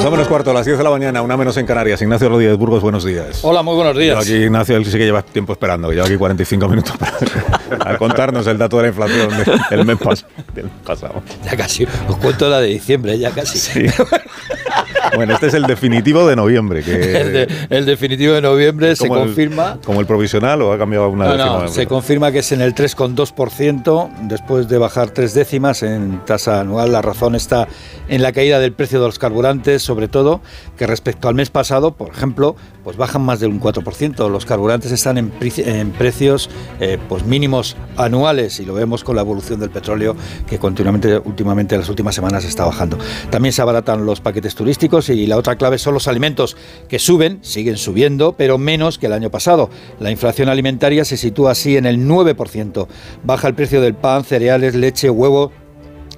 Dos 0.03 0.11
menos 0.11 0.29
cuarto, 0.29 0.51
a 0.51 0.55
las 0.55 0.65
10 0.65 0.79
de 0.79 0.85
la 0.85 0.91
mañana, 0.91 1.21
una 1.21 1.37
menos 1.37 1.59
en 1.59 1.67
Canarias. 1.67 2.01
Ignacio 2.01 2.31
Rodríguez 2.31 2.57
Burgos, 2.57 2.83
buenos 2.83 3.05
días. 3.05 3.41
Hola, 3.43 3.63
muy 3.63 3.75
buenos 3.75 3.97
días. 3.97 4.19
Aquí 4.19 4.33
Ignacio 4.33 4.77
él 4.77 4.87
sí 4.87 4.93
que 4.93 5.05
lleva 5.05 5.23
tiempo 5.23 5.53
esperando, 5.53 5.89
que 5.91 5.97
lleva 5.97 6.07
aquí 6.07 6.17
45 6.17 6.69
minutos 6.69 6.97
para 6.97 7.13
a 7.81 7.97
contarnos 7.99 8.47
el 8.47 8.59
dato 8.59 8.77
de 8.79 8.83
la 8.85 8.89
inflación 8.89 9.29
de- 9.31 9.77
del 9.77 9.87
mes 9.87 9.99
pas- 9.99 10.25
del 10.55 10.67
pasado. 10.85 11.23
Ya 11.45 11.57
casi, 11.57 11.85
os 12.09 12.17
cuento 12.17 12.49
la 12.49 12.61
de 12.61 12.69
diciembre, 12.69 13.19
ya 13.19 13.31
casi. 13.31 13.59
Sí. 13.59 13.87
Bueno, 15.15 15.35
este 15.35 15.49
es 15.49 15.55
el 15.55 15.65
definitivo 15.65 16.27
de 16.27 16.37
noviembre. 16.37 16.83
Que, 16.83 16.93
El, 17.21 17.33
de- 17.33 17.49
el 17.71 17.87
definitivo 17.87 18.33
de 18.35 18.41
noviembre 18.43 18.97
se 18.97 19.05
el- 19.05 19.11
confirma. 19.11 19.79
¿Como 19.85 20.01
el 20.01 20.07
provisional 20.07 20.63
o 20.63 20.73
ha 20.73 20.79
cambiado 20.79 21.09
una 21.09 21.25
No, 21.27 21.33
décima? 21.33 21.59
no, 21.65 21.69
se 21.69 21.87
confirma 21.87 22.33
que 22.33 22.39
es 22.39 22.53
en 22.53 22.61
el 22.63 22.75
3,2% 22.75 24.11
después 24.23 24.69
de 24.69 24.79
bajar 24.79 25.11
tres 25.11 25.35
décimas 25.35 25.83
en 25.83 26.21
tasa 26.25 26.61
anual. 26.61 26.93
La 26.93 27.03
razón 27.03 27.35
está 27.35 27.69
en 28.09 28.23
la 28.23 28.33
caída 28.33 28.59
del 28.59 28.73
precio 28.73 29.01
de 29.01 29.07
los 29.07 29.19
carburantes, 29.19 29.83
sobre 29.83 30.09
todo, 30.09 30.41
que 30.77 30.87
respecto 30.87 31.29
al 31.29 31.35
mes 31.35 31.51
pasado, 31.51 31.93
por 31.95 32.11
ejemplo, 32.11 32.57
pues 32.85 32.97
bajan 32.97 33.23
más 33.23 33.41
de 33.41 33.47
un 33.47 33.61
4%. 33.61 34.29
Los 34.31 34.47
carburantes 34.47 34.93
están 34.93 35.19
en, 35.19 35.31
precios 35.93 36.51
eh, 36.81 36.99
pues 37.09 37.25
mínimos 37.25 37.77
anuales 37.97 38.61
y 38.61 38.65
lo 38.65 38.75
vemos 38.75 39.05
con 39.05 39.17
la 39.17 39.23
evolución 39.23 39.61
del 39.61 39.71
petróleo 39.71 40.17
que 40.47 40.59
continuamente, 40.59 41.19
últimamente, 41.19 41.75
en 41.75 41.81
las 41.81 41.89
últimas 41.89 42.15
semanas 42.15 42.45
está 42.45 42.65
bajando. 42.65 42.99
También 43.31 43.53
se 43.53 43.63
abaratan 43.63 44.05
los 44.07 44.21
paquetes 44.21 44.55
turísticos 44.55 45.09
y 45.09 45.27
la 45.27 45.37
otra 45.37 45.57
clave 45.57 45.79
son 45.79 45.95
los 45.95 46.09
alimentos 46.09 46.57
que 46.89 46.99
suben, 46.99 47.39
siguen 47.43 47.77
subiendo, 47.77 48.33
pero 48.33 48.59
menos 48.59 48.99
que 48.99 49.07
el 49.07 49.13
año 49.13 49.31
pasado. 49.31 49.71
La 50.01 50.11
inflación 50.11 50.49
alimentaria 50.49 51.05
se 51.05 51.17
sitúa 51.17 51.53
así 51.53 51.77
en 51.77 51.87
el 51.87 52.07
9%. 52.07 52.87
Baja 53.25 53.49
el 53.49 53.55
precio 53.55 53.81
del 53.81 53.95
pan, 53.95 54.25
cereales, 54.25 54.75
leche, 54.75 55.11
huevo 55.11 55.53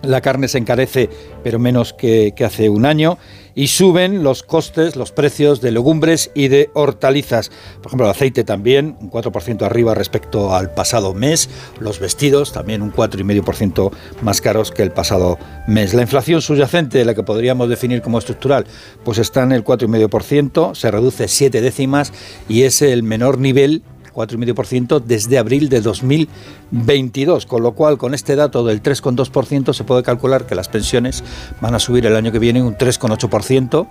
la 0.06 0.20
carne 0.20 0.48
se 0.48 0.58
encarece, 0.58 1.08
pero 1.42 1.58
menos 1.58 1.92
que, 1.92 2.34
hace 2.44 2.68
un 2.68 2.84
año. 2.86 3.18
Y 3.54 3.68
suben 3.68 4.22
los 4.22 4.42
costes, 4.42 4.96
los 4.96 5.12
precios 5.12 5.60
de 5.60 5.70
legumbres 5.70 6.30
y 6.34 6.48
de 6.48 6.70
hortalizas. 6.74 7.50
Por 7.76 7.86
ejemplo, 7.86 8.06
el 8.06 8.10
aceite 8.10 8.44
también, 8.44 8.96
un 9.00 9.10
4% 9.10 9.62
arriba 9.62 9.94
respecto 9.94 10.54
al 10.54 10.72
pasado 10.72 11.14
mes. 11.14 11.48
Los 11.78 12.00
vestidos 12.00 12.52
también 12.52 12.82
un 12.82 12.92
4,5% 12.92 13.92
más 14.22 14.40
caros 14.40 14.70
que 14.70 14.82
el 14.82 14.90
pasado 14.90 15.38
mes. 15.66 15.94
La 15.94 16.02
inflación 16.02 16.42
subyacente, 16.42 17.04
la 17.04 17.14
que 17.14 17.22
podríamos 17.22 17.68
definir 17.68 18.02
como 18.02 18.18
estructural, 18.18 18.66
pues 19.04 19.18
está 19.18 19.42
en 19.42 19.52
el 19.52 19.64
4,5%, 19.64 20.74
se 20.74 20.90
reduce 20.90 21.28
7 21.28 21.60
décimas 21.60 22.12
y 22.48 22.62
es 22.62 22.82
el 22.82 23.02
menor 23.02 23.38
nivel 23.38 23.82
4,5% 24.14 25.02
desde 25.02 25.38
abril 25.38 25.68
de 25.68 25.80
2022, 25.80 27.46
con 27.46 27.62
lo 27.62 27.72
cual 27.72 27.98
con 27.98 28.14
este 28.14 28.36
dato 28.36 28.64
del 28.64 28.82
3,2% 28.82 29.72
se 29.72 29.84
puede 29.84 30.02
calcular 30.02 30.46
que 30.46 30.54
las 30.54 30.68
pensiones 30.68 31.24
van 31.60 31.74
a 31.74 31.78
subir 31.78 32.06
el 32.06 32.16
año 32.16 32.32
que 32.32 32.38
viene 32.38 32.62
un 32.62 32.76
3,8%, 32.76 33.88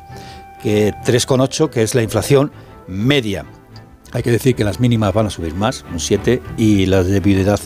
que 0.62 0.94
3,8 0.94 1.70
que 1.70 1.84
es 1.84 1.94
la 1.96 2.02
inflación 2.02 2.52
media. 2.88 3.46
Hay 4.12 4.24
que 4.24 4.32
decir 4.32 4.56
que 4.56 4.64
las 4.64 4.80
mínimas 4.80 5.14
van 5.14 5.28
a 5.28 5.30
subir 5.30 5.54
más, 5.56 5.86
un 5.92 6.00
7, 6.00 6.42
y 6.58 6.86
las 6.86 7.08
de 7.08 7.20
viudedad 7.20 7.60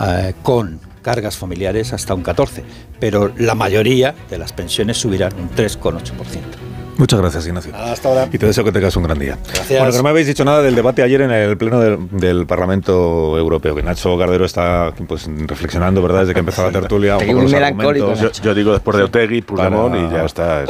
eh, 0.00 0.34
con 0.42 0.80
cargas 1.02 1.36
familiares 1.36 1.92
hasta 1.92 2.14
un 2.14 2.22
14, 2.22 2.64
pero 3.00 3.32
la 3.38 3.54
mayoría 3.54 4.14
de 4.28 4.38
las 4.38 4.52
pensiones 4.52 4.98
subirán 4.98 5.32
un 5.40 5.50
3,8%. 5.50 6.67
Muchas 6.98 7.20
gracias, 7.20 7.46
Ignacio. 7.46 7.72
Hasta 7.76 8.08
ahora. 8.08 8.28
Y 8.32 8.38
te 8.38 8.46
deseo 8.46 8.64
que 8.64 8.72
tengas 8.72 8.96
un 8.96 9.04
gran 9.04 9.18
día. 9.20 9.38
Gracias. 9.44 9.78
Bueno, 9.78 9.92
que 9.92 9.96
no 9.98 10.02
me 10.02 10.10
habéis 10.10 10.26
dicho 10.26 10.44
nada 10.44 10.62
del 10.62 10.74
debate 10.74 11.04
ayer 11.04 11.22
en 11.22 11.30
el 11.30 11.56
Pleno 11.56 11.78
del, 11.80 12.44
Parlamento 12.46 13.38
Europeo, 13.38 13.76
que 13.76 13.84
Nacho 13.84 14.16
Gardero 14.16 14.44
está 14.44 14.92
pues, 15.06 15.30
reflexionando, 15.46 16.02
¿verdad?, 16.02 16.20
desde 16.22 16.34
que 16.34 16.40
empezó 16.40 16.64
la 16.64 16.72
tertulia. 16.72 17.16
Un 17.16 17.26
poco 17.26 17.42
los 17.42 17.54
argumentos. 17.54 18.40
Yo, 18.42 18.52
digo 18.52 18.72
después 18.72 18.96
de 18.96 19.04
Otegui, 19.04 19.42
Puigdemont 19.42 19.94
y 19.94 20.12
ya 20.12 20.24
está. 20.24 20.64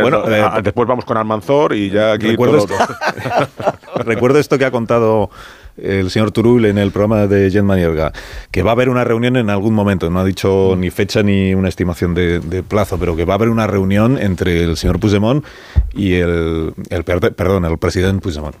bueno, 0.00 0.24
eh, 0.28 0.44
después 0.62 0.86
vamos 0.86 1.06
con 1.06 1.16
Almanzor 1.16 1.74
y 1.74 1.88
ya 1.88 2.12
aquí... 2.12 2.32
Recuerdo, 2.32 2.66
recuerdo 3.96 4.38
esto 4.38 4.58
que 4.58 4.66
ha 4.66 4.70
contado 4.70 5.30
el 5.76 6.10
señor 6.10 6.30
Turul 6.32 6.64
en 6.66 6.78
el 6.78 6.90
programa 6.90 7.26
de 7.26 7.50
Jen 7.50 7.64
Manierga, 7.64 8.12
que 8.50 8.62
va 8.62 8.70
a 8.70 8.74
haber 8.74 8.88
una 8.88 9.04
reunión 9.04 9.36
en 9.36 9.50
algún 9.50 9.74
momento, 9.74 10.10
no 10.10 10.20
ha 10.20 10.24
dicho 10.24 10.74
ni 10.76 10.90
fecha 10.90 11.22
ni 11.22 11.54
una 11.54 11.68
estimación 11.68 12.14
de, 12.14 12.62
plazo, 12.62 12.98
pero 12.98 13.16
que 13.16 13.24
va 13.24 13.34
a 13.34 13.36
haber 13.36 13.48
una 13.48 13.66
reunión 13.66 14.18
entre 14.18 14.62
el 14.62 14.76
señor 14.76 15.00
Puigdemont 15.00 15.44
y 15.94 16.14
el, 16.14 16.74
el 16.90 17.04
perdón, 17.04 17.64
el 17.64 17.78
presidente 17.78 18.22
Puigdemont. 18.22 18.54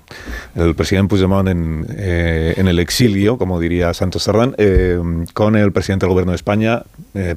El 0.54 0.74
presidente 0.74 1.08
Puigdemont 1.08 1.48
en, 1.48 1.86
eh, 1.90 2.54
en 2.56 2.68
el 2.68 2.78
exilio, 2.78 3.38
como 3.38 3.60
diría 3.60 3.94
Santos 3.94 4.24
Sardán, 4.24 4.54
eh, 4.58 4.98
con 5.34 5.56
el 5.56 5.72
presidente 5.72 6.06
del 6.06 6.12
gobierno 6.12 6.32
de 6.32 6.36
España, 6.36 6.82
eh, 7.14 7.36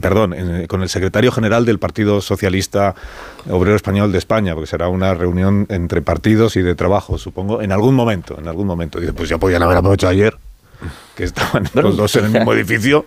perdón, 0.00 0.34
con 0.68 0.82
el 0.82 0.88
secretario 0.88 1.32
general 1.32 1.64
del 1.64 1.78
Partido 1.78 2.20
Socialista 2.20 2.94
Obrero 3.48 3.76
Español 3.76 4.12
de 4.12 4.18
España, 4.18 4.54
porque 4.54 4.66
será 4.66 4.88
una 4.88 5.14
reunión 5.14 5.66
entre 5.68 6.02
partidos 6.02 6.56
y 6.56 6.62
de 6.62 6.74
trabajo, 6.74 7.18
supongo, 7.18 7.62
en 7.62 7.72
algún 7.72 7.94
momento, 7.94 8.36
en 8.38 8.48
algún 8.48 8.66
momento 8.66 9.00
pues 9.12 9.28
ya 9.28 9.38
podían 9.38 9.62
haber 9.62 9.76
aprovechado 9.78 10.12
ayer, 10.12 10.36
que 11.14 11.24
estaban 11.24 11.68
los 11.74 11.96
dos 11.96 12.14
en 12.16 12.26
el 12.26 12.30
mismo 12.32 12.52
edificio 12.52 13.06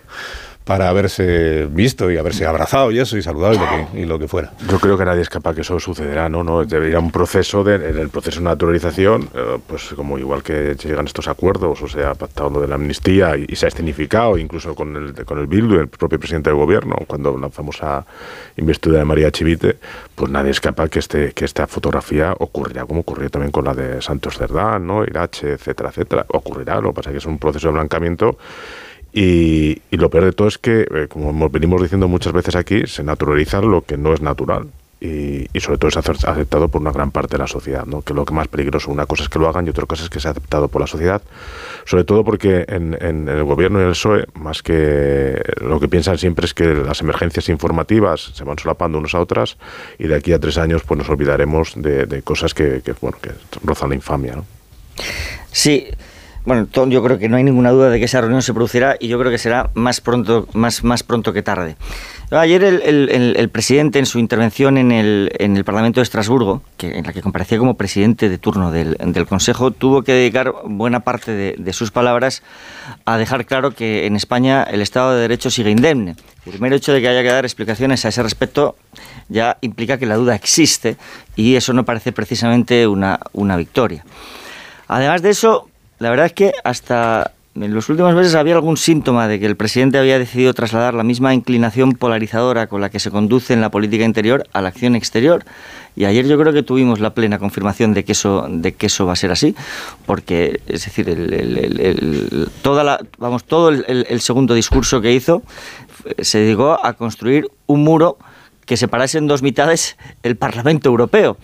para 0.70 0.88
haberse 0.88 1.66
visto 1.68 2.12
y 2.12 2.16
haberse 2.16 2.46
abrazado 2.46 2.92
y 2.92 3.00
eso 3.00 3.18
y 3.18 3.22
saludado 3.22 3.54
y 3.54 3.58
lo 3.58 3.66
que, 3.66 4.00
y 4.02 4.04
lo 4.04 4.18
que 4.20 4.28
fuera. 4.28 4.52
Yo 4.68 4.78
creo 4.78 4.96
que 4.96 5.04
nadie 5.04 5.22
es 5.22 5.28
capaz 5.28 5.52
que 5.52 5.62
eso 5.62 5.80
sucederá, 5.80 6.28
¿no? 6.28 6.44
no 6.44 6.64
debería 6.64 7.00
un 7.00 7.10
proceso 7.10 7.64
de, 7.64 7.74
en 7.74 7.98
el 7.98 8.08
proceso 8.08 8.38
de 8.38 8.44
naturalización, 8.44 9.28
eh, 9.34 9.58
pues 9.66 9.88
como 9.96 10.16
igual 10.16 10.44
que 10.44 10.76
llegan 10.76 11.06
estos 11.06 11.26
acuerdos 11.26 11.82
o 11.82 11.88
se 11.88 12.04
ha 12.04 12.14
pactado 12.14 12.50
lo 12.50 12.60
de 12.60 12.68
la 12.68 12.76
amnistía 12.76 13.36
y, 13.36 13.56
se 13.56 13.66
ha 13.66 13.68
escenificado 13.68 14.38
incluso 14.38 14.76
con 14.76 14.94
el, 14.94 15.24
con 15.24 15.40
el 15.40 15.48
Bildu, 15.48 15.74
el 15.80 15.88
propio 15.88 16.20
presidente 16.20 16.50
del 16.50 16.58
gobierno, 16.60 16.94
cuando 17.04 17.36
lanzamos 17.36 17.82
a 17.82 18.06
investidura 18.56 19.00
de 19.00 19.06
María 19.06 19.32
Chivite, 19.32 19.76
pues 20.14 20.30
nadie 20.30 20.52
es 20.52 20.60
capaz 20.60 20.88
que 20.88 21.00
este 21.00 21.32
que 21.32 21.46
esta 21.46 21.66
fotografía 21.66 22.32
ocurrirá 22.38 22.84
como 22.84 23.00
ocurrió 23.00 23.28
también 23.28 23.50
con 23.50 23.64
la 23.64 23.74
de 23.74 24.00
Santos 24.00 24.38
Cerdán, 24.38 24.86
¿no? 24.86 25.02
Irache, 25.02 25.54
etcétera, 25.54 25.88
etcétera. 25.88 26.26
Ocurrirá, 26.28 26.80
lo 26.80 26.90
que 26.90 26.94
pasa 26.94 27.10
es 27.10 27.14
que 27.14 27.18
es 27.18 27.26
un 27.26 27.40
proceso 27.40 27.66
de 27.66 27.74
blancamiento 27.74 28.38
y, 29.12 29.82
lo 29.90 30.08
peor 30.10 30.24
de 30.24 30.32
todo 30.32 30.48
es 30.48 30.58
que, 30.58 30.82
eh, 30.82 31.06
como 31.08 31.48
venimos 31.50 31.82
diciendo 31.82 32.08
muchas 32.08 32.32
veces 32.32 32.54
aquí, 32.54 32.86
se 32.86 33.02
naturaliza 33.02 33.60
lo 33.60 33.82
que 33.82 33.96
no 33.96 34.12
es 34.14 34.20
natural. 34.20 34.68
Y, 35.00 35.48
sobre 35.60 35.78
todo 35.78 35.88
es 35.88 35.96
aceptado 35.96 36.68
por 36.68 36.82
una 36.82 36.92
gran 36.92 37.10
parte 37.10 37.36
de 37.36 37.38
la 37.38 37.46
sociedad, 37.46 37.86
¿no? 37.86 38.02
que 38.02 38.12
lo 38.12 38.26
que 38.26 38.34
más 38.34 38.48
peligroso, 38.48 38.90
una 38.90 39.06
cosa 39.06 39.22
es 39.22 39.28
que 39.30 39.38
lo 39.38 39.48
hagan 39.48 39.66
y 39.66 39.70
otra 39.70 39.86
cosa 39.86 40.04
es 40.04 40.10
que 40.10 40.20
sea 40.20 40.32
aceptado 40.32 40.68
por 40.68 40.82
la 40.82 40.86
sociedad, 40.86 41.22
sobre 41.86 42.04
todo 42.04 42.22
porque 42.22 42.66
en, 42.68 42.98
en, 43.00 43.26
el 43.26 43.44
gobierno 43.44 43.78
y 43.78 43.82
en 43.82 43.88
el 43.88 43.92
PSOE, 43.92 44.26
más 44.34 44.62
que 44.62 45.42
lo 45.62 45.80
que 45.80 45.88
piensan 45.88 46.18
siempre 46.18 46.44
es 46.44 46.52
que 46.52 46.74
las 46.74 47.00
emergencias 47.00 47.48
informativas 47.48 48.32
se 48.34 48.44
van 48.44 48.58
solapando 48.58 48.98
unas 48.98 49.14
a 49.14 49.20
otras 49.20 49.56
y 49.98 50.06
de 50.06 50.16
aquí 50.16 50.34
a 50.34 50.38
tres 50.38 50.58
años 50.58 50.82
pues 50.82 50.98
nos 50.98 51.08
olvidaremos 51.08 51.72
de, 51.76 52.20
cosas 52.22 52.52
que, 52.52 52.82
que, 52.84 52.92
bueno, 53.00 53.16
que 53.22 53.30
rozan 53.64 53.88
la 53.88 53.94
infamia. 53.94 54.36
¿no? 54.36 54.44
Sí, 55.50 55.88
bueno, 56.44 56.66
yo 56.88 57.02
creo 57.02 57.18
que 57.18 57.28
no 57.28 57.36
hay 57.36 57.44
ninguna 57.44 57.70
duda 57.70 57.90
de 57.90 57.98
que 57.98 58.06
esa 58.06 58.20
reunión 58.20 58.42
se 58.42 58.54
producirá 58.54 58.96
y 58.98 59.08
yo 59.08 59.18
creo 59.18 59.30
que 59.30 59.38
será 59.38 59.70
más 59.74 60.00
pronto, 60.00 60.48
más, 60.54 60.82
más 60.84 61.02
pronto 61.02 61.32
que 61.32 61.42
tarde. 61.42 61.76
Ayer 62.30 62.62
el, 62.62 63.48
presidente 63.50 63.98
en 63.98 64.06
su 64.06 64.20
intervención 64.20 64.78
en 64.78 64.92
el, 64.92 65.32
en 65.40 65.56
el 65.56 65.64
Parlamento 65.64 65.98
de 65.98 66.04
Estrasburgo, 66.04 66.62
que, 66.76 66.96
en 66.96 67.04
la 67.04 67.12
que 67.12 67.22
comparecía 67.22 67.58
como 67.58 67.74
presidente 67.74 68.28
de 68.28 68.38
turno 68.38 68.70
del, 68.70 68.96
Consejo, 69.28 69.72
tuvo 69.72 70.02
que 70.02 70.12
dedicar 70.12 70.52
buena 70.64 71.00
parte 71.00 71.32
de, 71.32 71.72
sus 71.72 71.90
palabras 71.90 72.44
a 73.04 73.18
dejar 73.18 73.46
claro 73.46 73.72
que 73.72 74.06
en 74.06 74.14
España 74.14 74.62
el 74.62 74.80
Estado 74.80 75.14
de 75.14 75.22
Derecho 75.22 75.50
sigue 75.50 75.70
indemne. 75.70 76.14
El 76.46 76.52
primer 76.52 76.72
hecho 76.72 76.92
de 76.92 77.00
que 77.00 77.08
haya 77.08 77.22
que 77.22 77.28
dar 77.28 77.44
explicaciones 77.44 78.04
a 78.04 78.08
ese 78.08 78.22
respecto 78.22 78.76
ya 79.28 79.58
implica 79.60 79.98
que 79.98 80.06
la 80.06 80.14
duda 80.14 80.36
existe 80.36 80.96
y 81.34 81.56
eso 81.56 81.72
no 81.72 81.84
parece 81.84 82.12
precisamente 82.12 82.86
una, 82.86 83.18
una 83.32 83.56
victoria. 83.56 84.04
Además 84.86 85.22
de 85.22 85.30
eso, 85.30 85.69
la 86.00 86.10
verdad 86.10 86.26
es 86.26 86.32
que 86.32 86.52
hasta 86.64 87.32
en 87.54 87.74
los 87.74 87.88
últimos 87.88 88.14
meses 88.14 88.34
había 88.34 88.54
algún 88.54 88.76
síntoma 88.76 89.28
de 89.28 89.38
que 89.38 89.46
el 89.46 89.56
presidente 89.56 89.98
había 89.98 90.18
decidido 90.18 90.54
trasladar 90.54 90.94
la 90.94 91.02
misma 91.02 91.34
inclinación 91.34 91.92
polarizadora 91.92 92.68
con 92.68 92.80
la 92.80 92.88
que 92.88 92.98
se 92.98 93.10
conduce 93.10 93.52
en 93.52 93.60
la 93.60 93.70
política 93.70 94.04
interior 94.04 94.46
a 94.52 94.62
la 94.62 94.68
acción 94.68 94.96
exterior. 94.96 95.44
Y 95.96 96.06
ayer 96.06 96.26
yo 96.26 96.38
creo 96.38 96.52
que 96.54 96.62
tuvimos 96.62 97.00
la 97.00 97.12
plena 97.12 97.38
confirmación 97.38 97.92
de 97.92 98.04
que 98.04 98.12
eso, 98.12 98.46
de 98.48 98.72
que 98.72 98.86
eso 98.86 99.04
va 99.04 99.12
a 99.12 99.16
ser 99.16 99.30
así, 99.30 99.54
porque 100.06 100.60
es 100.68 100.84
decir, 100.84 101.08
el, 101.10 102.48
toda 102.62 102.82
la, 102.82 103.00
vamos, 103.18 103.44
todo 103.44 103.68
el, 103.68 104.20
segundo 104.20 104.54
discurso 104.54 105.00
que 105.00 105.12
hizo 105.12 105.42
eh, 106.04 106.24
se 106.24 106.38
dedicó 106.38 106.78
a 106.82 106.94
construir 106.94 107.46
un 107.66 107.82
muro 107.84 108.16
que 108.64 108.76
separase 108.76 109.18
en 109.18 109.26
dos 109.26 109.42
mitades 109.42 109.96
el 110.22 110.36
Parlamento 110.36 110.88
Europeo. 110.88 111.36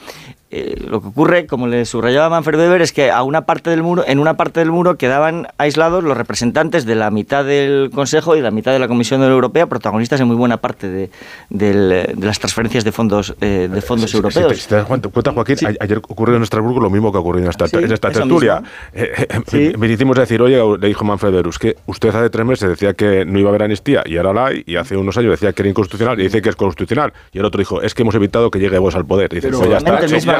Eh, 0.49 0.77
lo 0.89 1.01
que 1.01 1.09
ocurre, 1.09 1.47
como 1.47 1.67
le 1.67 1.85
subrayaba 1.85 2.29
Manfred 2.29 2.57
Weber, 2.59 2.81
es 2.81 2.93
que 2.93 3.11
a 3.11 3.25
una 3.25 3.47
parte 3.47 3.69
del 3.71 3.83
muro, 3.83 4.05
en 4.07 4.21
una 4.21 4.37
parte 4.37 4.61
del 4.61 4.71
muro 4.71 4.97
quedaban 4.97 5.49
aislados 5.59 6.05
los 6.05 6.17
representantes 6.17 6.87
de 6.87 6.95
la 6.95 7.11
mitad 7.11 7.45
del 7.45 7.91
Consejo 7.93 8.37
y 8.37 8.41
la 8.41 8.53
mitad 8.53 8.73
de 8.73 8.79
la 8.79 8.87
Comisión 8.87 9.25
Europea, 9.25 9.67
protagonistas 9.67 10.21
en 10.21 10.29
muy 10.29 10.37
buena 10.37 10.59
parte 10.59 10.89
de, 10.89 12.15
las 12.17 12.39
transferencias 12.39 12.85
de 12.85 12.93
fondos 12.93 13.35
eh, 13.41 13.69
de 13.71 13.81
fondos 13.83 14.15
europeos. 14.15 14.57
Si, 14.57 14.69
te 14.69 14.77
das 14.77 14.87
cuenta, 14.87 15.33
Joaquín, 15.33 15.57
ayer 15.81 15.99
ocurrió 15.99 16.37
en 16.37 16.43
Estrasburgo 16.45 16.79
lo 16.79 16.91
mismo 16.91 17.11
que 17.11 17.19
ha 17.19 17.23
ocurrido 17.23 17.47
en 17.47 17.51
esta, 17.51 17.79
en 17.79 17.93
esta 17.93 18.11
tertulia. 18.13 18.63
Eh, 18.95 19.75
me 19.77 19.89
hicimos 19.89 20.17
decir, 20.17 20.41
oye, 20.41 20.63
le 20.79 20.87
dijo 20.87 21.05
Manfred 21.05 21.35
Weber, 21.35 21.51
que 21.59 21.77
usted 21.87 22.15
hace 22.15 22.31
tres 22.31 22.47
meses 22.47 22.69
decía 22.69 22.95
que 22.95 23.25
no 23.25 23.41
iba 23.41 23.49
a 23.49 23.51
haber 23.51 23.65
amnistía 23.65 24.05
y 24.07 24.17
ahora 24.17 24.33
la 24.33 24.47
hay, 24.47 24.63
y 24.65 24.77
hace 24.77 24.97
unos 24.97 25.17
años 25.19 25.33
decía 25.33 25.53
que 25.53 25.63
era 25.63 25.71
inconstitucional 25.71 26.21
y 26.21 26.25
dice 26.25 26.41
que 26.41 26.51
es 26.51 26.57
constitucional. 26.57 27.13
Y 27.33 27.39
el 27.39 27.45
otro 27.45 27.59
dijo, 27.59 27.83
es 27.83 27.95
que 27.95 28.03
hemos 28.03 28.15
evitado 28.15 28.51
que 28.51 28.61
llegue 28.61 28.79
vos 28.79 28.95
al 28.95 29.05
poder. 29.05 29.33
Y 29.33 29.37
dice, 29.37 29.51
pues 29.51 29.69
ya 29.69 29.79
está. 29.79 30.36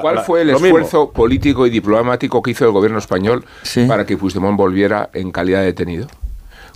¿Cuál 0.00 0.20
fue 0.20 0.42
el 0.42 0.50
esfuerzo 0.50 1.10
político 1.10 1.66
y 1.66 1.70
diplomático 1.70 2.42
que 2.42 2.52
hizo 2.52 2.64
el 2.64 2.72
gobierno 2.72 2.98
español 2.98 3.44
para 3.88 4.04
que 4.06 4.16
Puigdemont 4.16 4.56
volviera 4.56 5.10
en 5.12 5.30
calidad 5.30 5.60
de 5.60 5.66
detenido? 5.66 6.06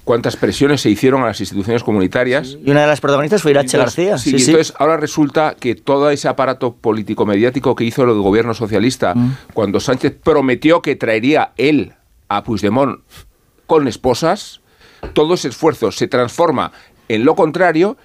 cuántas 0.05 0.37
presiones 0.37 0.83
se 0.83 0.91
hicieron 0.91 1.23
a 1.23 1.27
las 1.27 1.41
instituciones 1.41 1.83
comunitarias. 1.83 2.59
Y 2.65 2.71
una 2.71 2.83
de 2.83 2.87
las 2.87 3.01
protagonistas 3.01 3.43
fue 3.43 3.51
Irache 3.51 3.79
García. 3.79 4.19
Sí, 4.19 4.37
entonces 4.37 4.75
ahora 4.79 4.97
resulta 4.97 5.57
que 5.59 5.75
todo 5.75 6.11
ese 6.11 6.29
aparato 6.29 6.75
político-mediático 6.75 7.75
que 7.75 7.85
hizo 7.85 8.05
el 8.05 8.13
gobierno 8.13 8.55
socialista 8.55 9.15
mm. 9.15 9.37
cuando 9.55 9.81
Sánchez 9.81 10.15
prometió 10.23 10.83
que 10.83 10.95
traería 10.95 11.53
él 11.57 11.95
a 12.29 12.45
Puigdemont 12.45 13.01
con 13.67 13.89
esposas, 13.89 14.61
todo 15.15 15.35
ese 15.35 15.49
esfuerzo 15.49 15.91
se 15.91 16.07
transforma 16.07 16.71
en 17.09 17.25
lo 17.25 17.35
contrario 17.35 17.97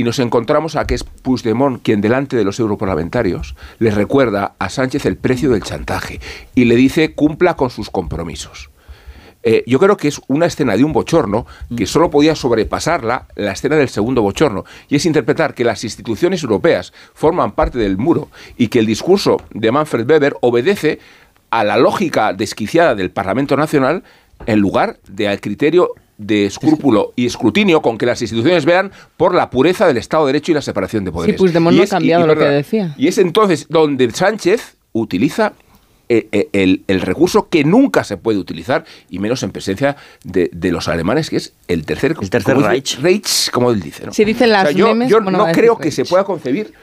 y 0.00 0.02
nos 0.02 0.18
encontramos 0.18 0.76
a 0.76 0.86
que 0.86 0.94
es 0.94 1.04
Puigdemont 1.04 1.82
quien 1.82 2.00
delante 2.00 2.34
de 2.34 2.42
los 2.42 2.58
europarlamentarios 2.58 3.54
le 3.80 3.90
recuerda 3.90 4.54
a 4.58 4.70
Sánchez 4.70 5.04
el 5.04 5.18
precio 5.18 5.50
del 5.50 5.62
chantaje 5.62 6.20
y 6.54 6.64
le 6.64 6.74
dice 6.74 7.12
cumpla 7.12 7.54
con 7.54 7.68
sus 7.68 7.90
compromisos. 7.90 8.70
Eh, 9.42 9.62
yo 9.66 9.78
creo 9.78 9.98
que 9.98 10.08
es 10.08 10.22
una 10.26 10.46
escena 10.46 10.74
de 10.74 10.84
un 10.84 10.94
bochorno 10.94 11.44
que 11.76 11.84
solo 11.84 12.08
podía 12.08 12.34
sobrepasarla 12.34 13.26
la 13.34 13.52
escena 13.52 13.76
del 13.76 13.90
segundo 13.90 14.22
bochorno, 14.22 14.64
y 14.88 14.96
es 14.96 15.04
interpretar 15.04 15.52
que 15.52 15.64
las 15.64 15.84
instituciones 15.84 16.42
europeas 16.42 16.94
forman 17.12 17.52
parte 17.52 17.78
del 17.78 17.98
muro 17.98 18.30
y 18.56 18.68
que 18.68 18.78
el 18.78 18.86
discurso 18.86 19.36
de 19.52 19.70
Manfred 19.70 20.08
Weber 20.08 20.34
obedece 20.40 20.98
a 21.50 21.62
la 21.62 21.76
lógica 21.76 22.32
desquiciada 22.32 22.94
del 22.94 23.10
Parlamento 23.10 23.54
Nacional 23.54 24.02
en 24.46 24.60
lugar 24.60 24.98
de 25.08 25.28
al 25.28 25.42
criterio 25.42 25.90
de 26.20 26.44
escrúpulo 26.44 27.12
y 27.16 27.26
escrutinio 27.26 27.80
con 27.80 27.96
que 27.96 28.04
las 28.04 28.20
instituciones 28.20 28.66
vean 28.66 28.92
por 29.16 29.34
la 29.34 29.48
pureza 29.48 29.86
del 29.86 29.96
Estado 29.96 30.26
de 30.26 30.34
Derecho 30.34 30.52
y 30.52 30.54
la 30.54 30.62
separación 30.62 31.04
de 31.04 31.12
poderes. 31.12 31.34
Sí, 31.34 31.38
Puigdemont 31.38 31.74
Y 31.74 31.78
no 31.78 31.84
ha 31.84 31.86
cambiado 31.86 32.26
lo 32.26 32.36
que 32.36 32.44
decía. 32.44 32.94
Y 32.98 33.08
es 33.08 33.16
entonces 33.18 33.66
donde 33.68 34.10
Sánchez 34.10 34.76
utiliza 34.92 35.54
eh, 36.10 36.28
eh, 36.32 36.48
el, 36.52 36.82
el 36.88 37.00
recurso 37.00 37.48
que 37.48 37.64
nunca 37.64 38.04
se 38.04 38.18
puede 38.18 38.38
utilizar, 38.38 38.84
y 39.08 39.18
menos 39.18 39.42
en 39.42 39.50
presencia 39.50 39.96
de, 40.24 40.50
de 40.52 40.72
los 40.72 40.88
alemanes, 40.88 41.30
que 41.30 41.36
es 41.36 41.54
el 41.68 41.86
tercer, 41.86 42.16
el 42.20 42.30
tercer 42.30 42.58
Reich. 42.58 42.98
Reich, 43.00 43.50
como 43.50 43.70
él 43.70 43.80
dice. 43.80 44.04
¿no? 44.06 44.12
Si 44.12 44.24
dicen 44.24 44.50
las 44.50 44.74
yo 44.74 44.88
memes, 44.88 45.08
yo 45.08 45.18
¿cómo 45.18 45.30
no 45.30 45.46
creo 45.52 45.78
que 45.78 45.84
Reich? 45.84 45.94
se 45.94 46.04
pueda 46.04 46.24
concebir 46.24 46.74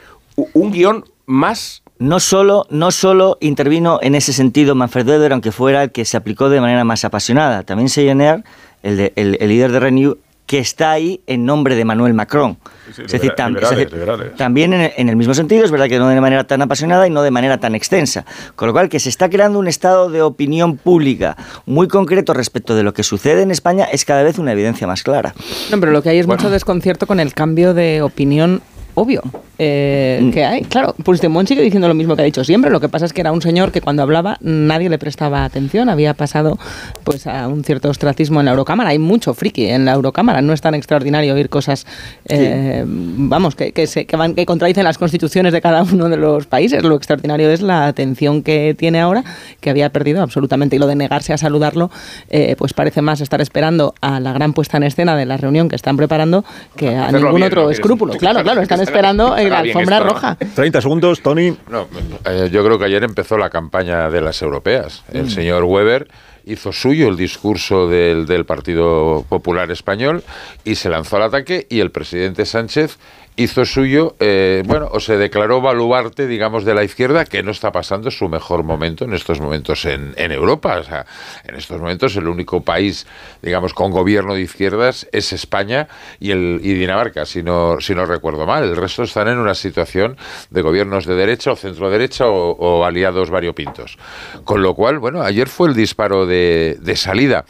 un 0.53 0.71
guion 0.71 1.05
más 1.25 1.83
No 1.99 2.19
solo, 2.19 2.65
no 2.69 2.91
solo 2.91 3.37
intervino 3.41 3.99
en 4.03 4.13
ese 4.15 4.31
sentido 4.33 4.75
Manfred 4.75 5.07
Weber, 5.07 5.31
aunque 5.33 5.51
fuera 5.51 5.83
el 5.83 5.91
que 5.91 6.05
se 6.05 6.15
aplicó 6.17 6.49
de 6.49 6.61
manera 6.61 6.83
más 6.83 7.03
apasionada. 7.05 7.63
También 7.63 7.89
Seyoner, 7.89 8.43
el, 8.83 8.97
de- 8.97 9.13
el, 9.15 9.37
el 9.39 9.49
líder 9.49 9.71
de 9.71 9.79
Renew, 9.79 10.17
que 10.45 10.59
está 10.59 10.91
ahí 10.91 11.19
en 11.27 11.43
nombre 11.45 11.75
de 11.75 11.83
Manuel 11.83 12.13
Macron. 12.13 12.57
sí, 12.95 13.01
es 13.05 13.11
decir, 13.11 13.31
tam- 13.35 13.49
liberales, 13.49 13.71
es 13.71 13.77
decir, 13.79 13.91
liberales. 13.93 14.35
también 14.37 14.73
en, 14.73 14.91
en 14.95 15.09
el 15.09 15.15
mismo 15.17 15.33
sentido, 15.33 15.65
es 15.65 15.71
verdad 15.71 15.89
que 15.89 15.99
no 15.99 16.07
de 16.07 16.21
manera 16.21 16.45
tan 16.45 16.61
apasionada 16.61 17.05
y 17.05 17.09
no 17.09 17.21
de 17.21 17.31
manera 17.31 17.57
tan 17.59 17.75
extensa. 17.75 18.23
Con 18.55 18.67
lo 18.67 18.73
cual, 18.73 18.87
que 18.87 18.99
se 19.01 19.09
está 19.09 19.29
creando 19.29 19.59
un 19.59 19.67
estado 19.67 20.09
de 20.09 20.21
opinión 20.21 20.77
pública 20.77 21.35
muy 21.65 21.89
concreto 21.89 22.33
respecto 22.33 22.75
de 22.75 22.83
lo 22.83 22.93
que 22.93 23.03
sucede 23.03 23.41
en 23.41 23.51
España 23.51 23.85
es 23.91 24.05
cada 24.05 24.23
vez 24.23 24.37
una 24.39 24.53
evidencia 24.53 24.87
más 24.87 25.03
clara. 25.03 25.33
No, 25.69 25.79
pero 25.81 25.91
lo 25.91 26.01
que 26.01 26.09
hay 26.11 26.19
es 26.19 26.27
mucho 26.27 26.49
desconcierto 26.49 27.07
con 27.07 27.19
el 27.19 27.33
cambio 27.33 27.73
de 27.73 28.01
opinión 28.01 28.61
obvio 28.99 29.21
eh, 29.59 30.19
Mm. 30.21 30.31
que 30.31 30.45
hay. 30.45 30.61
Claro, 30.63 30.93
Puigdemont 31.03 31.47
sigue 31.47 31.61
diciendo 31.61 31.87
lo 31.87 31.93
mismo 31.93 32.15
que 32.15 32.21
ha 32.21 32.25
dicho 32.25 32.43
siempre. 32.43 32.69
Lo 32.71 32.79
que 32.79 32.89
pasa 32.89 33.05
es 33.05 33.13
que 33.13 33.21
era 33.21 33.31
un 33.31 33.41
señor 33.41 33.71
que 33.71 33.81
cuando 33.81 34.01
hablaba 34.03 34.37
nadie 34.41 34.89
le 34.89 34.97
prestaba 34.99 35.43
atención. 35.45 35.89
Había 35.89 36.13
pasado 36.13 36.57
pues 37.03 37.25
a 37.27 37.47
un 37.47 37.63
cierto 37.63 37.89
ostracismo 37.89 38.39
en 38.39 38.45
la 38.45 38.51
Eurocámara. 38.51 38.89
Hay 38.91 38.99
mucho 38.99 39.33
friki 39.33 39.65
en 39.67 39.85
la 39.85 39.93
Eurocámara. 39.93 40.41
No 40.41 40.53
es 40.53 40.61
tan 40.61 40.75
extraordinario 40.75 41.33
oír 41.33 41.49
cosas, 41.49 41.85
eh, 42.25 42.83
vamos, 42.87 43.55
que, 43.55 43.71
que, 43.71 43.87
se- 43.87 44.05
que 44.05 44.15
van, 44.15 44.35
que 44.35 44.45
contradicen 44.45 44.83
las 44.83 44.97
constituciones 44.97 45.53
de 45.53 45.61
cada 45.61 45.83
uno 45.83 46.07
de 46.09 46.17
los 46.17 46.45
países. 46.47 46.83
Lo 46.83 46.95
extraordinario 46.95 47.49
es 47.49 47.61
la 47.61 47.87
atención 47.87 48.43
que 48.43 48.75
tiene 48.77 48.99
ahora, 48.99 49.23
que 49.59 49.69
había 49.71 49.89
perdido 49.89 50.21
absolutamente. 50.21 50.75
Y 50.75 50.79
lo 50.79 50.87
de 50.87 50.95
negarse 50.95 51.33
a 51.33 51.37
saludarlo, 51.37 51.89
eh, 52.29 52.55
pues 52.57 52.73
parece 52.73 53.01
más 53.01 53.21
estar 53.21 53.41
esperando 53.41 53.95
a 54.01 54.19
la 54.19 54.33
gran 54.33 54.53
puesta 54.53 54.77
en 54.77 54.83
escena 54.83 55.15
de 55.15 55.25
la 55.25 55.37
reunión 55.37 55.67
que 55.69 55.75
están 55.75 55.97
preparando 55.97 56.43
que 56.75 56.95
a 56.95 57.07
Hacerlo 57.07 57.27
ningún 57.27 57.41
bien, 57.41 57.47
otro 57.47 57.71
escrúpulo. 57.71 58.13
Claro, 58.17 58.43
claro, 58.43 58.61
están 58.61 58.81
esperando 58.87 59.37
en 59.37 59.49
la 59.49 59.59
alfombra 59.59 59.97
esto, 59.97 60.07
¿no? 60.07 60.13
roja. 60.13 60.37
30 60.55 60.81
segundos, 60.81 61.21
Tony. 61.21 61.55
No, 61.69 61.87
eh, 62.25 62.49
yo 62.51 62.63
creo 62.63 62.79
que 62.79 62.85
ayer 62.85 63.03
empezó 63.03 63.37
la 63.37 63.49
campaña 63.49 64.09
de 64.09 64.21
las 64.21 64.41
europeas. 64.41 65.03
El 65.11 65.25
Mm. 65.25 65.29
señor 65.29 65.63
Weber 65.65 66.07
hizo 66.45 66.71
suyo 66.71 67.09
el 67.09 67.17
discurso 67.17 67.87
del, 67.89 68.25
del 68.25 68.45
Partido 68.45 69.25
Popular 69.27 69.69
Español 69.71 70.23
y 70.63 70.75
se 70.75 70.89
lanzó 70.89 71.17
al 71.17 71.23
ataque 71.23 71.67
y 71.69 71.81
el 71.81 71.91
presidente 71.91 72.45
Sánchez 72.45 72.97
hizo 73.37 73.65
suyo, 73.65 74.15
eh, 74.19 74.63
bueno, 74.65 74.89
o 74.91 74.99
se 74.99 75.15
declaró 75.15 75.61
baluarte, 75.61 76.27
digamos, 76.27 76.65
de 76.65 76.73
la 76.73 76.83
izquierda, 76.83 77.23
que 77.23 77.43
no 77.43 77.51
está 77.51 77.71
pasando 77.71 78.09
su 78.09 78.27
mejor 78.27 78.63
momento 78.63 79.05
en 79.05 79.13
estos 79.13 79.39
momentos 79.39 79.85
en, 79.85 80.15
Europa. 80.17 80.79
O 80.79 80.83
sea, 80.83 81.05
en 81.45 81.55
estos 81.55 81.79
momentos 81.79 82.15
el 82.15 82.27
único 82.27 82.61
país, 82.61 83.05
digamos, 83.41 83.73
con 83.73 83.91
gobierno 83.91 84.33
de 84.33 84.41
izquierdas 84.41 85.07
es 85.11 85.31
España 85.33 85.87
y, 86.19 86.31
el, 86.31 86.59
y 86.63 86.73
Dinamarca, 86.73 87.25
si 87.25 87.43
no, 87.43 87.79
si 87.79 87.93
no 87.93 88.05
recuerdo 88.05 88.45
mal. 88.47 88.63
El 88.63 88.75
resto 88.75 89.03
están 89.03 89.27
en 89.27 89.37
una 89.37 89.53
situación 89.53 90.17
de 90.49 90.61
gobiernos 90.63 91.05
de 91.05 91.13
derecha 91.13 91.51
o 91.51 91.55
centro 91.55 91.91
derecha 91.91 92.27
o, 92.27 92.51
o 92.51 92.85
aliados 92.85 93.29
variopintos. 93.29 93.97
Con 94.43 94.63
lo 94.63 94.73
cual, 94.73 94.97
bueno, 94.97 95.21
ayer 95.21 95.47
fue 95.47 95.69
el 95.69 95.75
disparo 95.75 96.25
de, 96.25 96.77
de 96.81 96.95
salida. 96.95 97.45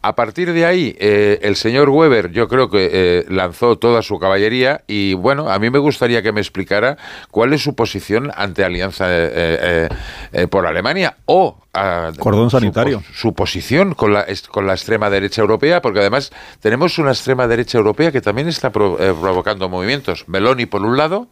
A 0.00 0.14
partir 0.14 0.52
de 0.52 0.64
ahí, 0.64 0.94
eh, 1.00 1.40
el 1.42 1.56
señor 1.56 1.88
Weber 1.88 2.30
yo 2.30 2.46
creo 2.46 2.70
que 2.70 2.88
eh, 2.92 3.24
lanzó 3.28 3.78
toda 3.78 4.00
su 4.02 4.20
caballería 4.20 4.82
y 4.86 5.14
bueno, 5.18 5.50
a 5.50 5.58
mí 5.58 5.70
me 5.70 5.78
gustaría 5.78 6.22
que 6.22 6.32
me 6.32 6.40
explicara 6.40 6.96
cuál 7.30 7.52
es 7.52 7.62
su 7.62 7.74
posición 7.74 8.30
ante 8.34 8.64
Alianza 8.64 9.06
eh, 9.10 9.30
eh, 9.32 9.88
eh, 10.32 10.46
por 10.48 10.66
Alemania 10.66 11.16
o 11.26 11.58
ah, 11.74 12.10
Cordón 12.18 12.50
su 12.50 12.58
sanitario. 12.58 12.98
pos- 13.00 13.16
Su, 13.16 13.34
posición 13.34 13.94
con 13.94 14.12
la, 14.14 14.26
con 14.50 14.66
la 14.66 14.72
extrema 14.74 15.10
derecha 15.10 15.40
europea, 15.42 15.82
porque 15.82 16.00
además 16.00 16.30
tenemos 16.60 16.98
una 16.98 17.10
extrema 17.10 17.46
derecha 17.46 17.78
europea 17.78 18.10
que 18.12 18.20
también 18.20 18.48
está 18.48 18.70
pro- 18.70 18.98
eh, 19.00 19.14
provocando 19.20 19.68
movimientos. 19.68 20.24
Meloni 20.28 20.66
por 20.66 20.82
un 20.82 20.96
lado 20.96 21.28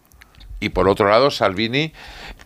y 0.59 0.71
por 0.71 0.89
otro 0.89 1.09
lado 1.11 1.31
Salvini 1.31 1.93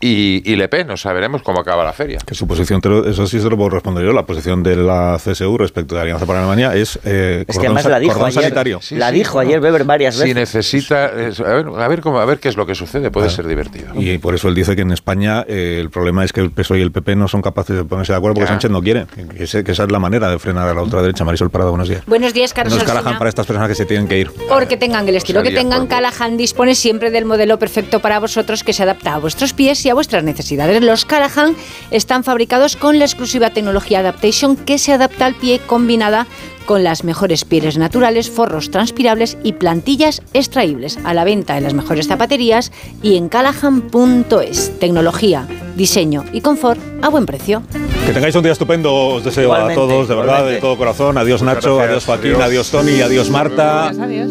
y, 0.01 0.43
y 0.51 0.57
Le 0.57 0.69
Pen. 0.69 0.91
O 0.91 0.97
sea, 0.97 1.13
veremos 1.13 1.43
cómo 1.43 1.61
acaba 1.61 1.85
la 1.85 1.93
feria. 1.93 2.19
Que 2.27 2.35
su 2.35 2.47
posición, 2.47 2.81
lo- 2.85 3.07
eso 3.09 3.27
sí 3.27 3.41
se 3.41 3.49
lo 3.51 3.57
puedo 3.57 3.71
responder 3.71 4.05
yo, 4.05 4.13
la 4.13 4.25
posición 4.27 4.63
de 4.63 4.77
la 4.77 5.19
CSU 5.23 5.59
respecto 5.59 5.95
de 5.95 6.01
Alianza 6.03 6.27
para 6.27 6.39
Alemania 6.41 6.75
es, 6.75 6.99
eh, 7.05 7.45
Es 7.47 7.59
que 7.59 7.67
además 7.67 7.85
la 7.87 7.99
dijo 7.99 8.25
ayer, 8.25 8.43
sanitario. 8.43 8.81
la 8.91 9.11
dijo 9.11 9.39
ayer 9.39 9.61
Weber 9.61 9.85
varias 9.85 10.15
Si 10.17 10.21
veces. 10.23 10.37
necesita, 10.37 11.07
es- 11.29 11.41
a 11.41 11.55
ver, 11.55 11.67
a 11.79 11.89
ver 11.89 12.01
cómo, 12.01 12.19
a 12.21 12.25
ver 12.25 12.39
qué 12.39 12.49
es 12.49 12.57
lo 12.57 12.67
que 12.67 12.75
sucede, 12.75 13.11
puede 13.11 13.31
ser 13.31 13.47
divertido. 13.47 13.89
Y 13.95 14.19
por 14.19 14.35
eso 14.35 14.49
él 14.49 14.55
dice 14.55 14.75
que 14.77 14.83
en 14.83 14.93
España 14.93 15.45
eh, 15.47 15.79
el 15.81 15.91
problema 15.91 16.25
es 16.25 16.33
que 16.33 16.41
el 16.41 16.51
PSOE 16.51 16.79
y 16.79 16.83
el 16.83 16.93
PP 16.93 17.17
no 17.17 17.29
son 17.29 17.43
capaces 17.43 17.77
de 17.77 17.85
ponerse 17.85 18.13
de 18.13 18.17
acuerdo 18.19 18.35
porque 18.35 18.47
Ya. 18.47 18.53
Sánchez 18.55 18.71
no 18.71 18.83
quiere. 18.83 19.07
Que, 19.37 19.45
ese- 19.45 19.65
que 19.65 19.73
esa 19.73 19.85
es 19.85 19.91
la 19.93 19.99
manera 19.99 20.31
de 20.31 20.39
frenar 20.39 20.69
a 20.69 20.75
la 20.75 20.83
ultraderecha. 20.83 21.25
Marisol 21.25 21.51
Parado, 21.51 21.71
buenos 21.71 21.89
días. 21.89 22.03
Buenos 22.07 22.33
días, 22.33 22.53
Carlos 22.55 22.75
No 22.75 22.81
es. 22.83 22.87
Callahan 22.87 23.19
para 23.19 23.29
estas 23.29 23.47
personas 23.47 23.69
que 23.69 23.75
se 23.75 23.85
tienen 23.87 24.09
que 24.09 24.19
ir. 24.19 24.31
Porque 24.49 24.77
tengan 24.77 25.07
el 25.09 25.17
estilo 25.17 25.43
que 25.43 25.51
tengan, 25.51 25.87
Callahan 25.87 26.37
dispone 26.37 26.75
siempre 26.75 27.11
del 27.11 27.25
modelo 27.25 27.59
perfecto 27.59 28.01
para 28.01 28.19
vosotros 28.19 28.65
que 28.65 28.73
se 28.73 28.83
adapta 28.83 29.15
a 29.15 29.19
vuestros 29.19 29.53
pies 29.53 29.85
y 29.85 29.90
a 29.91 29.95
vuestras 29.95 30.25
necesidades. 30.25 30.83
Los 30.83 31.05
Callahan 31.05 31.55
están 31.91 32.25
fabricados 32.25 32.77
con 32.77 32.99
la 32.99 33.05
exclusiva 33.05 33.51
tecnología 33.51 34.01
Adaptation 34.01 34.57
que 34.57 34.79
se 34.79 34.93
adapta 34.93 35.27
al 35.27 35.35
pie 35.35 35.61
combinada 35.67 36.27
con 36.67 36.85
las 36.85 37.03
mejores 37.05 37.45
pieles 37.45 37.79
naturales, 37.79 38.31
forros 38.31 38.71
transpirables 38.71 39.37
y 39.43 39.55
plantillas 39.55 40.23
extraíbles. 40.35 40.99
A 41.05 41.15
la 41.15 41.25
venta 41.25 41.57
en 41.59 41.65
las 41.65 41.75
mejores 41.75 42.07
zapaterías 42.07 42.71
y 43.03 43.17
en 43.17 43.29
callahan.es. 43.29 44.79
Tecnología, 44.79 45.47
diseño 45.77 46.25
y 46.33 46.41
confort 46.43 46.81
a 47.03 47.09
buen 47.09 47.27
precio. 47.27 47.63
Que 48.07 48.13
tengáis 48.13 48.35
un 48.37 48.43
día 48.43 48.53
estupendo, 48.53 48.95
os 48.95 49.25
deseo 49.25 49.45
Igualmente, 49.45 49.73
a 49.73 49.77
todos, 49.77 50.09
de 50.09 50.15
verdad, 50.15 50.33
igualmente. 50.35 50.55
de 50.55 50.61
todo 50.61 50.77
corazón. 50.79 51.19
Adiós 51.19 51.43
Nacho, 51.43 51.77
gracias, 51.77 51.91
adiós 51.91 52.05
Joaquín, 52.07 52.31
adiós. 52.35 52.45
adiós 52.47 52.71
Tony, 52.71 53.01
adiós 53.03 53.31
Marta 53.31 53.89
Adiós. 53.89 54.31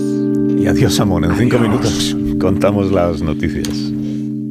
y 0.58 0.68
adiós 0.68 0.96
Samón. 0.96 1.26
En 1.26 1.36
cinco 1.38 1.60
minutos 1.60 2.16
contamos 2.40 2.92
las 2.92 3.22
noticias. 3.22 3.68